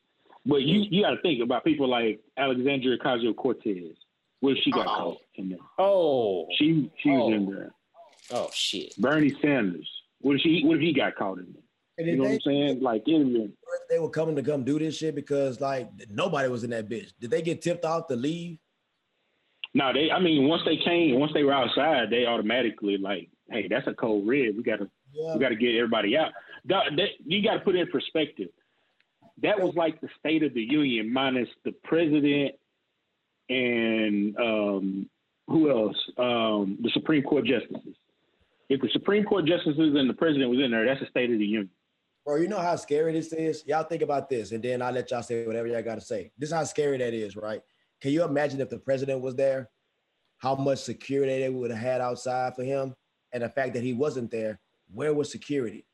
but 0.47 0.63
you 0.63 0.87
you 0.91 1.03
got 1.03 1.11
to 1.11 1.23
think 1.23 1.43
about 1.43 1.65
people 1.65 1.89
like 1.89 2.21
Alexandria 2.37 2.99
Ocasio 2.99 3.35
Cortez. 3.37 3.95
Where 4.41 4.55
she 4.63 4.71
got 4.71 4.87
oh. 4.87 4.97
caught 4.97 5.19
in 5.35 5.49
there? 5.49 5.59
Oh, 5.79 6.47
she 6.57 6.91
she 7.03 7.11
oh. 7.11 7.27
was 7.27 7.35
in 7.35 7.49
oh. 7.49 7.55
there. 7.55 7.73
Oh 8.31 8.51
shit. 8.53 8.97
Bernie 8.99 9.35
Sanders. 9.43 9.89
What 10.21 10.37
if 10.37 10.43
she? 10.43 10.63
What 10.65 10.77
if 10.77 10.83
he 10.83 10.93
got 10.93 11.17
caught 11.17 11.39
in 11.39 11.53
there? 11.53 11.63
And 11.99 12.07
you 12.07 12.17
know 12.17 12.25
they, 12.25 12.31
what 12.31 12.35
I'm 12.35 12.41
saying? 12.45 12.81
Like 12.81 13.03
even 13.07 13.53
they 13.91 13.99
were 13.99 14.11
coming 14.11 14.37
to 14.37 14.43
come 14.43 14.65
do 14.65 14.79
this 14.79 14.97
shit 14.97 15.15
because 15.15 15.61
like 15.61 15.91
nobody 16.11 16.49
was 16.49 16.63
in 16.63 16.71
that 16.71 16.89
bitch. 16.89 17.13
Did 17.21 17.31
they 17.31 17.43
get 17.43 17.61
tipped 17.61 17.85
off 17.85 18.07
to 18.09 18.17
leave? 18.17 18.59
No, 19.75 19.93
they. 19.93 20.11
I 20.11 20.21
mean, 20.21 20.49
once 20.49 20.63
they 20.65 20.77
came, 20.77 21.19
once 21.19 21.33
they 21.35 21.43
were 21.43 21.53
outside, 21.53 22.11
they 22.11 22.25
automatically 22.25 22.97
like, 22.97 23.29
hey, 23.51 23.67
that's 23.69 23.87
a 23.87 23.95
cold 23.95 24.27
red. 24.27 24.57
We 24.57 24.63
gotta, 24.63 24.89
yeah. 25.13 25.35
we 25.35 25.41
gotta 25.41 25.57
get 25.57 25.75
everybody 25.75 26.17
out. 26.17 26.33
That, 26.69 26.85
that, 26.97 27.09
you 27.25 27.43
got 27.43 27.55
to 27.55 27.61
put 27.61 27.75
it 27.75 27.81
in 27.81 27.87
perspective 27.89 28.49
that 29.43 29.61
was 29.61 29.75
like 29.77 30.01
the 30.01 30.09
State 30.19 30.43
of 30.43 30.55
the 30.55 30.63
Union 30.63 31.13
minus 31.13 31.49
the 31.65 31.73
president 31.85 32.55
and 33.49 34.37
um, 34.37 35.11
who 35.47 35.71
else? 35.71 35.97
Um, 36.19 36.79
the 36.83 36.91
Supreme 36.93 37.23
Court 37.23 37.45
justices. 37.45 37.97
If 38.69 38.81
the 38.83 38.91
Supreme 38.93 39.25
Court 39.25 39.47
justices 39.47 39.95
and 39.97 40.11
the 40.11 40.15
president 40.15 40.51
was 40.51 40.61
in 40.61 40.71
there, 40.71 40.85
that's 40.85 41.01
the 41.01 41.07
State 41.07 41.31
of 41.31 41.39
the 41.39 41.47
Union. 41.47 41.71
Bro, 42.27 42.37
you 42.37 42.49
know 42.49 42.59
how 42.59 42.77
scary 42.77 43.13
this 43.13 43.33
is? 43.33 43.65
Y'all 43.67 43.85
think 43.85 44.03
about 44.03 44.29
this, 44.29 44.53
and 44.53 44.63
then 44.63 44.83
I'll 44.83 44.93
let 44.93 45.11
y'all 45.11 45.23
say 45.23 45.47
whatever 45.47 45.67
y'all 45.67 45.83
got 45.83 45.95
to 45.95 46.03
say. 46.03 46.31
This 46.37 46.51
is 46.51 46.55
how 46.55 46.65
scary 46.65 46.99
that 46.99 47.15
is, 47.15 47.37
right? 47.37 47.63
Can 48.03 48.13
you 48.13 48.23
imagine 48.25 48.61
if 48.61 48.69
the 48.69 48.79
president 48.79 49.23
was 49.23 49.35
there, 49.35 49.71
how 50.37 50.55
much 50.55 50.81
security 50.81 51.39
they 51.41 51.49
would 51.49 51.71
have 51.71 51.81
had 51.81 52.01
outside 52.03 52.55
for 52.55 52.65
him? 52.65 52.95
And 53.33 53.43
the 53.43 53.49
fact 53.49 53.73
that 53.75 53.83
he 53.83 53.95
wasn't 53.95 54.31
there, 54.31 54.61
where 54.93 55.15
was 55.15 55.33
security? 55.33 55.87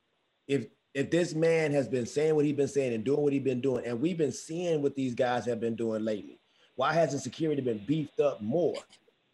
If 0.49 0.67
if 0.95 1.11
this 1.11 1.35
man 1.35 1.73
has 1.73 1.89
been 1.89 2.07
saying 2.07 2.37
what 2.37 2.45
he's 2.45 2.57
been 2.57 2.69
saying 2.69 2.95
and 2.95 3.05
doing 3.05 3.21
what 3.21 3.33
he's 3.33 3.43
been 3.43 3.61
doing, 3.61 3.85
and 3.85 4.01
we've 4.01 4.19
been 4.19 4.33
seeing 4.33 4.81
what 4.81 4.95
these 4.95 5.15
guys 5.15 5.45
have 5.47 5.61
been 5.61 5.75
doing 5.75 6.05
lately, 6.05 6.39
why 6.77 6.93
hasn't 6.93 7.23
security 7.23 7.61
been 7.61 7.85
beefed 7.87 8.21
up 8.21 8.41
more? 8.41 8.75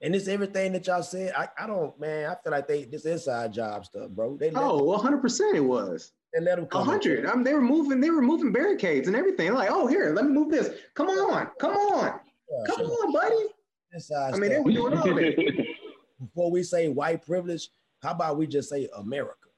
And 0.02 0.14
this 0.14 0.28
everything 0.28 0.72
that 0.72 0.86
y'all 0.86 1.02
said, 1.02 1.34
I, 1.36 1.48
I 1.58 1.66
don't, 1.66 1.98
man, 2.00 2.30
I 2.30 2.34
feel 2.42 2.52
like 2.52 2.66
they 2.66 2.84
this 2.84 3.04
inside 3.04 3.52
job 3.52 3.84
stuff, 3.84 4.08
bro. 4.10 4.38
They 4.38 4.50
oh, 4.54 4.82
100 4.82 5.18
percent 5.18 5.56
it 5.56 5.60
was. 5.60 6.12
They 6.32 6.40
let 6.40 6.56
them 6.56 6.66
come. 6.66 6.86
hundred. 6.86 7.26
I 7.26 7.34
mean, 7.34 7.44
they 7.44 7.54
were 7.54 7.60
moving. 7.60 8.00
They 8.00 8.10
were 8.10 8.22
moving 8.22 8.52
barricades 8.52 9.08
and 9.08 9.16
everything. 9.16 9.52
Like, 9.52 9.70
oh, 9.70 9.86
here, 9.86 10.14
let 10.14 10.24
me 10.24 10.32
move 10.32 10.50
this. 10.50 10.70
Come 10.94 11.08
on, 11.08 11.48
come 11.58 11.72
on, 11.72 12.20
yeah, 12.50 12.62
come 12.66 12.86
sure. 12.86 13.06
on, 13.06 13.12
buddy. 13.12 13.46
Inside 13.92 14.34
I 14.34 14.38
mean, 14.38 14.50
stuff. 14.50 14.64
they 14.64 14.72
were 14.80 14.90
doing 14.90 14.96
all 14.96 15.14
that. 15.14 15.66
Before 16.20 16.50
we 16.50 16.62
say 16.62 16.88
white 16.88 17.26
privilege, 17.26 17.68
how 18.02 18.12
about 18.12 18.38
we 18.38 18.46
just 18.46 18.70
say 18.70 18.88
America? 18.96 19.49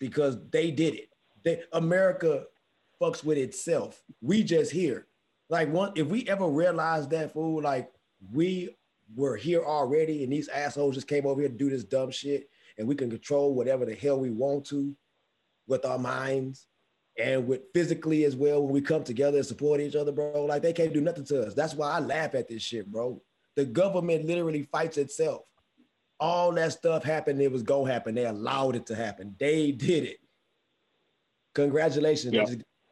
Because 0.00 0.38
they 0.50 0.70
did 0.70 0.94
it. 0.94 1.08
They 1.44 1.62
America 1.72 2.44
fucks 3.00 3.24
with 3.24 3.38
itself. 3.38 4.02
We 4.20 4.42
just 4.42 4.72
here. 4.72 5.06
Like 5.48 5.72
one, 5.72 5.92
if 5.94 6.06
we 6.06 6.28
ever 6.28 6.46
realized 6.46 7.10
that 7.10 7.32
fool, 7.32 7.62
like 7.62 7.90
we 8.32 8.76
were 9.14 9.36
here 9.36 9.64
already, 9.64 10.24
and 10.24 10.32
these 10.32 10.48
assholes 10.48 10.96
just 10.96 11.06
came 11.06 11.26
over 11.26 11.40
here 11.40 11.50
to 11.50 11.56
do 11.56 11.70
this 11.70 11.84
dumb 11.84 12.10
shit, 12.10 12.48
and 12.78 12.88
we 12.88 12.94
can 12.94 13.10
control 13.10 13.54
whatever 13.54 13.84
the 13.84 13.94
hell 13.94 14.18
we 14.18 14.30
want 14.30 14.64
to 14.66 14.94
with 15.68 15.84
our 15.84 15.98
minds 15.98 16.66
and 17.18 17.46
with 17.46 17.62
physically 17.72 18.24
as 18.24 18.36
well 18.36 18.62
when 18.62 18.72
we 18.72 18.80
come 18.80 19.02
together 19.02 19.38
and 19.38 19.46
support 19.46 19.80
each 19.80 19.96
other, 19.96 20.12
bro. 20.12 20.44
Like 20.44 20.62
they 20.62 20.72
can't 20.72 20.92
do 20.92 21.00
nothing 21.00 21.24
to 21.26 21.46
us. 21.46 21.54
That's 21.54 21.74
why 21.74 21.92
I 21.92 22.00
laugh 22.00 22.34
at 22.34 22.48
this 22.48 22.62
shit, 22.62 22.90
bro. 22.90 23.22
The 23.54 23.64
government 23.64 24.26
literally 24.26 24.64
fights 24.64 24.98
itself. 24.98 25.42
All 26.18 26.52
that 26.52 26.72
stuff 26.72 27.04
happened, 27.04 27.40
it 27.42 27.52
was 27.52 27.62
gonna 27.62 27.92
happen. 27.92 28.14
They 28.14 28.26
allowed 28.26 28.76
it 28.76 28.86
to 28.86 28.94
happen. 28.94 29.36
They 29.38 29.72
did 29.72 30.04
it. 30.04 30.18
Congratulations. 31.54 32.32
Yep. 32.32 32.48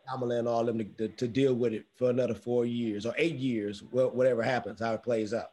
Kamala 0.08 0.38
and 0.38 0.48
all 0.48 0.60
of 0.60 0.66
them 0.66 0.78
to, 0.78 0.84
to, 0.84 1.08
to, 1.16 1.26
deal 1.26 1.54
with 1.54 1.72
it 1.72 1.86
for 1.96 2.10
another 2.10 2.34
four 2.34 2.66
years 2.66 3.06
or 3.06 3.14
eight 3.16 3.36
years, 3.36 3.82
whatever 3.90 4.42
happens, 4.42 4.80
how 4.80 4.92
it 4.92 5.02
plays 5.02 5.32
out. 5.32 5.52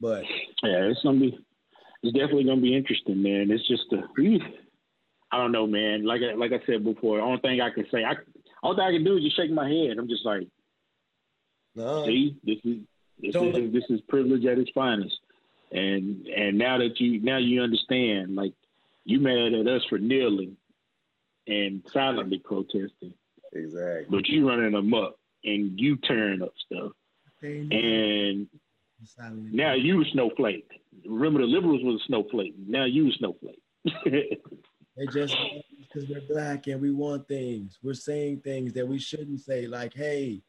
But 0.00 0.24
yeah, 0.62 0.88
it's 0.88 1.02
gonna 1.02 1.20
be 1.20 1.38
it's 2.02 2.16
definitely 2.16 2.44
gonna 2.44 2.62
be 2.62 2.76
interesting, 2.76 3.22
man. 3.22 3.50
It's 3.50 3.68
just 3.68 3.92
a 3.92 4.02
I 5.32 5.36
don't 5.36 5.52
know, 5.52 5.66
man. 5.66 6.04
Like 6.04 6.22
I, 6.22 6.34
like 6.34 6.52
I 6.52 6.64
said 6.66 6.84
before, 6.84 7.20
only 7.20 7.40
thing 7.40 7.60
I 7.60 7.70
can 7.70 7.86
say, 7.92 8.04
I 8.04 8.14
all 8.62 8.74
thing 8.74 8.84
I 8.84 8.92
can 8.92 9.04
do 9.04 9.16
is 9.16 9.24
just 9.24 9.36
shake 9.36 9.50
my 9.50 9.68
head. 9.68 9.98
I'm 9.98 10.08
just 10.08 10.24
like, 10.24 10.48
no. 11.74 12.04
see, 12.06 12.36
this 12.42 12.58
is 12.64 12.78
this 13.18 13.34
is 13.34 13.72
this 13.72 13.84
is 13.90 14.00
privilege 14.08 14.44
at 14.46 14.58
its 14.58 14.70
finest. 14.74 15.18
And 15.72 16.26
and 16.26 16.58
now 16.58 16.78
that 16.78 17.00
you 17.00 17.20
now 17.20 17.38
you 17.38 17.62
understand, 17.62 18.34
like 18.34 18.54
you 19.04 19.20
mad 19.20 19.54
at 19.54 19.66
us 19.66 19.82
for 19.88 19.98
kneeling 19.98 20.56
and 21.46 21.82
silently 21.92 22.38
protesting. 22.38 23.14
Exactly. 23.52 24.06
But 24.08 24.28
you 24.28 24.48
running 24.48 24.74
amok 24.74 25.16
and 25.44 25.78
you 25.78 25.96
tearing 25.96 26.42
up 26.42 26.52
stuff. 26.66 26.92
And 27.42 28.48
now 29.18 29.72
you 29.72 30.02
a 30.02 30.04
snowflake. 30.12 30.68
Remember 31.06 31.40
the 31.40 31.46
liberals 31.46 31.82
was 31.82 32.02
a 32.02 32.06
snowflake. 32.06 32.54
Now 32.66 32.84
you 32.84 33.08
a 33.08 33.12
snowflake. 33.12 33.62
They 34.96 35.06
just 35.06 35.34
because 35.78 36.08
we're 36.10 36.20
black 36.28 36.66
and 36.66 36.80
we 36.80 36.90
want 36.90 37.26
things. 37.26 37.78
We're 37.82 37.94
saying 37.94 38.40
things 38.40 38.74
that 38.74 38.86
we 38.86 38.98
shouldn't 38.98 39.40
say, 39.40 39.66
like, 39.66 39.94
hey, 39.94 40.42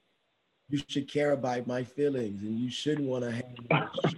you 0.67 0.81
should 0.87 1.09
care 1.09 1.31
about 1.31 1.67
my 1.67 1.83
feelings 1.85 2.41
and 2.41 2.59
you 2.59 2.69
shouldn't 2.69 3.07
want 3.07 3.23
to 3.23 3.31
have 3.31 4.15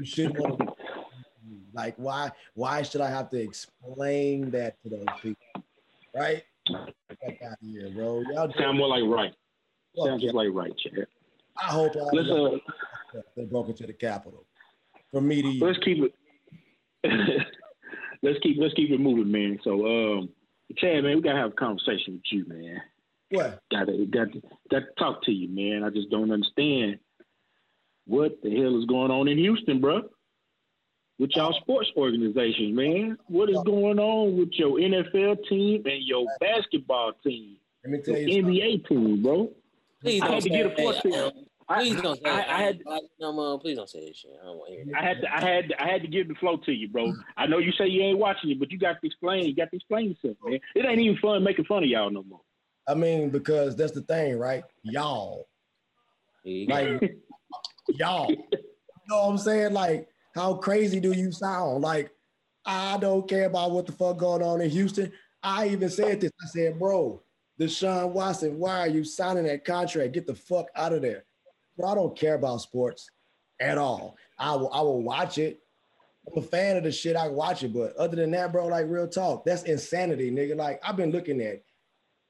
you 0.00 0.06
shouldn't 0.06 0.38
want 0.38 0.58
to 0.58 0.66
like 1.74 1.94
why 1.96 2.30
why 2.54 2.82
should 2.82 3.00
I 3.00 3.10
have 3.10 3.30
to 3.30 3.40
explain 3.40 4.50
that 4.50 4.82
to 4.82 4.88
those 4.88 5.04
people? 5.22 5.64
Right? 6.14 6.42
Get 6.66 7.38
out 7.44 7.58
here, 7.60 7.90
bro. 7.90 8.22
Y'all 8.32 8.52
sound 8.58 8.78
more 8.78 8.88
like 8.88 9.04
right. 9.04 9.34
Sounds 9.96 10.22
just 10.22 10.34
like 10.34 10.48
right, 10.52 10.72
Chad. 10.78 11.06
I 11.56 11.66
hope 11.66 11.92
I 11.96 12.16
Let's, 12.16 12.28
uh, 12.28 13.20
they 13.36 13.44
broke 13.44 13.68
into 13.68 13.86
the 13.86 13.92
Capitol. 13.92 14.46
From 15.12 15.28
me 15.28 15.42
to 15.42 15.48
you. 15.48 15.64
Let's 15.64 15.78
keep 15.84 15.98
it 16.02 16.14
let's 18.22 18.38
keep 18.40 18.56
let's 18.58 18.74
keep 18.74 18.90
it 18.90 19.00
moving, 19.00 19.30
man. 19.30 19.58
So, 19.62 19.86
um, 19.86 20.30
Chad, 20.78 21.04
man, 21.04 21.16
we 21.16 21.22
gotta 21.22 21.38
have 21.38 21.52
a 21.52 21.54
conversation 21.54 22.14
with 22.14 22.22
you, 22.32 22.46
man. 22.48 22.80
What? 23.30 23.60
Gotta 23.70 24.06
got 24.10 24.32
to, 24.32 24.42
got 24.70 24.80
to 24.80 24.86
talk 24.98 25.22
to 25.24 25.32
you, 25.32 25.48
man. 25.48 25.84
I 25.84 25.90
just 25.90 26.10
don't 26.10 26.32
understand 26.32 26.98
what 28.06 28.42
the 28.42 28.50
hell 28.50 28.78
is 28.78 28.86
going 28.86 29.10
on 29.10 29.28
in 29.28 29.38
Houston, 29.38 29.80
bro. 29.80 30.02
With 31.18 31.30
y'all 31.34 31.52
sports 31.60 31.90
organizations, 31.96 32.74
man. 32.74 33.18
What 33.26 33.50
is 33.50 33.58
going 33.66 33.98
on 33.98 34.38
with 34.38 34.50
your 34.52 34.78
NFL 34.78 35.46
team 35.48 35.82
and 35.84 36.02
your 36.02 36.24
basketball 36.40 37.12
team? 37.22 37.56
Let 37.84 37.92
me 37.92 37.98
tell 38.00 38.16
you, 38.16 38.42
NBA 38.42 38.88
team, 38.88 39.22
bro. 39.22 39.50
Please 40.00 40.22
I 40.22 40.32
had 40.32 40.42
to 40.42 40.48
get 40.48 40.66
a 40.66 40.76
force 40.76 41.00
Please 41.78 42.00
don't 42.00 42.16
say 42.16 42.28
I, 42.28 42.40
I, 42.40 42.56
I 42.56 42.62
had 42.62 42.80
no 43.20 43.32
more. 43.32 43.60
Please 43.60 43.76
don't 43.76 43.88
say 43.88 44.08
this 44.08 44.16
shit. 44.16 44.32
I 44.42 44.46
don't 44.46 44.56
want 44.56 44.72
to 44.72 44.84
hear. 44.84 44.96
I 44.96 45.02
had 45.04 45.20
to, 45.20 45.32
I 45.32 45.40
had 45.40 45.68
to, 45.68 45.82
I 45.82 45.86
had 45.86 46.02
to 46.02 46.08
give 46.08 46.26
the 46.26 46.34
flow 46.34 46.56
to 46.56 46.72
you, 46.72 46.88
bro. 46.88 47.12
I 47.36 47.46
know 47.46 47.58
you 47.58 47.70
say 47.72 47.86
you 47.86 48.02
ain't 48.02 48.18
watching 48.18 48.50
it, 48.50 48.58
but 48.58 48.72
you 48.72 48.78
got 48.78 49.00
to 49.00 49.06
explain. 49.06 49.46
You 49.46 49.54
got 49.54 49.70
to 49.70 49.76
explain 49.76 50.08
yourself, 50.08 50.36
man. 50.44 50.58
It 50.74 50.84
ain't 50.84 51.00
even 51.00 51.16
fun 51.18 51.44
making 51.44 51.66
fun 51.66 51.84
of 51.84 51.88
y'all 51.88 52.10
no 52.10 52.24
more. 52.24 52.40
I 52.88 52.94
mean, 52.94 53.30
because 53.30 53.76
that's 53.76 53.92
the 53.92 54.02
thing, 54.02 54.36
right? 54.36 54.64
Y'all, 54.82 55.46
like 56.44 57.14
y'all. 57.88 58.30
You 58.30 58.38
know 59.08 59.26
what 59.26 59.30
I'm 59.30 59.38
saying? 59.38 59.72
Like, 59.72 60.08
how 60.34 60.54
crazy 60.54 61.00
do 61.00 61.12
you 61.12 61.32
sound? 61.32 61.82
Like, 61.82 62.12
I 62.64 62.98
don't 62.98 63.28
care 63.28 63.46
about 63.46 63.72
what 63.72 63.86
the 63.86 63.92
fuck 63.92 64.18
going 64.18 64.42
on 64.42 64.60
in 64.60 64.70
Houston. 64.70 65.12
I 65.42 65.68
even 65.68 65.88
said 65.88 66.20
this. 66.20 66.30
I 66.42 66.46
said, 66.48 66.78
bro, 66.78 67.22
Deshaun 67.60 68.12
Watson, 68.12 68.58
why 68.58 68.80
are 68.80 68.88
you 68.88 69.04
signing 69.04 69.44
that 69.44 69.64
contract? 69.64 70.12
Get 70.12 70.26
the 70.26 70.34
fuck 70.34 70.66
out 70.76 70.92
of 70.92 71.02
there. 71.02 71.24
Bro, 71.76 71.88
I 71.88 71.94
don't 71.94 72.16
care 72.16 72.34
about 72.34 72.60
sports 72.60 73.08
at 73.60 73.78
all. 73.78 74.16
I 74.38 74.54
will, 74.54 74.72
I 74.72 74.80
will 74.82 75.02
watch 75.02 75.38
it. 75.38 75.60
I'm 76.26 76.42
a 76.42 76.46
fan 76.46 76.76
of 76.76 76.84
the 76.84 76.92
shit. 76.92 77.16
I 77.16 77.28
watch 77.28 77.62
it, 77.62 77.72
but 77.72 77.96
other 77.96 78.16
than 78.16 78.30
that, 78.32 78.52
bro, 78.52 78.66
like 78.66 78.86
real 78.88 79.08
talk, 79.08 79.44
that's 79.44 79.62
insanity, 79.62 80.30
nigga. 80.30 80.56
Like 80.56 80.80
I've 80.84 80.96
been 80.96 81.10
looking 81.10 81.40
at, 81.40 81.62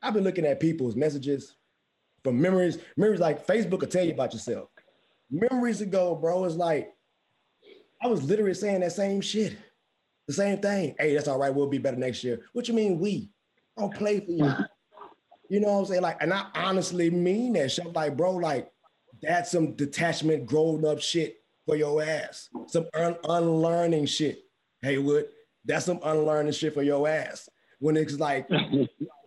I've 0.03 0.14
been 0.14 0.24
looking 0.24 0.46
at 0.46 0.61
people's 0.61 0.96
messages 0.96 1.57
from 2.22 2.40
memories. 2.40 2.78
Memories 2.96 3.20
like 3.20 3.46
Facebook 3.46 3.80
will 3.80 3.88
tell 3.88 4.05
you 4.05 4.12
about 4.12 4.32
yourself. 4.32 4.68
Memories 5.31 5.81
ago, 5.81 6.14
bro, 6.14 6.45
it's 6.45 6.57
like 6.57 6.93
I 8.03 8.09
was 8.09 8.22
literally 8.24 8.55
saying 8.55 8.81
that 8.81 8.93
same 8.93 9.20
shit, 9.20 9.57
the 10.26 10.33
same 10.33 10.59
thing. 10.59 10.95
Hey, 10.99 11.14
that's 11.14 11.28
all 11.28 11.39
right. 11.39 11.55
We'll 11.55 11.68
be 11.68 11.78
better 11.78 11.97
next 11.97 12.24
year. 12.24 12.41
What 12.53 12.66
you 12.66 12.74
mean 12.74 12.99
we? 12.99 13.31
I 13.76 13.83
don't 13.83 13.95
play 13.95 14.20
for 14.20 14.33
you. 14.33 14.53
You 15.49 15.61
know 15.61 15.72
what 15.72 15.81
I'm 15.81 15.87
saying? 15.87 16.03
Like, 16.03 16.22
and 16.22 16.33
I 16.33 16.47
honestly 16.55 17.11
mean 17.11 17.53
that 17.55 17.70
shit. 17.70 17.93
Like, 17.93 18.16
bro, 18.16 18.33
like 18.33 18.70
that's 19.22 19.51
some 19.51 19.74
detachment, 19.74 20.47
grown 20.47 20.85
up 20.85 21.01
shit 21.01 21.43
for 21.66 21.76
your 21.76 22.03
ass. 22.03 22.49
Some 22.68 22.87
un- 22.95 23.18
unlearning 23.24 24.07
shit. 24.07 24.45
Haywood, 24.83 25.26
that's 25.64 25.85
some 25.85 26.01
unlearning 26.03 26.53
shit 26.53 26.74
for 26.74 26.83
your 26.83 27.07
ass. 27.07 27.49
When 27.81 27.97
it's 27.97 28.18
like, 28.18 28.49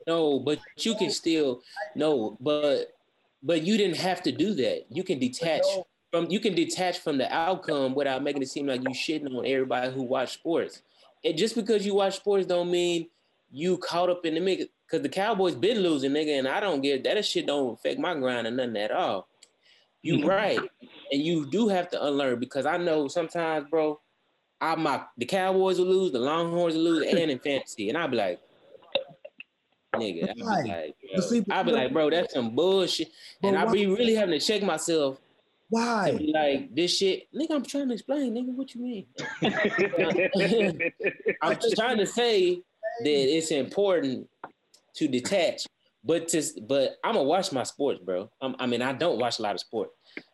no, 0.08 0.40
but 0.40 0.60
you 0.78 0.96
can 0.96 1.10
still 1.10 1.62
no, 1.96 2.38
but 2.40 2.94
but 3.42 3.62
you 3.64 3.78
didn't 3.78 3.98
have 3.98 4.24
to 4.24 4.32
do 4.32 4.54
that. 4.56 4.86
You 4.90 5.04
can 5.04 5.20
detach 5.20 5.64
from 6.14 6.30
you 6.30 6.40
can 6.40 6.54
detach 6.54 7.00
from 7.00 7.18
the 7.18 7.34
outcome 7.34 7.96
without 7.96 8.22
making 8.22 8.44
it 8.44 8.48
seem 8.50 8.68
like 8.68 8.82
you 8.84 8.90
shitting 8.90 9.36
on 9.36 9.48
everybody 9.48 9.92
who 9.92 10.04
watch 10.04 10.34
sports. 10.34 10.84
And 11.26 11.36
just 11.36 11.56
because 11.56 11.88
you 11.88 11.96
watch 11.96 12.18
sports 12.18 12.46
don't 12.46 12.70
mean 12.70 13.08
you 13.52 13.80
caught 13.80 14.12
up 14.12 14.24
in 14.24 14.36
the 14.36 14.40
mix. 14.40 14.66
Cause 14.92 15.02
the 15.02 15.10
Cowboys 15.10 15.56
been 15.56 15.80
losing, 15.80 16.12
nigga, 16.12 16.38
and 16.38 16.48
I 16.48 16.60
don't 16.60 16.82
get 16.82 17.04
that 17.06 17.26
shit 17.26 17.48
don't 17.48 17.74
affect 17.74 18.00
my 18.00 18.14
grind 18.14 18.46
or 18.46 18.52
nothing 18.52 18.78
at 18.78 18.92
all. 18.92 19.28
You 20.04 20.18
mm-hmm. 20.18 20.28
right, 20.28 20.60
and 21.12 21.22
you 21.22 21.50
do 21.50 21.68
have 21.70 21.90
to 21.92 22.06
unlearn 22.06 22.40
because 22.40 22.68
I 22.68 22.78
know 22.78 23.08
sometimes, 23.08 23.68
bro, 23.72 24.00
I 24.62 24.76
my 24.76 25.02
the 25.18 25.26
Cowboys 25.26 25.80
will 25.80 25.88
lose, 25.88 26.12
the 26.12 26.20
Longhorns 26.20 26.76
will 26.76 26.84
lose, 26.84 27.08
and 27.08 27.18
in 27.18 27.40
fantasy, 27.40 27.90
and 27.90 27.98
I'll 27.98 28.08
be 28.08 28.18
like, 28.18 28.40
nigga, 29.96 30.30
I'll 30.30 30.64
be 30.64 30.70
like, 30.70 30.96
bro, 31.48 31.56
I'll 31.56 31.64
be 31.64 31.72
like, 31.72 31.94
bro, 31.94 32.10
that's 32.12 32.34
some 32.36 32.54
bullshit, 32.54 33.08
and 33.42 33.58
I'll 33.58 33.72
be 33.72 33.88
really 33.88 34.14
having 34.14 34.40
to 34.40 34.46
check 34.46 34.62
myself. 34.62 35.20
Why? 35.70 36.18
like 36.34 36.76
this 36.76 36.98
shit, 36.98 37.28
nigga. 37.34 37.52
I'm 37.52 37.64
trying 37.64 37.88
to 37.88 37.94
explain, 37.94 38.34
nigga. 38.34 38.54
What 38.54 38.76
you 38.76 38.82
mean? 38.82 39.06
I'm 41.42 41.60
just 41.60 41.76
trying 41.76 41.98
to 41.98 42.06
say 42.06 42.56
that 42.56 43.10
it's 43.10 43.52
important 43.52 44.30
to 44.96 45.08
detach 45.08 45.66
but 46.04 46.28
to 46.30 46.44
but 46.68 46.98
I'm 47.04 47.14
gonna 47.14 47.24
watch 47.24 47.52
my 47.52 47.64
sports, 47.64 48.00
bro. 48.04 48.30
I'm, 48.42 48.56
i 48.60 48.66
mean, 48.66 48.82
I 48.82 48.94
don't 48.94 49.20
watch 49.20 49.40
a 49.40 49.42
lot 49.42 49.56
of 49.56 49.62
sport, 49.62 49.90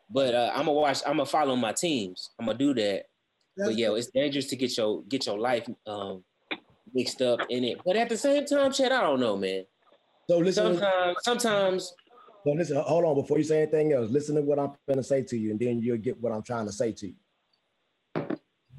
but 0.10 0.34
uh, 0.34 0.52
I'm 0.54 0.66
gonna 0.66 0.74
watch. 0.74 1.02
I'm 1.06 1.18
gonna 1.18 1.26
follow 1.26 1.56
my 1.56 1.74
teams. 1.74 2.32
I'm 2.40 2.48
gonna 2.48 2.58
do 2.58 2.74
that. 2.74 3.04
That's 3.56 3.70
but 3.70 3.78
yeah, 3.78 3.94
it's 3.94 4.08
dangerous 4.08 4.48
to 4.48 4.56
get 4.56 4.76
your 4.78 5.04
get 5.04 5.28
your 5.28 5.38
life 5.38 5.68
um, 5.86 6.24
mixed 6.94 7.22
up 7.22 7.42
in 7.50 7.64
it. 7.64 7.80
But 7.86 7.98
at 7.98 8.10
the 8.10 8.18
same 8.18 8.46
time, 8.46 8.72
Chad, 8.72 8.92
I 8.92 9.02
don't 9.02 9.20
know, 9.20 9.38
man. 9.38 9.66
So 10.28 10.40
listen. 10.40 10.78
Sometimes, 10.78 11.18
sometimes. 11.24 11.94
Listen. 12.58 12.78
Hold 12.78 13.06
on. 13.06 13.16
Before 13.16 13.38
you 13.38 13.44
say 13.44 13.64
anything 13.64 13.94
else, 13.94 14.10
listen 14.10 14.36
to 14.36 14.42
what 14.42 14.60
I'm 14.60 14.72
gonna 14.88 15.04
say 15.04 15.22
to 15.24 15.38
you, 15.38 15.52
and 15.52 15.60
then 15.60 15.80
you'll 15.82 15.98
get 15.98 16.20
what 16.22 16.32
I'm 16.32 16.44
trying 16.44 16.66
to 16.66 16.72
say 16.72 16.92
to 16.94 17.08
you. 17.08 17.16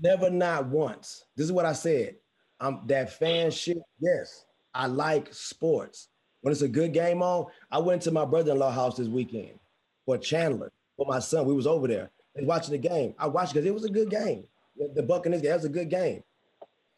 Never, 0.03 0.31
not 0.31 0.67
once. 0.67 1.25
This 1.37 1.45
is 1.45 1.53
what 1.53 1.67
I 1.67 1.73
said. 1.73 2.17
I'm 2.59 2.87
that 2.87 3.13
fan 3.13 3.51
shit. 3.51 3.79
Yes, 3.99 4.45
I 4.75 4.87
like 4.87 5.33
sports. 5.33 6.09
When 6.43 6.53
it's 6.53 6.63
a 6.63 6.69
good 6.69 6.95
game 6.95 7.23
on, 7.23 7.47
I 7.71 7.79
went 7.79 8.03
to 8.03 8.11
my 8.11 8.25
brother-in-law 8.25 8.71
house 8.71 8.97
this 8.97 9.09
weekend 9.09 9.59
for 10.07 10.17
Chandler 10.17 10.73
for 10.97 11.07
my 11.07 11.19
son. 11.19 11.47
We 11.47 11.55
was 11.55 11.67
over 11.67 11.87
there. 11.87 12.11
They 12.35 12.45
watching 12.45 12.73
the 12.73 12.89
game. 12.89 13.15
I 13.19 13.27
watched 13.27 13.53
because 13.53 13.67
it 13.67 13.75
was 13.75 13.85
a 13.85 13.91
good 13.91 14.11
game. 14.11 14.45
The, 14.77 14.89
the 14.95 15.03
Buccaneers, 15.03 15.43
that 15.43 15.57
was 15.57 15.65
a 15.65 15.71
good 15.71 15.91
game. 15.91 16.23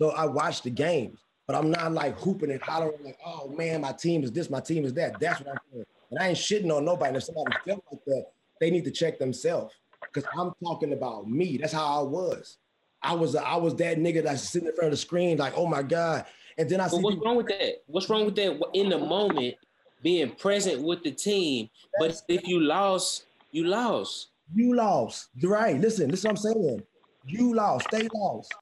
So 0.01 0.11
I 0.11 0.27
watched 0.27 0.65
the 0.65 0.71
games, 0.71 1.21
but 1.47 1.57
I'm 1.57 1.71
not 1.71 1.93
like 1.93 2.19
hooping 2.19 2.51
and 2.51 2.61
hollering 2.63 3.03
like, 3.05 3.19
oh 3.25 3.49
man, 3.49 3.81
my 3.81 3.93
team 3.93 4.23
is 4.23 4.31
this, 4.33 4.51
my 4.51 4.61
team 4.61 4.85
is 4.85 4.95
that. 4.95 5.19
That's 5.19 5.41
what 5.41 5.51
I'm 5.51 5.59
saying. 5.73 5.85
And 6.13 6.23
I 6.23 6.29
ain't 6.29 6.39
shitting 6.39 6.71
on 6.75 6.85
nobody. 6.85 7.09
And 7.09 7.17
if 7.17 7.25
somebody 7.25 7.57
feels 7.65 7.81
like 7.91 8.05
that, 8.07 8.27
they 8.61 8.71
need 8.71 8.85
to 8.85 8.91
check 8.91 9.19
themselves. 9.19 9.75
Because 10.03 10.29
I'm 10.39 10.53
talking 10.63 10.93
about 10.93 11.27
me. 11.29 11.57
That's 11.57 11.73
how 11.73 12.01
I 12.01 12.03
was. 12.03 12.59
I 13.03 13.15
was 13.15 13.35
I 13.35 13.57
was 13.57 13.75
that 13.77 13.99
nigga 13.99 14.23
that's 14.23 14.43
sitting 14.43 14.69
in 14.69 14.75
front 14.75 14.89
of 14.89 14.93
the 14.93 14.97
screen, 14.99 15.39
like, 15.39 15.55
oh 15.57 15.67
my 15.67 15.83
God. 15.83 16.27
And 16.59 16.69
then 16.69 16.81
I 16.81 16.89
see 16.89 16.99
what's 16.99 17.15
people- 17.17 17.27
wrong 17.27 17.37
with 17.37 17.49
that? 17.49 17.83
What's 17.87 18.11
wrong 18.11 18.27
with 18.27 18.37
that 18.37 18.61
in 18.75 18.91
the 18.91 18.99
moment, 18.99 19.55
being 20.03 20.31
present 20.33 20.83
with 20.83 21.03
the 21.03 21.11
team? 21.11 21.71
But 21.99 22.21
if 22.29 22.47
you 22.47 22.61
lost, 22.61 23.25
you 23.53 23.65
lost. 23.65 24.29
You 24.55 24.75
lost. 24.75 25.29
Right. 25.43 25.81
Listen, 25.81 26.11
listen 26.11 26.29
what 26.29 26.33
I'm 26.33 26.53
saying. 26.55 26.83
You 27.27 27.55
lost. 27.55 27.89
They 27.91 28.07
lost. 28.15 28.53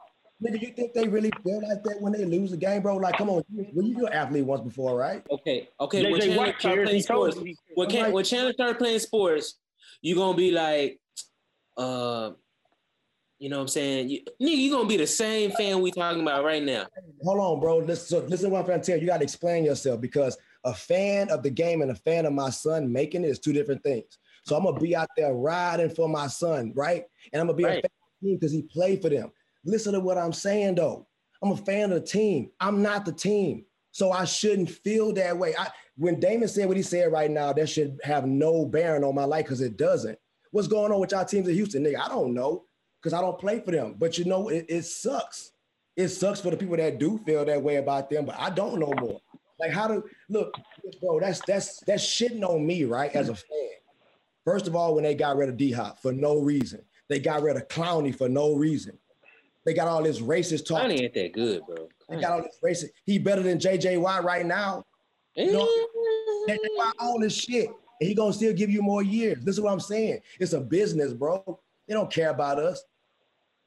Nigga, 0.43 0.63
you 0.63 0.69
think 0.69 0.95
they 0.95 1.07
really 1.07 1.31
feel 1.45 1.61
like 1.61 1.83
that 1.85 2.01
when 2.01 2.13
they 2.13 2.25
lose 2.25 2.51
the 2.51 2.57
game, 2.57 2.81
bro? 2.81 2.97
Like, 2.97 3.19
come 3.19 3.29
on, 3.29 3.43
well, 3.51 3.87
you 3.87 3.99
were 3.99 4.07
an 4.07 4.15
athlete 4.15 4.45
once 4.45 4.63
before, 4.63 4.97
right? 4.97 5.23
Okay, 5.31 5.69
okay. 5.79 6.11
when 6.11 6.21
Chandler 6.21 6.55
start 6.59 6.85
playing 6.85 7.03
sports, 7.03 7.37
when, 7.75 7.91
Can, 7.91 8.13
when 8.13 8.25
Chandler 8.25 8.53
start 8.55 8.79
playing 8.79 8.99
sports, 9.01 9.59
you're 10.01 10.17
gonna 10.17 10.37
be 10.37 10.51
like, 10.51 10.99
uh, 11.77 12.31
you 13.39 13.49
know 13.49 13.57
what 13.57 13.63
I'm 13.63 13.69
saying? 13.69 14.09
You, 14.09 14.21
nigga, 14.41 14.57
you 14.57 14.71
gonna 14.71 14.89
be 14.89 14.97
the 14.97 15.07
same 15.07 15.51
fan 15.53 15.81
we 15.81 15.91
talking 15.91 16.23
about 16.23 16.45
right 16.45 16.63
now. 16.63 16.87
Hold 17.23 17.41
on, 17.41 17.61
bro. 17.61 17.79
Listen, 17.79 18.21
so 18.21 18.27
listen 18.27 18.49
to 18.49 18.53
what 18.53 18.61
I'm 18.61 18.67
trying 18.67 18.81
to 18.81 18.87
tell 18.87 18.97
you. 18.97 19.03
You 19.03 19.09
gotta 19.09 19.25
explain 19.25 19.65
yourself 19.65 20.01
because 20.01 20.39
a 20.65 20.75
fan 20.75 21.31
of 21.31 21.43
the 21.43 21.51
game 21.51 21.83
and 21.83 21.91
a 21.91 21.95
fan 21.95 22.27
of 22.27 22.33
my 22.33 22.51
son 22.51 22.91
making 22.91 23.25
it 23.25 23.29
is 23.29 23.39
two 23.39 23.53
different 23.53 23.83
things. 23.83 24.19
So 24.45 24.57
I'm 24.57 24.65
gonna 24.65 24.79
be 24.79 24.97
out 24.97 25.09
there 25.17 25.33
riding 25.33 25.91
for 25.91 26.09
my 26.09 26.27
son, 26.27 26.73
right? 26.75 27.05
And 27.33 27.41
I'm 27.41 27.47
gonna 27.47 27.57
be 27.57 27.65
right. 27.65 27.79
a 27.79 27.83
fan 27.83 27.91
team 28.23 28.37
because 28.37 28.53
he 28.53 28.63
played 28.63 29.03
for 29.03 29.09
them. 29.09 29.33
Listen 29.65 29.93
to 29.95 30.01
what 30.01 30.19
I'm 30.19 30.33
saying 30.33 30.77
though. 30.77 31.07
I'm 31.43 31.53
a 31.53 31.57
fan 31.57 31.93
of 31.93 32.01
the 32.01 32.07
team. 32.07 32.51
I'm 32.61 32.83
not 32.83 33.05
the 33.05 33.13
team. 33.13 33.65
So 33.93 34.13
I 34.13 34.25
shouldn't 34.25 34.71
feel 34.71 35.13
that 35.15 35.37
way. 35.37 35.55
I, 35.59 35.69
when 35.97 36.21
Damon 36.21 36.49
said 36.49 36.69
what 36.69 36.77
he 36.77 36.83
said 36.83 37.11
right 37.11 37.31
now, 37.31 37.53
that 37.53 37.69
should 37.69 37.99
have 38.05 38.27
no 38.27 38.65
bearing 38.65 39.05
on 39.05 39.15
my 39.15 39.25
life 39.25 39.47
because 39.47 39.61
it 39.61 39.77
doesn't. 39.77 40.19
What's 40.53 40.69
going 40.69 40.93
on 40.93 41.01
with 41.01 41.13
y'all 41.13 41.25
teams 41.25 41.49
in 41.49 41.55
Houston, 41.55 41.85
nigga? 41.85 42.01
I 42.01 42.09
don't 42.09 42.35
know 42.35 42.65
because 43.01 43.13
I 43.13 43.21
don't 43.21 43.39
play 43.39 43.61
for 43.61 43.71
them. 43.71 43.95
But 43.99 44.19
you 44.19 44.25
know, 44.25 44.49
it, 44.49 44.67
it 44.69 44.83
sucks. 44.83 45.53
It 45.97 46.09
sucks 46.09 46.41
for 46.41 46.51
the 46.51 46.57
people 46.57 46.77
that 46.77 46.99
do 46.99 47.19
feel 47.27 47.45
that 47.45 47.63
way 47.63 47.77
about 47.77 48.11
them, 48.11 48.25
but 48.25 48.37
I 48.39 48.51
don't 48.51 48.79
know 48.79 48.93
more. 49.01 49.21
Like 49.59 49.73
how 49.73 49.89
to 49.89 50.03
look, 50.31 50.55
bro, 51.01 51.21
that's 51.21 51.41
that's 51.47 51.81
that's 51.81 52.05
shitting 52.05 52.43
on 52.43 52.67
me, 52.67 52.85
right? 52.85 53.15
As 53.15 53.29
a 53.29 53.35
fan. 53.35 53.69
First 54.45 54.67
of 54.67 54.75
all, 54.75 54.95
when 54.95 55.05
they 55.05 55.15
got 55.15 55.37
rid 55.37 55.51
of 55.51 55.59
D 55.59 55.71
Hop 55.73 56.01
for 56.01 56.13
no 56.13 56.39
reason, 56.39 56.83
they 57.09 57.19
got 57.19 57.43
rid 57.43 57.57
of 57.57 57.69
Clowney 57.69 58.15
for 58.17 58.29
no 58.29 58.55
reason. 58.55 58.99
They 59.65 59.75
got 59.75 59.89
all 59.89 60.03
this 60.03 60.21
racist 60.21 60.67
talk. 60.67 60.83
Clowney 60.83 61.03
ain't 61.03 61.15
that 61.15 61.33
good, 61.33 61.63
bro. 61.67 61.89
They 62.09 62.21
got 62.21 62.33
all 62.33 62.43
this 62.43 62.59
racist. 62.65 62.91
He 63.05 63.19
better 63.19 63.43
than 63.43 63.59
JJ 63.59 64.01
Watt 64.01 64.25
right 64.25 64.47
now. 64.47 64.85
You 65.37 65.53
know, 65.53 65.69
JJ 66.49 66.55
eh. 66.55 66.69
Watt 66.77 66.95
own 67.01 67.21
this 67.21 67.35
shit, 67.35 67.69
and 67.69 68.09
he 68.09 68.15
gonna 68.15 68.33
still 68.33 68.55
give 68.55 68.71
you 68.71 68.83
more 68.83 69.03
years. 69.03 69.39
This 69.45 69.57
is 69.57 69.61
what 69.61 69.73
I'm 69.73 69.81
saying. 69.81 70.21
It's 70.39 70.53
a 70.53 70.61
business, 70.61 71.13
bro. 71.13 71.61
They 71.87 71.95
don't 71.95 72.11
care 72.11 72.31
about 72.31 72.59
us. 72.59 72.83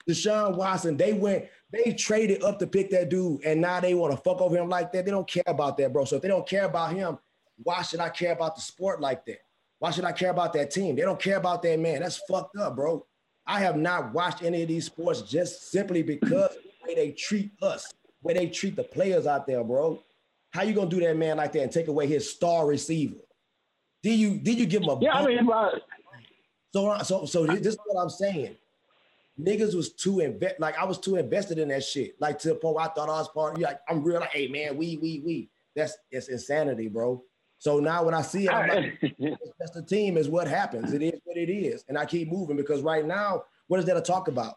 Deshaun 0.09 0.57
Watson, 0.57 0.97
they 0.97 1.13
went, 1.13 1.45
they 1.71 1.93
traded 1.93 2.43
up 2.43 2.59
to 2.59 2.67
pick 2.67 2.89
that 2.91 3.09
dude, 3.09 3.43
and 3.45 3.61
now 3.61 3.79
they 3.79 3.93
want 3.93 4.11
to 4.11 4.17
fuck 4.17 4.41
over 4.41 4.55
him 4.55 4.67
like 4.67 4.91
that. 4.91 5.05
They 5.05 5.11
don't 5.11 5.27
care 5.27 5.43
about 5.47 5.77
that, 5.77 5.93
bro. 5.93 6.05
So 6.05 6.17
if 6.17 6.21
they 6.21 6.27
don't 6.27 6.47
care 6.47 6.65
about 6.65 6.93
him, 6.93 7.17
why 7.61 7.81
should 7.83 7.99
I 7.99 8.09
care 8.09 8.33
about 8.33 8.55
the 8.55 8.61
sport 8.61 8.99
like 8.99 9.25
that? 9.27 9.39
Why 9.79 9.91
should 9.91 10.05
I 10.05 10.11
care 10.11 10.31
about 10.31 10.53
that 10.53 10.71
team? 10.71 10.95
They 10.95 11.01
don't 11.03 11.19
care 11.19 11.37
about 11.37 11.61
that 11.63 11.79
man. 11.79 12.01
That's 12.01 12.17
fucked 12.29 12.57
up, 12.57 12.75
bro. 12.75 13.05
I 13.45 13.59
have 13.59 13.75
not 13.75 14.13
watched 14.13 14.43
any 14.43 14.61
of 14.61 14.67
these 14.67 14.85
sports 14.85 15.21
just 15.21 15.71
simply 15.71 16.01
because 16.01 16.49
the 16.51 16.87
way 16.87 16.95
they 16.95 17.11
treat 17.11 17.51
us, 17.61 17.93
where 18.21 18.35
they 18.35 18.47
treat 18.47 18.75
the 18.75 18.83
players 18.83 19.27
out 19.27 19.45
there, 19.47 19.63
bro. 19.63 20.01
How 20.51 20.63
you 20.63 20.73
gonna 20.73 20.89
do 20.89 20.99
that 20.99 21.17
man 21.17 21.37
like 21.37 21.51
that 21.53 21.63
and 21.63 21.71
take 21.71 21.87
away 21.87 22.07
his 22.07 22.29
star 22.29 22.65
receiver? 22.65 23.15
Did 24.01 24.19
you 24.19 24.37
did 24.37 24.59
you 24.59 24.65
give 24.65 24.83
him 24.83 24.89
a 24.89 24.99
yeah? 25.01 25.13
I 25.13 25.25
mean, 25.25 25.49
so 26.73 26.97
so 27.03 27.25
so 27.25 27.45
this 27.45 27.73
is 27.73 27.79
what 27.85 28.01
I'm 28.01 28.09
saying 28.09 28.55
niggas 29.39 29.75
was 29.75 29.93
too 29.93 30.19
invest 30.19 30.59
like 30.59 30.77
I 30.77 30.85
was 30.85 30.99
too 30.99 31.15
invested 31.15 31.57
in 31.57 31.69
that 31.69 31.83
shit. 31.83 32.19
Like 32.19 32.39
to 32.39 32.49
the 32.49 32.55
point 32.55 32.75
where 32.75 32.85
I 32.85 32.89
thought 32.89 33.09
I 33.09 33.19
was 33.19 33.29
part. 33.29 33.53
Of 33.53 33.59
you 33.59 33.65
like 33.65 33.79
I'm 33.89 34.03
real 34.03 34.19
like, 34.19 34.29
hey 34.29 34.47
man, 34.47 34.77
we 34.77 34.97
we 34.97 35.21
we. 35.25 35.49
That's 35.75 35.97
it's 36.11 36.29
insanity, 36.29 36.87
bro. 36.87 37.23
So 37.63 37.79
now 37.79 38.03
when 38.03 38.13
I 38.13 38.21
see 38.21 38.47
it, 38.47 38.51
I'm 38.51 38.67
like, 38.67 38.99
that's 39.57 39.71
the 39.71 39.81
team 39.81 40.17
is 40.17 40.27
what 40.27 40.49
happens. 40.49 40.91
It 40.91 41.01
is 41.01 41.21
what 41.23 41.37
it 41.37 41.49
is, 41.49 41.85
and 41.87 41.97
I 41.97 42.03
keep 42.03 42.29
moving 42.29 42.57
because 42.57 42.81
right 42.81 43.05
now, 43.05 43.45
what 43.67 43.79
is 43.79 43.85
there 43.85 43.95
to 43.95 44.01
talk 44.01 44.27
about? 44.27 44.55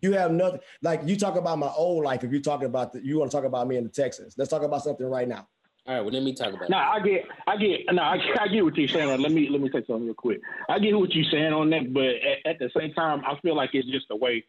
You 0.00 0.14
have 0.14 0.32
nothing. 0.32 0.58
Like 0.82 1.02
you 1.04 1.16
talk 1.16 1.36
about 1.36 1.60
my 1.60 1.68
old 1.68 2.02
life. 2.02 2.24
If 2.24 2.32
you're 2.32 2.40
talking 2.40 2.66
about 2.66 2.94
the, 2.94 3.06
you 3.06 3.16
want 3.16 3.30
to 3.30 3.36
talk 3.36 3.44
about 3.44 3.68
me 3.68 3.76
in 3.76 3.84
the 3.84 3.90
Texans. 3.90 4.34
Let's 4.36 4.50
talk 4.50 4.64
about 4.64 4.82
something 4.82 5.06
right 5.06 5.28
now. 5.28 5.46
All 5.86 5.94
right, 5.94 6.00
well, 6.00 6.12
let 6.12 6.24
me 6.24 6.34
talk 6.34 6.52
about. 6.52 6.68
No, 6.68 6.78
nah, 6.78 6.94
I 6.94 7.00
get, 7.00 7.26
I 7.46 7.56
get, 7.56 7.80
no, 7.92 8.02
I, 8.02 8.18
I 8.40 8.48
get 8.48 8.64
what 8.64 8.76
you're 8.76 8.88
saying. 8.88 9.22
Let 9.22 9.30
me, 9.30 9.48
let 9.48 9.60
me 9.60 9.68
say 9.68 9.84
something 9.86 10.06
real 10.06 10.14
quick. 10.14 10.40
I 10.68 10.80
get 10.80 10.98
what 10.98 11.14
you're 11.14 11.30
saying 11.30 11.52
on 11.52 11.70
that, 11.70 11.94
but 11.94 12.06
at, 12.06 12.44
at 12.44 12.58
the 12.58 12.70
same 12.76 12.92
time, 12.92 13.22
I 13.24 13.38
feel 13.40 13.54
like 13.54 13.70
it's 13.72 13.88
just 13.88 14.06
a 14.10 14.16
way. 14.16 14.44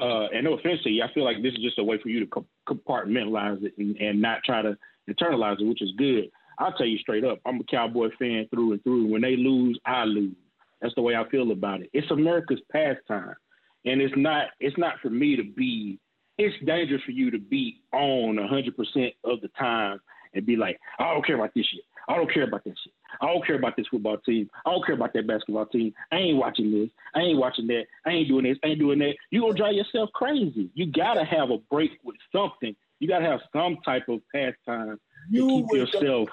Uh, 0.00 0.26
and 0.34 0.42
no 0.42 0.54
offense 0.54 0.82
to 0.82 0.90
you, 0.90 1.04
I 1.04 1.12
feel 1.12 1.24
like 1.24 1.42
this 1.42 1.52
is 1.52 1.62
just 1.62 1.78
a 1.78 1.84
way 1.84 1.98
for 2.02 2.08
you 2.08 2.26
to 2.26 2.44
compartmentalize 2.68 3.62
it 3.62 3.74
and, 3.78 3.96
and 3.98 4.20
not 4.20 4.42
try 4.44 4.62
to 4.62 4.76
internalize 5.08 5.60
it, 5.60 5.66
which 5.66 5.82
is 5.82 5.92
good. 5.96 6.30
I'll 6.58 6.72
tell 6.72 6.86
you 6.86 6.98
straight 6.98 7.24
up, 7.24 7.38
I'm 7.44 7.60
a 7.60 7.64
Cowboy 7.64 8.08
fan 8.18 8.46
through 8.50 8.72
and 8.72 8.82
through. 8.82 9.06
When 9.06 9.22
they 9.22 9.36
lose, 9.36 9.78
I 9.84 10.04
lose. 10.04 10.34
That's 10.80 10.94
the 10.94 11.02
way 11.02 11.14
I 11.16 11.28
feel 11.28 11.50
about 11.52 11.80
it. 11.80 11.90
It's 11.92 12.10
America's 12.10 12.60
pastime, 12.70 13.34
and 13.84 14.00
it's 14.00 14.14
not. 14.16 14.48
It's 14.60 14.76
not 14.78 14.94
for 15.00 15.10
me 15.10 15.36
to 15.36 15.44
be. 15.44 15.98
It's 16.38 16.54
dangerous 16.66 17.02
for 17.02 17.12
you 17.12 17.30
to 17.30 17.38
be 17.38 17.80
on 17.94 18.36
100% 18.36 19.14
of 19.24 19.40
the 19.40 19.48
time 19.58 20.00
and 20.34 20.44
be 20.44 20.54
like, 20.54 20.78
I 20.98 21.14
don't 21.14 21.24
care 21.24 21.36
about 21.36 21.52
this 21.54 21.64
shit. 21.64 21.80
I 22.08 22.16
don't 22.16 22.32
care 22.32 22.44
about 22.44 22.62
that 22.64 22.74
shit. 22.84 22.92
I 23.20 23.26
don't 23.26 23.44
care 23.44 23.56
about 23.56 23.76
this 23.76 23.86
football 23.90 24.18
team. 24.18 24.48
I 24.64 24.70
don't 24.70 24.84
care 24.84 24.94
about 24.94 25.12
that 25.14 25.26
basketball 25.26 25.66
team. 25.66 25.92
I 26.12 26.16
ain't 26.16 26.38
watching 26.38 26.70
this. 26.70 26.90
I 27.14 27.20
ain't 27.20 27.38
watching 27.38 27.66
that. 27.68 27.84
I 28.04 28.10
ain't 28.10 28.28
doing 28.28 28.44
this. 28.44 28.58
I 28.62 28.68
ain't 28.68 28.78
doing 28.78 28.98
that. 29.00 29.14
You 29.30 29.40
gonna 29.40 29.54
drive 29.54 29.74
yourself 29.74 30.10
crazy. 30.12 30.70
You 30.74 30.86
gotta 30.92 31.24
have 31.24 31.50
a 31.50 31.58
break 31.70 31.92
with 32.04 32.16
something. 32.30 32.76
You 33.00 33.08
gotta 33.08 33.24
have 33.24 33.40
some 33.52 33.78
type 33.84 34.08
of 34.08 34.20
pastime 34.32 35.00
you 35.30 35.48
keep 35.48 35.72
yourself. 35.72 36.28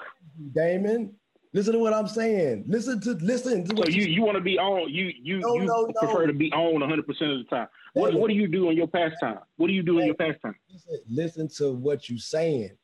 Damon, 0.54 1.14
listen 1.52 1.72
to 1.74 1.78
what 1.78 1.92
I'm 1.92 2.08
saying. 2.08 2.64
Listen 2.66 3.00
to 3.00 3.12
listen 3.14 3.64
to. 3.66 3.74
What 3.74 3.86
So 3.86 3.92
you 3.92 4.04
you 4.04 4.22
want 4.22 4.36
to 4.36 4.42
be 4.42 4.58
on? 4.58 4.90
You 4.90 5.12
you 5.22 5.38
no, 5.40 5.54
you 5.54 5.64
no, 5.64 5.86
prefer 5.86 6.20
no. 6.22 6.26
to 6.26 6.32
be 6.32 6.52
on 6.52 6.80
100 6.80 7.06
percent 7.06 7.30
of 7.32 7.38
the 7.38 7.44
time. 7.44 7.68
What 7.94 8.14
what 8.14 8.28
do 8.28 8.34
you 8.34 8.48
do 8.48 8.70
in 8.70 8.76
your 8.76 8.88
pastime? 8.88 9.38
What 9.56 9.68
do 9.68 9.72
you 9.72 9.82
do 9.82 9.98
in 9.98 10.06
your 10.06 10.16
pastime? 10.16 10.54
Listen, 10.70 11.00
listen 11.08 11.48
to 11.56 11.72
what 11.72 12.08
you're 12.08 12.18
saying 12.18 12.76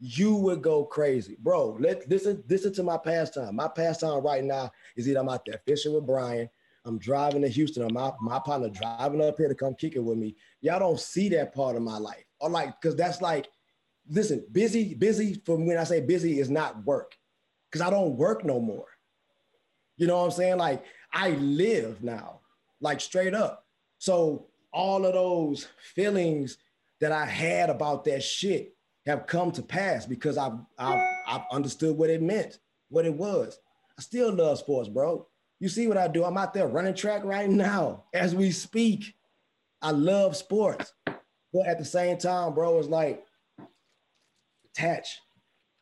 you 0.00 0.34
would 0.34 0.62
go 0.62 0.84
crazy, 0.84 1.36
bro. 1.40 1.76
Let 1.78 2.08
listen, 2.08 2.42
listen 2.48 2.72
to 2.74 2.82
my 2.82 2.96
pastime. 2.96 3.54
My 3.54 3.68
pastime 3.68 4.22
right 4.24 4.42
now 4.42 4.70
is 4.96 5.06
either 5.06 5.20
I'm 5.20 5.28
out 5.28 5.44
there 5.44 5.60
fishing 5.66 5.92
with 5.92 6.06
Brian, 6.06 6.48
I'm 6.84 6.98
driving 6.98 7.42
to 7.42 7.48
Houston, 7.48 7.82
I'm 7.82 7.92
my, 7.92 8.10
my 8.20 8.38
partner 8.38 8.70
driving 8.70 9.20
up 9.20 9.36
here 9.36 9.48
to 9.48 9.54
come 9.54 9.74
kick 9.74 9.96
it 9.96 10.02
with 10.02 10.16
me. 10.16 10.36
Y'all 10.62 10.78
don't 10.78 10.98
see 10.98 11.28
that 11.30 11.54
part 11.54 11.76
of 11.76 11.82
my 11.82 11.98
life. 11.98 12.24
Or 12.40 12.48
like, 12.48 12.80
because 12.80 12.96
that's 12.96 13.20
like, 13.20 13.48
listen, 14.10 14.44
busy, 14.52 14.94
busy 14.94 15.40
from 15.46 15.66
when 15.66 15.78
I 15.78 15.84
say 15.84 16.00
busy 16.00 16.40
is 16.40 16.50
not 16.50 16.84
work. 16.84 17.16
Because 17.70 17.86
I 17.86 17.90
don't 17.90 18.16
work 18.16 18.44
no 18.44 18.60
more. 18.60 18.86
You 19.96 20.06
know 20.06 20.18
what 20.18 20.24
I'm 20.24 20.30
saying? 20.32 20.58
Like 20.58 20.84
I 21.12 21.30
live 21.30 22.02
now, 22.02 22.40
like 22.80 23.00
straight 23.00 23.34
up. 23.34 23.64
So 23.98 24.46
all 24.72 25.06
of 25.06 25.14
those 25.14 25.68
feelings 25.94 26.58
that 27.00 27.12
I 27.12 27.26
had 27.26 27.70
about 27.70 28.04
that 28.04 28.22
shit 28.22 28.74
have 29.06 29.26
come 29.26 29.52
to 29.52 29.62
pass 29.62 30.06
because 30.06 30.36
I've, 30.36 30.58
I've, 30.78 31.00
I've 31.26 31.42
understood 31.52 31.96
what 31.96 32.10
it 32.10 32.22
meant, 32.22 32.58
what 32.88 33.06
it 33.06 33.14
was. 33.14 33.58
I 33.98 34.02
still 34.02 34.32
love 34.32 34.58
sports, 34.58 34.88
bro. 34.88 35.26
You 35.60 35.68
see 35.68 35.86
what 35.86 35.96
I 35.96 36.08
do? 36.08 36.24
I'm 36.24 36.38
out 36.38 36.54
there 36.54 36.66
running 36.66 36.94
track 36.94 37.22
right 37.24 37.48
now 37.48 38.04
as 38.14 38.34
we 38.34 38.50
speak. 38.50 39.14
I 39.82 39.92
love 39.92 40.36
sports. 40.36 40.92
But 41.52 41.66
at 41.66 41.78
the 41.78 41.84
same 41.84 42.16
time, 42.16 42.54
bro, 42.54 42.78
it's 42.78 42.88
like 42.88 43.24
attach. 44.74 45.20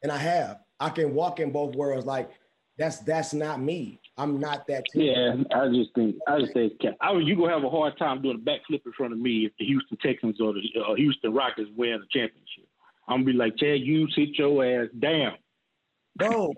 And 0.02 0.12
I 0.12 0.18
have. 0.18 0.60
I 0.80 0.90
can 0.90 1.14
walk 1.14 1.40
in 1.40 1.50
both 1.50 1.74
worlds. 1.74 2.06
Like 2.06 2.30
that's 2.78 2.98
that's 3.00 3.34
not 3.34 3.60
me. 3.60 4.00
I'm 4.16 4.38
not 4.38 4.66
that. 4.68 4.84
Team. 4.92 5.02
Yeah, 5.02 5.34
I 5.56 5.68
just 5.68 5.94
think 5.94 6.16
I 6.26 6.40
just 6.40 6.52
think 6.52 6.72
I, 7.00 7.12
you 7.12 7.36
gonna 7.36 7.52
have 7.52 7.64
a 7.64 7.70
hard 7.70 7.98
time 7.98 8.22
doing 8.22 8.36
a 8.36 8.50
backflip 8.50 8.86
in 8.86 8.92
front 8.96 9.12
of 9.12 9.18
me 9.18 9.46
if 9.46 9.52
the 9.58 9.64
Houston 9.64 9.98
Texans 9.98 10.40
or 10.40 10.52
the 10.52 10.60
uh, 10.80 10.94
Houston 10.94 11.34
Rockets 11.34 11.70
win 11.76 12.00
the 12.00 12.06
championship. 12.10 12.68
I'm 13.08 13.22
gonna 13.22 13.32
be 13.32 13.32
like, 13.32 13.56
Chad, 13.56 13.80
you 13.80 14.08
sit 14.10 14.38
your 14.38 14.64
ass 14.64 14.88
down. 14.98 15.32
No, 16.20 16.52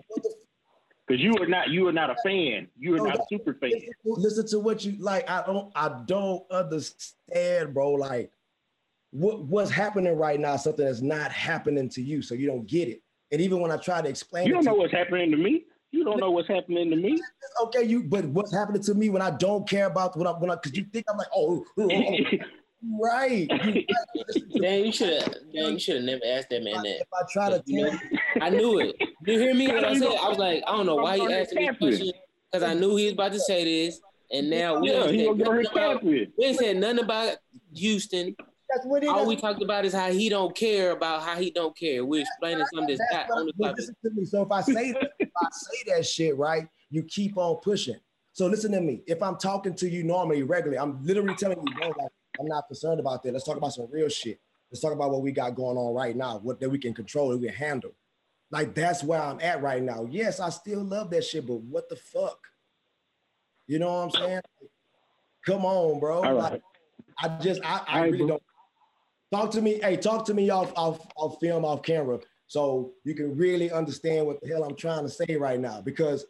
because 1.07 1.21
you 1.23 1.33
are 1.39 1.47
not 1.47 1.69
you 1.69 1.87
are 1.87 1.93
not 1.93 2.11
a 2.11 2.15
fan. 2.23 2.67
You 2.77 2.95
are 2.95 2.97
no, 2.97 3.05
not 3.05 3.15
a 3.15 3.23
super 3.31 3.55
fan. 3.55 3.71
Listen 4.05 4.45
to 4.47 4.59
what 4.59 4.85
you 4.85 4.97
like. 4.99 5.27
I 5.27 5.43
don't 5.43 5.71
I 5.75 6.03
don't 6.05 6.43
understand, 6.51 7.73
bro. 7.73 7.93
Like 7.93 8.31
what 9.11 9.43
what's 9.43 9.71
happening 9.71 10.17
right 10.17 10.39
now? 10.39 10.55
Something 10.55 10.85
that's 10.85 11.01
not 11.01 11.31
happening 11.31 11.89
to 11.89 12.01
you, 12.01 12.21
so 12.21 12.33
you 12.33 12.47
don't 12.47 12.65
get 12.65 12.87
it. 12.87 13.01
And 13.31 13.39
even 13.41 13.59
when 13.59 13.71
I 13.71 13.77
try 13.77 14.01
to 14.01 14.09
explain, 14.09 14.47
you 14.47 14.53
don't 14.53 14.65
know 14.65 14.73
what's 14.73 14.93
happening 14.93 15.31
to 15.31 15.37
me. 15.37 15.65
You 15.91 15.99
You 15.99 16.05
don't 16.05 16.19
know 16.19 16.31
what's 16.31 16.47
happening 16.47 16.89
to 16.89 16.95
me. 16.95 17.21
Okay, 17.63 17.83
you. 17.83 18.03
But 18.03 18.25
what's 18.25 18.53
happening 18.53 18.81
to 18.83 18.93
me 18.93 19.09
when 19.09 19.21
I 19.21 19.31
don't 19.31 19.67
care 19.67 19.87
about 19.87 20.17
what 20.17 20.27
I 20.27 20.31
when 20.31 20.49
I 20.49 20.55
because 20.55 20.77
you 20.77 20.85
think 20.85 21.05
I'm 21.09 21.17
like, 21.17 21.27
oh, 21.35 21.65
oh, 21.77 21.89
oh. 21.91 21.91
oh. 21.91 22.37
right. 23.01 23.47
Damn, 23.49 24.85
you 24.85 24.91
should 24.91 25.21
have. 25.21 25.35
Damn, 25.53 25.73
you 25.73 25.79
should 25.79 25.97
have 25.97 26.05
never 26.05 26.21
asked 26.25 26.49
that 26.49 26.63
man 26.63 26.81
that. 26.81 27.01
If 27.01 27.07
I 27.13 27.23
try 27.31 27.49
to 27.49 27.61
you 27.65 27.85
know, 27.85 27.99
I 28.41 28.49
knew 28.49 28.79
it. 28.79 28.95
You 29.25 29.39
hear 29.39 29.53
me? 29.53 29.67
What 29.67 29.83
I 29.83 29.97
said? 29.97 30.07
I 30.07 30.29
was 30.29 30.37
like, 30.37 30.63
I 30.65 30.71
don't 30.71 30.85
know 30.85 30.95
why 30.95 31.17
he 31.17 31.33
asked 31.33 31.53
me 31.53 31.67
this 31.67 31.77
question 31.77 32.11
because 32.51 32.63
I 32.63 32.73
knew 32.73 32.95
he 32.95 33.05
was 33.05 33.13
about 33.13 33.33
to 33.33 33.39
say 33.39 33.63
this, 33.63 33.99
and 34.31 34.49
now 34.49 34.79
we 34.79 34.91
yeah, 34.91 35.03
ain't 35.03 35.15
he 35.15 35.25
said 35.25 35.37
nothing 35.37 35.65
about, 35.71 36.03
we 36.03 36.29
ain't 36.41 36.57
said 36.57 36.77
nothing 36.77 36.99
about 36.99 37.37
Houston. 37.75 38.35
That's 38.73 38.85
what 38.85 39.03
it 39.03 39.09
All 39.09 39.23
is. 39.23 39.27
we 39.27 39.35
talked 39.35 39.61
about 39.61 39.83
is 39.85 39.93
how 39.93 40.11
he 40.11 40.29
don't 40.29 40.55
care 40.55 40.91
about 40.91 41.23
how 41.23 41.35
he 41.35 41.51
don't 41.51 41.75
care. 41.77 42.05
We're 42.05 42.21
explaining 42.21 42.65
something 42.73 42.95
that's 42.95 43.01
That's 43.11 43.29
not 43.29 43.39
on 43.39 43.45
the 43.47 43.53
topic. 43.53 43.77
listen 43.77 43.95
to 44.03 44.09
me. 44.11 44.25
So 44.25 44.43
if 44.43 44.51
I 44.51 44.61
say 44.61 44.91
that, 44.93 45.11
if 45.19 45.29
I 45.41 45.47
say 45.51 45.93
that 45.95 46.05
shit, 46.05 46.37
right, 46.37 46.67
you 46.89 47.03
keep 47.03 47.37
on 47.37 47.57
pushing. 47.57 47.97
So 48.33 48.47
listen 48.47 48.71
to 48.71 48.79
me. 48.81 49.01
If 49.07 49.21
I'm 49.21 49.37
talking 49.37 49.75
to 49.75 49.89
you 49.89 50.03
normally, 50.03 50.43
regularly, 50.43 50.77
I'm 50.79 51.03
literally 51.03 51.35
telling 51.35 51.57
you, 51.57 51.73
bro, 51.75 51.87
like 51.89 52.11
I'm 52.39 52.47
not 52.47 52.67
concerned 52.67 52.99
about 53.01 53.23
that. 53.23 53.33
Let's 53.33 53.45
talk 53.45 53.57
about 53.57 53.73
some 53.73 53.87
real 53.91 54.07
shit. 54.07 54.39
Let's 54.71 54.81
talk 54.81 54.93
about 54.93 55.11
what 55.11 55.21
we 55.21 55.33
got 55.33 55.53
going 55.55 55.75
on 55.77 55.93
right 55.93 56.15
now, 56.15 56.37
what 56.37 56.61
that 56.61 56.69
we 56.69 56.77
can 56.79 56.93
control, 56.93 57.29
that 57.29 57.37
we 57.37 57.47
can 57.47 57.55
handle. 57.55 57.91
Like 58.51 58.73
that's 58.73 59.03
where 59.03 59.21
I'm 59.21 59.39
at 59.41 59.61
right 59.61 59.83
now. 59.83 60.07
Yes, 60.09 60.39
I 60.39 60.49
still 60.49 60.81
love 60.83 61.09
that 61.11 61.25
shit, 61.25 61.45
but 61.45 61.55
what 61.61 61.89
the 61.89 61.97
fuck? 61.97 62.39
You 63.67 63.79
know 63.79 63.87
what 63.91 64.03
I'm 64.03 64.11
saying? 64.11 64.41
Come 65.45 65.65
on, 65.65 65.99
bro. 65.99 66.23
All 66.23 66.35
Like. 66.35 66.61
I 67.21 67.27
just 67.39 67.61
I, 67.63 67.67
I 67.67 67.77
All 67.95 67.99
right, 68.01 68.05
really 68.05 68.17
bro. 68.19 68.27
don't 68.27 68.43
talk 69.31 69.51
to 69.51 69.61
me. 69.61 69.79
Hey, 69.81 69.97
talk 69.97 70.25
to 70.25 70.33
me 70.33 70.49
off 70.49 70.71
off 70.75 71.07
off 71.15 71.37
film, 71.39 71.65
off 71.65 71.81
camera, 71.83 72.19
so 72.47 72.91
you 73.03 73.15
can 73.15 73.35
really 73.35 73.71
understand 73.71 74.25
what 74.25 74.41
the 74.41 74.47
hell 74.49 74.63
I'm 74.63 74.75
trying 74.75 75.03
to 75.03 75.09
say 75.09 75.35
right 75.37 75.59
now. 75.59 75.81
Because 75.81 76.25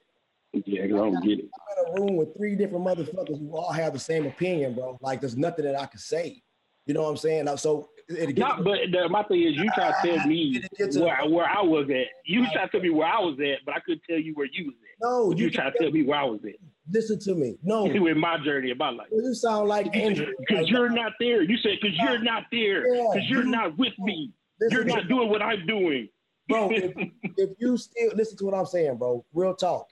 Yeah, 0.53 0.83
I 0.83 0.87
don't 0.87 1.21
get 1.23 1.39
it. 1.39 1.45
I'm 1.79 1.85
in 1.85 1.91
a 1.91 2.01
room 2.01 2.17
with 2.17 2.35
three 2.37 2.55
different 2.55 2.85
motherfuckers 2.85 3.39
who 3.39 3.55
all 3.55 3.71
have 3.71 3.93
the 3.93 3.99
same 3.99 4.25
opinion, 4.25 4.75
bro. 4.75 4.97
Like 5.01 5.21
there's 5.21 5.37
nothing 5.37 5.65
that 5.65 5.79
I 5.79 5.85
can 5.85 5.99
say. 5.99 6.41
You 6.87 6.95
know 6.95 7.03
what 7.03 7.09
I'm 7.09 7.17
saying? 7.17 7.47
So 7.57 7.89
it, 8.09 8.37
No, 8.37 8.55
but 8.63 8.79
the, 8.91 9.07
my 9.07 9.23
thing 9.23 9.43
is, 9.43 9.55
you 9.55 9.69
try 9.75 9.91
to 9.91 9.95
tell 10.17 10.27
me 10.27 10.61
to- 10.77 10.99
where, 10.99 11.29
where 11.29 11.45
I 11.49 11.61
was 11.61 11.87
at. 11.89 12.07
You 12.25 12.45
try 12.51 12.65
to 12.65 12.69
tell 12.69 12.81
me 12.81 12.89
where 12.89 13.07
I 13.07 13.19
was 13.19 13.39
at, 13.39 13.59
but 13.65 13.75
I 13.75 13.79
couldn't 13.81 14.01
tell 14.09 14.19
you 14.19 14.33
where 14.33 14.47
you 14.51 14.65
was 14.65 14.75
at. 14.75 15.05
no, 15.07 15.31
you 15.31 15.45
you 15.45 15.51
try 15.51 15.69
to 15.69 15.77
tell 15.77 15.91
me 15.91 16.03
where 16.03 16.19
I 16.19 16.23
was 16.23 16.41
at. 16.43 16.55
Listen 16.91 17.19
to 17.19 17.35
me. 17.35 17.57
No, 17.63 17.83
with 17.83 18.17
my 18.17 18.37
journey 18.43 18.71
in 18.71 18.77
my 18.77 18.89
life. 18.89 19.07
you 19.11 19.33
sound 19.33 19.67
like 19.67 19.95
Andrew. 19.95 20.27
Because 20.39 20.69
you're 20.69 20.89
not 20.89 21.13
there. 21.19 21.41
You 21.41 21.57
said 21.57 21.77
because 21.81 21.97
you're 21.97 22.19
not 22.21 22.43
there. 22.51 22.83
Because 22.83 23.29
you're 23.29 23.43
you- 23.43 23.51
not 23.51 23.77
with 23.77 23.93
me. 23.99 24.31
You're 24.69 24.83
not 24.83 25.07
doing 25.07 25.29
what 25.29 25.41
I'm 25.41 25.65
doing. 25.65 26.09
bro. 26.47 26.69
If, 26.71 26.93
if 27.37 27.49
you 27.57 27.77
still 27.77 28.11
listen 28.15 28.37
to 28.37 28.45
what 28.45 28.53
I'm 28.53 28.65
saying, 28.65 28.97
bro, 28.97 29.25
real 29.33 29.55
talk. 29.55 29.87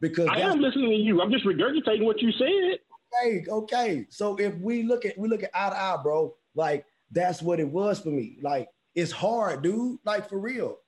Because 0.00 0.28
I 0.28 0.40
am 0.40 0.60
listening 0.60 0.90
to 0.90 0.96
you. 0.96 1.20
I'm 1.20 1.32
just 1.32 1.44
regurgitating 1.44 2.04
what 2.04 2.20
you 2.20 2.30
said. 2.32 2.78
okay, 3.26 3.44
okay. 3.48 4.06
So 4.10 4.36
if 4.36 4.54
we 4.58 4.82
look 4.82 5.04
at 5.04 5.18
we 5.18 5.28
look 5.28 5.42
at 5.42 5.50
eye 5.54 5.70
to 5.70 5.76
eye, 5.76 5.96
bro, 6.02 6.34
like 6.54 6.84
that's 7.10 7.42
what 7.42 7.58
it 7.58 7.68
was 7.68 8.00
for 8.00 8.10
me. 8.10 8.38
Like 8.42 8.68
it's 8.94 9.12
hard, 9.12 9.62
dude. 9.62 9.98
Like 10.04 10.28
for 10.28 10.38
real, 10.38 10.78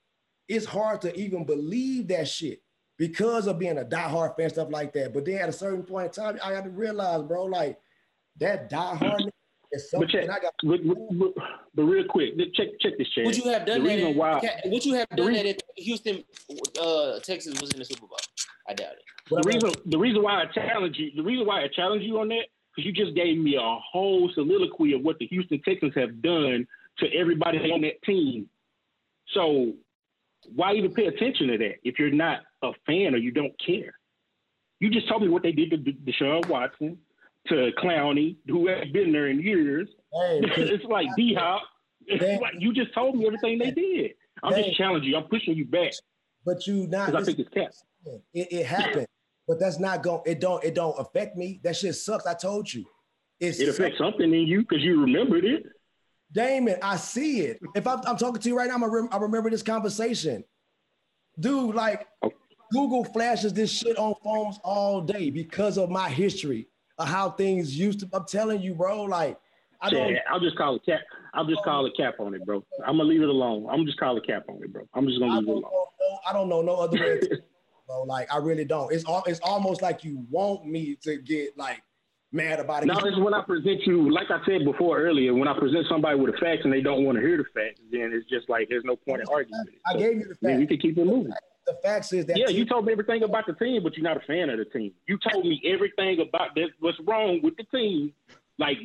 it's 0.47 0.65
hard 0.65 1.01
to 1.01 1.17
even 1.19 1.45
believe 1.45 2.07
that 2.09 2.27
shit 2.27 2.61
because 2.97 3.47
of 3.47 3.59
being 3.59 3.77
a 3.77 3.85
diehard 3.85 4.35
fan, 4.35 4.49
stuff 4.49 4.69
like 4.71 4.93
that. 4.93 5.13
But 5.13 5.25
then 5.25 5.37
at 5.39 5.49
a 5.49 5.53
certain 5.53 5.83
point 5.83 6.07
in 6.07 6.11
time, 6.23 6.39
I 6.43 6.51
got 6.51 6.63
to 6.63 6.69
realize, 6.69 7.21
bro, 7.23 7.45
like 7.45 7.79
that 8.39 8.69
diehard 8.71 9.19
is 9.21 9.31
But 9.71 9.79
something 9.81 10.09
check, 10.09 10.29
I 10.29 10.39
got. 10.39 10.53
but, 10.63 10.79
but, 10.85 10.97
but, 11.19 11.33
but 11.75 11.83
real 11.83 12.05
quick, 12.05 12.37
check 12.53 12.67
check 12.79 12.93
this, 12.97 13.07
Chad. 13.09 13.25
Would 13.25 13.37
you 13.37 13.49
have 13.49 13.65
done 13.65 13.83
The 13.83 13.89
that? 13.89 13.95
reason 13.95 14.09
If, 14.11 14.17
why- 14.17 14.41
would 14.65 14.85
you 14.85 14.93
have 14.95 15.07
the 15.11 15.15
done 15.17 15.27
reason- 15.27 15.45
that 15.45 15.61
if 15.77 15.85
Houston, 15.85 16.23
uh, 16.81 17.19
Texas 17.19 17.59
was 17.61 17.71
in 17.71 17.79
the 17.79 17.85
Super 17.85 18.07
Bowl? 18.07 18.17
I 18.67 18.73
doubt 18.73 18.93
it. 18.93 19.03
The 19.29 19.41
reason 19.45 19.71
the 19.85 19.97
reason 19.97 20.23
why 20.23 20.41
I 20.41 20.45
challenge 20.45 20.97
you, 20.97 21.11
the 21.15 21.21
reason 21.23 21.45
why 21.45 21.61
I 21.63 21.67
challenge 21.67 22.03
you 22.03 22.19
on 22.19 22.29
that, 22.29 22.45
because 22.75 22.85
you 22.85 22.93
just 22.93 23.13
gave 23.15 23.37
me 23.37 23.55
a 23.55 23.77
whole 23.91 24.29
soliloquy 24.33 24.93
of 24.93 25.01
what 25.01 25.19
the 25.19 25.27
Houston 25.27 25.61
Texans 25.63 25.93
have 25.95 26.21
done 26.21 26.65
to 26.99 27.13
everybody 27.13 27.57
on 27.71 27.81
that 27.81 28.01
team. 28.03 28.49
So 29.33 29.73
why 30.55 30.73
even 30.73 30.93
pay 30.93 31.07
attention 31.07 31.47
to 31.47 31.57
that 31.57 31.75
if 31.83 31.99
you're 31.99 32.11
not 32.11 32.41
a 32.63 32.71
fan 32.85 33.13
or 33.13 33.17
you 33.17 33.31
don't 33.31 33.53
care? 33.63 33.93
You 34.79 34.89
just 34.89 35.07
told 35.07 35.21
me 35.21 35.29
what 35.29 35.43
they 35.43 35.51
did 35.51 35.71
to 35.71 35.77
De- 35.77 35.93
Deshaun 35.93 36.47
Watson, 36.47 36.97
to 37.47 37.71
Clowney, 37.81 38.37
who 38.47 38.67
hasn't 38.67 38.93
been 38.93 39.11
there 39.11 39.27
in 39.27 39.39
years. 39.39 39.87
Hey, 40.13 40.41
it's 40.57 40.85
like 40.85 41.07
D 41.15 41.33
Hop. 41.33 41.63
Like 42.09 42.53
you 42.59 42.73
just 42.73 42.93
told 42.93 43.15
me 43.15 43.25
everything 43.25 43.59
they 43.59 43.71
did. 43.71 44.11
I'm 44.43 44.53
just 44.53 44.77
challenging 44.77 45.09
you. 45.09 45.17
I'm 45.17 45.23
pushing 45.23 45.55
you 45.55 45.65
back 45.65 45.91
but 46.47 46.65
you 46.65 46.87
not. 46.87 47.07
because 47.07 47.23
I 47.23 47.25
think 47.25 47.39
it's 47.39 47.49
cap. 47.49 47.71
It, 48.33 48.47
it 48.51 48.65
happened, 48.65 49.05
but 49.47 49.59
that's 49.59 49.79
not 49.79 50.01
going. 50.01 50.21
It 50.25 50.39
don't. 50.39 50.63
It 50.63 50.73
don't 50.73 50.97
affect 50.97 51.35
me. 51.35 51.59
That 51.63 51.75
shit 51.75 51.93
sucks. 51.93 52.25
I 52.25 52.33
told 52.33 52.73
you. 52.73 52.85
It's 53.39 53.59
It 53.59 53.69
affects 53.69 53.99
something 53.99 54.33
in 54.33 54.47
you 54.47 54.61
because 54.61 54.81
you 54.81 54.99
remembered 55.01 55.45
it. 55.45 55.63
Damon, 56.31 56.77
I 56.81 56.97
see 56.97 57.41
it. 57.41 57.59
If 57.75 57.87
I'm, 57.87 57.99
I'm 58.05 58.17
talking 58.17 58.41
to 58.41 58.49
you 58.49 58.57
right 58.57 58.69
now, 58.69 58.77
a 58.85 58.89
rem- 58.89 59.09
I 59.11 59.17
remember 59.17 59.49
this 59.49 59.63
conversation. 59.63 60.43
Dude, 61.39 61.75
like 61.75 62.07
Oh. 62.23 62.31
Google 62.71 63.05
flashes 63.05 63.53
this 63.53 63.71
shit 63.71 63.97
on 63.97 64.13
phones 64.23 64.59
all 64.63 64.99
day 65.01 65.29
because 65.29 65.77
of 65.77 65.89
my 65.89 66.09
history 66.09 66.67
of 66.97 67.07
how 67.07 67.29
things 67.31 67.77
used 67.77 68.01
to. 68.01 68.09
I'm 68.11 68.25
telling 68.25 68.61
you, 68.61 68.73
bro. 68.75 69.03
Like, 69.03 69.37
I 69.79 69.89
don't. 69.89 70.11
Yeah, 70.11 70.19
I'll 70.29 70.39
just 70.41 70.57
call 70.57 70.75
it 70.75 70.85
cap. 70.85 70.99
I'll 71.33 71.45
just 71.45 71.63
call 71.63 71.85
it 71.85 71.93
cap 71.95 72.15
on 72.19 72.33
it, 72.33 72.45
bro. 72.45 72.65
I'm 72.85 72.97
gonna 72.97 73.03
leave 73.07 73.21
it 73.21 73.29
alone. 73.29 73.67
I'm 73.69 73.85
just 73.85 73.97
call 73.99 74.17
it 74.17 74.25
cap 74.27 74.43
on 74.49 74.61
it, 74.61 74.73
bro. 74.73 74.85
I'm 74.95 75.07
just 75.07 75.17
gonna 75.19 75.33
leave 75.39 75.43
it 75.43 75.47
know, 75.47 75.53
alone. 75.53 75.61
no- 75.71 76.19
I 76.27 76.33
don't 76.33 76.49
know 76.49 76.61
no 76.61 76.75
other 76.75 76.99
way, 76.99 77.19
to, 77.19 77.41
bro. 77.87 78.03
Like, 78.03 78.33
I 78.33 78.37
really 78.39 78.65
don't. 78.65 78.91
It's 78.91 79.05
all. 79.05 79.23
It's 79.27 79.39
almost 79.41 79.81
like 79.81 80.03
you 80.03 80.25
want 80.29 80.65
me 80.65 80.97
to 81.03 81.17
get 81.21 81.57
like 81.57 81.81
mad 82.31 82.59
about 82.59 82.83
it. 82.83 82.87
No, 82.87 82.97
it's 82.99 83.17
when 83.17 83.33
I 83.33 83.41
present 83.41 83.81
you, 83.85 84.11
like 84.11 84.29
I 84.29 84.39
said 84.45 84.65
before 84.65 84.99
earlier, 84.99 85.33
when 85.33 85.47
I 85.47 85.57
present 85.57 85.85
somebody 85.89 86.19
with 86.19 86.33
the 86.33 86.37
facts 86.37 86.61
and 86.63 86.73
they 86.73 86.81
don't 86.81 87.05
want 87.05 87.17
to 87.17 87.21
hear 87.21 87.37
the 87.37 87.45
facts, 87.53 87.81
then 87.91 88.11
it's 88.13 88.29
just 88.29 88.49
like 88.49 88.67
there's 88.69 88.83
no 88.85 88.95
point 88.95 89.21
in 89.21 89.27
arguing. 89.29 89.63
I 89.85 89.93
So, 89.93 89.99
gave 89.99 90.17
you 90.17 90.25
the 90.25 90.47
I 90.47 90.51
mean, 90.51 90.59
we 90.59 90.67
can 90.67 90.77
keep 90.77 90.97
it 90.97 91.05
moving. 91.05 91.31
The 91.65 91.77
facts 91.83 92.13
is 92.13 92.25
that 92.27 92.37
Yeah, 92.37 92.47
team- 92.47 92.57
you 92.57 92.65
told 92.65 92.85
me 92.85 92.91
everything 92.93 93.23
about 93.23 93.45
the 93.45 93.53
team, 93.53 93.83
but 93.83 93.95
you're 93.97 94.03
not 94.03 94.17
a 94.17 94.25
fan 94.25 94.49
of 94.49 94.57
the 94.57 94.65
team. 94.65 94.93
You 95.07 95.17
told 95.29 95.45
me 95.45 95.61
everything 95.65 96.19
about 96.21 96.55
this, 96.55 96.69
what's 96.79 96.97
wrong 97.05 97.39
with 97.43 97.55
the 97.57 97.63
team, 97.65 98.13
like 98.57 98.77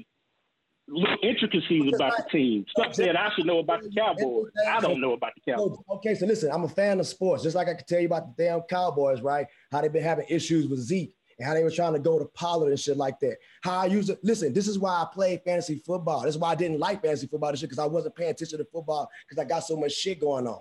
little 0.89 1.17
intricacies 1.23 1.95
about 1.95 2.13
the 2.17 2.25
team, 2.31 2.65
stuff 2.69 2.95
that 2.97 3.17
I 3.17 3.31
should 3.35 3.47
know 3.47 3.61
about 3.61 3.83
the 3.83 3.91
Cowboys. 3.91 4.51
I 4.69 4.81
don't 4.81 5.01
know 5.01 5.13
about 5.13 5.31
the 5.37 5.53
Cowboys. 5.53 5.79
Okay, 5.97 6.15
so 6.17 6.27
listen, 6.27 6.51
I'm 6.53 6.65
a 6.65 6.69
fan 6.69 6.99
of 6.99 7.07
sports, 7.07 7.45
just 7.45 7.55
like 7.55 7.69
I 7.69 7.75
could 7.75 7.87
tell 7.87 8.01
you 8.01 8.07
about 8.07 8.37
the 8.37 8.45
damn 8.45 8.63
Cowboys, 8.63 9.21
right? 9.23 9.47
How 9.71 9.81
they've 9.81 9.93
been 9.93 10.03
having 10.03 10.27
issues 10.29 10.67
with 10.69 10.81
Zeke 10.81 11.15
and 11.39 11.47
how 11.47 11.55
they 11.55 11.63
were 11.63 11.71
trying 11.71 11.93
to 11.93 11.99
go 11.99 12.19
to 12.19 12.25
Pollard 12.27 12.71
and 12.71 12.79
shit 12.81 12.97
like 12.97 13.19
that. 13.21 13.37
How 13.63 13.79
I 13.79 13.87
use 13.87 14.09
it. 14.11 14.19
Listen, 14.23 14.53
this 14.53 14.69
is 14.69 14.79
why 14.79 14.91
I 14.91 15.07
play 15.13 15.41
fantasy 15.45 15.77
football. 15.85 16.23
This 16.23 16.35
is 16.35 16.41
why 16.41 16.51
I 16.51 16.55
didn't 16.55 16.79
like 16.81 17.03
fantasy 17.03 17.27
football 17.27 17.51
and 17.51 17.59
shit 17.59 17.69
because 17.71 17.83
I 17.83 17.87
wasn't 17.87 18.15
paying 18.17 18.31
attention 18.31 18.59
to 18.59 18.65
football 18.65 19.09
because 19.29 19.43
I 19.43 19.47
got 19.49 19.61
so 19.65 19.77
much 19.77 19.93
shit 19.93 20.21
going 20.21 20.47
on. 20.47 20.61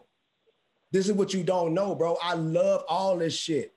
This 0.92 1.08
is 1.08 1.14
what 1.14 1.34
you 1.34 1.44
don't 1.44 1.74
know, 1.74 1.96
bro. 1.96 2.18
I 2.22 2.34
love 2.34 2.84
all 2.88 3.18
this 3.18 3.34
shit. 3.36 3.74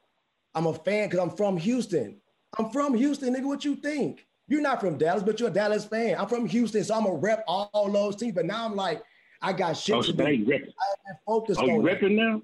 I'm 0.54 0.66
a 0.66 0.74
fan 0.74 1.08
because 1.08 1.20
I'm 1.20 1.30
from 1.36 1.56
Houston. 1.56 2.16
I'm 2.58 2.70
from 2.70 2.94
Houston, 2.94 3.34
nigga. 3.34 3.44
What 3.46 3.64
you 3.64 3.76
think? 3.76 4.26
You're 4.46 4.60
not 4.60 4.80
from 4.80 4.98
Dallas, 4.98 5.22
but 5.22 5.40
you're 5.40 5.48
a 5.48 5.52
Dallas 5.52 5.84
fan. 5.84 6.16
I'm 6.18 6.28
from 6.28 6.46
Houston, 6.46 6.84
so 6.84 6.94
I'm 6.94 7.06
a 7.06 7.14
rep 7.14 7.44
all 7.48 7.90
those 7.90 8.16
teams. 8.16 8.34
But 8.34 8.44
now 8.46 8.64
I'm 8.64 8.76
like, 8.76 9.02
I 9.40 9.52
got 9.52 9.76
shit 9.76 9.94
Oh, 9.94 10.02
to 10.02 10.12
do. 10.12 10.22
now 10.22 10.28
you 10.28 10.44
repping. 10.44 10.72
and 11.06 11.16
focus 11.26 11.56
Oh, 11.58 11.66
you 11.66 11.72
on 11.80 11.88
it. 11.88 12.00
repping 12.00 12.14
now? 12.16 12.42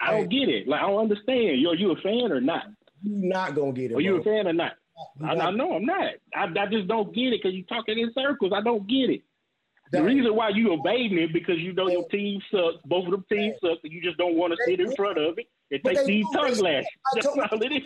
I 0.00 0.10
don't 0.10 0.28
get 0.28 0.48
it. 0.48 0.66
Like 0.66 0.80
I 0.82 0.86
don't 0.88 1.00
understand. 1.00 1.60
Yo, 1.60 1.72
you 1.72 1.92
a 1.92 1.96
fan 1.96 2.32
or 2.32 2.40
not? 2.40 2.64
You 3.02 3.28
not 3.28 3.54
gonna 3.54 3.72
get 3.72 3.90
it. 3.90 3.96
Are 3.96 4.00
you 4.00 4.16
a 4.16 4.22
fan 4.22 4.46
or 4.46 4.52
not? 4.52 4.72
I, 5.24 5.34
I 5.34 5.50
know 5.50 5.74
I'm 5.74 5.84
not. 5.84 6.14
I, 6.34 6.44
I 6.44 6.66
just 6.66 6.86
don't 6.86 7.14
get 7.14 7.32
it 7.32 7.42
because 7.42 7.54
you're 7.54 7.66
talking 7.66 7.98
in 7.98 8.12
circles. 8.14 8.52
I 8.54 8.60
don't 8.60 8.86
get 8.86 9.10
it. 9.10 9.22
The 9.90 10.02
reason 10.02 10.34
why 10.34 10.48
you 10.48 10.72
obey 10.72 11.08
me 11.08 11.26
because 11.26 11.58
you 11.58 11.74
know 11.74 11.88
your 11.88 12.08
team 12.08 12.40
sucks. 12.50 12.78
Both 12.86 13.06
of 13.06 13.10
them 13.10 13.26
teams 13.30 13.56
suck, 13.62 13.78
and 13.84 13.92
you 13.92 14.00
just 14.00 14.16
don't 14.16 14.36
want 14.36 14.54
to 14.54 14.58
sit 14.66 14.80
in 14.80 14.94
front 14.96 15.18
of 15.18 15.38
it 15.38 15.46
and 15.70 15.82
But 15.82 15.90
take 15.90 15.98
they 15.98 16.06
these 16.06 16.26
tongue 16.32 16.58
lashes. 16.58 16.88
That's 17.14 17.26
all 17.26 17.62
it 17.62 17.72
is. 17.72 17.82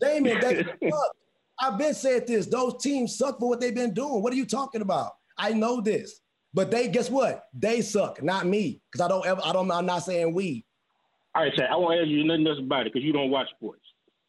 Damon, 0.00 0.40
they 0.40 0.62
suck. 0.90 1.16
I've 1.60 1.78
been 1.78 1.94
said 1.94 2.26
this. 2.26 2.46
Those 2.46 2.80
teams 2.80 3.18
suck 3.18 3.40
for 3.40 3.48
what 3.48 3.60
they've 3.60 3.74
been 3.74 3.92
doing. 3.92 4.22
What 4.22 4.32
are 4.32 4.36
you 4.36 4.46
talking 4.46 4.82
about? 4.82 5.12
I 5.36 5.52
know 5.52 5.80
this. 5.80 6.20
But 6.54 6.70
they 6.70 6.88
guess 6.88 7.10
what? 7.10 7.44
They 7.54 7.80
suck, 7.80 8.22
not 8.22 8.46
me. 8.46 8.80
Because 8.90 9.04
I 9.04 9.08
don't 9.08 9.26
ever, 9.26 9.40
I 9.44 9.52
don't 9.52 9.70
I'm 9.70 9.86
not 9.86 10.02
saying 10.04 10.34
we. 10.34 10.64
All 11.34 11.42
right, 11.42 11.54
Chad, 11.54 11.70
I 11.70 11.76
won't 11.76 12.00
ask 12.00 12.08
you 12.08 12.24
nothing 12.24 12.46
else 12.46 12.58
about 12.58 12.86
it 12.86 12.92
because 12.92 13.04
you 13.04 13.12
don't 13.12 13.30
watch 13.30 13.48
sports. 13.50 13.79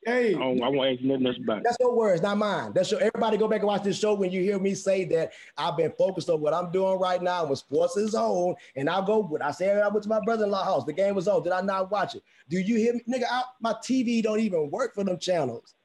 Hey, 0.03 0.33
I, 0.33 0.39
don't, 0.39 0.63
I 0.63 0.67
won't 0.67 0.97
ask 0.97 1.03
nothing 1.03 1.27
else 1.27 1.37
about 1.37 1.59
it. 1.59 1.63
that's 1.63 1.77
your 1.79 1.95
words, 1.95 2.23
not 2.23 2.35
mine. 2.37 2.71
That's 2.73 2.89
your 2.89 2.99
everybody 3.01 3.37
go 3.37 3.47
back 3.47 3.59
and 3.59 3.67
watch 3.67 3.83
this 3.83 3.99
show 3.99 4.15
when 4.15 4.31
you 4.31 4.41
hear 4.41 4.57
me 4.57 4.73
say 4.73 5.05
that 5.05 5.31
I've 5.57 5.77
been 5.77 5.91
focused 5.91 6.27
on 6.27 6.41
what 6.41 6.55
I'm 6.55 6.71
doing 6.71 6.97
right 6.99 7.21
now 7.21 7.45
when 7.45 7.55
sports 7.55 7.97
is 7.97 8.15
on. 8.15 8.55
And 8.75 8.89
I'll 8.89 9.03
go 9.03 9.19
with 9.19 9.43
I 9.43 9.51
said 9.51 9.77
I 9.77 9.87
went 9.89 10.01
to 10.03 10.09
my 10.09 10.19
brother-in-law 10.25 10.63
house. 10.63 10.85
The 10.85 10.93
game 10.93 11.13
was 11.13 11.27
on. 11.27 11.43
Did 11.43 11.51
I 11.51 11.61
not 11.61 11.91
watch 11.91 12.15
it? 12.15 12.23
Do 12.49 12.59
you 12.59 12.77
hear 12.77 12.93
me? 12.93 13.01
Nigga, 13.07 13.25
I, 13.29 13.43
my 13.59 13.73
TV 13.73 14.23
don't 14.23 14.39
even 14.39 14.71
work 14.71 14.95
for 14.95 15.03
them 15.03 15.19
channels. 15.19 15.75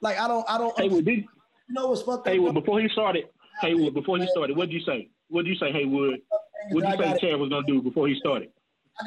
Like 0.00 0.18
I 0.18 0.26
don't, 0.26 0.44
I 0.48 0.56
don't 0.56 0.78
Haywood, 0.78 1.04
did, 1.04 1.18
you 1.18 1.24
know 1.68 1.88
what's 1.88 2.00
fucked 2.00 2.26
up? 2.26 2.32
Haywood, 2.32 2.54
before 2.54 2.80
he 2.80 2.88
started, 2.88 3.24
Haywood, 3.60 3.92
before 3.92 4.18
he 4.18 4.26
started, 4.28 4.56
what 4.56 4.70
did 4.70 4.74
you 4.74 4.86
say? 4.86 5.10
What 5.28 5.44
did 5.44 5.50
you 5.50 5.56
say, 5.56 5.70
Haywood? 5.70 6.22
What 6.70 6.84
did 6.84 6.98
you 6.98 7.18
say. 7.18 7.30
Chad 7.30 7.38
was 7.40 7.50
gonna 7.50 7.66
do 7.66 7.82
before 7.82 8.08
he 8.08 8.18
started? 8.20 8.50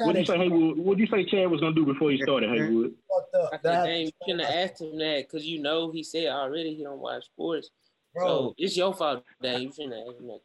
What 0.00 0.14
did 0.14 0.20
you 0.20 0.26
say, 0.26 0.38
Haywood? 0.38 0.78
What 0.78 0.98
did 0.98 1.08
you 1.08 1.16
say 1.16 1.24
Chad 1.24 1.50
was 1.50 1.60
gonna 1.60 1.74
do 1.74 1.86
before 1.86 2.10
he 2.10 2.20
started, 2.22 2.50
Haywood? 2.50 2.94
I 3.34 3.58
said, 3.62 3.84
dang, 3.84 4.06
you 4.06 4.10
shouldn't 4.26 4.46
have 4.46 4.70
asked 4.70 4.82
him 4.82 4.98
that 4.98 5.24
because 5.26 5.46
you 5.46 5.62
know 5.62 5.90
he 5.90 6.02
said 6.02 6.28
already 6.28 6.74
he 6.74 6.84
don't 6.84 6.98
watch 6.98 7.24
sports. 7.24 7.70
Bro. 8.14 8.26
So 8.26 8.54
it's 8.58 8.76
your 8.76 8.94
fault, 8.94 9.24
Dan. 9.42 9.62
You 9.62 9.72
shouldn't 9.72 9.94
have 9.94 10.08
asked 10.08 10.20
him 10.20 10.26
that. 10.28 10.40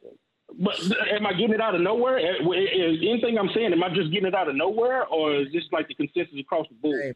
But 0.60 0.80
am 1.12 1.26
I 1.26 1.34
getting 1.34 1.54
it 1.54 1.62
out 1.62 1.76
of 1.76 1.82
nowhere? 1.82 2.18
Eh, 2.20 2.36
is 2.36 2.40
eh, 2.42 3.06
eh, 3.06 3.12
anything 3.12 3.38
I'm 3.38 3.50
saying, 3.54 3.74
am 3.74 3.84
I 3.84 3.90
just 3.90 4.12
getting 4.12 4.28
it 4.28 4.36
out 4.36 4.50
of 4.50 4.56
nowhere, 4.56 5.06
or 5.08 5.36
is 5.36 5.48
this 5.52 5.64
like 5.72 5.88
the 5.88 5.96
consensus 5.96 6.40
across 6.40 6.68
the 6.70 6.76
board? 6.76 7.16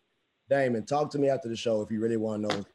Damon, 0.50 0.86
talk 0.86 1.12
to 1.12 1.20
me 1.20 1.30
after 1.30 1.50
the 1.50 1.56
show 1.56 1.82
if 1.82 1.92
you 1.92 2.00
really 2.00 2.18
want 2.18 2.50
to 2.50 2.58
know. 2.58 2.66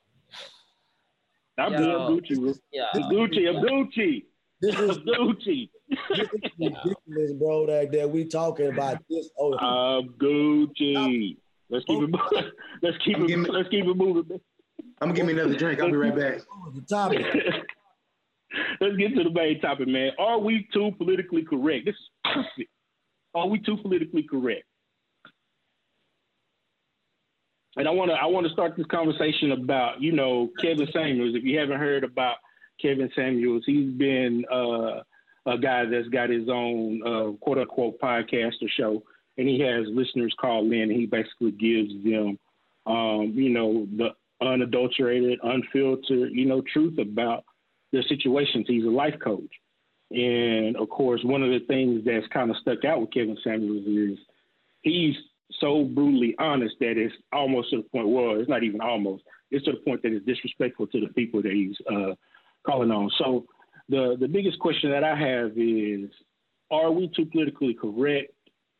I'm 1.58 1.72
Yo, 1.72 2.16
good, 2.16 2.24
Gucci. 2.24 2.58
Yeah. 2.72 2.84
Gucci, 2.94 3.48
I'm 3.48 3.56
Gucci. 3.56 4.24
This 4.62 4.76
is 4.76 4.98
Gucci. 4.98 5.68
this 5.90 6.20
is 6.20 6.50
ridiculous, 6.60 7.32
bro. 7.32 7.66
That, 7.66 7.90
that 7.92 8.08
we 8.08 8.24
talking 8.24 8.68
about 8.68 8.98
this. 9.10 9.28
Oh, 9.36 9.58
I'm 9.58 10.10
Gucci. 10.10 11.36
Let's 11.68 11.84
keep 11.84 12.02
it. 12.02 12.10
Oh. 12.14 12.42
Let's 12.82 12.96
keep 13.04 13.18
it. 13.18 13.22
Me, 13.22 13.36
let's 13.36 13.68
keep 13.68 13.84
it 13.84 13.96
moving. 13.96 14.40
I'm 15.00 15.08
gonna 15.08 15.14
give 15.14 15.26
me 15.26 15.32
another 15.32 15.56
drink. 15.56 15.80
I'll 15.80 15.90
be 15.90 15.96
right 15.96 16.14
back. 16.14 16.40
The 16.74 16.80
topic. 16.82 17.20
let's 18.80 18.96
get 18.96 19.14
to 19.16 19.24
the 19.24 19.30
main 19.30 19.60
topic, 19.60 19.88
man. 19.88 20.12
Are 20.18 20.38
we 20.38 20.68
too 20.72 20.92
politically 20.98 21.44
correct? 21.44 21.86
This 21.86 21.94
is 21.94 22.10
perfect. 22.24 22.70
Are 23.34 23.48
we 23.48 23.60
too 23.60 23.78
politically 23.78 24.24
correct? 24.24 24.64
And 27.76 27.88
I 27.88 27.90
want 27.90 28.10
to 28.10 28.16
I 28.16 28.26
want 28.26 28.46
to 28.46 28.52
start 28.52 28.76
this 28.76 28.86
conversation 28.86 29.52
about 29.52 30.02
you 30.02 30.12
know 30.12 30.50
Kevin 30.60 30.88
Samuels. 30.92 31.34
If 31.34 31.44
you 31.44 31.58
haven't 31.58 31.78
heard 31.78 32.04
about 32.04 32.36
Kevin 32.80 33.10
Samuels, 33.14 33.62
he's 33.66 33.92
been 33.92 34.44
uh, 34.50 35.02
a 35.46 35.58
guy 35.58 35.84
that's 35.84 36.08
got 36.08 36.30
his 36.30 36.48
own 36.48 37.02
uh, 37.06 37.36
quote 37.40 37.58
unquote 37.58 38.00
podcast 38.00 38.54
or 38.62 38.68
show, 38.76 39.02
and 39.38 39.48
he 39.48 39.60
has 39.60 39.86
listeners 39.88 40.34
call 40.40 40.70
in. 40.72 40.82
And 40.82 40.92
he 40.92 41.06
basically 41.06 41.52
gives 41.52 41.92
them 42.04 42.38
um, 42.86 43.32
you 43.34 43.50
know 43.50 43.86
the 43.96 44.10
unadulterated, 44.44 45.38
unfiltered 45.42 46.32
you 46.32 46.46
know 46.46 46.62
truth 46.72 46.98
about 46.98 47.44
their 47.92 48.02
situations. 48.02 48.66
He's 48.68 48.84
a 48.84 48.88
life 48.88 49.16
coach, 49.22 49.50
and 50.10 50.76
of 50.76 50.88
course, 50.88 51.20
one 51.24 51.42
of 51.42 51.50
the 51.50 51.64
things 51.66 52.02
that's 52.04 52.26
kind 52.28 52.50
of 52.50 52.56
stuck 52.58 52.84
out 52.84 53.00
with 53.00 53.12
Kevin 53.12 53.38
Samuels 53.42 53.86
is 53.86 54.18
he's 54.82 55.14
so 55.60 55.84
brutally 55.84 56.34
honest 56.38 56.74
that 56.80 56.96
it's 56.96 57.14
almost 57.32 57.70
to 57.70 57.78
the 57.78 57.82
point. 57.82 58.08
Well, 58.08 58.38
it's 58.38 58.48
not 58.48 58.62
even 58.62 58.80
almost. 58.80 59.22
It's 59.50 59.64
to 59.66 59.72
the 59.72 59.78
point 59.78 60.02
that 60.02 60.12
it's 60.12 60.24
disrespectful 60.24 60.86
to 60.88 61.00
the 61.00 61.12
people 61.12 61.42
that 61.42 61.52
he's 61.52 61.76
uh, 61.90 62.14
calling 62.66 62.90
on. 62.90 63.10
So 63.18 63.46
the 63.88 64.16
the 64.18 64.28
biggest 64.28 64.58
question 64.58 64.90
that 64.90 65.04
I 65.04 65.16
have 65.16 65.52
is: 65.56 66.10
Are 66.70 66.90
we 66.90 67.10
too 67.14 67.26
politically 67.26 67.74
correct, 67.74 68.32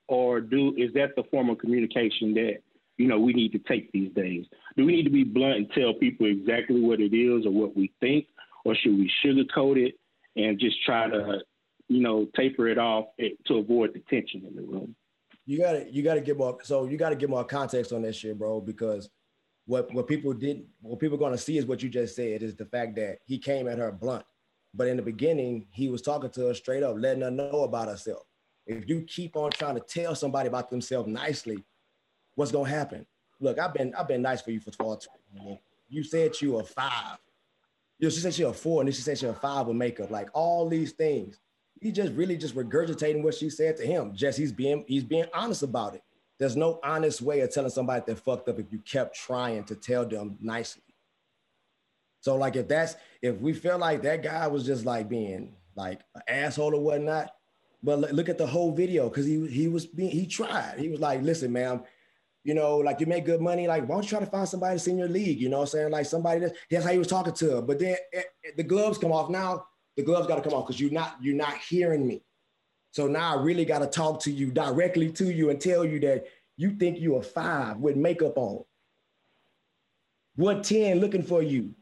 or 0.08 0.40
do 0.40 0.74
is 0.76 0.92
that 0.94 1.16
the 1.16 1.24
form 1.30 1.50
of 1.50 1.58
communication 1.58 2.34
that 2.34 2.58
you 2.96 3.08
know 3.08 3.18
we 3.18 3.32
need 3.32 3.52
to 3.52 3.58
take 3.58 3.90
these 3.92 4.12
days? 4.12 4.46
Do 4.76 4.84
we 4.84 4.96
need 4.96 5.04
to 5.04 5.10
be 5.10 5.24
blunt 5.24 5.56
and 5.56 5.70
tell 5.72 5.94
people 5.94 6.26
exactly 6.26 6.80
what 6.80 7.00
it 7.00 7.14
is 7.14 7.46
or 7.46 7.52
what 7.52 7.76
we 7.76 7.92
think, 8.00 8.26
or 8.64 8.74
should 8.74 8.98
we 8.98 9.10
sugarcoat 9.24 9.76
it 9.76 9.94
and 10.36 10.58
just 10.58 10.82
try 10.84 11.08
to 11.08 11.40
you 11.88 12.00
know 12.00 12.26
taper 12.36 12.68
it 12.68 12.78
off 12.78 13.06
eh, 13.18 13.30
to 13.46 13.56
avoid 13.56 13.94
the 13.94 14.00
tension 14.08 14.44
in 14.46 14.56
the 14.56 14.62
room? 14.62 14.94
you 15.44 15.58
gotta 15.58 15.86
you 15.90 16.02
gotta 16.02 16.20
get 16.20 16.36
more 16.36 16.58
so 16.62 16.86
you 16.86 16.96
gotta 16.96 17.16
get 17.16 17.28
more 17.28 17.44
context 17.44 17.92
on 17.92 18.02
that 18.02 18.14
shit, 18.14 18.38
bro, 18.38 18.60
because 18.60 19.10
what 19.66 19.92
what 19.92 20.06
people 20.06 20.32
did 20.32 20.64
what 20.80 20.98
people 20.98 21.16
are 21.16 21.20
gonna 21.20 21.38
see 21.38 21.58
is 21.58 21.66
what 21.66 21.82
you 21.82 21.88
just 21.88 22.16
said 22.16 22.42
is 22.42 22.54
the 22.54 22.66
fact 22.66 22.96
that 22.96 23.18
he 23.24 23.38
came 23.38 23.68
at 23.68 23.78
her 23.78 23.92
blunt. 23.92 24.24
But 24.74 24.88
in 24.88 24.96
the 24.96 25.02
beginning, 25.02 25.66
he 25.70 25.88
was 25.90 26.00
talking 26.00 26.30
to 26.30 26.46
her 26.46 26.54
straight 26.54 26.82
up, 26.82 26.96
letting 26.98 27.22
her 27.22 27.30
know 27.30 27.64
about 27.64 27.88
herself. 27.88 28.22
If 28.66 28.88
you 28.88 29.02
keep 29.02 29.36
on 29.36 29.50
trying 29.50 29.74
to 29.74 29.80
tell 29.80 30.14
somebody 30.14 30.48
about 30.48 30.70
themselves 30.70 31.08
nicely, 31.08 31.62
what's 32.36 32.52
gonna 32.52 32.68
happen? 32.68 33.06
Look, 33.40 33.58
I've 33.58 33.74
been 33.74 33.94
I've 33.94 34.08
been 34.08 34.22
nice 34.22 34.40
for 34.40 34.50
you 34.50 34.60
for 34.60 34.70
12 34.70 35.06
years. 35.34 35.58
You 35.88 36.04
said 36.04 36.40
you 36.40 36.52
were 36.52 36.64
five. 36.64 37.18
You 37.98 38.06
know, 38.06 38.10
she 38.10 38.20
said 38.20 38.34
she 38.34 38.44
was 38.44 38.58
four, 38.58 38.80
and 38.80 38.88
then 38.88 38.94
she 38.94 39.02
said 39.02 39.18
she 39.18 39.26
was 39.26 39.36
five 39.38 39.66
with 39.66 39.76
makeup. 39.76 40.10
Like 40.10 40.30
all 40.32 40.68
these 40.68 40.92
things 40.92 41.38
he 41.82 41.90
just 41.90 42.12
really 42.12 42.36
just 42.36 42.54
regurgitating 42.54 43.22
what 43.22 43.34
she 43.34 43.50
said 43.50 43.76
to 43.76 43.84
him. 43.84 44.14
Just 44.14 44.38
he's 44.38 44.52
being 44.52 44.84
he's 44.86 45.02
being 45.02 45.26
honest 45.34 45.64
about 45.64 45.96
it. 45.96 46.02
There's 46.38 46.56
no 46.56 46.80
honest 46.82 47.22
way 47.22 47.40
of 47.40 47.52
telling 47.52 47.70
somebody 47.70 48.02
they're 48.06 48.16
fucked 48.16 48.48
up 48.48 48.58
if 48.58 48.72
you 48.72 48.78
kept 48.80 49.16
trying 49.16 49.64
to 49.64 49.76
tell 49.76 50.06
them 50.06 50.36
nicely. 50.40 50.82
So 52.20 52.36
like 52.36 52.56
if 52.56 52.68
that's 52.68 52.96
if 53.20 53.40
we 53.40 53.52
feel 53.52 53.78
like 53.78 54.02
that 54.02 54.22
guy 54.22 54.46
was 54.46 54.64
just 54.64 54.84
like 54.84 55.08
being 55.08 55.54
like 55.76 56.00
an 56.14 56.22
asshole 56.28 56.74
or 56.74 56.80
whatnot, 56.80 57.34
but 57.82 57.98
look 57.98 58.28
at 58.28 58.38
the 58.38 58.46
whole 58.46 58.72
video 58.72 59.08
because 59.08 59.26
he 59.26 59.46
he 59.48 59.68
was 59.68 59.86
being 59.86 60.10
he 60.10 60.26
tried. 60.26 60.78
He 60.78 60.88
was 60.88 61.00
like, 61.00 61.22
listen, 61.22 61.52
ma'am, 61.52 61.82
you 62.44 62.54
know, 62.54 62.78
like 62.78 63.00
you 63.00 63.06
make 63.06 63.24
good 63.24 63.40
money. 63.40 63.66
Like, 63.66 63.88
why 63.88 63.96
don't 63.96 64.04
you 64.04 64.08
try 64.08 64.20
to 64.20 64.26
find 64.26 64.48
somebody 64.48 64.74
that's 64.74 64.86
in 64.86 64.98
your 64.98 65.08
league? 65.08 65.40
You 65.40 65.48
know 65.48 65.58
what 65.58 65.64
I'm 65.64 65.68
saying? 65.68 65.90
Like 65.90 66.06
somebody 66.06 66.40
that 66.40 66.54
that's 66.70 66.84
how 66.84 66.92
he 66.92 66.98
was 66.98 67.08
talking 67.08 67.34
to 67.34 67.50
her. 67.56 67.62
But 67.62 67.78
then 67.80 67.92
it, 67.92 68.00
eh, 68.12 68.22
it, 68.42 68.56
the 68.56 68.62
gloves 68.62 68.98
come 68.98 69.12
off 69.12 69.28
now 69.30 69.66
the 69.96 70.02
gloves 70.02 70.26
got 70.26 70.36
to 70.36 70.42
come 70.42 70.54
off 70.54 70.66
because 70.66 70.80
you're 70.80 70.90
not 70.90 71.16
you're 71.20 71.36
not 71.36 71.56
hearing 71.58 72.06
me. 72.06 72.22
So 72.92 73.06
now 73.06 73.36
I 73.36 73.42
really 73.42 73.64
got 73.64 73.80
to 73.80 73.86
talk 73.86 74.20
to 74.20 74.30
you 74.30 74.50
directly 74.50 75.10
to 75.12 75.32
you 75.32 75.50
and 75.50 75.60
tell 75.60 75.84
you 75.84 75.98
that 76.00 76.26
you 76.56 76.76
think 76.76 77.00
you 77.00 77.16
are 77.16 77.22
five 77.22 77.78
with 77.78 77.96
makeup 77.96 78.36
on. 78.36 78.64
What 80.36 80.62
10 80.62 81.00
looking 81.00 81.22
for 81.22 81.42
you. 81.42 81.74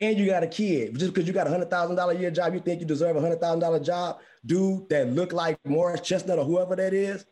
And 0.00 0.18
you 0.18 0.26
got 0.26 0.42
a 0.42 0.46
kid. 0.46 0.98
Just 0.98 1.14
because 1.14 1.26
you 1.26 1.32
got 1.32 1.46
a 1.46 1.50
hundred 1.50 1.70
thousand 1.70 1.96
dollar 1.96 2.12
a 2.12 2.18
year 2.18 2.30
job, 2.30 2.52
you 2.52 2.60
think 2.60 2.80
you 2.80 2.86
deserve 2.86 3.16
a 3.16 3.20
hundred 3.20 3.40
thousand 3.40 3.60
dollar 3.60 3.80
job, 3.80 4.18
dude 4.44 4.88
that 4.90 5.08
look 5.08 5.32
like 5.32 5.58
Morris 5.64 6.02
Chestnut 6.02 6.38
or 6.38 6.44
whoever 6.44 6.76
that 6.76 6.92
is. 6.92 7.24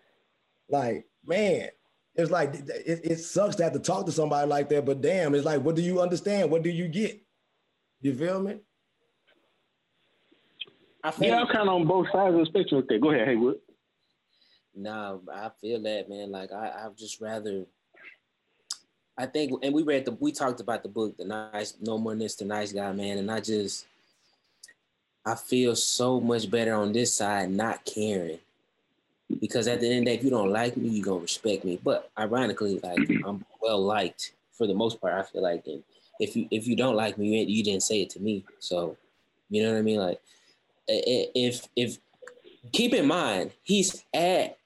Like, 0.71 1.07
man, 1.27 1.69
it's 2.15 2.31
like 2.31 2.55
it, 2.55 3.01
it 3.05 3.17
sucks 3.19 3.57
to 3.57 3.65
have 3.65 3.75
to 3.75 3.81
talk 3.81 4.07
to 4.07 4.13
somebody 4.13 4.49
like 4.49 4.71
that, 4.71 4.87
but 4.87 5.03
damn, 5.03 5.35
it's 5.35 5.45
like, 5.45 5.61
what 5.61 5.77
do 5.77 5.83
you 5.83 6.01
understand? 6.01 6.51
What 6.51 6.63
do 6.63 6.71
you 6.71 6.89
get? 6.89 7.21
You 8.01 8.15
feel 8.15 8.41
me? 8.41 8.61
I 11.05 11.11
feel 11.11 11.29
yeah, 11.29 11.41
I'm 11.41 11.47
kind 11.49 11.69
of 11.69 11.75
on 11.75 11.87
both 11.87 12.11
sides 12.11 12.35
of 12.35 12.41
the 12.41 12.47
spectrum 12.47 12.79
with 12.79 12.89
that. 12.89 13.01
Go 13.01 13.11
ahead, 13.11 13.29
Haywood. 13.29 13.61
Nah, 14.75 15.19
I 15.33 15.51
feel 15.61 15.81
that 15.83 16.09
man. 16.09 16.33
Like 16.33 16.51
I, 16.51 16.87
I'd 16.87 16.97
just 16.97 17.21
rather. 17.21 17.67
I 19.17 19.27
think, 19.27 19.53
and 19.63 19.73
we 19.73 19.85
read 19.85 20.07
the, 20.07 20.11
we 20.13 20.33
talked 20.33 20.61
about 20.61 20.83
the 20.83 20.89
book, 20.89 21.17
the 21.17 21.25
nice, 21.25 21.75
no 21.81 21.99
more 21.99 22.17
this, 22.17 22.35
the 22.35 22.45
nice 22.45 22.73
guy, 22.73 22.91
man, 22.91 23.19
and 23.19 23.31
I 23.31 23.39
just, 23.39 23.87
I 25.25 25.37
feel 25.37 25.77
so 25.77 26.21
much 26.21 26.51
better 26.51 26.75
on 26.75 26.93
this 26.93 27.15
side, 27.15 27.49
not 27.51 27.85
caring, 27.85 28.41
because 29.41 29.69
at 29.69 29.81
the 29.81 29.87
end 29.89 29.99
of 29.99 30.05
the 30.07 30.11
day, 30.11 30.15
if 30.17 30.25
you 30.25 30.31
don't 30.31 30.51
like 30.51 30.77
me, 30.77 30.89
you 30.89 31.05
gonna 31.05 31.21
respect 31.21 31.65
me. 31.65 31.79
But 31.81 32.11
ironically, 32.19 32.81
like 32.83 33.09
I'm 33.25 33.45
well 33.63 33.81
liked 33.81 34.33
for 34.53 34.67
the 34.67 34.75
most 34.75 35.01
part. 35.01 35.15
I 35.15 35.23
feel 35.23 35.43
like, 35.43 35.65
and 35.67 35.85
if 36.19 36.35
you 36.35 36.49
if 36.51 36.67
you 36.67 36.75
don't 36.75 36.97
like 36.97 37.17
me, 37.17 37.39
you, 37.39 37.59
you 37.59 37.63
didn't 37.63 37.85
say 37.85 38.03
it 38.03 38.11
to 38.11 38.21
me, 38.21 38.45
so 38.59 38.97
you 39.49 39.63
know 39.63 39.71
what 39.71 39.79
I 39.79 39.83
mean, 39.83 40.01
like 40.01 40.21
if 40.89 41.67
if 41.77 41.99
keep 42.73 42.95
in 42.95 43.07
mind 43.07 43.53
he's 43.63 44.05
at 44.15 44.59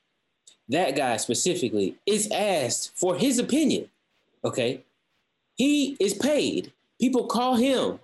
that 0.68 0.96
guy 0.96 1.16
specifically 1.16 1.96
is 2.06 2.30
asked 2.30 2.92
for 2.94 3.16
his 3.16 3.38
opinion. 3.38 3.88
Okay, 4.44 4.84
he 5.54 5.96
is 5.98 6.14
paid. 6.14 6.72
People 7.00 7.26
call 7.26 7.56
him. 7.56 7.98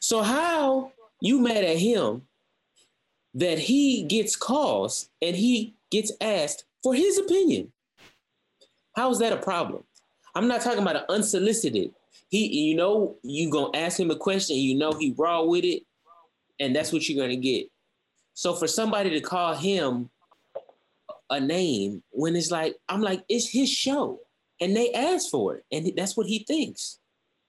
So 0.00 0.22
how 0.22 0.92
you 1.20 1.40
mad 1.40 1.64
at 1.64 1.78
him 1.78 2.22
that 3.34 3.58
he 3.58 4.02
gets 4.02 4.36
calls 4.36 5.08
and 5.20 5.34
he 5.34 5.74
gets 5.90 6.12
asked 6.20 6.64
for 6.82 6.94
his 6.94 7.18
opinion? 7.18 7.72
How 8.94 9.10
is 9.10 9.18
that 9.18 9.32
a 9.32 9.38
problem? 9.38 9.82
I'm 10.34 10.48
not 10.48 10.60
talking 10.60 10.80
about 10.80 10.96
an 10.96 11.04
unsolicited. 11.08 11.92
He, 12.28 12.68
you 12.68 12.76
know, 12.76 13.16
you 13.22 13.50
gonna 13.50 13.76
ask 13.76 13.98
him 13.98 14.10
a 14.10 14.16
question. 14.16 14.56
You 14.56 14.76
know 14.76 14.92
he 14.92 15.14
raw 15.16 15.42
with 15.42 15.64
it 15.64 15.82
and 16.60 16.74
that's 16.74 16.92
what 16.92 17.08
you're 17.08 17.22
gonna 17.22 17.36
get. 17.36 17.66
So 18.34 18.54
for 18.54 18.66
somebody 18.66 19.10
to 19.10 19.20
call 19.20 19.54
him 19.54 20.10
a 21.30 21.40
name 21.40 22.02
when 22.10 22.36
it's 22.36 22.50
like 22.50 22.76
I'm 22.88 23.00
like 23.00 23.24
it's 23.28 23.48
his 23.48 23.70
show 23.70 24.20
and 24.60 24.76
they 24.76 24.92
asked 24.92 25.30
for 25.30 25.56
it 25.56 25.64
and 25.72 25.92
that's 25.96 26.16
what 26.16 26.26
he 26.26 26.40
thinks. 26.40 26.98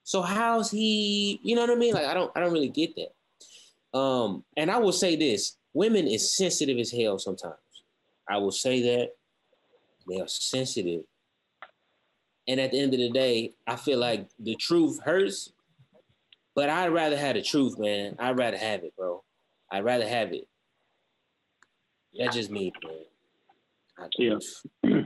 So 0.04 0.22
how's 0.22 0.70
he? 0.70 1.40
You 1.44 1.56
know 1.56 1.62
what 1.62 1.72
I 1.72 1.76
mean? 1.76 1.94
Like 1.94 2.06
I 2.06 2.14
don't 2.14 2.32
I 2.36 2.40
don't 2.40 2.54
really 2.54 2.70
get 2.70 2.96
that. 2.96 3.98
Um, 3.98 4.44
and 4.56 4.70
I 4.70 4.78
will 4.78 4.92
say 4.92 5.16
this: 5.16 5.58
women 5.74 6.08
is 6.08 6.36
sensitive 6.36 6.78
as 6.78 6.92
hell 6.92 7.18
sometimes. 7.18 7.56
I 8.30 8.38
will 8.38 8.52
say 8.52 8.82
that 8.82 9.10
they 10.08 10.20
are 10.20 10.28
sensitive. 10.28 11.04
And 12.48 12.60
at 12.60 12.72
the 12.72 12.80
end 12.80 12.94
of 12.94 13.00
the 13.00 13.10
day, 13.10 13.54
I 13.66 13.76
feel 13.76 13.98
like 13.98 14.30
the 14.40 14.56
truth 14.56 15.00
hurts, 15.04 15.52
but 16.56 16.70
I'd 16.70 16.88
rather 16.88 17.18
have 17.18 17.36
the 17.36 17.42
truth, 17.42 17.78
man. 17.78 18.16
I'd 18.18 18.40
rather 18.40 18.58
have 18.58 18.84
it, 18.84 18.96
bro. 18.98 19.24
I'd 19.70 19.84
rather 19.84 20.08
have 20.08 20.32
it. 20.32 20.48
That's 22.18 22.36
just 22.36 22.50
me, 22.50 22.72
man. 22.84 22.96
I 23.98 24.08
yeah. 24.18 24.38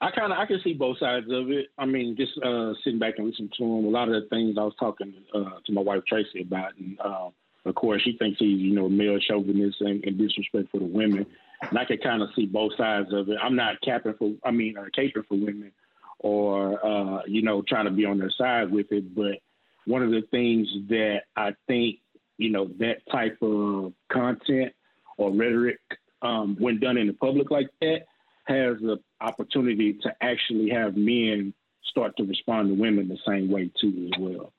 I 0.00 0.10
kind 0.10 0.32
of 0.32 0.38
I 0.38 0.46
can 0.46 0.60
see 0.62 0.74
both 0.74 0.98
sides 0.98 1.26
of 1.30 1.50
it. 1.50 1.68
I 1.78 1.86
mean, 1.86 2.16
just 2.16 2.32
uh, 2.42 2.74
sitting 2.82 2.98
back 2.98 3.14
and 3.18 3.26
listening 3.26 3.50
to 3.56 3.64
him, 3.64 3.84
a 3.86 3.88
lot 3.88 4.08
of 4.08 4.14
the 4.14 4.28
things 4.28 4.56
I 4.58 4.64
was 4.64 4.74
talking 4.78 5.14
uh, 5.34 5.60
to 5.64 5.72
my 5.72 5.80
wife 5.80 6.02
Tracy 6.06 6.42
about, 6.42 6.76
and 6.76 6.98
uh, 7.00 7.28
of 7.64 7.74
course 7.74 8.02
she 8.02 8.16
thinks 8.18 8.38
he's 8.38 8.58
you 8.58 8.74
know 8.74 8.88
male 8.88 9.18
chauvinist 9.18 9.80
and, 9.80 10.04
and 10.04 10.18
disrespectful 10.18 10.80
to 10.80 10.86
women. 10.86 11.26
and 11.62 11.78
I 11.78 11.84
can 11.84 11.98
kind 11.98 12.22
of 12.22 12.28
see 12.36 12.46
both 12.46 12.72
sides 12.76 13.12
of 13.12 13.28
it. 13.28 13.38
I'm 13.42 13.56
not 13.56 13.80
capping 13.82 14.14
for, 14.18 14.32
I 14.44 14.50
mean, 14.50 14.76
or 14.76 14.90
caping 14.90 15.26
for 15.26 15.36
women, 15.36 15.72
or 16.18 16.84
uh, 16.84 17.22
you 17.26 17.42
know, 17.42 17.62
trying 17.62 17.86
to 17.86 17.90
be 17.90 18.04
on 18.04 18.18
their 18.18 18.30
side 18.30 18.70
with 18.70 18.90
it. 18.90 19.14
But 19.14 19.38
one 19.86 20.02
of 20.02 20.10
the 20.10 20.22
things 20.30 20.68
that 20.88 21.22
I 21.36 21.54
think, 21.66 21.98
you 22.38 22.50
know, 22.50 22.68
that 22.78 22.98
type 23.10 23.38
of 23.42 23.92
content 24.10 24.72
or 25.16 25.32
rhetoric, 25.32 25.80
um, 26.22 26.56
when 26.58 26.80
done 26.80 26.96
in 26.96 27.06
the 27.06 27.12
public 27.12 27.50
like 27.50 27.68
that, 27.80 28.06
has 28.44 28.76
the 28.80 28.98
opportunity 29.20 29.94
to 30.02 30.14
actually 30.20 30.70
have 30.70 30.96
men 30.96 31.54
start 31.84 32.16
to 32.16 32.24
respond 32.24 32.68
to 32.68 32.74
women 32.74 33.08
the 33.08 33.18
same 33.26 33.50
way 33.50 33.70
too 33.80 34.10
as 34.12 34.18
well. 34.18 34.52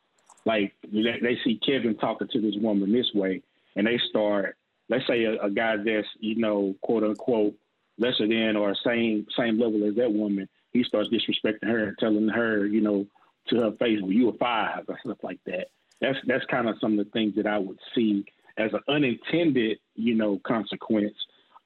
Like 0.46 0.74
they 0.84 1.38
see 1.44 1.60
Kevin 1.66 1.98
talking 1.98 2.28
to 2.28 2.42
this 2.42 2.56
woman 2.62 2.92
this 2.92 3.12
way, 3.14 3.42
and 3.76 3.88
they 3.88 4.00
start. 4.10 4.58
Let's 4.88 5.08
say 5.08 5.24
a, 5.24 5.42
a 5.42 5.50
guy 5.50 5.78
that's 5.78 6.08
you 6.20 6.36
know 6.36 6.76
quote 6.82 7.04
unquote 7.04 7.56
lesser 7.98 8.28
than 8.28 8.56
or 8.56 8.76
same 8.86 9.26
same 9.38 9.60
level 9.60 9.84
as 9.88 9.96
that 9.96 10.14
woman, 10.14 10.48
he 10.72 10.84
starts 10.84 11.10
disrespecting 11.10 11.68
her 11.68 11.86
and 11.86 11.98
telling 11.98 12.28
her 12.28 12.66
you 12.66 12.82
know 12.82 13.08
to 13.50 13.58
her 13.58 13.72
face, 13.80 14.02
when 14.02 14.12
you 14.12 14.28
were 14.28 14.38
five 14.40 14.86
or 14.88 15.00
stuff 15.04 15.18
like 15.24 15.40
that." 15.46 15.68
That's 16.02 16.18
that's 16.28 16.46
kind 16.46 16.68
of 16.68 16.76
some 16.80 17.00
of 17.00 17.06
the 17.06 17.12
things 17.12 17.36
that 17.36 17.48
I 17.48 17.58
would 17.58 17.80
see 17.94 18.26
as 18.58 18.72
an 18.74 18.82
unintended 18.88 19.80
you 19.96 20.16
know 20.16 20.40
consequence 20.46 21.16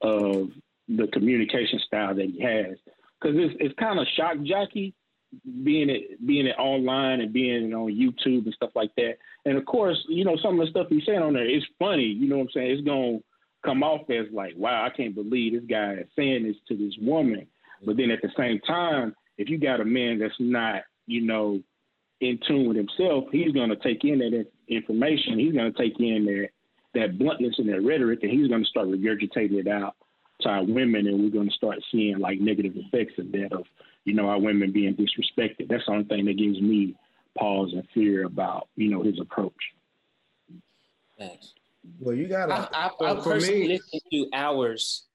of 0.02 0.50
the 0.88 1.06
communication 1.08 1.78
style 1.86 2.14
that 2.14 2.26
he 2.26 2.40
has 2.40 2.76
because 3.20 3.36
it's 3.38 3.54
it's 3.60 3.74
kind 3.78 3.98
of 3.98 4.06
shock 4.16 4.36
jockey 4.42 4.94
being 5.62 5.88
it 5.90 6.24
being 6.26 6.46
it 6.46 6.56
online 6.58 7.20
and 7.20 7.32
being 7.32 7.72
on 7.72 7.92
YouTube 7.92 8.44
and 8.44 8.54
stuff 8.54 8.70
like 8.74 8.94
that. 8.96 9.14
And 9.44 9.56
of 9.56 9.64
course, 9.64 9.98
you 10.08 10.24
know, 10.24 10.36
some 10.42 10.58
of 10.58 10.66
the 10.66 10.70
stuff 10.70 10.88
he's 10.88 11.04
saying 11.06 11.22
on 11.22 11.34
there 11.34 11.48
is 11.48 11.64
funny. 11.78 12.04
You 12.04 12.28
know 12.28 12.38
what 12.38 12.44
I'm 12.44 12.50
saying? 12.54 12.70
It's 12.70 12.86
gonna 12.86 13.18
come 13.64 13.82
off 13.82 14.08
as 14.10 14.26
like, 14.32 14.54
wow, 14.56 14.84
I 14.84 14.90
can't 14.90 15.14
believe 15.14 15.52
this 15.52 15.68
guy 15.68 15.94
is 15.94 16.08
saying 16.16 16.44
this 16.44 16.56
to 16.68 16.76
this 16.76 16.94
woman. 17.00 17.46
But 17.84 17.96
then 17.96 18.10
at 18.10 18.22
the 18.22 18.30
same 18.36 18.60
time, 18.60 19.14
if 19.38 19.48
you 19.48 19.58
got 19.58 19.80
a 19.80 19.84
man 19.84 20.18
that's 20.18 20.34
not, 20.38 20.82
you 21.06 21.22
know, 21.22 21.62
in 22.20 22.38
tune 22.46 22.68
with 22.68 22.76
himself, 22.76 23.24
he's 23.32 23.52
gonna 23.52 23.76
take 23.76 24.04
in 24.04 24.18
that 24.18 24.46
information. 24.68 25.38
He's 25.38 25.54
gonna 25.54 25.72
take 25.72 25.98
in 25.98 26.24
that 26.26 26.48
that 26.92 27.18
bluntness 27.18 27.54
and 27.58 27.68
that 27.68 27.82
rhetoric, 27.82 28.20
and 28.22 28.32
he's 28.32 28.48
gonna 28.48 28.64
start 28.64 28.88
regurgitating 28.88 29.58
it 29.58 29.68
out 29.68 29.96
to 30.42 30.48
our 30.48 30.64
women, 30.64 31.06
and 31.06 31.22
we're 31.22 31.30
gonna 31.30 31.50
start 31.50 31.78
seeing 31.90 32.18
like 32.18 32.40
negative 32.40 32.72
effects 32.76 33.18
of 33.18 33.32
that 33.32 33.52
of 33.52 33.64
you 34.04 34.14
know, 34.14 34.28
our 34.28 34.38
women 34.38 34.72
being 34.72 34.96
disrespected. 34.96 35.68
That's 35.68 35.84
the 35.86 35.92
only 35.92 36.04
thing 36.04 36.24
that 36.26 36.38
gives 36.38 36.60
me 36.60 36.96
pause 37.38 37.72
and 37.72 37.86
fear 37.94 38.24
about, 38.24 38.68
you 38.76 38.90
know, 38.90 39.02
his 39.02 39.20
approach. 39.20 39.52
Thanks. 41.18 41.54
Well, 41.98 42.14
you 42.14 42.26
gotta. 42.26 42.52
I, 42.52 42.90
I, 43.00 43.12
I 43.12 43.14
personally 43.14 43.68
listen 43.68 44.00
to 44.10 44.26
hours. 44.32 45.06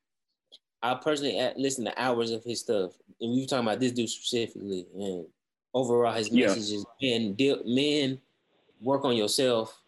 I 0.82 0.95
personally 0.95 1.51
listen 1.58 1.86
to 1.86 2.01
hours 2.01 2.32
of 2.32 2.43
his 2.43 2.60
stuff, 2.62 2.91
and 3.20 3.32
we 3.32 3.41
were 3.41 3.47
talking 3.47 3.68
about 3.68 3.80
this 3.80 3.91
dude 3.91 4.10
specifically, 4.10 4.86
and 4.95 5.26
overall, 5.76 6.14
his 6.14 6.32
yeah. 6.32 6.48
message 6.48 6.72
is 6.72 6.86
men, 7.02 7.36
men, 7.66 8.20
work 8.82 9.06
on 9.06 9.16
yourself 9.16 9.80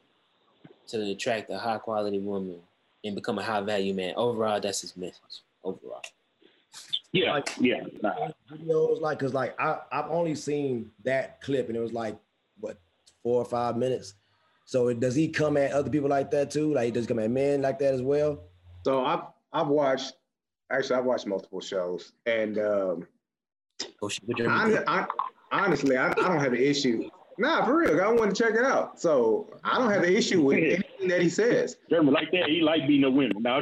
to 0.87 1.01
attract 1.01 1.49
a 1.49 1.57
high 1.57 1.77
quality 1.77 2.19
woman 2.19 2.59
and 3.03 3.15
become 3.15 3.39
a 3.39 3.43
high 3.43 3.61
value 3.61 3.93
man. 3.93 4.13
Overall, 4.15 4.59
that's 4.59 4.81
his 4.81 4.95
message. 4.95 5.43
Overall. 5.63 6.01
Yeah, 7.13 7.33
like, 7.33 7.49
yeah. 7.59 7.81
Nah. 8.03 8.29
Videos 8.51 9.01
like, 9.01 9.19
cause 9.19 9.33
like 9.33 9.59
I 9.59 9.79
I've 9.91 10.11
only 10.11 10.35
seen 10.35 10.91
that 11.03 11.41
clip 11.41 11.69
and 11.69 11.77
it 11.77 11.79
was 11.79 11.93
like 11.93 12.17
what 12.59 12.77
four 13.23 13.41
or 13.41 13.45
five 13.45 13.77
minutes. 13.77 14.13
So 14.65 14.93
does 14.93 15.15
he 15.15 15.29
come 15.29 15.55
at 15.55 15.71
other 15.71 15.89
people 15.89 16.09
like 16.09 16.29
that 16.31 16.51
too? 16.51 16.73
Like 16.73 16.93
does 16.93 17.05
he 17.05 17.07
come 17.07 17.19
at 17.19 17.31
men 17.31 17.61
like 17.61 17.79
that 17.79 17.93
as 17.93 18.01
well? 18.01 18.43
So 18.83 19.03
I've 19.05 19.21
I've 19.53 19.67
watched 19.67 20.13
actually 20.69 20.97
I've 20.97 21.05
watched 21.05 21.25
multiple 21.25 21.61
shows 21.61 22.11
and 22.25 22.57
um, 22.59 23.07
oh, 24.01 24.09
I, 24.47 24.83
I, 24.85 25.07
honestly 25.51 25.97
I, 25.97 26.09
I 26.09 26.13
don't 26.13 26.39
have 26.39 26.53
an 26.53 26.61
issue 26.61 27.09
Nah, 27.39 27.63
for 27.65 27.77
real. 27.77 28.01
I 28.01 28.07
want 28.07 28.35
to 28.35 28.43
check 28.43 28.55
it 28.55 28.65
out. 28.65 28.99
So 28.99 29.47
I 29.63 29.77
don't 29.77 29.91
have 29.91 30.03
an 30.03 30.13
issue 30.13 30.41
with 30.41 30.57
anything 30.57 31.07
that 31.07 31.21
he 31.21 31.29
says. 31.29 31.77
German 31.89 32.13
like 32.13 32.31
that. 32.31 32.47
He 32.47 32.61
like 32.61 32.87
being 32.87 33.03
a 33.03 33.11
women. 33.11 33.43
No. 33.43 33.61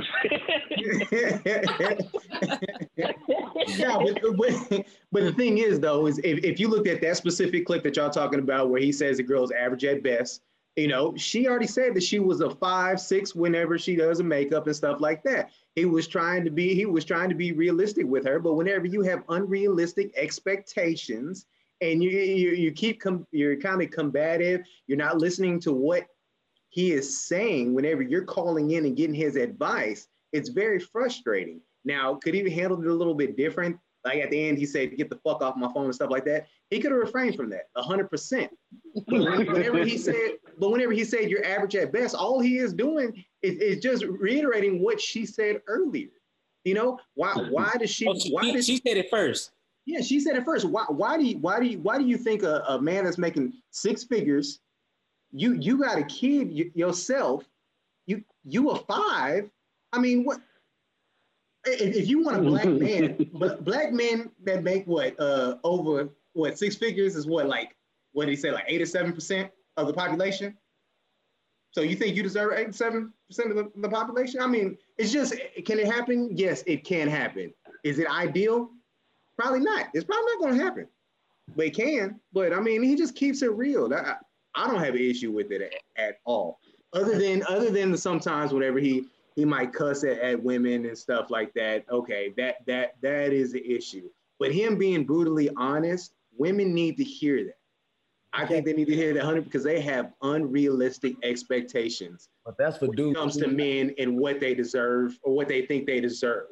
yeah, 1.12 1.38
but, 4.00 4.22
but, 4.38 4.86
but, 5.12 5.24
the 5.24 5.34
thing 5.36 5.58
is, 5.58 5.82
though, 5.82 6.08
is 6.08 6.20
if, 6.20 6.44
if 6.44 6.60
you 6.60 6.70
looked 6.70 6.88
at 6.88 7.02
that 7.02 7.18
specific 7.18 7.66
clip 7.66 7.84
that 7.84 7.98
y'all 7.98 8.10
talking 8.10 8.40
about 8.40 8.70
where 8.70 8.80
he 8.80 8.94
says 8.94 9.18
the 9.18 9.24
girl's 9.24 9.52
average 9.52 9.84
at 9.84 10.02
best, 10.02 10.42
you 10.78 10.88
know, 10.88 11.14
she 11.18 11.48
already 11.48 11.68
said 11.68 11.94
that 11.96 12.04
she 12.04 12.20
was 12.20 12.40
a 12.40 12.50
five, 12.50 13.00
six 13.00 13.36
whenever 13.36 13.78
she 13.78 13.98
does 13.98 14.22
a 14.22 14.24
makeup 14.24 14.68
and 14.68 14.76
stuff 14.76 15.02
like 15.02 15.22
that. 15.24 15.52
He 15.76 15.84
was 15.84 16.08
trying 16.08 16.46
to 16.46 16.50
be, 16.50 16.74
he 16.76 16.86
was 16.86 17.04
trying 17.04 17.28
to 17.28 17.36
be 17.36 17.52
realistic 17.52 18.06
with 18.06 18.26
her, 18.26 18.40
but 18.40 18.54
whenever 18.54 18.86
you 18.86 19.02
have 19.02 19.24
unrealistic 19.28 20.14
expectations 20.16 21.46
and 21.82 22.04
you 22.04 22.10
you, 22.10 22.52
you 22.52 22.72
keep 22.72 23.02
com- 23.02 23.28
you're 23.32 23.58
kind 23.58 23.82
of 23.82 23.92
combative. 23.92 24.62
You're 24.88 24.98
not 24.98 25.18
listening 25.18 25.60
to 25.62 25.74
what 25.74 26.06
he 26.70 26.92
is 26.92 27.26
saying 27.26 27.74
whenever 27.74 28.02
you're 28.02 28.26
calling 28.26 28.72
in 28.72 28.86
and 28.86 28.98
getting 28.98 29.16
his 29.16 29.36
advice. 29.36 30.08
It's 30.34 30.50
very 30.50 30.80
frustrating. 30.80 31.62
Now, 31.86 32.16
could 32.16 32.34
he 32.34 32.50
handle 32.50 32.82
it 32.82 32.88
a 32.88 32.94
little 32.94 33.16
bit 33.16 33.38
different? 33.38 33.78
Like 34.04 34.20
at 34.20 34.30
the 34.30 34.48
end, 34.48 34.58
he 34.58 34.66
said, 34.66 34.96
"Get 34.96 35.10
the 35.10 35.18
fuck 35.18 35.42
off 35.42 35.56
my 35.56 35.72
phone" 35.74 35.86
and 35.86 35.96
stuff 35.96 36.12
like 36.12 36.26
that. 36.26 36.48
He 36.70 36.80
could 36.80 36.92
have 36.92 37.00
refrained 37.00 37.36
from 37.36 37.50
that, 37.50 37.70
hundred 37.76 38.10
percent. 38.10 38.52
Whenever 39.08 39.84
he 39.84 39.98
said, 39.98 40.34
but 40.60 40.70
whenever 40.70 40.92
he 40.92 41.04
said 41.04 41.30
you're 41.30 41.46
average 41.46 41.76
at 41.76 41.92
best, 41.92 42.14
all 42.14 42.40
he 42.40 42.58
is 42.58 42.74
doing 42.74 43.24
is, 43.42 43.58
is 43.58 43.82
just 43.82 44.06
reiterating 44.06 44.82
what 44.82 45.02
she 45.02 45.26
said 45.26 45.62
earlier. 45.68 46.10
You 46.66 46.76
know 46.76 47.00
why? 47.16 47.34
Why 47.50 47.72
does 47.80 47.90
she? 47.90 48.08
Oh, 48.08 48.18
she 48.18 48.32
why 48.32 48.52
did 48.52 48.66
she 48.66 48.78
said 48.78 48.98
it 48.98 49.10
first? 49.10 49.52
Yeah, 49.86 50.02
she 50.02 50.20
said 50.20 50.36
it 50.36 50.46
first. 50.46 50.66
Why, 50.66 50.86
why 50.90 51.18
do 51.18 51.24
you 51.24 51.38
why 51.38 51.60
do 51.60 51.68
you 51.68 51.80
why 51.80 51.98
do 51.98 52.06
you 52.06 52.18
think 52.18 52.42
a, 52.44 52.64
a 52.68 52.82
man 52.82 53.06
that's 53.06 53.20
making 53.20 53.54
six 53.70 54.04
figures, 54.04 54.60
you 55.32 55.54
you 55.54 55.78
got 55.78 56.00
a 56.00 56.04
kid 56.04 56.72
yourself, 56.74 57.44
you 58.08 58.24
you 58.44 58.72
a 58.72 58.78
five? 58.78 59.50
I 59.94 60.00
mean, 60.00 60.24
what 60.24 60.40
if, 61.66 61.96
if 61.96 62.08
you 62.08 62.24
want 62.24 62.38
a 62.38 62.42
black 62.42 62.66
man, 62.68 63.30
but 63.34 63.64
black 63.64 63.94
men 63.94 64.32
that 64.44 64.64
make 64.64 64.86
what 64.86 65.20
uh 65.20 65.58
over 65.64 66.10
what 66.34 66.58
six 66.58 66.76
figures 66.76 67.16
is 67.16 67.28
what 67.28 67.48
like 67.48 67.76
what 68.14 68.26
did 68.26 68.32
he 68.32 68.38
say 68.38 68.52
like 68.52 68.66
eight 68.68 68.82
or 68.82 68.86
seven 68.88 69.14
percent 69.14 69.52
of 69.78 69.86
the 69.86 69.94
population? 69.94 70.58
So 71.72 71.82
you 71.82 71.96
think 71.96 72.16
you 72.16 72.24
deserve 72.24 72.54
eight 72.54 72.74
seven 72.74 73.14
percent 73.28 73.52
of 73.52 73.58
the, 73.58 73.72
the 73.76 73.90
population? 73.90 74.42
I 74.42 74.48
mean, 74.48 74.80
it's 74.98 75.12
just 75.12 75.36
can 75.64 75.78
it 75.78 75.86
happen? 75.86 76.30
Yes, 76.36 76.64
it 76.66 76.84
can 76.84 77.08
happen. 77.08 77.54
Is 77.84 78.00
it 78.00 78.10
ideal? 78.10 78.72
Probably 79.38 79.60
not. 79.60 79.88
It's 79.94 80.06
probably 80.06 80.32
not 80.34 80.40
going 80.42 80.58
to 80.58 80.64
happen. 80.64 80.88
But 81.56 81.68
it 81.68 81.76
can. 81.76 82.20
But 82.34 82.54
I 82.54 82.60
mean, 82.60 82.82
he 82.82 82.96
just 82.96 83.16
keeps 83.16 83.42
it 83.42 83.52
real. 83.52 83.94
I, 83.94 84.16
I 84.56 84.68
don't 84.68 84.84
have 84.84 84.96
an 84.96 85.02
issue 85.02 85.32
with 85.32 85.52
it 85.52 85.62
at, 85.62 86.04
at 86.04 86.20
all. 86.26 86.60
Other 86.94 87.18
than 87.18 87.44
other 87.48 87.70
than 87.70 87.92
the 87.92 87.98
sometimes 87.98 88.54
whenever 88.54 88.80
he 88.80 89.06
he 89.36 89.46
might 89.46 89.74
cuss 89.74 90.04
at, 90.04 90.18
at 90.20 90.42
women 90.42 90.86
and 90.86 90.98
stuff 90.98 91.30
like 91.30 91.54
that. 91.54 91.86
Okay, 91.92 92.34
that 92.38 92.66
that 92.66 92.96
that 93.02 93.34
is 93.34 93.52
the 93.52 93.76
issue. 93.76 94.10
But 94.40 94.54
him 94.54 94.78
being 94.78 95.06
brutally 95.06 95.50
honest, 95.58 96.14
women 96.38 96.74
need 96.74 96.98
to 96.98 97.04
hear 97.04 97.44
that. 97.46 97.58
I 98.34 98.46
think 98.46 98.66
they 98.66 98.74
need 98.74 98.88
to 98.88 98.96
hear 98.96 99.14
that 99.14 99.20
100 99.20 99.46
because 99.46 99.64
they 99.64 99.80
have 99.80 100.12
unrealistic 100.22 101.16
expectations. 101.24 102.28
But 102.46 102.58
that's 102.58 102.78
for 102.78 102.88
dudes. 102.88 103.18
comes 103.18 103.38
to 103.38 103.48
men 103.48 103.94
and 103.98 104.18
what 104.18 104.42
they 104.42 104.54
deserve 104.54 105.18
or 105.24 105.34
what 105.34 105.48
they 105.48 105.66
think 105.66 105.86
they 105.86 106.02
deserve. 106.02 106.48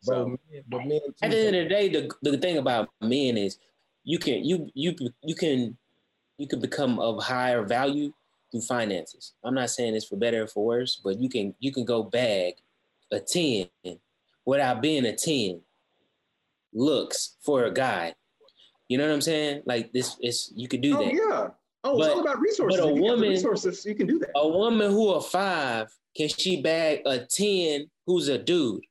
So, 0.00 0.38
but 0.68 0.86
men, 0.86 1.00
at 1.22 1.30
the 1.30 1.38
end 1.38 1.56
of 1.56 1.64
the 1.64 1.68
day, 1.68 1.88
the, 1.88 2.10
the 2.22 2.38
thing 2.38 2.58
about 2.58 2.90
men 3.00 3.36
is 3.36 3.58
you 4.04 4.18
can 4.18 4.44
you 4.44 4.70
you 4.74 4.94
you 5.22 5.34
can 5.34 5.76
you 6.38 6.46
can 6.46 6.60
become 6.60 6.98
of 6.98 7.22
higher 7.22 7.64
value 7.64 8.12
through 8.50 8.62
finances. 8.62 9.34
I'm 9.44 9.54
not 9.54 9.70
saying 9.70 9.94
it's 9.94 10.06
for 10.06 10.16
better 10.16 10.44
or 10.44 10.46
for 10.46 10.64
worse, 10.64 11.00
but 11.02 11.18
you 11.18 11.28
can 11.28 11.54
you 11.58 11.72
can 11.72 11.84
go 11.84 12.02
bag 12.02 12.54
a 13.10 13.20
10 13.20 13.68
without 14.44 14.82
being 14.82 15.04
a 15.06 15.14
10 15.14 15.60
looks 16.72 17.36
for 17.40 17.64
a 17.64 17.72
guy. 17.72 18.14
You 18.88 18.98
know 18.98 19.06
what 19.06 19.14
I'm 19.14 19.20
saying? 19.20 19.62
Like 19.66 19.92
this 19.92 20.16
is 20.20 20.52
you 20.54 20.68
could 20.68 20.80
do 20.80 20.96
oh, 20.96 21.04
that. 21.04 21.12
Yeah. 21.12 21.48
Oh, 21.84 21.98
but, 21.98 22.06
it's 22.06 22.14
all 22.14 22.20
about 22.20 22.40
resources. 22.40 22.80
But 22.80 22.88
a 22.88 22.92
woman, 22.92 23.30
resources, 23.30 23.84
you 23.84 23.94
can 23.94 24.06
do 24.06 24.18
that. 24.20 24.30
A 24.34 24.48
woman 24.48 24.90
who 24.90 25.10
a 25.10 25.20
five, 25.20 25.88
can 26.16 26.28
she 26.28 26.60
bag 26.62 27.02
a 27.06 27.20
10 27.20 27.88
who's 28.06 28.28
a 28.28 28.38
dude? 28.38 28.82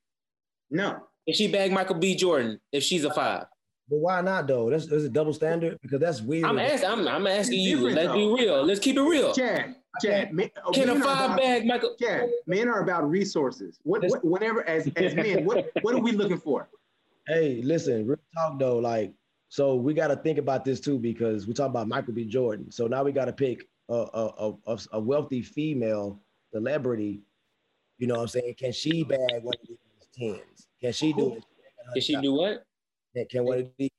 No. 0.70 1.03
If 1.26 1.36
she 1.36 1.47
bag 1.47 1.72
Michael 1.72 1.95
B. 1.95 2.15
Jordan, 2.15 2.59
if 2.72 2.84
she's 2.84 3.03
a 3.03 3.13
five. 3.13 3.45
But 3.89 3.99
why 3.99 4.22
not 4.22 4.47
though? 4.47 4.70
That's, 4.70 4.88
that's 4.88 5.03
a 5.03 5.09
double 5.09 5.34
standard 5.34 5.78
because 5.82 5.99
that's 5.99 6.22
weird. 6.22 6.45
I'm 6.45 6.59
asking. 6.59 6.89
I'm, 6.89 7.07
I'm 7.07 7.28
asking 7.28 7.61
you. 7.61 7.89
Let's 7.89 8.07
though. 8.07 8.13
be 8.13 8.43
real. 8.43 8.63
Let's 8.63 8.80
keep 8.82 8.97
it 8.97 9.01
real. 9.01 9.34
Chad, 9.34 9.76
Chad, 10.01 10.34
men, 10.34 10.49
can 10.74 10.89
a 10.89 10.95
five 10.95 11.32
about, 11.32 11.38
bag 11.38 11.65
Michael? 11.65 11.95
Chad, 11.99 12.30
men 12.47 12.68
are 12.68 12.82
about 12.82 13.09
resources. 13.09 13.80
What, 13.84 14.03
what 14.07 14.26
whenever 14.26 14.68
as 14.68 14.91
as 14.97 15.15
men, 15.15 15.45
what 15.45 15.70
what 15.82 15.95
are 15.95 16.01
we 16.01 16.11
looking 16.11 16.38
for? 16.38 16.70
Hey, 17.28 17.61
listen, 17.63 18.05
real 18.05 18.20
talk 18.36 18.59
though. 18.59 18.78
Like, 18.80 19.13
so 19.49 19.76
we 19.76 19.93
got 19.93 20.07
to 20.07 20.18
think 20.18 20.38
about 20.38 20.65
this 20.65 20.82
too 20.82 20.99
because 20.99 21.47
we 21.47 21.53
talk 21.53 21.70
about 21.70 21.88
Michael 21.88 22.13
B. 22.13 22.26
Jordan. 22.26 22.70
So 22.72 22.88
now 22.88 23.03
we 23.03 23.13
got 23.13 23.26
to 23.26 23.34
pick 23.34 23.68
a, 23.89 23.93
a, 23.93 24.53
a, 24.68 24.80
a 24.93 24.99
wealthy 24.99 25.41
female 25.41 26.22
celebrity. 26.53 27.22
You 27.99 28.07
know 28.07 28.15
what 28.15 28.22
I'm 28.22 28.28
saying? 28.28 28.55
Can 28.59 28.74
she 28.74 29.03
bag 29.03 29.20
one 29.41 29.55
of 29.61 29.68
these 29.68 29.77
tens. 30.18 30.68
Can 30.82 30.93
she 30.93 31.13
do 31.13 31.34
it? 31.36 31.43
Can 31.93 32.01
she 32.01 32.15
do 32.22 32.34
what? 32.34 32.63
Can, 33.15 33.26
can 33.28 33.45
one 33.45 33.59
of 33.59 33.68
these? 33.78 33.89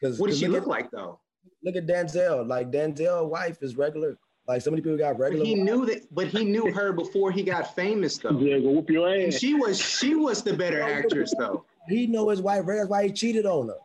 Because 0.00 0.18
What 0.18 0.30
does 0.30 0.38
she 0.38 0.46
look 0.46 0.54
look 0.60 0.62
at, 0.64 0.68
like 0.68 0.90
though? 0.90 1.20
Look 1.64 1.76
at 1.76 1.86
Denzel. 1.86 2.46
Like 2.46 2.70
Denzel 2.70 3.28
wife 3.28 3.62
is 3.62 3.76
regular. 3.76 4.16
Like 4.46 4.62
so 4.62 4.70
many 4.70 4.82
people 4.82 4.96
got 4.96 5.14
But 5.14 5.20
regular. 5.22 5.44
he 5.44 5.54
knew 5.56 5.84
that, 5.86 6.02
but 6.14 6.28
he 6.28 6.44
knew 6.44 6.72
her 6.74 6.92
before 6.92 7.30
he 7.30 7.42
got 7.42 7.74
famous 7.74 8.16
though. 8.18 8.38
Yeah, 8.38 8.58
go 8.60 8.70
whoop 8.70 8.88
your 8.90 9.08
And 9.08 9.32
ass. 9.32 9.38
she 9.38 9.54
was 9.54 9.78
she 9.80 10.14
was 10.14 10.42
the 10.42 10.56
better 10.56 10.80
actress 10.98 11.34
though. 11.36 11.64
He 11.88 12.06
know 12.06 12.28
his 12.28 12.40
wife. 12.40 12.64
That's 12.66 12.88
why 12.88 13.06
he 13.06 13.12
cheated 13.12 13.46
on 13.46 13.68
her. 13.68 13.76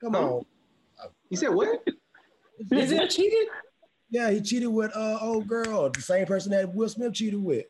Come 0.00 0.14
Huh? 0.14 0.22
on. 0.36 0.44
He 1.30 1.36
said 1.36 1.48
what? 1.50 1.82
Is 2.58 2.90
Denzel 2.90 3.08
cheated? 3.10 3.48
Yeah, 4.10 4.30
he 4.30 4.40
cheated 4.40 4.68
with 4.68 4.94
uh 4.94 5.18
old 5.20 5.46
girl, 5.48 5.88
the 5.90 6.00
same 6.02 6.26
person 6.26 6.52
that 6.52 6.72
Will 6.74 6.88
Smith 6.88 7.14
cheated 7.14 7.42
with. 7.42 7.64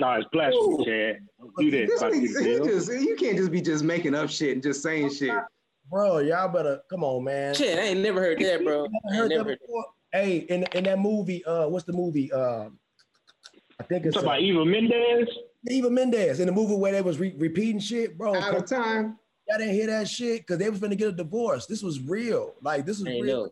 Nah, 0.00 0.16
it's 0.16 0.28
blasphemy, 0.32 0.84
Chad. 0.84 1.18
Don't 1.38 1.56
do 1.56 1.70
that. 1.70 1.86
This 1.86 2.00
about 2.00 2.12
this, 2.12 2.38
he 2.38 2.58
just, 2.58 2.92
you 2.92 3.16
can't 3.16 3.36
just 3.36 3.52
be 3.52 3.60
just 3.60 3.84
making 3.84 4.14
up 4.14 4.28
shit 4.28 4.52
and 4.52 4.62
just 4.62 4.82
saying 4.82 5.12
shit. 5.14 5.32
Bro, 5.90 6.18
y'all 6.20 6.48
better 6.48 6.80
come 6.90 7.04
on, 7.04 7.24
man. 7.24 7.54
Shit, 7.54 7.78
I 7.78 7.82
ain't 7.82 8.00
never 8.00 8.20
heard 8.20 8.40
that, 8.40 8.64
bro. 8.64 8.86
I 8.86 8.88
never 8.88 9.16
heard 9.16 9.22
ain't 9.22 9.30
never 9.30 9.44
that 9.44 9.50
heard 9.50 9.60
before? 9.60 9.84
Hey, 10.12 10.38
in 10.48 10.64
in 10.72 10.84
that 10.84 10.98
movie, 10.98 11.44
uh, 11.44 11.68
what's 11.68 11.84
the 11.84 11.92
movie? 11.92 12.32
Um, 12.32 12.78
I 13.78 13.84
think 13.84 14.06
it's 14.06 14.14
talking 14.14 14.28
uh, 14.28 14.32
about 14.32 14.42
Eva 14.42 14.64
Mendes? 14.64 15.28
Eva 15.68 15.90
Mendes 15.90 16.40
in 16.40 16.46
the 16.46 16.52
movie 16.52 16.74
where 16.74 16.92
they 16.92 17.02
was 17.02 17.18
re- 17.18 17.34
repeating 17.36 17.78
shit, 17.78 18.18
bro. 18.18 18.34
Out 18.34 18.56
of 18.56 18.66
time. 18.66 19.18
Y'all 19.48 19.58
didn't 19.58 19.74
hear 19.74 19.86
that 19.88 20.08
shit 20.08 20.40
because 20.40 20.58
they 20.58 20.70
was 20.70 20.80
finna 20.80 20.96
get 20.96 21.08
a 21.08 21.12
divorce. 21.12 21.66
This 21.66 21.82
was 21.82 22.00
real. 22.00 22.54
Like 22.62 22.86
this 22.86 22.98
was 22.98 23.08
I 23.08 23.20
real. 23.20 23.24
know. 23.44 23.50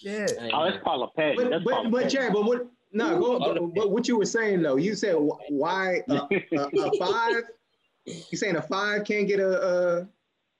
Yeah. 0.00 0.26
Oh, 0.40 0.46
know. 0.48 0.70
that's 0.70 0.84
Paula 0.84 1.08
Patton. 1.16 1.36
But 1.36 1.50
That's 1.50 1.64
but 1.64 1.72
Paula 1.72 1.90
but 1.90 2.02
Patton. 2.02 2.18
Chad, 2.18 2.32
but 2.32 2.44
what? 2.44 2.66
No, 2.94 3.18
go. 3.18 3.38
But, 3.38 3.74
but 3.74 3.90
what 3.90 4.06
you 4.08 4.16
were 4.16 4.24
saying 4.24 4.62
though, 4.62 4.76
you 4.76 4.94
said 4.94 5.14
why 5.48 6.00
a, 6.08 6.14
a, 6.14 6.28
a 6.56 6.90
five? 6.98 7.42
You 8.06 8.36
saying 8.38 8.56
a 8.56 8.62
five 8.62 9.04
can't 9.04 9.26
get 9.26 9.40
a 9.40 9.48
a, 9.48 9.96
a 10.00 10.08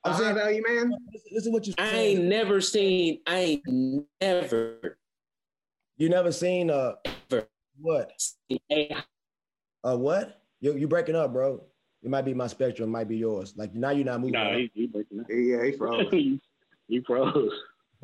I'm 0.04 0.12
high 0.12 0.18
saying- 0.18 0.34
value 0.34 0.62
man? 0.66 0.92
This 1.32 1.46
is 1.46 1.52
what 1.52 1.66
you 1.66 1.74
I 1.78 1.90
saying. 1.90 2.18
ain't 2.18 2.26
never 2.26 2.60
seen. 2.60 3.20
I 3.26 3.38
ain't 3.38 3.62
never 4.20 4.98
You 5.96 6.08
never 6.08 6.32
seen 6.32 6.70
uh 6.70 6.94
Ever. 7.30 7.46
what? 7.80 8.10
seen 8.18 8.58
a 8.72 9.04
Uh 9.84 9.96
what? 9.96 10.40
You 10.60 10.76
you 10.76 10.88
breaking 10.88 11.16
up, 11.16 11.32
bro. 11.32 11.62
It 12.02 12.10
might 12.10 12.24
be 12.26 12.34
my 12.34 12.48
spectrum, 12.48 12.88
it 12.90 12.92
might 12.92 13.08
be 13.08 13.16
yours. 13.16 13.54
Like 13.56 13.74
now 13.74 13.90
you're 13.90 14.04
not 14.04 14.20
moving. 14.20 14.32
Nah, 14.34 14.56
he, 14.56 14.70
he 14.74 14.86
breaking 14.88 15.20
up. 15.20 15.26
Yeah, 15.30 15.64
he 15.64 15.72
froze. 15.72 16.10
he 16.88 17.00
froze. 17.06 17.52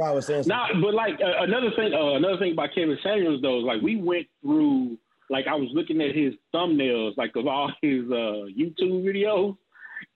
Was 0.00 0.26
saying 0.26 0.44
Nah, 0.46 0.68
but 0.80 0.94
like 0.94 1.20
uh, 1.20 1.42
another 1.42 1.70
thing, 1.76 1.92
uh, 1.92 2.14
another 2.14 2.38
thing 2.38 2.52
about 2.52 2.70
Kevin 2.74 2.98
Samuels 3.02 3.42
though 3.42 3.58
is 3.58 3.64
like 3.64 3.82
we 3.82 3.96
went 3.96 4.26
through, 4.42 4.96
like 5.28 5.46
I 5.46 5.54
was 5.54 5.68
looking 5.72 6.00
at 6.00 6.14
his 6.14 6.34
thumbnails, 6.54 7.16
like 7.16 7.36
of 7.36 7.46
all 7.46 7.70
his 7.82 8.04
uh, 8.10 8.48
YouTube 8.56 9.04
videos, 9.04 9.56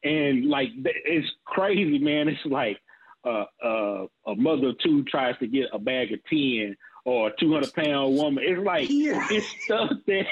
and 0.02 0.46
like 0.46 0.70
it's 0.76 1.28
crazy, 1.44 1.98
man. 1.98 2.28
It's 2.28 2.40
like 2.46 2.78
uh, 3.24 3.44
uh, 3.64 4.06
a 4.26 4.34
mother 4.36 4.68
of 4.68 4.78
two 4.78 5.02
tries 5.04 5.38
to 5.38 5.46
get 5.46 5.66
a 5.72 5.78
bag 5.78 6.12
of 6.12 6.20
ten, 6.26 6.76
or 7.04 7.28
a 7.28 7.32
two 7.38 7.52
hundred 7.52 7.72
pound 7.74 8.16
woman. 8.16 8.42
It's 8.46 8.64
like 8.64 8.88
Yeah. 8.90 9.26
it's 9.30 9.46
stuff 9.64 9.90
that 10.06 10.24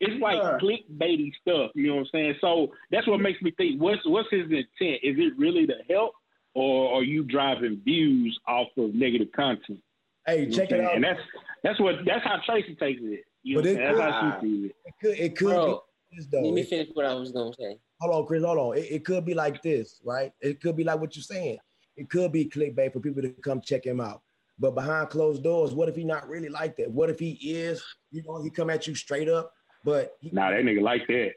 it's 0.00 0.20
like 0.22 0.36
Yeah. 0.36 0.58
clickbaity 0.62 1.32
stuff. 1.40 1.70
You 1.74 1.88
know 1.88 1.94
what 1.96 2.00
I'm 2.00 2.06
saying? 2.12 2.34
So 2.40 2.72
that's 2.90 3.06
what 3.06 3.20
makes 3.20 3.40
me 3.42 3.50
think. 3.52 3.80
What's 3.80 4.04
what's 4.06 4.30
his 4.30 4.44
intent? 4.44 5.00
Is 5.02 5.16
it 5.18 5.32
really 5.38 5.66
to 5.66 5.74
help, 5.90 6.12
or 6.54 6.94
are 6.94 7.02
you 7.02 7.22
driving 7.24 7.80
views 7.84 8.38
off 8.46 8.68
of 8.76 8.94
negative 8.94 9.28
content? 9.32 9.80
Hey, 10.26 10.44
You 10.44 10.50
check 10.52 10.70
it 10.72 10.80
out. 10.80 10.94
And 10.94 11.04
that's 11.04 11.20
that's 11.62 11.80
what 11.80 11.96
that's 12.06 12.24
how 12.24 12.40
Tracy 12.44 12.74
takes 12.74 13.00
it. 13.02 13.24
You 13.42 13.56
know 13.56 13.62
But 13.62 13.68
what 13.68 13.70
I'm 13.70 13.76
it 13.76 13.86
saying? 13.86 13.96
That's 13.98 14.12
how 14.12 14.40
she 14.40 14.46
sees 14.46 14.64
it. 14.70 14.76
It 14.84 14.94
could 15.00 15.18
it 15.18 15.36
could 15.36 15.46
bro. 15.46 15.82
be 16.10 16.16
this 16.16 16.26
though. 16.26 16.42
Let 16.42 16.54
me 16.54 16.62
finish 16.64 16.88
what 16.94 17.06
I 17.06 17.14
was 17.14 17.32
gonna 17.32 17.52
say. 17.58 17.78
hold 18.00 18.14
on, 18.14 18.26
Chris, 18.26 18.42
hold 18.44 18.58
on. 18.58 18.76
It, 18.78 18.86
it 18.90 19.04
could 19.04 19.24
be 19.24 19.34
like 19.34 19.62
this, 19.62 20.00
right? 20.04 20.32
It 20.40 20.60
could 20.60 20.76
be 20.76 20.84
like 20.84 21.00
what 21.00 21.16
you're 21.16 21.22
saying. 21.22 21.58
It 21.96 22.08
could 22.10 22.32
be 22.32 22.44
clickbait 22.46 22.92
for 22.92 23.00
people 23.00 23.22
to 23.22 23.30
come 23.42 23.60
check 23.60 23.84
him 23.84 24.00
out. 24.00 24.22
But 24.58 24.74
behind 24.74 25.08
closed 25.10 25.42
doors, 25.44 25.72
what 25.72 25.88
if 25.88 25.96
he 25.96 26.04
not 26.04 26.28
really 26.28 26.48
like 26.48 26.76
that? 26.78 26.90
What 26.90 27.10
if 27.10 27.18
he 27.18 27.32
is, 27.32 27.82
you 28.10 28.22
know, 28.26 28.42
he 28.42 28.50
come 28.50 28.70
at 28.70 28.86
you 28.86 28.94
straight 28.94 29.28
up, 29.28 29.52
but 29.84 30.16
he, 30.20 30.30
Nah, 30.32 30.50
that 30.50 30.60
nigga 30.64 30.82
like 30.82 31.06
that. 31.06 31.30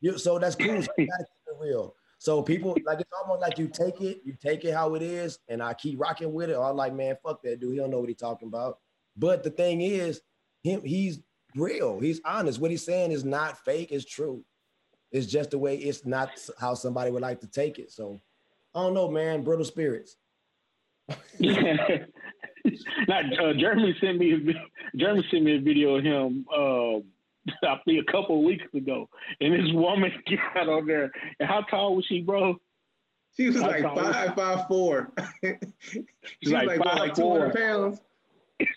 you, 0.00 0.18
so 0.18 0.38
that's 0.38 0.56
cool. 0.56 0.66
So 0.82 0.88
you 0.98 1.06
gotta 1.06 1.24
keep 1.24 1.54
it 1.54 1.56
real. 1.60 1.94
So 2.18 2.42
people 2.42 2.76
like 2.84 3.00
it's 3.00 3.10
almost 3.22 3.40
like 3.40 3.58
you 3.58 3.68
take 3.68 4.00
it, 4.00 4.20
you 4.24 4.34
take 4.40 4.64
it 4.64 4.74
how 4.74 4.94
it 4.94 5.02
is, 5.02 5.38
and 5.48 5.62
I 5.62 5.72
keep 5.74 6.00
rocking 6.00 6.32
with 6.32 6.50
it. 6.50 6.54
Or 6.54 6.68
I'm 6.68 6.76
like, 6.76 6.92
man, 6.94 7.16
fuck 7.24 7.42
that 7.42 7.60
dude. 7.60 7.72
He 7.72 7.78
don't 7.78 7.90
know 7.90 8.00
what 8.00 8.08
he's 8.08 8.18
talking 8.18 8.48
about. 8.48 8.78
But 9.16 9.44
the 9.44 9.50
thing 9.50 9.80
is, 9.80 10.20
him, 10.62 10.82
he's 10.84 11.20
real. 11.54 12.00
He's 12.00 12.20
honest. 12.24 12.60
What 12.60 12.72
he's 12.72 12.84
saying 12.84 13.12
is 13.12 13.24
not 13.24 13.64
fake. 13.64 13.92
It's 13.92 14.04
true. 14.04 14.44
It's 15.12 15.26
just 15.26 15.52
the 15.52 15.58
way. 15.58 15.76
It's 15.76 16.04
not 16.04 16.30
how 16.58 16.74
somebody 16.74 17.10
would 17.10 17.22
like 17.22 17.40
to 17.40 17.46
take 17.46 17.78
it. 17.78 17.92
So 17.92 18.20
I 18.74 18.82
don't 18.82 18.94
know, 18.94 19.08
man. 19.08 19.42
Brittle 19.42 19.64
spirits. 19.64 20.16
Now, 23.06 23.20
uh, 23.20 23.52
Jeremy 23.54 23.96
sent 24.00 24.18
me 24.18 24.34
a, 24.34 24.96
Jeremy 24.96 25.24
sent 25.30 25.44
me 25.44 25.56
a 25.56 25.60
video 25.60 25.96
of 25.96 26.04
him. 26.04 26.44
Uh, 26.54 27.00
I 27.62 27.76
think 27.84 28.06
a 28.06 28.12
couple 28.12 28.38
of 28.38 28.44
weeks 28.44 28.64
ago, 28.74 29.08
and 29.40 29.54
this 29.54 29.72
woman 29.72 30.10
got 30.54 30.68
on 30.68 30.86
there. 30.86 31.10
And 31.40 31.48
how 31.48 31.62
tall 31.62 31.96
was 31.96 32.06
she, 32.06 32.20
bro? 32.20 32.56
She 33.36 33.48
was 33.48 33.60
How 33.60 33.68
like 33.68 33.82
tall 33.82 33.96
was 33.96 34.14
five, 34.14 34.34
five, 34.34 34.68
four. 34.68 35.12
she 35.42 35.54
was 36.42 36.52
like 36.52 36.66
like, 36.66 36.80
what, 36.80 36.98
like 36.98 37.14
two 37.14 37.22
5'4". 37.22 37.54
pounds. 37.54 38.00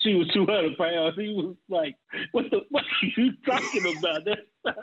She 0.02 0.14
was 0.14 0.28
two 0.34 0.46
hundred 0.46 0.78
pounds. 0.78 1.16
He 1.18 1.34
was 1.34 1.56
like, 1.68 1.96
"What 2.34 2.46
the 2.52 2.62
what 2.70 2.84
are 2.84 3.08
you 3.18 3.32
talking 3.46 3.98
about? 3.98 4.22
That's 4.26 4.42
not, 4.64 4.78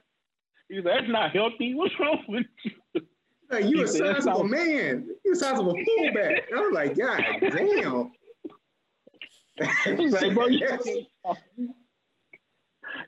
like, 0.70 0.84
that's 0.84 1.08
not 1.08 1.30
healthy. 1.30 1.74
What's 1.74 1.94
wrong 2.00 2.24
with 2.28 2.46
you?" 2.64 3.02
Like, 3.50 3.64
you 3.66 3.76
a 3.78 3.84
"That's 3.84 3.96
sizable 3.98 4.38
all." 4.38 4.44
man. 4.44 5.08
You 5.24 5.32
a 5.32 5.36
size 5.36 5.58
of 5.58 5.68
a 5.68 5.72
fullback. 5.72 6.44
I 6.54 6.60
was 6.60 6.72
like, 6.74 6.98
God 6.98 7.22
damn. 7.40 8.12
Like, 10.10 10.34
bro, 10.34 10.46
you 10.46 10.66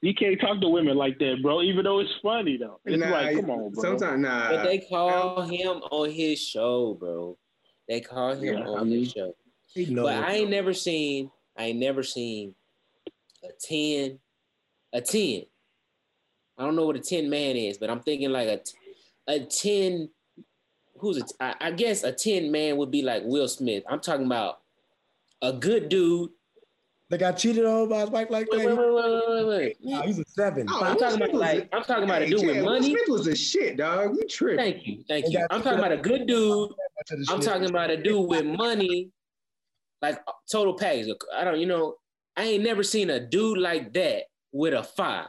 you 0.03 0.15
can't 0.15 0.41
talk 0.41 0.61
to 0.61 0.69
women 0.69 0.97
like 0.97 1.19
that, 1.19 1.43
bro. 1.43 1.63
Even 1.63 1.85
though 1.85 1.99
it's 2.01 2.11
funny 2.23 2.57
though. 2.57 2.81
It's 2.85 2.99
Nah, 2.99 3.11
like, 3.11 3.37
come 3.37 3.51
on, 3.51 3.71
bro. 3.73 3.83
Sometimes, 3.83 4.23
nah. 4.23 4.51
But 4.51 4.65
they 4.65 4.79
call 4.79 5.43
him 5.43 5.79
on 5.91 6.11
his 6.11 6.41
show, 6.43 6.95
bro. 6.95 7.37
They 7.89 8.01
call 8.01 8.33
him 8.33 8.45
Yeah, 8.45 8.67
on 8.67 8.79
I 8.81 8.85
mean- 8.85 9.01
his 9.01 9.13
show. 9.13 9.35
He 9.73 9.87
knows. 9.87 10.07
But 10.07 10.25
I 10.25 10.33
ain't 10.35 10.51
never 10.51 10.73
seen. 10.75 11.31
I 11.57 11.67
ain't 11.67 11.79
never 11.79 12.03
seen 12.03 12.55
a 13.45 13.49
ten. 13.61 14.19
A 14.93 15.01
ten. 15.01 15.45
I 16.59 16.65
don't 16.65 16.75
know 16.77 16.87
what 16.87 16.97
a 16.97 17.01
ten 17.01 17.31
man 17.31 17.57
is, 17.57 17.79
but 17.79 17.89
I'm 17.91 18.01
thinking 18.01 18.31
like 18.31 18.49
a 18.49 18.61
a 19.29 19.41
ten. 19.41 20.09
Who's 20.97 21.19
it? 21.19 21.33
I, 21.41 21.55
I 21.61 21.71
guess 21.71 22.03
a 22.05 22.13
ten 22.13 22.51
man 22.51 22.77
would 22.79 22.91
be 22.91 23.03
like 23.03 23.23
Will 23.25 23.47
Smith. 23.49 23.85
I'm 23.89 24.01
talking 24.01 24.27
about 24.27 24.61
a 25.41 25.53
good 25.53 25.89
dude. 25.89 26.31
They 27.11 27.19
got 27.19 27.33
cheated 27.37 27.65
on 27.65 27.89
by 27.89 28.01
his 28.03 28.11
wife 28.11 28.31
like 28.31 28.49
Wait, 28.51 28.59
wait, 28.67 28.69
that. 28.69 28.77
wait, 28.77 28.95
wait, 28.95 29.05
wait, 29.29 29.47
wait, 29.49 29.77
Nah, 29.83 29.99
wait. 30.01 30.07
he's 30.07 30.19
a 30.21 30.25
seven. 30.27 30.67
Oh, 30.71 30.81
I'm 30.85 30.95
Will 30.95 31.01
talking 31.01 31.17
Smith 31.17 31.29
about 31.31 31.33
was 31.33 31.41
like 31.41 31.69
I'm 31.73 31.83
talking 31.83 32.05
about 32.05 32.23
a 32.23 32.25
Hey, 32.27 32.31
dude 32.31 32.41
with 32.47 32.55
Chad, 32.55 32.65
Will 32.65 32.73
money. 32.73 32.91
Smith 32.91 33.09
was 33.09 33.27
a 33.27 33.35
shit, 33.37 33.77
dog. 33.77 34.17
You 34.17 34.27
tripping. 34.29 34.59
Thank 34.59 34.87
you, 34.87 35.05
thank 35.09 35.27
you. 35.33 35.45
I'm 35.51 35.61
talking 35.63 35.79
about 35.81 35.93
a 35.93 35.97
good 35.97 36.27
dude 36.27 36.71
I'm 37.29 37.41
talking 37.41 37.69
about 37.69 37.91
a 37.91 37.97
dude 38.01 38.29
with 38.29 38.45
money, 38.47 39.11
like 40.03 40.21
total 40.51 40.75
package. 40.79 41.09
I 41.35 41.45
don't, 41.45 41.59
you 41.59 41.67
know, 41.67 41.97
I 42.37 42.45
ain't 42.45 42.63
never 42.63 42.83
seen 42.83 43.11
a 43.11 43.19
dude 43.21 43.59
like 43.59 43.93
that 43.95 44.25
with 44.53 44.75
a 44.75 44.83
five. 44.85 45.27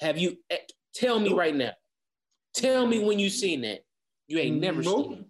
Have 0.00 0.18
you? 0.18 0.36
eh, 0.50 0.56
Tell 0.94 1.20
me 1.20 1.32
right 1.32 1.54
now. 1.54 1.70
Tell 2.54 2.86
me 2.86 2.98
when 3.04 3.18
you 3.20 3.30
seen 3.30 3.60
that. 3.60 3.84
You 4.26 4.38
ain't 4.38 4.60
never 4.60 4.82
Nope. 4.82 5.04
seen 5.04 5.12
it. 5.12 5.24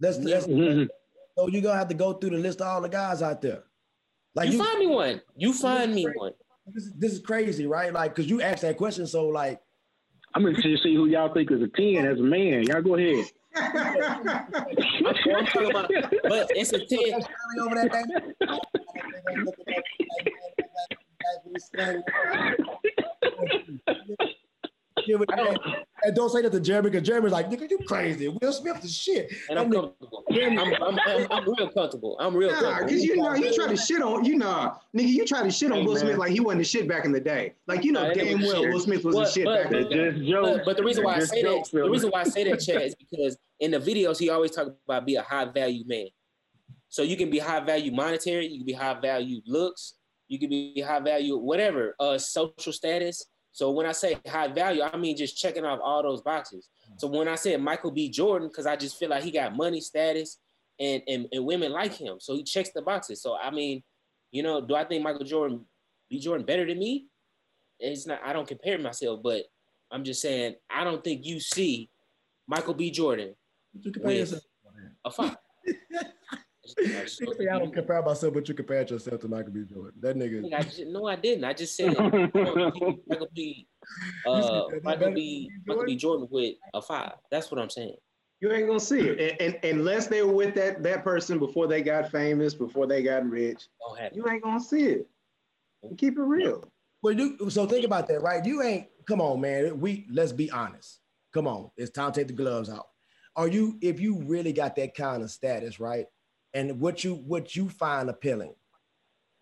That's, 0.00 0.18
that's 0.18 0.46
Mhm. 0.46 0.88
so 1.36 1.48
you're 1.48 1.62
gonna 1.62 1.78
have 1.78 1.88
to 1.88 1.94
go 1.94 2.12
through 2.12 2.30
the 2.30 2.36
list 2.38 2.60
of 2.60 2.66
all 2.66 2.80
the 2.82 2.88
guys 2.90 3.22
out 3.22 3.40
there. 3.40 3.64
Like 4.38 4.52
You 4.52 4.58
you, 4.58 4.64
find 4.64 4.78
me 4.78 4.86
one. 4.86 5.20
You 5.36 5.52
find 5.52 5.92
me 5.92 6.06
one. 6.14 6.32
this, 6.72 6.84
is, 6.84 6.92
this 6.96 7.12
is 7.14 7.18
crazy, 7.18 7.66
right? 7.66 7.92
Like, 7.92 8.14
cause 8.14 8.26
you 8.26 8.40
asked 8.40 8.62
that 8.62 8.76
question, 8.76 9.04
so 9.04 9.26
like, 9.26 9.60
I'm 10.32 10.46
interested 10.46 10.76
to 10.76 10.82
see 10.82 10.94
who 10.94 11.06
y'all 11.06 11.34
think 11.34 11.50
is 11.50 11.60
a 11.60 11.66
ten 11.66 12.06
as 12.06 12.20
a 12.20 12.22
man. 12.22 12.62
Y'all 12.62 12.80
go 12.80 12.94
ahead. 12.94 13.24
I'm, 13.56 13.76
I'm 15.34 15.46
talking 15.46 15.70
about, 15.70 15.90
but 16.22 16.46
it's 16.50 16.72
a 16.72 16.86
ten. 16.86 17.20
over 17.60 17.74
there. 17.74 17.90
Yeah, 21.76 22.00
but, 25.16 25.32
I 25.32 25.36
don't- 25.36 25.58
and 26.04 26.14
don't 26.14 26.28
say 26.30 26.42
that 26.42 26.52
to 26.52 26.60
Jeremy 26.60 26.90
because 26.90 27.06
Jeremy's 27.06 27.32
like, 27.32 27.48
nigga, 27.50 27.68
you 27.70 27.78
crazy. 27.86 28.28
Will 28.28 28.52
Smith 28.52 28.84
is 28.84 28.96
shit. 28.96 29.32
And 29.48 29.58
I'm 29.58 29.70
That 29.70 29.76
nigga- 29.78 29.98
comfortable. 29.98 30.24
I'm, 30.30 30.58
I'm, 30.82 30.98
I'm, 31.06 31.26
I'm 31.32 31.44
real 31.44 31.68
comfortable. 31.70 32.16
I'm 32.20 32.36
real 32.36 32.50
Nah, 32.50 32.60
comfortable. 32.60 32.86
because 32.88 33.04
you 33.04 33.16
know 33.16 33.34
you 33.34 33.54
try 33.54 33.66
to 33.68 33.76
shit 33.76 34.02
on 34.02 34.24
you 34.24 34.36
know 34.36 34.74
nigga 34.96 35.08
you 35.08 35.24
try 35.24 35.42
to 35.42 35.50
shit 35.50 35.72
on 35.72 35.78
Hey, 35.78 35.84
Will 35.84 35.94
man. 35.94 36.02
Smith 36.02 36.18
like 36.18 36.32
he 36.32 36.40
wasn't 36.40 36.60
the 36.60 36.64
shit 36.64 36.86
back 36.88 37.04
in 37.04 37.12
the 37.12 37.20
day. 37.20 37.54
Like 37.66 37.84
you 37.84 37.92
know 37.92 38.06
Nah, 38.06 38.14
damn 38.14 38.26
nigga 38.26 38.42
well 38.46 38.62
shit. 38.62 38.72
Will 38.72 38.80
Smith 38.80 39.04
was 39.04 39.14
But- 39.14 39.24
the 39.26 39.30
shit 39.32 39.44
but- 39.46 39.62
back 39.64 39.72
in 39.72 39.82
the 39.82 39.88
day. 39.88 40.32
But, 40.32 40.64
but 40.64 40.76
the 40.76 40.82
reason 40.84 41.04
why 41.04 41.14
I 41.16 41.20
say 41.20 41.42
that, 41.42 41.68
the 41.72 41.88
reason 41.90 42.10
why 42.10 42.20
I 42.20 42.24
say 42.24 42.44
that, 42.50 42.60
Chad, 42.60 42.82
is 42.82 42.94
because 43.10 43.36
in 43.60 43.70
the 43.72 43.78
videos 43.80 44.18
he 44.18 44.28
always 44.30 44.50
talk 44.52 44.68
about 44.84 45.04
be 45.06 45.16
a 45.16 45.22
high 45.22 45.46
value 45.46 45.84
man. 45.86 46.06
So 46.90 47.02
you 47.02 47.16
can 47.16 47.28
be 47.30 47.38
high 47.38 47.60
value 47.60 47.90
monetary, 47.92 48.46
you 48.46 48.58
can 48.58 48.66
be 48.66 48.72
high 48.72 48.94
value 49.00 49.40
looks, 49.46 49.94
you 50.28 50.38
can 50.38 50.48
be 50.48 50.80
high 50.80 51.00
value 51.00 51.36
whatever, 51.36 51.94
uh, 51.98 52.18
social 52.18 52.72
status. 52.72 53.26
So 53.52 53.70
when 53.70 53.86
I 53.86 53.92
say 53.92 54.18
high 54.26 54.48
value, 54.48 54.82
I 54.82 54.96
mean 54.96 55.16
just 55.16 55.36
checking 55.36 55.64
off 55.64 55.80
all 55.82 56.02
those 56.02 56.22
boxes. 56.22 56.68
So 56.98 57.08
when 57.08 57.28
I 57.28 57.34
said 57.34 57.60
Michael 57.60 57.90
B. 57.90 58.08
Jordan, 58.08 58.48
because 58.48 58.66
I 58.66 58.76
just 58.76 58.98
feel 58.98 59.08
like 59.10 59.22
he 59.22 59.30
got 59.30 59.56
money, 59.56 59.80
status, 59.80 60.38
and, 60.78 61.02
and 61.08 61.26
and 61.32 61.44
women 61.44 61.72
like 61.72 61.92
him, 61.94 62.18
so 62.20 62.34
he 62.34 62.44
checks 62.44 62.70
the 62.74 62.82
boxes. 62.82 63.20
So 63.20 63.36
I 63.36 63.50
mean, 63.50 63.82
you 64.30 64.42
know, 64.42 64.60
do 64.60 64.74
I 64.74 64.84
think 64.84 65.02
Michael 65.02 65.24
Jordan, 65.24 65.64
B. 66.08 66.20
Jordan, 66.20 66.46
better 66.46 66.66
than 66.66 66.78
me? 66.78 67.06
It's 67.80 68.06
not. 68.06 68.20
I 68.24 68.32
don't 68.32 68.46
compare 68.46 68.78
myself, 68.78 69.20
but 69.22 69.44
I'm 69.90 70.04
just 70.04 70.20
saying 70.20 70.54
I 70.70 70.84
don't 70.84 71.02
think 71.02 71.24
you 71.24 71.40
see 71.40 71.90
Michael 72.46 72.74
B. 72.74 72.90
Jordan 72.90 73.34
You 73.80 73.92
compare 73.92 74.12
yourself. 74.12 74.42
a 75.04 75.10
five. 75.10 75.36
I 76.78 77.58
don't 77.58 77.72
compare 77.72 78.02
myself, 78.02 78.34
but 78.34 78.48
you 78.48 78.54
compare 78.54 78.86
yourself 78.86 79.20
to 79.20 79.28
Michael 79.28 79.52
B. 79.52 79.64
Jordan. 79.64 80.00
That 80.00 80.16
nigga. 80.16 80.54
I 80.54 80.62
just, 80.62 80.86
no, 80.86 81.06
I 81.06 81.16
didn't. 81.16 81.44
I 81.44 81.52
just 81.52 81.76
said 81.76 81.96
Michael 81.98 83.28
B. 83.34 83.66
Uh, 84.26 84.64
Michael 84.82 85.12
B. 85.12 85.50
Michael 85.66 85.84
B. 85.84 85.96
Jordan 85.96 86.28
with 86.30 86.56
a 86.74 86.82
five. 86.82 87.12
That's 87.30 87.50
what 87.50 87.60
I'm 87.60 87.70
saying. 87.70 87.96
You 88.40 88.52
ain't 88.52 88.68
gonna 88.68 88.78
see 88.78 89.00
it, 89.00 89.40
and, 89.40 89.58
and, 89.64 89.80
unless 89.80 90.06
they 90.06 90.22
were 90.22 90.32
with 90.32 90.54
that 90.54 90.82
that 90.84 91.02
person 91.02 91.40
before 91.40 91.66
they 91.66 91.82
got 91.82 92.12
famous, 92.12 92.54
before 92.54 92.86
they 92.86 93.02
got 93.02 93.28
rich. 93.28 93.66
Don't 93.80 93.98
have 93.98 94.12
it. 94.12 94.16
You 94.16 94.28
ain't 94.28 94.44
gonna 94.44 94.60
see 94.60 94.84
it. 94.84 95.08
Keep 95.96 96.18
it 96.18 96.22
real. 96.22 96.64
Well, 97.02 97.14
you 97.14 97.50
so 97.50 97.66
think 97.66 97.84
about 97.84 98.06
that, 98.08 98.22
right? 98.22 98.44
You 98.44 98.62
ain't 98.62 98.86
come 99.06 99.20
on, 99.20 99.40
man. 99.40 99.80
We 99.80 100.06
let's 100.10 100.32
be 100.32 100.50
honest. 100.52 101.00
Come 101.34 101.48
on, 101.48 101.70
it's 101.76 101.90
time 101.90 102.12
to 102.12 102.20
take 102.20 102.28
the 102.28 102.32
gloves 102.32 102.70
out. 102.70 102.86
Are 103.34 103.48
you 103.48 103.76
if 103.80 104.00
you 104.00 104.22
really 104.24 104.52
got 104.52 104.76
that 104.76 104.94
kind 104.94 105.22
of 105.22 105.30
status, 105.30 105.80
right? 105.80 106.06
And 106.54 106.80
what 106.80 107.04
you 107.04 107.14
what 107.14 107.54
you 107.54 107.68
find 107.68 108.08
appealing, 108.08 108.54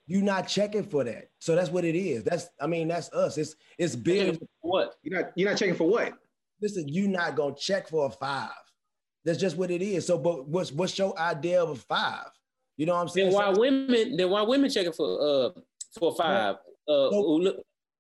You're 0.07 0.23
not 0.23 0.49
checking 0.49 0.85
for 0.85 1.05
that. 1.05 1.31
So 1.39 1.55
that's 1.55 1.71
what 1.71 1.85
it 1.85 1.97
is. 1.97 2.25
That's 2.25 2.49
I 2.61 2.67
mean 2.67 2.89
that's 2.89 3.13
us. 3.13 3.39
It's 3.39 3.55
it's 3.79 3.97
big. 3.97 4.39
What? 4.61 4.95
You're 5.03 5.21
not 5.23 5.33
you're 5.37 5.49
not 5.51 5.59
checking 5.59 5.75
for 5.77 5.89
what? 5.89 6.15
Listen, 6.61 6.89
you're 6.89 7.09
not 7.09 7.37
gonna 7.37 7.55
check 7.57 7.89
for 7.89 8.07
a 8.07 8.11
five. 8.11 8.51
That's 9.25 9.39
just 9.39 9.57
what 9.57 9.71
it 9.71 9.83
is. 9.83 10.07
So, 10.07 10.19
but 10.19 10.49
what's 10.49 10.73
what's 10.73 10.99
your 10.99 11.19
idea 11.19 11.63
of 11.63 11.71
a 11.71 11.75
five? 11.77 12.27
You 12.77 12.87
know 12.87 12.95
what 12.95 13.03
I'm 13.03 13.09
saying? 13.09 13.31
Then 13.31 13.35
why 13.37 13.53
So- 13.55 13.61
women? 13.61 14.17
Then 14.17 14.31
why 14.31 14.43
women 14.43 14.71
checking 14.71 14.93
for 14.93 15.21
uh 15.21 15.51
for 15.99 16.13
a 16.13 16.15
five? 16.15 16.55
Uh, 16.89 17.11
So- 17.11 17.37
look, 17.37 17.57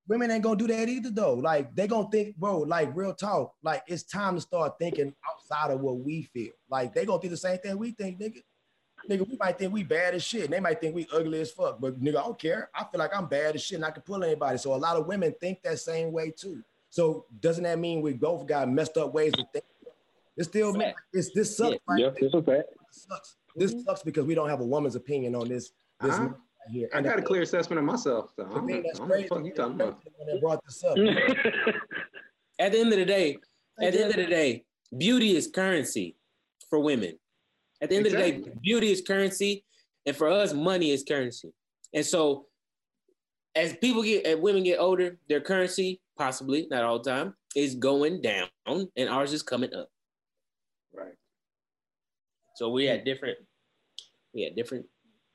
women 0.08 0.30
ain't 0.30 0.42
gonna 0.42 0.56
do 0.56 0.66
that 0.68 0.88
either 0.88 1.10
though. 1.10 1.34
Like 1.34 1.74
they 1.74 1.86
gonna 1.86 2.08
think, 2.10 2.36
bro, 2.36 2.58
like 2.60 2.94
real 2.94 3.14
talk. 3.14 3.54
Like 3.62 3.82
it's 3.88 4.02
time 4.04 4.34
to 4.36 4.40
start 4.40 4.74
thinking 4.78 5.14
outside 5.28 5.72
of 5.72 5.80
what 5.80 5.98
we 5.98 6.22
feel. 6.22 6.52
Like 6.70 6.94
they 6.94 7.04
gonna 7.06 7.22
do 7.22 7.28
the 7.28 7.36
same 7.36 7.58
thing 7.58 7.76
we 7.78 7.92
think, 7.92 8.20
nigga. 8.20 8.40
Nigga, 9.08 9.28
we 9.28 9.36
might 9.38 9.58
think 9.58 9.72
we 9.72 9.82
bad 9.82 10.14
as 10.14 10.22
shit. 10.24 10.44
And 10.44 10.52
they 10.52 10.60
might 10.60 10.80
think 10.80 10.94
we 10.94 11.06
ugly 11.12 11.40
as 11.40 11.50
fuck. 11.50 11.80
But 11.80 12.00
nigga, 12.00 12.16
I 12.16 12.22
don't 12.24 12.38
care. 12.38 12.70
I 12.74 12.84
feel 12.84 12.98
like 12.98 13.16
I'm 13.16 13.26
bad 13.26 13.54
as 13.54 13.62
shit 13.62 13.76
and 13.76 13.84
I 13.84 13.90
can 13.90 14.02
pull 14.02 14.22
anybody. 14.24 14.58
So 14.58 14.74
a 14.74 14.76
lot 14.76 14.96
of 14.96 15.06
women 15.06 15.34
think 15.40 15.62
that 15.62 15.78
same 15.78 16.12
way 16.12 16.30
too. 16.30 16.62
So 16.90 17.26
doesn't 17.40 17.64
that 17.64 17.78
mean 17.78 18.00
we 18.02 18.12
both 18.14 18.46
got 18.46 18.68
messed 18.70 18.96
up 18.96 19.12
ways 19.12 19.32
to 19.34 19.44
think? 19.52 19.64
It 20.36 20.44
still 20.44 20.72
mean 20.72 20.88
Fact. 20.88 21.00
it's 21.12 21.30
this 21.32 21.56
sucks, 21.56 21.76
right? 21.88 21.98
Yep, 22.00 22.14
it's 22.18 22.34
a 22.34 22.42
fact. 22.42 22.68
This 22.92 23.06
sucks. 23.08 23.36
This 23.54 23.74
sucks 23.84 24.02
because 24.02 24.24
we 24.24 24.34
don't 24.34 24.48
have 24.50 24.60
a 24.60 24.64
woman's 24.66 24.94
opinion 24.96 25.34
on 25.34 25.48
this. 25.48 25.72
this 26.00 26.12
Uh-huh. 26.14 26.24
right 26.24 26.32
here. 26.70 26.88
I 26.92 26.96
And 26.98 27.06
the 27.06 27.10
got 27.10 27.18
a 27.18 27.22
clear 27.22 27.42
assessment 27.42 27.78
of 27.78 27.84
myself. 27.86 28.32
So 28.36 28.44
I 28.44 28.48
the 28.48 28.54
don't, 28.54 28.66
thing 28.66 28.76
I 28.76 28.82
that's 28.82 28.98
don't 28.98 29.08
what 29.08 29.28
crazy, 29.28 29.44
you 29.46 29.54
talking 29.54 29.74
about. 29.80 29.98
when 30.18 30.26
they 30.34 30.40
brought 30.40 30.62
this 30.64 30.84
up, 30.84 30.96
at 32.58 32.72
the 32.72 32.78
end 32.80 32.92
of 32.92 32.98
the 32.98 33.04
day, 33.04 33.38
at 33.80 33.92
the 33.92 34.00
end 34.02 34.10
of 34.10 34.16
the 34.16 34.26
day, 34.26 34.64
beauty 34.96 35.36
is 35.36 35.46
currency 35.48 36.16
for 36.70 36.78
women. 36.80 37.18
At 37.82 37.90
the 37.90 37.96
end 37.96 38.06
of 38.06 38.12
the 38.12 38.18
day, 38.18 38.42
beauty 38.62 38.90
is 38.90 39.02
currency, 39.02 39.64
and 40.06 40.16
for 40.16 40.28
us, 40.28 40.52
money 40.52 40.90
is 40.90 41.02
currency. 41.02 41.50
And 41.92 42.04
so, 42.04 42.46
as 43.54 43.74
people 43.76 44.02
get, 44.02 44.24
as 44.24 44.36
women 44.38 44.64
get 44.64 44.78
older, 44.78 45.18
their 45.28 45.40
currency, 45.40 46.00
possibly 46.16 46.66
not 46.70 46.84
all 46.84 47.00
the 47.00 47.10
time, 47.10 47.34
is 47.54 47.74
going 47.74 48.20
down, 48.22 48.48
and 48.66 49.08
ours 49.08 49.32
is 49.32 49.42
coming 49.42 49.74
up. 49.74 49.88
Right. 50.94 51.14
So 52.56 52.70
we 52.70 52.84
had 52.84 53.04
different, 53.04 53.38
we 54.34 54.42
had 54.42 54.56
different, 54.56 54.86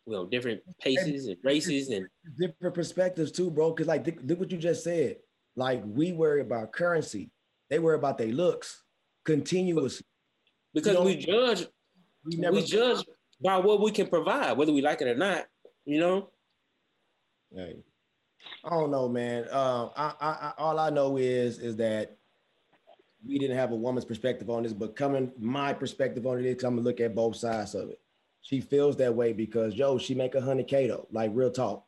you 0.07 0.13
know, 0.13 0.25
different 0.25 0.61
paces 0.79 1.27
and 1.27 1.37
races, 1.43 1.89
and 1.89 2.07
different 2.39 2.73
perspectives 2.73 3.31
too, 3.31 3.51
bro. 3.51 3.73
Cause 3.73 3.87
like, 3.87 4.05
look 4.23 4.39
what 4.39 4.51
you 4.51 4.57
just 4.57 4.83
said. 4.83 5.17
Like, 5.55 5.83
we 5.85 6.13
worry 6.13 6.41
about 6.41 6.71
currency, 6.71 7.29
they 7.69 7.79
worry 7.79 7.95
about 7.95 8.17
their 8.17 8.27
looks 8.27 8.83
continuously. 9.25 10.05
because 10.73 10.93
You 10.93 10.99
know, 10.99 11.05
we 11.05 11.15
judge, 11.17 11.67
We 12.25 12.35
never 12.35 12.55
we 12.55 12.63
judge 12.63 13.03
by 13.41 13.57
what 13.57 13.81
we 13.81 13.91
can 13.91 14.07
provide, 14.07 14.57
whether 14.57 14.71
we 14.71 14.81
like 14.81 15.01
it 15.01 15.07
or 15.07 15.15
not. 15.15 15.45
You 15.85 15.99
know, 15.99 16.29
Hey, 17.53 17.75
I 18.63 18.69
don't 18.69 18.91
know, 18.91 19.09
man. 19.09 19.43
Um, 19.51 19.91
I, 19.97 20.13
I, 20.21 20.27
I, 20.29 20.53
all 20.57 20.79
I 20.79 20.89
know 20.89 21.17
is 21.17 21.59
is 21.59 21.75
that 21.77 22.17
we 23.25 23.37
didn't 23.37 23.57
have 23.57 23.71
a 23.71 23.75
woman's 23.75 24.05
perspective 24.05 24.49
on 24.49 24.63
this, 24.63 24.73
but 24.73 24.95
coming 24.95 25.31
my 25.37 25.73
perspective 25.73 26.25
on 26.25 26.39
it 26.39 26.45
is 26.45 26.63
I'm 26.63 26.75
gonna 26.75 26.87
look 26.87 27.01
at 27.01 27.13
both 27.13 27.35
sides 27.35 27.75
of 27.75 27.89
it. 27.89 27.99
She 28.41 28.61
feels 28.61 28.95
that 28.97 29.13
way 29.13 29.33
because 29.33 29.75
yo, 29.75 29.97
she 29.97 30.15
make 30.15 30.35
a 30.35 30.41
hundred 30.41 30.67
K 30.67 30.87
though, 30.87 31.07
like 31.11 31.31
real 31.33 31.51
talk. 31.51 31.85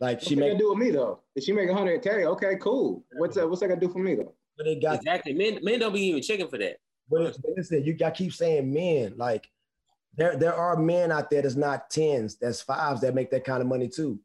Like 0.00 0.16
What's 0.16 0.28
she 0.28 0.34
make, 0.34 0.58
do 0.58 0.70
with 0.70 0.78
me 0.78 0.90
though? 0.90 1.20
If 1.36 1.44
she 1.44 1.52
make 1.52 1.70
a 1.70 1.74
hundred 1.74 2.02
K, 2.02 2.26
okay, 2.26 2.56
cool. 2.60 3.04
What's 3.12 3.36
that? 3.36 3.48
What's 3.48 3.60
that 3.60 3.68
gonna 3.68 3.80
do 3.80 3.88
for 3.88 4.00
me 4.00 4.16
though? 4.16 4.34
but 4.56 4.66
it 4.66 4.80
got 4.80 4.96
exactly. 4.96 5.32
Men, 5.32 5.58
men 5.62 5.80
don't 5.80 5.92
be 5.92 6.00
even 6.06 6.22
checking 6.22 6.48
for 6.48 6.58
that. 6.58 6.76
But, 7.10 7.36
but 7.42 7.52
listen, 7.56 7.84
you 7.84 7.94
got 7.94 8.14
keep 8.14 8.32
saying 8.32 8.72
men. 8.72 9.14
Like 9.16 9.50
there, 10.16 10.36
there 10.36 10.54
are 10.54 10.76
men 10.76 11.12
out 11.12 11.30
there 11.30 11.42
that's 11.42 11.56
not 11.56 11.90
tens, 11.90 12.36
that's 12.36 12.60
fives 12.60 13.00
that 13.02 13.14
make 13.14 13.30
that 13.30 13.44
kind 13.44 13.60
of 13.60 13.66
money 13.68 13.88
too. 13.88 14.18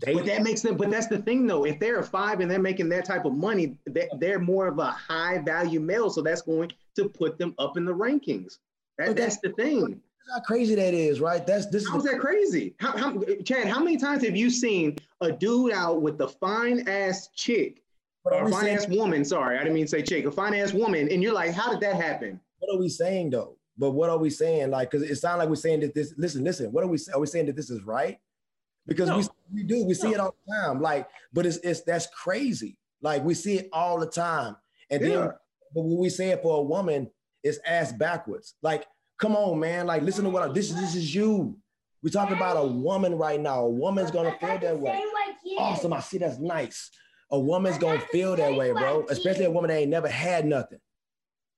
They, 0.00 0.14
But 0.14 0.26
that 0.26 0.42
makes 0.42 0.60
them. 0.60 0.76
But 0.76 0.90
that's 0.90 1.08
the 1.08 1.18
thing, 1.18 1.46
though. 1.46 1.64
If 1.64 1.80
they're 1.80 1.98
a 1.98 2.04
five 2.04 2.40
and 2.40 2.48
they're 2.50 2.60
making 2.60 2.88
that 2.90 3.04
type 3.04 3.24
of 3.24 3.34
money, 3.34 3.76
they, 3.84 4.08
they're 4.18 4.38
more 4.38 4.68
of 4.68 4.78
a 4.78 4.90
high 4.92 5.38
value 5.38 5.80
male. 5.80 6.08
So 6.08 6.22
that's 6.22 6.42
going 6.42 6.70
to 6.94 7.08
put 7.08 7.36
them 7.38 7.54
up 7.58 7.76
in 7.76 7.84
the 7.84 7.94
rankings. 7.94 8.58
That, 8.96 9.08
But 9.08 9.16
that's 9.16 9.38
the 9.38 9.50
thing. 9.50 10.00
how 10.32 10.40
crazy 10.40 10.76
that 10.76 10.94
is, 10.94 11.20
right? 11.20 11.44
That's 11.44 11.66
this 11.66 11.82
is 11.82 11.88
How's 11.90 12.04
that 12.04 12.20
crazy? 12.20 12.76
How, 12.78 12.96
how, 12.96 13.20
Chad, 13.44 13.66
how 13.66 13.82
many 13.82 13.96
times 13.96 14.24
have 14.24 14.36
you 14.36 14.50
seen 14.50 14.96
a 15.20 15.32
dude 15.32 15.72
out 15.72 16.00
with 16.00 16.16
the 16.16 16.28
fine 16.28 16.88
ass 16.88 17.28
chick 17.34 17.82
or 18.24 18.44
a 18.46 18.50
finance 18.50 18.84
saying, 18.84 18.98
woman? 18.98 19.24
Sorry, 19.24 19.56
I 19.56 19.60
didn't 19.60 19.74
mean 19.74 19.84
to 19.84 19.90
say 19.90 20.02
chick. 20.02 20.24
A 20.26 20.30
finance 20.30 20.72
woman, 20.72 21.08
and 21.10 21.22
you're 21.22 21.32
like, 21.32 21.52
how 21.52 21.70
did 21.70 21.80
that 21.80 21.96
happen? 21.96 22.40
what 22.60 22.74
are 22.74 22.78
we 22.78 22.88
saying 22.88 23.30
though? 23.30 23.56
But 23.76 23.92
what 23.92 24.10
are 24.10 24.18
we 24.18 24.30
saying? 24.30 24.70
Like, 24.70 24.90
because 24.90 25.08
it 25.08 25.14
sounds 25.16 25.38
like 25.38 25.48
we're 25.48 25.54
saying 25.54 25.80
that 25.80 25.94
this. 25.94 26.12
Listen, 26.16 26.42
listen. 26.42 26.72
What 26.72 26.82
are 26.84 26.88
we? 26.88 26.98
Saying? 26.98 27.14
Are 27.14 27.20
we 27.20 27.26
saying 27.26 27.46
that 27.46 27.56
this 27.56 27.70
is 27.70 27.82
right? 27.84 28.18
Because 28.86 29.08
we 29.10 29.22
No. 29.22 29.28
we 29.54 29.62
do 29.62 29.84
we 29.84 29.94
see 29.94 30.10
it 30.12 30.18
all 30.20 30.34
the 30.46 30.52
time. 30.52 30.80
Like, 30.80 31.08
but 31.32 31.46
it's 31.46 31.58
it's 31.58 31.82
that's 31.82 32.06
crazy. 32.08 32.76
Like 33.00 33.22
we 33.24 33.34
see 33.34 33.58
it 33.58 33.68
all 33.72 33.98
the 34.00 34.06
time. 34.06 34.56
And 34.90 35.02
then, 35.02 35.10
Yeah. 35.12 35.28
but 35.74 35.82
when 35.82 35.98
we 35.98 36.08
say 36.10 36.30
it 36.30 36.42
for 36.42 36.58
a 36.58 36.62
woman, 36.62 37.08
is 37.44 37.60
ass 37.64 37.92
backwards. 37.92 38.54
Like, 38.62 38.86
come 39.20 39.36
on, 39.36 39.60
man. 39.60 39.86
Like, 39.86 40.02
listen 40.02 40.24
to 40.24 40.30
what 40.30 40.42
I, 40.42 40.52
this 40.52 40.70
is. 40.70 40.76
This 40.76 40.96
is 40.96 41.14
you. 41.14 41.56
We're 42.02 42.10
talking 42.10 42.36
about 42.36 42.56
a 42.56 42.66
woman 42.66 43.14
right 43.16 43.40
now. 43.40 43.60
A 43.64 43.70
woman's 43.70 44.10
gonna 44.10 44.36
feel 44.40 44.58
that 44.58 44.78
way. 44.78 45.00
Awesome. 45.58 45.92
I 45.92 46.00
see 46.00 46.18
that's 46.18 46.38
nice. 46.38 46.90
A 47.30 47.38
woman's 47.38 47.78
gonna 47.78 48.00
feel 48.00 48.36
that 48.36 48.54
way, 48.54 48.72
bro. 48.72 49.04
Especially 49.10 49.44
a 49.44 49.50
woman 49.50 49.68
that 49.68 49.78
ain't 49.78 49.90
never 49.90 50.08
had 50.08 50.46
nothing. 50.46 50.78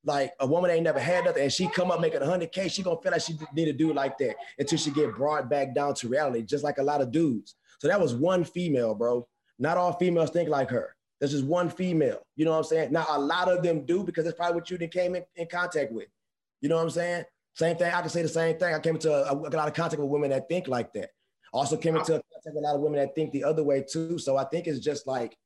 Like 0.05 0.33
a 0.41 0.47
woman 0.47 0.69
that 0.69 0.77
ain't 0.77 0.85
never 0.85 0.99
had 0.99 1.25
nothing, 1.27 1.43
and 1.43 1.53
she 1.53 1.69
come 1.69 1.91
up 1.91 2.01
making 2.01 2.21
100k, 2.21 2.71
she 2.71 2.83
gonna 2.83 3.01
feel 3.03 3.13
like 3.13 3.21
she 3.21 3.39
need 3.55 3.67
to 3.67 3.73
do 3.73 3.91
it 3.91 3.97
like 3.97 4.17
that 4.19 4.37
until 4.59 4.79
she 4.79 4.91
get 4.91 5.15
brought 5.15 5.51
back 5.51 5.75
down 5.75 5.95
to 5.97 6.09
reality, 6.09 6.43
just 6.43 6.65
like 6.65 6.79
a 6.79 6.83
lot 6.83 7.03
of 7.03 7.13
dudes. 7.13 7.55
So 7.79 7.89
that 7.89 8.01
was 8.01 8.15
one 8.15 8.45
female, 8.45 8.95
bro. 8.95 9.29
Not 9.59 9.77
all 9.77 9.93
females 9.93 10.31
think 10.31 10.49
like 10.49 10.71
her. 10.71 10.97
There's 11.19 11.33
just 11.33 11.45
one 11.45 11.69
female. 11.69 12.23
You 12.35 12.47
know 12.47 12.53
what 12.53 12.59
I'm 12.59 12.65
saying? 12.65 12.93
Now 12.93 13.07
a 13.11 13.19
lot 13.19 13.49
of 13.49 13.63
them 13.63 13.85
do 13.85 14.03
because 14.03 14.25
that's 14.25 14.37
probably 14.37 14.55
what 14.55 14.71
you 14.71 14.79
came 14.89 15.15
in, 15.15 15.25
in 15.37 15.47
contact 15.47 15.93
with. 15.93 16.09
You 16.63 16.71
know 16.71 16.77
what 16.77 16.83
I'm 16.83 16.91
saying? 16.91 17.25
Same 17.55 17.77
thing. 17.77 17.93
I 17.93 18.01
can 18.01 18.09
say 18.09 18.23
the 18.23 18.29
same 18.29 18.59
thing. 18.59 18.75
I 18.75 18.79
came 18.79 18.95
into 18.95 19.13
a, 19.13 19.33
a 19.33 19.35
lot 19.35 19.69
of 19.69 19.75
contact 19.75 20.01
with 20.01 20.09
women 20.09 20.31
that 20.31 20.49
think 20.49 20.67
like 20.67 20.93
that. 20.95 21.11
Also 21.53 21.77
came 21.77 21.97
into 21.97 22.13
contact 22.13 22.47
with 22.47 22.65
a 22.65 22.67
lot 22.67 22.77
of 22.77 22.81
women 22.81 23.01
that 23.01 23.15
think 23.15 23.33
the 23.33 23.45
other 23.45 23.63
way 23.63 23.83
too. 23.83 24.19
So 24.19 24.39
I 24.39 24.45
think 24.45 24.67
it's 24.67 24.81
just 24.81 25.07
like, 25.07 25.37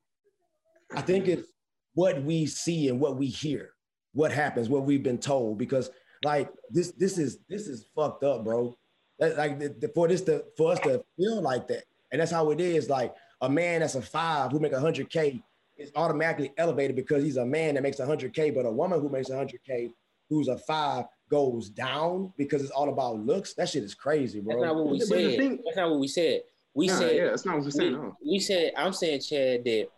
I 0.96 1.00
think 1.02 1.28
it's 1.28 1.52
what 1.94 2.22
we 2.22 2.46
see 2.46 2.88
and 2.88 3.00
what 3.00 3.16
we 3.16 3.26
hear, 3.26 3.70
what 4.12 4.32
happens, 4.32 4.68
what 4.68 4.84
we've 4.84 5.02
been 5.02 5.18
told. 5.18 5.58
Because 5.58 5.90
like 6.24 6.50
this, 6.70 6.92
this 6.92 7.18
is 7.18 7.38
this 7.48 7.66
is 7.66 7.86
fucked 7.94 8.24
up, 8.24 8.44
bro. 8.44 8.76
That, 9.18 9.36
like 9.36 9.58
the, 9.58 9.68
the- 9.68 9.88
for 9.94 10.08
this 10.08 10.22
to 10.22 10.44
for 10.56 10.72
us 10.72 10.80
to 10.80 11.04
feel 11.16 11.40
like 11.42 11.68
that, 11.68 11.84
and 12.12 12.20
that's 12.20 12.30
how 12.32 12.50
it 12.50 12.60
is. 12.60 12.88
Like 12.88 13.14
a 13.40 13.48
man 13.48 13.80
that's 13.80 13.94
a 13.94 14.02
five 14.02 14.52
who 14.52 14.58
make 14.60 14.72
a 14.72 14.80
hundred 14.80 15.10
k 15.10 15.42
is 15.76 15.90
automatically 15.96 16.52
elevated 16.56 16.94
because 16.96 17.24
he's 17.24 17.36
a 17.36 17.44
man 17.46 17.74
that 17.74 17.82
makes 17.82 17.98
a 18.00 18.06
hundred 18.06 18.32
k, 18.34 18.50
but 18.50 18.64
a 18.66 18.70
woman 18.70 19.00
who 19.00 19.08
makes 19.08 19.30
a 19.30 19.36
hundred 19.36 19.60
k 19.66 19.90
who's 20.30 20.48
a 20.48 20.56
five 20.58 21.04
goes 21.30 21.68
down 21.68 22.32
because 22.36 22.62
it's 22.62 22.70
all 22.70 22.88
about 22.88 23.18
looks. 23.18 23.54
That 23.54 23.68
shit 23.68 23.82
is 23.82 23.94
crazy, 23.94 24.40
bro. 24.40 24.54
That's 24.54 24.66
not 24.66 24.74
bro. 24.74 24.82
what 24.84 24.92
we 24.92 24.98
But 25.00 25.08
said. 25.08 25.36
thing- 25.38 25.62
That's 25.64 25.76
not 25.76 25.90
what 25.90 26.00
we 26.00 26.08
said. 26.08 26.42
We 26.76 26.86
Nah, 26.88 26.94
said 26.98 27.16
yeah, 27.16 27.24
that's 27.26 27.44
not 27.44 27.56
what 27.56 27.64
we're 27.64 27.70
saying. 27.70 27.92
we, 27.92 27.98
No. 27.98 28.16
we 28.26 28.40
said 28.40 28.72
I'm 28.76 28.92
saying 28.92 29.20
Chad 29.20 29.64
that 29.64 29.88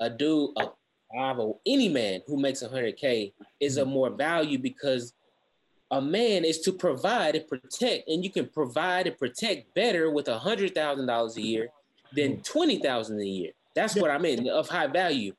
a 0.00 0.10
dude 0.10 0.50
a 0.58 0.68
five 1.14 1.38
or 1.38 1.58
any 1.66 1.88
man 1.88 2.20
who 2.26 2.40
makes 2.40 2.62
hundred 2.62 2.96
k 2.96 3.32
is 3.60 3.76
of 3.76 3.86
mm-hmm. 3.86 3.94
more 3.94 4.10
value 4.10 4.58
because 4.58 5.12
a 5.92 6.00
man 6.00 6.44
is 6.44 6.60
to 6.60 6.72
provide 6.72 7.34
and 7.34 7.48
protect, 7.48 8.08
and 8.08 8.22
you 8.22 8.30
can 8.30 8.46
provide 8.46 9.08
and 9.08 9.18
protect 9.18 9.74
better 9.74 10.10
with 10.10 10.28
a 10.28 10.38
hundred 10.38 10.74
thousand 10.74 11.06
dollars 11.06 11.36
a 11.36 11.42
year 11.42 11.68
than 12.14 12.32
mm-hmm. 12.32 12.42
twenty 12.42 12.78
thousand 12.78 13.20
a 13.20 13.24
year. 13.24 13.52
That's 13.74 13.96
what 13.96 14.10
I 14.10 14.18
mean 14.18 14.48
of 14.48 14.68
high 14.68 14.88
value. 14.88 15.34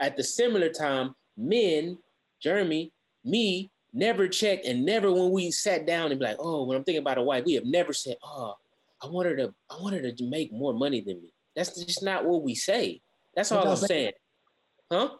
At 0.00 0.16
the 0.16 0.24
similar 0.24 0.68
time, 0.68 1.14
men 1.36 1.98
Jeremy, 2.42 2.92
me, 3.24 3.70
never 3.92 4.26
checked 4.26 4.66
and 4.66 4.84
never 4.84 5.12
when 5.12 5.30
we 5.30 5.50
sat 5.50 5.86
down 5.86 6.10
and 6.10 6.18
be 6.18 6.26
like, 6.26 6.38
oh, 6.40 6.64
when 6.64 6.76
I'm 6.76 6.84
thinking 6.84 7.02
about 7.02 7.18
a 7.18 7.22
wife, 7.22 7.44
we 7.44 7.54
have 7.54 7.64
never 7.64 7.92
said, 7.92 8.16
oh, 8.22 8.56
I 9.02 9.06
want 9.06 9.28
her 9.28 9.36
to, 9.36 9.54
I 9.70 9.80
want 9.80 9.94
her 9.94 10.10
to 10.10 10.28
make 10.28 10.52
more 10.52 10.74
money 10.74 11.00
than 11.00 11.22
me. 11.22 11.32
That's 11.54 11.84
just 11.84 12.02
not 12.02 12.24
what 12.24 12.42
we 12.42 12.54
say. 12.54 13.00
That's 13.34 13.52
all 13.52 13.66
I'm 13.66 13.76
saying. 13.76 14.12
Huh? 14.90 15.10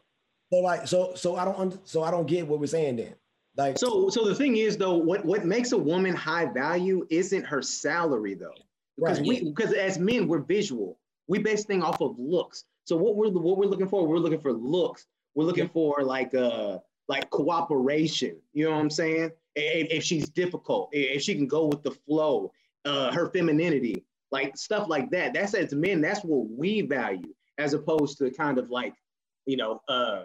So 0.53 0.59
like, 0.59 0.87
so 0.87 1.13
so 1.15 1.37
I 1.37 1.45
don't 1.45 1.87
so 1.89 2.03
I 2.03 2.11
don't 2.11 2.27
get 2.27 2.47
what 2.47 2.61
we're 2.61 2.67
saying 2.67 2.97
then. 2.97 3.15
Like 3.57 3.79
so 3.79 4.09
so 4.09 4.25
the 4.25 4.35
thing 4.35 4.57
is 4.57 4.77
though, 4.77 4.97
what 4.97 5.25
what 5.25 5.45
makes 5.45 5.73
a 5.73 5.79
woman 5.79 6.15
high 6.15 6.47
value 6.47 7.07
isn't 7.11 7.45
her 7.45 7.63
salary 7.63 8.35
though. 8.35 8.55
Because 8.97 9.19
right. 9.21 9.29
we 9.29 9.45
because 9.45 9.73
as 9.73 9.99
men 9.99 10.29
we're 10.29 10.41
visual. 10.41 10.99
We 11.29 11.39
base 11.39 11.65
things 11.65 11.85
off 11.85 12.01
of 12.01 12.19
looks. 12.19 12.65
So 12.85 12.97
what 12.97 13.17
we're 13.17 13.31
what 13.31 13.57
we're 13.57 13.67
looking 13.67 13.89
for, 13.89 14.07
we're 14.07 14.19
looking 14.19 14.41
for 14.41 14.53
looks. 14.53 15.07
We're 15.35 15.45
looking 15.45 15.65
yeah. 15.65 15.73
for 15.73 16.03
like 16.03 16.35
uh 16.35 16.79
like 17.09 17.31
cooperation. 17.31 18.37
You 18.53 18.67
know 18.67 18.73
what 18.73 18.81
I'm 18.81 18.91
saying? 18.91 19.31
If, 19.55 19.89
if 19.91 20.03
she's 20.03 20.29
difficult, 20.29 20.89
if 20.93 21.23
she 21.23 21.35
can 21.35 21.47
go 21.47 21.67
with 21.67 21.83
the 21.83 21.91
flow, 21.91 22.53
uh, 22.85 23.13
her 23.13 23.31
femininity, 23.31 24.05
like 24.31 24.57
stuff 24.57 24.89
like 24.89 25.11
that. 25.11 25.35
That's 25.35 25.55
as 25.55 25.75
men, 25.75 26.01
that's 26.01 26.25
what 26.25 26.49
we 26.49 26.81
value, 26.81 27.35
as 27.59 27.75
opposed 27.75 28.19
to 28.19 28.31
kind 28.31 28.59
of 28.59 28.71
like, 28.71 28.95
you 29.47 29.57
know, 29.57 29.81
uh, 29.89 30.25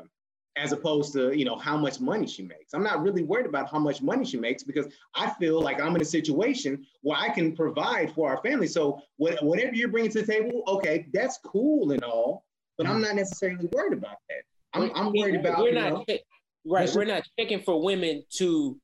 as 0.57 0.71
opposed 0.71 1.13
to 1.13 1.37
you 1.37 1.45
know 1.45 1.55
how 1.55 1.77
much 1.77 1.99
money 1.99 2.27
she 2.27 2.41
makes. 2.41 2.73
I'm 2.73 2.83
not 2.83 3.01
really 3.03 3.23
worried 3.23 3.45
about 3.45 3.69
how 3.69 3.79
much 3.79 4.01
money 4.01 4.25
she 4.25 4.37
makes 4.37 4.63
because 4.63 4.87
I 5.15 5.29
feel 5.31 5.61
like 5.61 5.79
I'm 5.79 5.95
in 5.95 6.01
a 6.01 6.05
situation 6.05 6.85
where 7.01 7.17
I 7.17 7.29
can 7.29 7.55
provide 7.55 8.13
for 8.13 8.29
our 8.29 8.41
family. 8.41 8.67
So 8.67 8.99
whatever 9.17 9.73
you're 9.73 9.89
bringing 9.89 10.11
to 10.11 10.21
the 10.21 10.27
table, 10.27 10.63
okay, 10.67 11.07
that's 11.13 11.39
cool 11.45 11.91
and 11.91 12.03
all, 12.03 12.43
but 12.77 12.87
I'm 12.87 13.01
not 13.01 13.15
necessarily 13.15 13.69
worried 13.71 13.93
about 13.93 14.17
that. 14.29 14.43
I'm, 14.73 14.91
I'm 14.95 15.13
worried 15.15 15.35
about 15.35 15.59
we're 15.59 15.73
not 15.73 16.07
know, 16.07 16.17
right. 16.65 16.89
We're 16.93 17.05
not 17.05 17.23
checking 17.39 17.61
for 17.61 17.81
women 17.81 18.23
to 18.37 18.79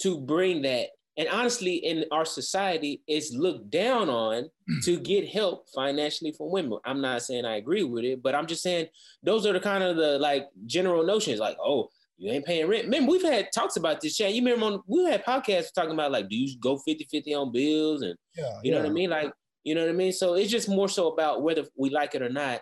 to 0.00 0.18
bring 0.18 0.62
that 0.62 0.88
and 1.16 1.28
honestly, 1.28 1.76
in 1.76 2.04
our 2.10 2.24
society, 2.24 3.02
it's 3.06 3.32
looked 3.32 3.70
down 3.70 4.08
on 4.08 4.48
mm. 4.68 4.84
to 4.84 4.98
get 4.98 5.28
help 5.28 5.68
financially 5.74 6.32
from 6.32 6.50
women. 6.50 6.78
I'm 6.84 7.00
not 7.00 7.22
saying 7.22 7.44
I 7.44 7.56
agree 7.56 7.84
with 7.84 8.04
it, 8.04 8.22
but 8.22 8.34
I'm 8.34 8.46
just 8.46 8.62
saying 8.62 8.88
those 9.22 9.46
are 9.46 9.52
the 9.52 9.60
kind 9.60 9.84
of 9.84 9.96
the 9.96 10.18
like 10.18 10.48
general 10.66 11.04
notions, 11.04 11.38
like, 11.38 11.56
oh, 11.64 11.88
you 12.16 12.30
ain't 12.30 12.44
paying 12.44 12.66
rent. 12.68 12.84
Remember, 12.84 13.12
we've 13.12 13.22
had 13.22 13.48
talks 13.54 13.76
about 13.76 14.00
this, 14.00 14.16
chat. 14.16 14.34
You 14.34 14.42
remember 14.42 14.66
on, 14.66 14.82
we 14.86 15.04
had 15.04 15.24
podcasts 15.24 15.72
talking 15.72 15.92
about 15.92 16.12
like, 16.12 16.28
do 16.28 16.36
you 16.36 16.58
go 16.58 16.80
50-50 16.86 17.40
on 17.40 17.52
bills? 17.52 18.02
And 18.02 18.16
yeah, 18.36 18.58
you 18.62 18.72
know 18.72 18.78
what 18.78 18.86
I 18.86 18.92
mean? 18.92 19.10
Like, 19.10 19.32
you 19.62 19.74
know 19.74 19.82
what 19.82 19.90
I 19.90 19.94
mean? 19.94 20.12
So 20.12 20.34
it's 20.34 20.50
just 20.50 20.68
more 20.68 20.88
so 20.88 21.08
about 21.08 21.42
whether 21.42 21.64
we 21.76 21.90
like 21.90 22.14
it 22.14 22.22
or 22.22 22.28
not. 22.28 22.60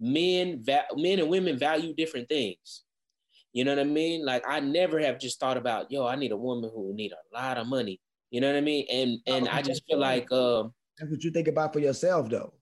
Men, 0.00 0.62
va- 0.62 0.86
men 0.94 1.18
and 1.18 1.28
women 1.28 1.58
value 1.58 1.94
different 1.94 2.28
things. 2.28 2.84
You 3.52 3.64
know 3.64 3.72
what 3.72 3.80
I 3.80 3.84
mean? 3.84 4.24
Like 4.24 4.44
I 4.46 4.60
never 4.60 5.00
have 5.00 5.18
just 5.18 5.40
thought 5.40 5.56
about, 5.56 5.90
yo, 5.90 6.06
I 6.06 6.16
need 6.16 6.32
a 6.32 6.36
woman 6.36 6.70
who 6.74 6.94
need 6.94 7.12
a 7.12 7.36
lot 7.36 7.58
of 7.58 7.66
money. 7.66 8.00
You 8.30 8.40
know 8.40 8.48
what 8.48 8.56
I 8.56 8.60
mean? 8.60 8.86
And 8.90 9.18
and 9.26 9.48
I 9.48 9.62
just 9.62 9.82
feel 9.86 9.98
like 9.98 10.30
um 10.32 10.72
that's 10.98 11.10
what 11.10 11.24
you 11.24 11.30
think 11.30 11.48
about 11.48 11.72
for 11.72 11.78
yourself 11.78 12.28
though. 12.28 12.52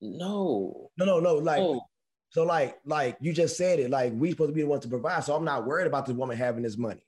No. 0.00 0.90
No, 0.98 1.04
no, 1.04 1.20
no. 1.20 1.34
Like 1.36 1.60
no. 1.60 1.80
so 2.30 2.44
like 2.44 2.78
like 2.84 3.16
you 3.20 3.32
just 3.32 3.56
said 3.56 3.78
it, 3.78 3.90
like 3.90 4.12
we 4.14 4.30
supposed 4.30 4.50
to 4.50 4.54
be 4.54 4.62
the 4.62 4.68
ones 4.68 4.82
to 4.82 4.88
provide. 4.88 5.24
So 5.24 5.34
I'm 5.34 5.44
not 5.44 5.66
worried 5.66 5.86
about 5.86 6.06
this 6.06 6.14
woman 6.14 6.36
having 6.36 6.62
this 6.62 6.76
money. 6.76 7.02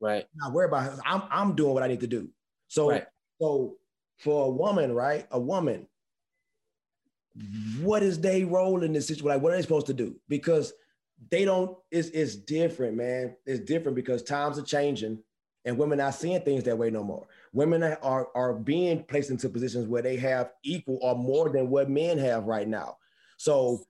Right. 0.00 0.24
I'm 0.34 0.38
not 0.38 0.52
worried 0.52 0.68
about 0.68 0.84
her. 0.84 0.98
I'm 1.04 1.22
I'm 1.30 1.54
doing 1.54 1.74
what 1.74 1.82
I 1.82 1.88
need 1.88 2.00
to 2.00 2.06
do. 2.06 2.28
So 2.68 2.90
right. 2.90 3.04
so 3.40 3.76
for 4.18 4.46
a 4.46 4.50
woman, 4.50 4.94
right? 4.94 5.26
A 5.30 5.38
woman, 5.40 5.86
what 7.80 8.02
is 8.02 8.20
they 8.20 8.44
role 8.44 8.82
in 8.82 8.92
this 8.92 9.08
situation? 9.08 9.28
Like, 9.28 9.42
what 9.42 9.52
are 9.52 9.56
they 9.56 9.62
supposed 9.62 9.86
to 9.86 9.94
do? 9.94 10.16
Because 10.28 10.72
they 11.30 11.44
don't 11.44 11.76
it's 11.90 12.08
it's 12.08 12.36
different 12.36 12.96
man. 12.96 13.36
It's 13.46 13.60
different 13.60 13.96
because 13.96 14.22
times 14.22 14.58
are 14.58 14.62
changing 14.62 15.18
and 15.64 15.78
women 15.78 15.98
not 15.98 16.14
seeing 16.14 16.40
things 16.40 16.64
that 16.64 16.76
way 16.76 16.90
no 16.90 17.04
more. 17.04 17.26
Women 17.52 17.82
are 17.82 18.28
are 18.34 18.54
being 18.54 19.04
placed 19.04 19.30
into 19.30 19.48
positions 19.48 19.86
where 19.86 20.02
they 20.02 20.16
have 20.16 20.50
equal 20.64 20.98
or 21.02 21.14
more 21.14 21.50
than 21.50 21.70
what 21.70 21.90
men 21.90 22.18
have 22.18 22.44
right 22.44 22.66
now. 22.66 22.96
So 23.36 23.84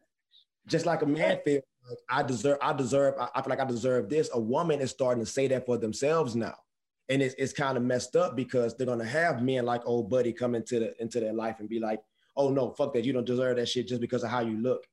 just 0.66 0.86
like 0.86 1.02
a 1.02 1.06
man 1.06 1.40
feels 1.44 1.62
like 1.88 1.98
i 2.08 2.22
deserve 2.22 2.58
i 2.62 2.72
deserve 2.72 3.14
I, 3.18 3.28
I 3.34 3.42
feel 3.42 3.50
like 3.50 3.60
i 3.60 3.64
deserve 3.64 4.08
this 4.08 4.30
a 4.32 4.38
woman 4.38 4.80
is 4.80 4.92
starting 4.92 5.24
to 5.24 5.28
say 5.28 5.48
that 5.48 5.66
for 5.66 5.76
themselves 5.76 6.36
now. 6.36 6.54
And 7.08 7.20
it's, 7.20 7.34
it's 7.36 7.52
kind 7.52 7.76
of 7.76 7.82
messed 7.82 8.14
up 8.14 8.36
because 8.36 8.76
they're 8.76 8.86
gonna 8.86 9.04
have 9.04 9.42
men 9.42 9.64
like 9.64 9.82
old 9.84 10.08
buddy 10.08 10.32
come 10.32 10.54
into 10.54 10.78
the 10.78 11.02
into 11.02 11.20
their 11.20 11.32
life 11.32 11.56
and 11.58 11.68
be 11.68 11.80
like 11.80 12.00
oh 12.36 12.50
no 12.50 12.70
fuck 12.70 12.94
that. 12.94 13.04
You 13.04 13.12
don't 13.12 13.26
deserve 13.26 13.56
that 13.56 13.68
shit 13.68 13.88
just 13.88 14.00
because 14.00 14.22
of 14.22 14.30
how 14.30 14.40
you 14.40 14.56
look 14.56 14.86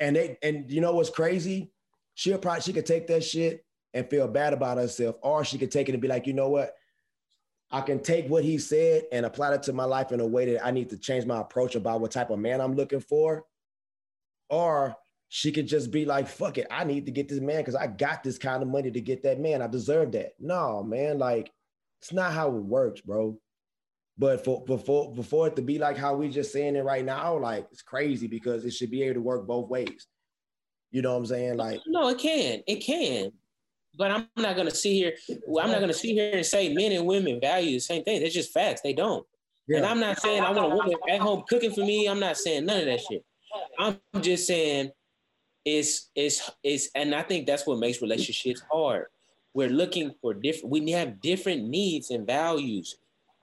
and 0.00 0.16
they 0.16 0.38
and 0.42 0.70
you 0.70 0.80
know 0.80 0.94
what's 0.94 1.10
crazy? 1.10 1.72
She'll 2.14 2.38
probably 2.38 2.62
she 2.62 2.72
could 2.72 2.86
take 2.86 3.06
that 3.08 3.24
shit 3.24 3.64
and 3.92 4.08
feel 4.08 4.28
bad 4.28 4.52
about 4.52 4.78
herself, 4.78 5.16
or 5.22 5.44
she 5.44 5.58
could 5.58 5.70
take 5.70 5.88
it 5.88 5.92
and 5.92 6.02
be 6.02 6.08
like, 6.08 6.26
you 6.26 6.32
know 6.32 6.48
what? 6.48 6.74
I 7.70 7.80
can 7.80 8.00
take 8.00 8.28
what 8.28 8.44
he 8.44 8.58
said 8.58 9.04
and 9.10 9.26
apply 9.26 9.54
it 9.54 9.62
to 9.64 9.72
my 9.72 9.84
life 9.84 10.12
in 10.12 10.20
a 10.20 10.26
way 10.26 10.52
that 10.52 10.64
I 10.64 10.70
need 10.70 10.90
to 10.90 10.98
change 10.98 11.26
my 11.26 11.40
approach 11.40 11.74
about 11.74 12.00
what 12.00 12.10
type 12.10 12.30
of 12.30 12.38
man 12.38 12.60
I'm 12.60 12.74
looking 12.74 13.00
for. 13.00 13.44
Or 14.48 14.94
she 15.28 15.50
could 15.50 15.66
just 15.66 15.90
be 15.90 16.04
like, 16.04 16.28
fuck 16.28 16.58
it, 16.58 16.66
I 16.70 16.84
need 16.84 17.06
to 17.06 17.12
get 17.12 17.28
this 17.28 17.40
man 17.40 17.58
because 17.58 17.74
I 17.74 17.88
got 17.88 18.22
this 18.22 18.38
kind 18.38 18.62
of 18.62 18.68
money 18.68 18.90
to 18.90 19.00
get 19.00 19.22
that 19.24 19.40
man. 19.40 19.62
I 19.62 19.66
deserve 19.66 20.12
that. 20.12 20.34
No, 20.38 20.82
man, 20.82 21.18
like 21.18 21.50
it's 22.00 22.12
not 22.12 22.32
how 22.32 22.48
it 22.48 22.62
works, 22.62 23.00
bro. 23.00 23.38
But 24.16 24.44
for 24.44 24.64
before 24.64 25.12
before 25.12 25.48
it 25.48 25.56
to 25.56 25.62
be 25.62 25.78
like 25.78 25.96
how 25.96 26.14
we 26.14 26.28
just 26.28 26.52
saying 26.52 26.76
it 26.76 26.84
right 26.84 27.04
now, 27.04 27.36
like 27.36 27.66
it's 27.72 27.82
crazy 27.82 28.28
because 28.28 28.64
it 28.64 28.72
should 28.72 28.90
be 28.90 29.02
able 29.02 29.14
to 29.14 29.20
work 29.20 29.46
both 29.46 29.68
ways. 29.68 30.06
You 30.92 31.02
know 31.02 31.12
what 31.12 31.18
I'm 31.18 31.26
saying? 31.26 31.56
Like 31.56 31.80
no, 31.86 32.08
it 32.08 32.18
can, 32.18 32.62
it 32.66 32.76
can. 32.76 33.32
But 33.96 34.12
I'm 34.12 34.28
not 34.36 34.56
gonna 34.56 34.70
sit 34.70 34.92
here. 34.92 35.14
I'm 35.60 35.70
not 35.70 35.80
gonna 35.80 35.92
sit 35.92 36.12
here 36.12 36.30
and 36.32 36.46
say 36.46 36.72
men 36.72 36.92
and 36.92 37.06
women 37.06 37.40
value 37.40 37.72
the 37.72 37.80
same 37.80 38.04
thing. 38.04 38.22
It's 38.22 38.34
just 38.34 38.52
facts. 38.52 38.82
They 38.82 38.92
don't. 38.92 39.26
Yeah. 39.66 39.78
And 39.78 39.86
I'm 39.86 39.98
not 39.98 40.20
saying 40.20 40.42
I 40.42 40.52
want 40.52 40.72
a 40.72 40.76
woman 40.76 40.94
at 41.10 41.20
home 41.20 41.42
cooking 41.48 41.72
for 41.72 41.80
me. 41.80 42.06
I'm 42.06 42.20
not 42.20 42.36
saying 42.36 42.66
none 42.66 42.80
of 42.80 42.86
that 42.86 43.00
shit. 43.00 43.24
I'm 43.78 43.98
just 44.20 44.46
saying 44.46 44.90
it's 45.64 46.10
it's 46.14 46.50
it's 46.62 46.88
and 46.94 47.14
I 47.14 47.22
think 47.22 47.46
that's 47.46 47.66
what 47.66 47.78
makes 47.78 48.02
relationships 48.02 48.62
hard. 48.70 49.06
We're 49.54 49.70
looking 49.70 50.14
for 50.20 50.34
different 50.34 50.70
we 50.70 50.90
have 50.90 51.20
different 51.20 51.64
needs 51.64 52.10
and 52.10 52.26
values 52.26 52.96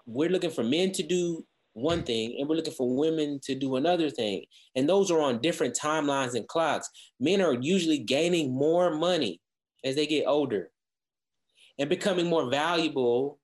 we're 0.06 0.30
looking 0.30 0.52
for 0.52 0.64
men 0.64 0.91
to 0.94 1.03
do 1.03 1.45
one 1.73 2.03
thing 2.03 2.36
and 2.38 2.48
we're 2.48 2.56
looking 2.56 2.73
for 2.73 2.95
women 2.95 3.40
to 3.44 3.56
do 3.56 3.76
another 3.76 4.10
thing. 4.10 4.44
And 4.76 4.88
those 4.88 5.10
are 5.11 5.22
on 5.22 5.41
different 5.41 5.78
timelines 5.78 6.36
and 6.36 6.48
clocks. 6.48 6.90
Men 7.19 7.41
are 7.41 7.53
usually 7.53 7.99
gaining 7.99 8.53
more 8.53 8.95
money 8.95 9.40
as 9.84 9.95
they 9.95 10.06
get 10.06 10.26
older 10.28 10.72
and 11.80 11.90
becoming 11.90 12.28
more 12.28 12.49
valuable, 12.49 13.40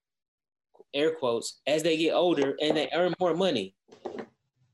air 0.93 1.15
quotes, 1.15 1.61
as 1.65 1.83
they 1.83 1.97
get 1.97 2.13
older 2.13 2.55
and 2.61 2.75
they 2.75 2.89
earn 2.93 3.13
more 3.19 3.33
money. 3.33 3.73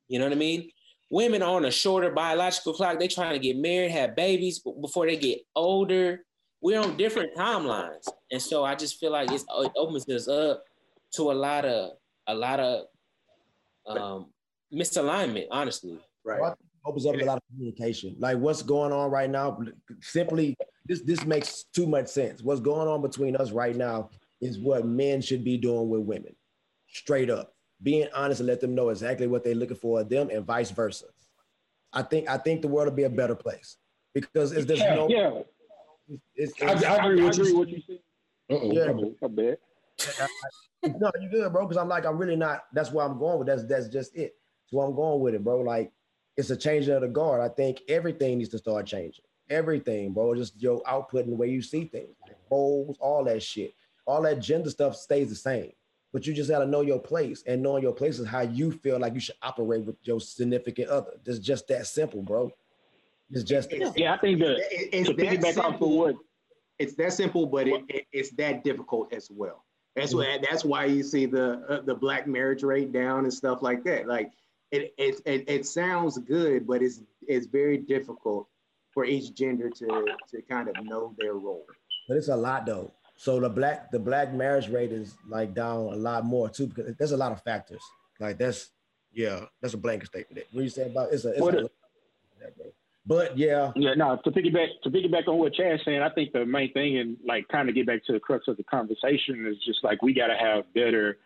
You 0.08 0.20
know 0.20 0.26
what 0.26 0.34
I 0.34 0.38
mean? 0.38 0.70
Women 1.10 1.44
are 1.44 1.56
on 1.56 1.66
a 1.66 1.72
shorter 1.72 2.12
biological 2.12 2.74
clock. 2.74 2.98
They're 2.98 3.08
trying 3.08 3.34
to 3.34 3.40
get 3.40 3.58
married, 3.58 3.92
have 3.92 4.16
babies 4.16 4.62
before 4.82 5.06
they 5.06 5.16
get 5.16 5.40
older. 5.56 6.26
We're 6.60 6.80
on 6.80 6.98
different 6.98 7.36
timelines. 7.36 8.08
And 8.32 8.42
so 8.42 8.64
I 8.64 8.74
just 8.74 9.00
feel 9.00 9.12
like 9.12 9.32
it 9.32 9.44
opens 9.76 10.10
us 10.10 10.28
up 10.28 10.64
to 11.14 11.31
a 11.31 11.34
lot 11.34 11.65
of 11.65 11.91
a 12.27 12.35
lot 12.35 12.60
of 12.60 12.85
um, 13.88 14.27
misalignment, 14.73 15.48
honestly. 15.52 15.99
Right. 16.26 16.53
opens 16.85 17.06
up 17.06 17.15
a 17.15 17.26
lot 17.26 17.38
of 17.38 17.44
communication. 17.52 18.15
Like 18.18 18.38
what's 18.38 18.61
going 18.61 18.91
on 18.94 19.11
right 19.11 19.30
now, 19.30 19.60
simply 20.02 20.56
this 20.85 21.02
this 21.02 21.26
makes 21.26 21.65
too 21.76 21.88
much 21.88 22.07
sense. 22.07 22.41
What's 22.41 22.61
going 22.61 22.88
on 22.88 23.02
between 23.02 23.35
us 23.35 23.52
right 23.52 23.76
now 23.76 24.10
is 24.41 24.60
what 24.60 24.85
men 24.85 25.22
should 25.22 25.44
be 25.44 25.57
doing 25.57 25.90
with 25.90 26.02
women. 26.02 26.35
Straight 26.88 27.30
up. 27.30 27.53
Being 27.81 28.07
honest 28.15 28.40
and 28.40 28.48
let 28.48 28.61
them 28.61 28.76
know 28.76 28.90
exactly 28.90 29.27
what 29.27 29.44
they're 29.44 29.56
looking 29.56 29.76
for 29.76 30.03
them 30.03 30.30
and 30.30 30.45
vice 30.45 30.72
versa. 30.72 31.07
I 31.91 32.02
think 32.02 32.30
I 32.30 32.38
think 32.38 32.61
the 32.61 32.69
world 32.69 32.88
will 32.88 32.95
be 32.95 33.03
a 33.03 33.10
better 33.10 33.35
place 33.35 33.77
because 34.14 34.53
if 34.53 34.65
there's 34.65 34.80
yeah, 34.80 34.95
no 34.95 35.07
yeah. 35.10 35.40
It's, 36.35 36.53
it's, 36.57 36.84
I, 36.84 36.95
I, 36.95 37.06
agree 37.06 37.23
with 37.23 37.38
you. 37.38 37.57
What 37.57 37.69
you 37.69 37.81
said. 37.85 37.99
Uh-oh, 38.49 38.72
yeah. 38.73 39.27
bad 39.27 39.57
no, 41.00 41.12
you 41.22 41.30
good, 41.30 41.52
bro. 41.52 41.66
Because 41.66 41.78
I'm 41.78 41.88
like, 41.88 42.06
I'm 42.06 42.18
really 42.18 42.36
not. 42.36 42.66
That's 42.74 42.92
where 42.92 43.06
I'm 43.06 43.18
going 43.20 43.40
with. 43.40 43.48
That's 43.48 43.66
that's 43.66 43.88
just 43.88 44.16
it. 44.16 44.36
So 44.68 44.80
I'm 44.80 44.96
going 44.96 45.22
with 45.22 45.36
it, 45.36 45.44
bro. 45.44 45.62
Like, 45.62 45.92
it's 46.38 46.50
a 46.50 46.58
change 46.58 46.88
of 46.88 47.02
the 47.02 47.08
guard. 47.08 47.42
I 47.42 47.54
think 47.54 47.82
everything 47.88 48.38
needs 48.38 48.50
to 48.52 48.58
start 48.58 48.86
changing. 48.86 49.24
Everything, 49.50 50.14
bro. 50.14 50.36
Just 50.36 50.62
your 50.62 50.82
output 50.88 51.26
and 51.26 51.34
the 51.34 51.38
way 51.38 51.50
you 51.50 51.62
see 51.62 51.86
things, 51.86 52.16
roles, 52.50 52.98
all 53.00 53.24
that 53.26 53.44
shit, 53.44 53.74
all 54.06 54.22
that 54.24 54.40
gender 54.40 54.70
stuff 54.70 54.96
stays 54.96 55.30
the 55.30 55.36
same. 55.36 55.72
But 56.12 56.28
you 56.28 56.34
just 56.34 56.50
gotta 56.50 56.68
know 56.68 56.82
your 56.82 57.00
place, 57.00 57.44
and 57.48 57.62
knowing 57.62 57.82
your 57.82 57.94
place 57.94 58.20
is 58.20 58.28
how 58.28 58.42
you 58.42 58.72
feel 58.72 59.00
like 59.00 59.16
you 59.16 59.20
should 59.20 59.36
operate 59.42 59.84
with 59.86 59.96
your 60.04 60.22
significant 60.22 60.90
other. 60.90 61.12
It's 61.26 61.40
just 61.40 61.68
that 61.70 61.88
simple, 61.88 62.22
bro. 62.22 62.52
It's 63.32 63.44
just 63.44 63.72
yeah. 63.72 64.14
I 64.14 64.18
think 64.18 64.40
that 64.40 64.58
it's 64.72 65.10
to 65.10 65.16
piggyback 65.16 65.58
off 65.58 65.82
of 65.82 65.90
what 65.90 66.16
it's 66.78 66.96
that 66.96 67.14
simple, 67.14 67.46
but 67.46 67.68
it, 67.68 67.84
it, 67.88 68.06
it's 68.12 68.32
that 68.32 68.64
difficult 68.64 69.12
as 69.14 69.30
well. 69.32 69.62
That's 69.95 70.14
mm-hmm. 70.14 70.20
why 70.20 70.40
that's 70.49 70.65
why 70.65 70.86
you 70.86 71.03
see 71.03 71.26
the 71.26 71.64
uh, 71.70 71.82
the 71.82 71.95
black 71.95 72.28
marriage 72.28 72.64
rate 72.64 72.91
down 72.91 73.24
and 73.24 73.34
stuff 73.34 73.61
like 73.61 73.84
that. 73.84 74.07
Like 74.07 74.32
it, 74.72 74.94
it 74.98 75.22
it 75.26 75.44
it 75.48 75.65
sounds 75.65 76.18
good, 76.18 76.65
but 76.65 76.82
it's 76.82 77.02
it's 77.28 77.45
very 77.45 77.78
difficult 77.78 78.48
for 78.91 79.06
each 79.06 79.34
gender 79.36 79.70
to 79.70 80.06
to 80.32 80.41
kind 80.49 80.70
of 80.70 80.84
know 80.84 81.14
their 81.18 81.34
role. 81.34 81.65
But 82.07 82.18
it's 82.18 82.30
a 82.30 82.36
lot 82.36 82.65
though. 82.65 82.91
So 83.15 83.40
the 83.40 83.49
black 83.49 83.91
the 83.91 83.99
black 83.99 84.34
marriage 84.34 84.70
rate 84.70 84.91
is 84.91 85.15
like 85.28 85.53
down 85.53 85.82
a 85.94 85.95
lot 85.95 86.26
more 86.26 86.49
too 86.49 86.68
because 86.68 86.95
there's 86.98 87.11
a 87.11 87.18
lot 87.18 87.32
of 87.32 87.41
factors. 87.44 87.82
Like 88.20 88.38
that's 88.38 88.72
yeah, 89.11 89.45
that's 89.61 89.76
a 89.76 89.78
blanket 89.78 90.07
statement. 90.07 90.48
What 90.52 90.64
you 90.64 90.70
say 90.70 90.88
about 90.88 91.14
it's 91.14 91.26
a, 91.26 91.30
it's 91.30 91.40
What 91.40 91.56
a 91.56 91.65
it- 91.65 91.72
but 93.06 93.38
yeah, 93.38 93.72
Yeah, 93.76 93.94
no. 93.96 94.20
To 94.24 94.32
piggyback 94.32 94.68
to 94.84 94.90
piggyback 94.90 95.28
on 95.28 95.38
what 95.38 95.54
Chad's 95.54 95.84
saying, 95.84 96.02
I 96.02 96.10
think 96.10 96.32
the 96.32 96.46
main 96.46 96.72
thing 96.74 96.98
and 96.98 97.18
like 97.26 97.48
kind 97.50 97.68
of 97.68 97.76
get 97.76 97.86
back 97.86 98.06
to 98.06 98.14
the 98.14 98.20
crux 98.20 98.48
of 98.48 98.58
the 98.58 98.64
conversation 98.64 99.46
is 99.46 99.58
just 99.66 99.84
like 99.84 100.02
we 100.02 100.14
got 100.14 100.28
to 100.28 100.38
have 100.38 100.72
better 100.74 101.18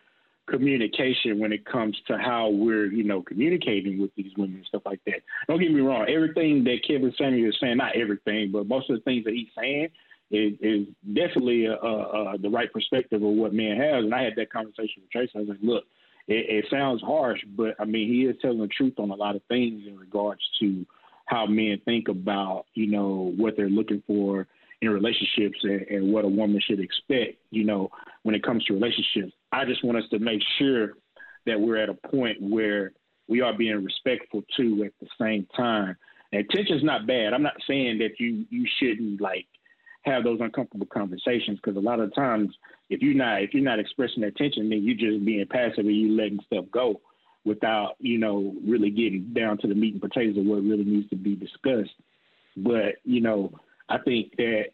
communication 0.48 1.38
when 1.38 1.52
it 1.52 1.64
comes 1.66 1.96
to 2.06 2.16
how 2.16 2.48
we're 2.48 2.86
you 2.86 3.04
know 3.04 3.22
communicating 3.22 4.00
with 4.00 4.10
these 4.16 4.32
women 4.36 4.56
and 4.56 4.66
stuff 4.66 4.82
like 4.84 5.00
that. 5.06 5.20
Don't 5.46 5.60
get 5.60 5.72
me 5.72 5.80
wrong, 5.80 6.06
everything 6.08 6.64
that 6.64 6.78
Kevin 6.86 7.14
Samuel 7.16 7.50
is 7.50 7.56
saying, 7.60 7.76
not 7.76 7.94
everything, 7.94 8.50
but 8.50 8.66
most 8.66 8.90
of 8.90 8.96
the 8.96 9.02
things 9.02 9.24
that 9.24 9.34
he's 9.34 9.48
saying 9.56 9.88
is, 10.30 10.54
is 10.60 10.86
definitely 11.14 11.68
uh, 11.68 11.74
uh, 11.74 12.36
the 12.38 12.50
right 12.50 12.72
perspective 12.72 13.22
of 13.22 13.28
what 13.30 13.54
man 13.54 13.76
has. 13.76 14.04
And 14.04 14.14
I 14.14 14.22
had 14.22 14.34
that 14.36 14.52
conversation 14.52 15.02
with 15.02 15.10
Tracy. 15.10 15.32
I 15.36 15.38
was 15.38 15.48
like, 15.48 15.58
look, 15.62 15.84
it, 16.26 16.64
it 16.64 16.64
sounds 16.70 17.02
harsh, 17.02 17.40
but 17.56 17.74
I 17.78 17.84
mean, 17.84 18.08
he 18.08 18.26
is 18.26 18.36
telling 18.42 18.58
the 18.58 18.68
truth 18.68 18.94
on 18.98 19.10
a 19.10 19.14
lot 19.14 19.36
of 19.36 19.42
things 19.48 19.84
in 19.86 19.96
regards 19.96 20.42
to 20.60 20.84
how 21.28 21.44
men 21.44 21.78
think 21.84 22.08
about, 22.08 22.64
you 22.74 22.86
know, 22.86 23.34
what 23.36 23.54
they're 23.54 23.68
looking 23.68 24.02
for 24.06 24.46
in 24.80 24.88
relationships 24.88 25.58
and, 25.62 25.82
and 25.82 26.12
what 26.12 26.24
a 26.24 26.28
woman 26.28 26.60
should 26.66 26.80
expect, 26.80 27.36
you 27.50 27.64
know, 27.64 27.90
when 28.22 28.34
it 28.34 28.42
comes 28.42 28.64
to 28.64 28.72
relationships. 28.72 29.34
I 29.52 29.66
just 29.66 29.84
want 29.84 29.98
us 29.98 30.08
to 30.10 30.18
make 30.18 30.40
sure 30.58 30.94
that 31.44 31.60
we're 31.60 31.76
at 31.76 31.90
a 31.90 32.08
point 32.08 32.40
where 32.40 32.92
we 33.28 33.42
are 33.42 33.52
being 33.52 33.84
respectful 33.84 34.42
too 34.56 34.84
at 34.86 34.92
the 35.00 35.08
same 35.20 35.46
time. 35.54 35.96
And 36.32 36.48
tension's 36.48 36.82
not 36.82 37.06
bad. 37.06 37.34
I'm 37.34 37.42
not 37.42 37.56
saying 37.66 37.98
that 37.98 38.18
you 38.18 38.46
you 38.48 38.66
shouldn't 38.78 39.20
like 39.20 39.46
have 40.02 40.24
those 40.24 40.40
uncomfortable 40.40 40.86
conversations 40.86 41.58
because 41.62 41.76
a 41.76 41.80
lot 41.80 42.00
of 42.00 42.14
times 42.14 42.54
if 42.88 43.02
you're 43.02 43.14
not 43.14 43.42
if 43.42 43.52
you're 43.52 43.62
not 43.62 43.78
expressing 43.78 44.22
that 44.22 44.36
tension, 44.36 44.70
then 44.70 44.82
you're 44.82 44.96
just 44.96 45.24
being 45.26 45.46
passive 45.46 45.84
and 45.84 45.96
you're 45.96 46.16
letting 46.16 46.40
stuff 46.46 46.64
go 46.72 47.00
without 47.48 47.94
you 47.98 48.18
know 48.18 48.54
really 48.64 48.90
getting 48.90 49.32
down 49.34 49.58
to 49.58 49.66
the 49.66 49.74
meat 49.74 49.94
and 49.94 50.02
potatoes 50.02 50.36
of 50.36 50.44
what 50.44 50.62
really 50.62 50.84
needs 50.84 51.08
to 51.10 51.16
be 51.16 51.34
discussed. 51.34 51.94
But 52.56 52.96
you 53.04 53.20
know, 53.20 53.52
I 53.88 53.98
think 53.98 54.36
that 54.36 54.66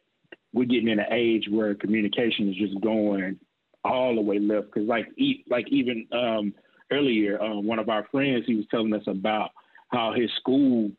we're 0.52 0.66
getting 0.66 0.88
in 0.88 1.00
an 1.00 1.12
age 1.12 1.46
where 1.50 1.74
communication 1.74 2.48
is 2.48 2.56
just 2.56 2.80
going 2.80 3.38
all 3.84 4.14
the 4.14 4.20
way 4.20 4.38
left. 4.38 4.66
Because 4.66 4.88
like 4.88 5.06
e- 5.16 5.44
like 5.48 5.66
even 5.68 6.06
um, 6.12 6.54
earlier, 6.90 7.40
um, 7.42 7.66
one 7.66 7.78
of 7.78 7.88
our 7.88 8.06
friends 8.10 8.44
he 8.46 8.54
was 8.54 8.66
telling 8.70 8.94
us 8.94 9.06
about 9.06 9.50
how 9.88 10.12
his 10.14 10.30
school 10.40 10.90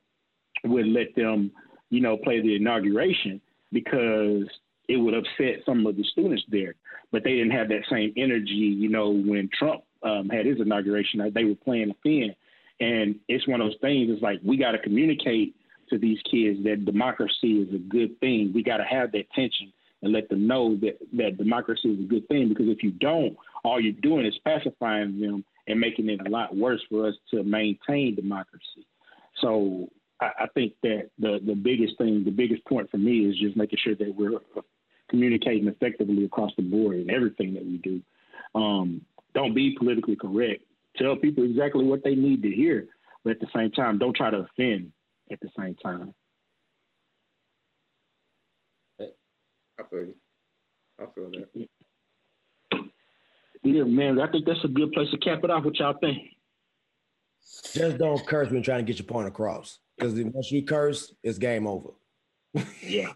would 0.63 0.87
let 0.87 1.15
them, 1.15 1.51
you 1.89 2.01
know, 2.01 2.17
play 2.17 2.41
the 2.41 2.55
inauguration 2.55 3.41
because 3.71 4.47
it 4.87 4.97
would 4.97 5.13
upset 5.13 5.63
some 5.65 5.85
of 5.87 5.95
the 5.95 6.03
students 6.03 6.43
there. 6.49 6.75
But 7.11 7.23
they 7.23 7.31
didn't 7.31 7.51
have 7.51 7.69
that 7.69 7.85
same 7.89 8.13
energy, 8.17 8.51
you 8.51 8.89
know, 8.89 9.09
when 9.09 9.49
Trump 9.57 9.83
um, 10.03 10.29
had 10.29 10.45
his 10.45 10.59
inauguration. 10.59 11.21
uh, 11.21 11.29
They 11.33 11.45
were 11.45 11.55
playing 11.55 11.91
a 11.91 11.95
fin. 12.03 12.35
And 12.79 13.15
it's 13.27 13.47
one 13.47 13.61
of 13.61 13.67
those 13.67 13.79
things, 13.79 14.09
it's 14.11 14.21
like 14.21 14.39
we 14.43 14.57
got 14.57 14.71
to 14.71 14.79
communicate 14.79 15.55
to 15.89 15.97
these 15.97 16.19
kids 16.29 16.63
that 16.63 16.85
democracy 16.85 17.61
is 17.61 17.73
a 17.73 17.77
good 17.77 18.19
thing. 18.19 18.51
We 18.53 18.63
got 18.63 18.77
to 18.77 18.83
have 18.83 19.11
that 19.13 19.29
tension 19.31 19.71
and 20.01 20.11
let 20.11 20.29
them 20.29 20.45
know 20.45 20.75
that, 20.77 20.97
that 21.13 21.37
democracy 21.37 21.89
is 21.89 21.99
a 21.99 22.03
good 22.07 22.27
thing. 22.27 22.49
Because 22.49 22.67
if 22.67 22.83
you 22.83 22.91
don't, 22.91 23.37
all 23.63 23.79
you're 23.79 23.93
doing 23.93 24.25
is 24.25 24.37
pacifying 24.43 25.19
them 25.19 25.45
and 25.67 25.79
making 25.79 26.09
it 26.09 26.25
a 26.25 26.29
lot 26.29 26.55
worse 26.55 26.81
for 26.89 27.07
us 27.07 27.15
to 27.31 27.43
maintain 27.43 28.15
democracy. 28.15 28.85
So 29.41 29.89
I, 30.19 30.31
I 30.41 30.47
think 30.53 30.73
that 30.83 31.09
the, 31.17 31.39
the 31.45 31.55
biggest 31.55 31.97
thing, 31.97 32.23
the 32.23 32.31
biggest 32.31 32.65
point 32.65 32.91
for 32.91 32.97
me 32.97 33.25
is 33.25 33.39
just 33.39 33.55
making 33.55 33.79
sure 33.83 33.95
that 33.95 34.15
we're 34.15 34.39
communicating 35.09 35.67
effectively 35.67 36.25
across 36.25 36.51
the 36.57 36.63
board 36.63 36.97
in 36.97 37.09
everything 37.09 37.53
that 37.53 37.65
we 37.65 37.77
do. 37.77 38.01
Um, 38.53 39.01
don't 39.35 39.53
be 39.53 39.75
politically 39.77 40.15
correct. 40.15 40.63
Tell 40.97 41.15
people 41.15 41.43
exactly 41.43 41.83
what 41.83 42.03
they 42.03 42.15
need 42.15 42.41
to 42.41 42.49
hear, 42.49 42.87
but 43.23 43.31
at 43.31 43.39
the 43.41 43.47
same 43.53 43.69
time, 43.71 43.99
don't 43.99 44.15
try 44.15 44.31
to 44.31 44.37
offend 44.49 44.91
at 45.31 45.39
the 45.41 45.49
same 45.59 45.75
time. 45.75 46.13
I 48.99 49.83
feel 49.89 49.99
you. 50.05 50.15
I 50.99 51.05
feel 51.13 51.29
that. 51.31 51.67
Yeah, 53.63 53.83
man, 53.83 54.21
I 54.21 54.31
think 54.31 54.45
that's 54.45 54.63
a 54.63 54.69
good 54.69 54.91
place 54.93 55.09
to 55.11 55.17
cap 55.17 55.43
it 55.43 55.49
off. 55.49 55.65
What 55.65 55.77
y'all 55.77 55.97
think? 55.99 56.17
just 57.73 57.97
don't 57.97 58.25
curse 58.25 58.49
when 58.49 58.63
trying 58.63 58.79
to 58.79 58.91
get 58.91 58.97
your 58.99 59.05
point 59.07 59.27
across. 59.27 59.79
Because 59.97 60.13
once 60.19 60.51
you 60.51 60.63
curse, 60.63 61.13
it's 61.23 61.37
game 61.37 61.67
over. 61.67 61.89
Yeah. 62.81 63.09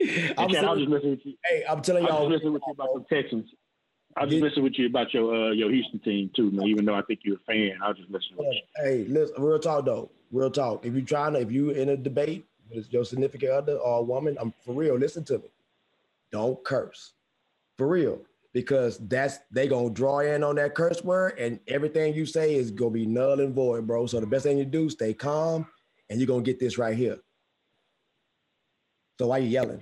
I'm, 0.02 0.08
Chad, 0.08 0.34
I 0.36 0.44
was 0.44 0.52
saying- 0.52 0.78
just 0.78 0.90
listening 0.90 1.10
with 1.12 1.26
you. 1.26 1.34
hey, 1.44 1.62
I'm 1.68 1.80
telling 1.80 2.02
I 2.04 2.06
was 2.06 2.12
y'all, 2.14 2.22
just 2.30 2.32
listening 2.32 2.52
with 2.54 2.62
you 2.66 2.72
about 2.72 2.88
the 3.08 3.14
Texans. 3.14 3.48
I 4.16 4.24
was 4.24 4.30
just 4.30 4.40
Did- 4.40 4.42
listening 4.48 4.64
with 4.64 4.78
you 4.78 4.86
about 4.86 5.14
your 5.14 5.34
uh, 5.34 5.50
your 5.52 5.70
Houston 5.70 5.98
team 6.00 6.30
too, 6.34 6.50
man. 6.50 6.66
Even 6.66 6.84
though 6.84 6.94
I 6.94 7.02
think 7.02 7.20
you're 7.22 7.36
a 7.36 7.40
fan, 7.40 7.72
I 7.82 7.88
was 7.88 7.98
just 7.98 8.10
listening 8.10 8.38
with 8.38 8.54
you. 8.54 8.62
hey, 8.76 9.04
listen, 9.08 9.42
real 9.42 9.58
talk 9.58 9.84
though, 9.84 10.10
real 10.30 10.50
talk. 10.50 10.84
If 10.84 10.94
you 10.94 11.02
trying 11.02 11.34
to, 11.34 11.40
if 11.40 11.50
you 11.50 11.70
in 11.70 11.90
a 11.90 11.96
debate 11.96 12.44
with 12.74 12.92
your 12.92 13.04
significant 13.04 13.52
other 13.52 13.76
or 13.76 13.98
a 14.00 14.02
woman, 14.02 14.36
I'm 14.40 14.52
for 14.64 14.74
real. 14.74 14.96
Listen 14.96 15.24
to 15.24 15.38
me. 15.38 15.48
Don't 16.30 16.62
curse, 16.64 17.12
for 17.78 17.88
real, 17.88 18.20
because 18.52 18.98
that's 18.98 19.38
they 19.50 19.66
gonna 19.68 19.90
draw 19.90 20.20
in 20.20 20.42
on 20.44 20.56
that 20.56 20.74
curse 20.74 21.02
word, 21.02 21.38
and 21.38 21.58
everything 21.68 22.14
you 22.14 22.26
say 22.26 22.54
is 22.54 22.70
gonna 22.70 22.90
be 22.90 23.06
null 23.06 23.40
and 23.40 23.54
void, 23.54 23.86
bro. 23.86 24.06
So 24.06 24.20
the 24.20 24.26
best 24.26 24.44
thing 24.44 24.58
you 24.58 24.64
do, 24.64 24.90
stay 24.90 25.14
calm, 25.14 25.66
and 26.10 26.20
you're 26.20 26.26
gonna 26.28 26.42
get 26.42 26.58
this 26.58 26.76
right 26.76 26.96
here. 26.96 27.18
So 29.18 29.28
why 29.28 29.38
you 29.38 29.48
yelling? 29.48 29.80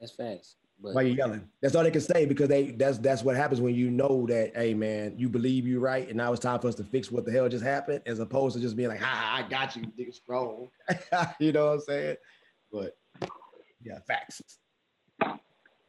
That's 0.00 0.12
facts. 0.12 0.56
But 0.80 0.94
Why 0.94 1.02
you 1.02 1.14
yelling? 1.14 1.48
That's 1.60 1.74
all 1.74 1.82
they 1.82 1.90
can 1.90 2.00
say 2.00 2.24
because 2.24 2.48
they 2.48 2.70
that's 2.70 2.98
that's 2.98 3.24
what 3.24 3.34
happens 3.34 3.60
when 3.60 3.74
you 3.74 3.90
know 3.90 4.26
that, 4.28 4.52
hey 4.54 4.74
man, 4.74 5.14
you 5.16 5.28
believe 5.28 5.66
you 5.66 5.80
right, 5.80 6.06
and 6.06 6.16
now 6.16 6.32
it's 6.32 6.40
time 6.40 6.60
for 6.60 6.68
us 6.68 6.76
to 6.76 6.84
fix 6.84 7.10
what 7.10 7.24
the 7.24 7.32
hell 7.32 7.48
just 7.48 7.64
happened, 7.64 8.02
as 8.06 8.20
opposed 8.20 8.54
to 8.54 8.62
just 8.62 8.76
being 8.76 8.88
like, 8.88 9.00
ha, 9.00 9.42
I 9.44 9.48
got 9.48 9.74
you, 9.74 9.82
nigga 9.98 10.14
strong. 10.14 10.68
you 11.40 11.50
know 11.50 11.66
what 11.66 11.72
I'm 11.72 11.80
saying? 11.80 12.16
But 12.72 12.96
yeah, 13.82 13.98
facts. 14.06 14.40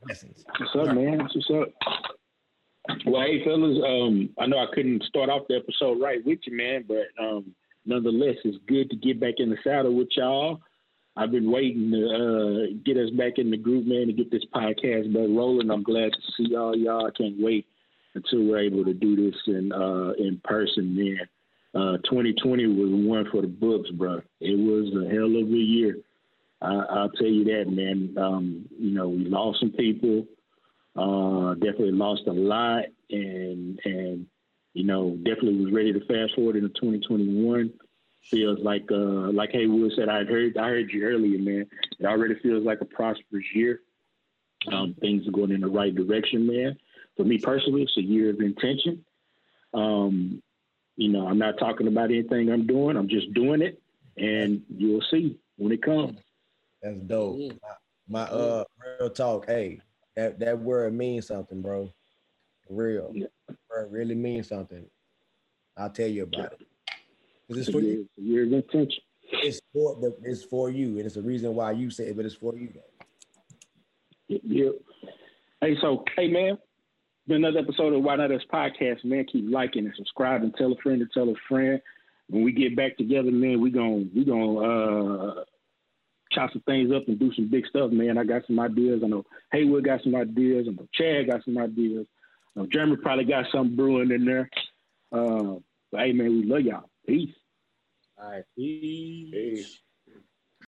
Lessons. 0.07 0.43
What's 0.57 0.89
up, 0.89 0.95
man? 0.95 1.19
What's 1.19 1.49
up? 1.51 1.69
Well, 3.05 3.21
hey, 3.21 3.43
fellas, 3.43 3.77
um, 3.85 4.29
I 4.39 4.47
know 4.47 4.57
I 4.57 4.73
couldn't 4.73 5.03
start 5.03 5.29
off 5.29 5.43
the 5.49 5.57
episode 5.57 6.01
right 6.01 6.25
with 6.25 6.39
you, 6.45 6.57
man, 6.57 6.85
but 6.87 7.05
um, 7.21 7.53
nonetheless, 7.85 8.37
it's 8.43 8.57
good 8.67 8.89
to 8.89 8.95
get 8.95 9.19
back 9.19 9.35
in 9.37 9.49
the 9.49 9.57
saddle 9.63 9.95
with 9.95 10.07
y'all. 10.15 10.61
I've 11.19 11.31
been 11.31 11.51
waiting 11.51 11.91
to 11.91 12.05
uh, 12.07 12.79
get 12.85 12.95
us 12.95 13.09
back 13.09 13.33
in 13.39 13.51
the 13.51 13.57
group, 13.57 13.85
man, 13.85 14.07
to 14.07 14.13
get 14.13 14.31
this 14.31 14.45
podcast 14.55 15.13
back 15.13 15.27
rolling. 15.27 15.69
I'm 15.69 15.83
glad 15.83 16.13
to 16.13 16.19
see 16.37 16.55
all 16.55 16.77
y'all. 16.77 17.07
I 17.07 17.11
can't 17.11 17.35
wait 17.37 17.67
until 18.15 18.45
we're 18.45 18.59
able 18.59 18.85
to 18.85 18.93
do 18.93 19.17
this 19.17 19.35
in 19.47 19.73
uh, 19.73 20.13
in 20.17 20.39
person, 20.45 20.95
man. 20.95 21.19
Uh, 21.75 21.97
2020 22.09 22.67
was 22.67 22.89
one 23.05 23.25
for 23.31 23.41
the 23.41 23.49
books, 23.49 23.89
bro. 23.91 24.21
It 24.39 24.57
was 24.57 24.93
a 24.95 25.13
hell 25.13 25.25
of 25.25 25.49
a 25.49 25.57
year. 25.57 25.97
I, 26.61 26.73
I'll 26.73 27.09
tell 27.09 27.27
you 27.27 27.43
that, 27.43 27.69
man. 27.69 28.15
Um, 28.17 28.65
you 28.79 28.91
know, 28.91 29.09
we 29.09 29.25
lost 29.25 29.59
some 29.59 29.71
people. 29.71 30.25
Uh, 30.95 31.53
definitely 31.55 31.91
lost 31.91 32.21
a 32.27 32.31
lot, 32.31 32.85
and 33.09 33.77
and 33.83 34.25
you 34.73 34.85
know, 34.85 35.17
definitely 35.17 35.65
was 35.65 35.73
ready 35.73 35.91
to 35.91 35.99
fast 36.05 36.33
forward 36.35 36.55
into 36.55 36.69
2021. 36.69 37.73
Feels 38.21 38.59
like, 38.59 38.91
uh, 38.91 39.31
like 39.31 39.51
Haywood 39.51 39.93
said, 39.95 40.09
I 40.09 40.23
heard, 40.23 40.57
I 40.57 40.69
heard 40.69 40.91
you 40.91 41.03
earlier, 41.03 41.39
man. 41.39 41.65
It 41.99 42.05
already 42.05 42.35
feels 42.35 42.63
like 42.63 42.81
a 42.81 42.85
prosperous 42.85 43.45
year. 43.55 43.81
Um, 44.71 44.95
things 44.99 45.27
are 45.27 45.31
going 45.31 45.51
in 45.51 45.61
the 45.61 45.67
right 45.67 45.95
direction, 45.95 46.45
man. 46.45 46.77
For 47.15 47.23
me 47.23 47.37
personally, 47.37 47.83
it's 47.83 47.97
a 47.97 48.01
year 48.01 48.29
of 48.29 48.39
intention. 48.39 49.03
Um, 49.73 50.43
you 50.95 51.09
know, 51.09 51.27
I'm 51.27 51.37
not 51.37 51.57
talking 51.57 51.87
about 51.87 52.11
anything 52.11 52.51
I'm 52.51 52.67
doing. 52.67 52.97
I'm 52.97 53.07
just 53.07 53.33
doing 53.33 53.61
it, 53.61 53.81
and 54.17 54.61
you'll 54.69 55.03
see 55.09 55.39
when 55.57 55.71
it 55.71 55.81
comes. 55.81 56.19
That's 56.81 56.99
dope. 56.99 57.37
Yeah. 57.39 57.51
My 58.07 58.23
uh 58.23 58.63
real 58.99 59.09
talk, 59.09 59.45
hey, 59.47 59.79
that, 60.15 60.39
that 60.39 60.59
word 60.59 60.93
means 60.93 61.27
something, 61.27 61.61
bro. 61.61 61.89
Real. 62.69 63.11
Yeah. 63.13 63.27
Word 63.69 63.91
really 63.91 64.15
means 64.15 64.49
something. 64.49 64.85
I'll 65.77 65.89
tell 65.89 66.07
you 66.07 66.23
about 66.23 66.53
it. 66.53 66.67
It's 67.49 67.59
it's 67.59 67.69
for 67.71 67.81
you. 67.81 68.01
it's 68.01 68.17
a 68.17 68.21
year 68.21 68.43
intention. 68.43 69.03
It's 69.31 69.59
for 69.73 69.95
the, 69.95 70.15
it's 70.23 70.43
for 70.43 70.69
you, 70.69 70.97
and 70.97 71.05
it's 71.05 71.15
a 71.15 71.21
reason 71.21 71.53
why 71.55 71.71
you 71.71 71.89
say 71.89 72.05
it, 72.05 72.15
but 72.15 72.25
it's 72.25 72.35
for 72.35 72.55
you. 72.55 72.71
Yeah. 74.27 74.69
Hey, 75.61 75.75
so 75.81 76.03
hey 76.15 76.27
man, 76.27 76.57
been 77.27 77.37
another 77.37 77.59
episode 77.59 77.93
of 77.93 78.03
Why 78.03 78.15
Not 78.15 78.31
Us 78.31 78.41
podcast, 78.51 79.03
man. 79.03 79.25
Keep 79.31 79.51
liking 79.51 79.85
and 79.85 79.93
subscribing. 79.95 80.53
Tell 80.57 80.71
a 80.71 80.75
friend 80.77 80.99
to 80.99 81.07
tell 81.13 81.29
a 81.29 81.35
friend. 81.47 81.81
When 82.29 82.43
we 82.43 82.51
get 82.51 82.75
back 82.75 82.97
together, 82.97 83.31
man, 83.31 83.61
we 83.61 83.71
gon' 83.71 84.11
we 84.15 84.23
gonna 84.23 84.59
uh 84.59 85.43
chop 86.31 86.51
some 86.53 86.61
things 86.67 86.91
up 86.91 87.07
and 87.07 87.19
do 87.19 87.33
some 87.33 87.49
big 87.49 87.65
stuff, 87.67 87.91
man. 87.91 88.17
I 88.19 88.23
got 88.23 88.45
some 88.45 88.59
ideas. 88.59 89.01
I 89.03 89.07
know 89.07 89.25
Haywood 89.51 89.85
got 89.85 90.03
some 90.03 90.15
ideas. 90.15 90.67
I 90.67 90.73
know 90.73 90.87
Chad 90.93 91.27
got 91.27 91.43
some 91.43 91.57
ideas. 91.57 92.05
I 92.55 92.59
know 92.59 92.67
Jeremy 92.71 92.97
probably 92.97 93.25
got 93.25 93.45
something 93.51 93.75
brewing 93.75 94.11
in 94.11 94.25
there. 94.25 94.49
Uh, 95.11 95.55
but 95.91 96.01
hey 96.01 96.13
man, 96.13 96.29
we 96.29 96.45
love 96.45 96.61
y'all. 96.61 96.88
Peace. 97.07 97.35
all 98.17 98.31
right, 98.31 98.43
peace. 98.55 99.29
Peace. 99.31 99.79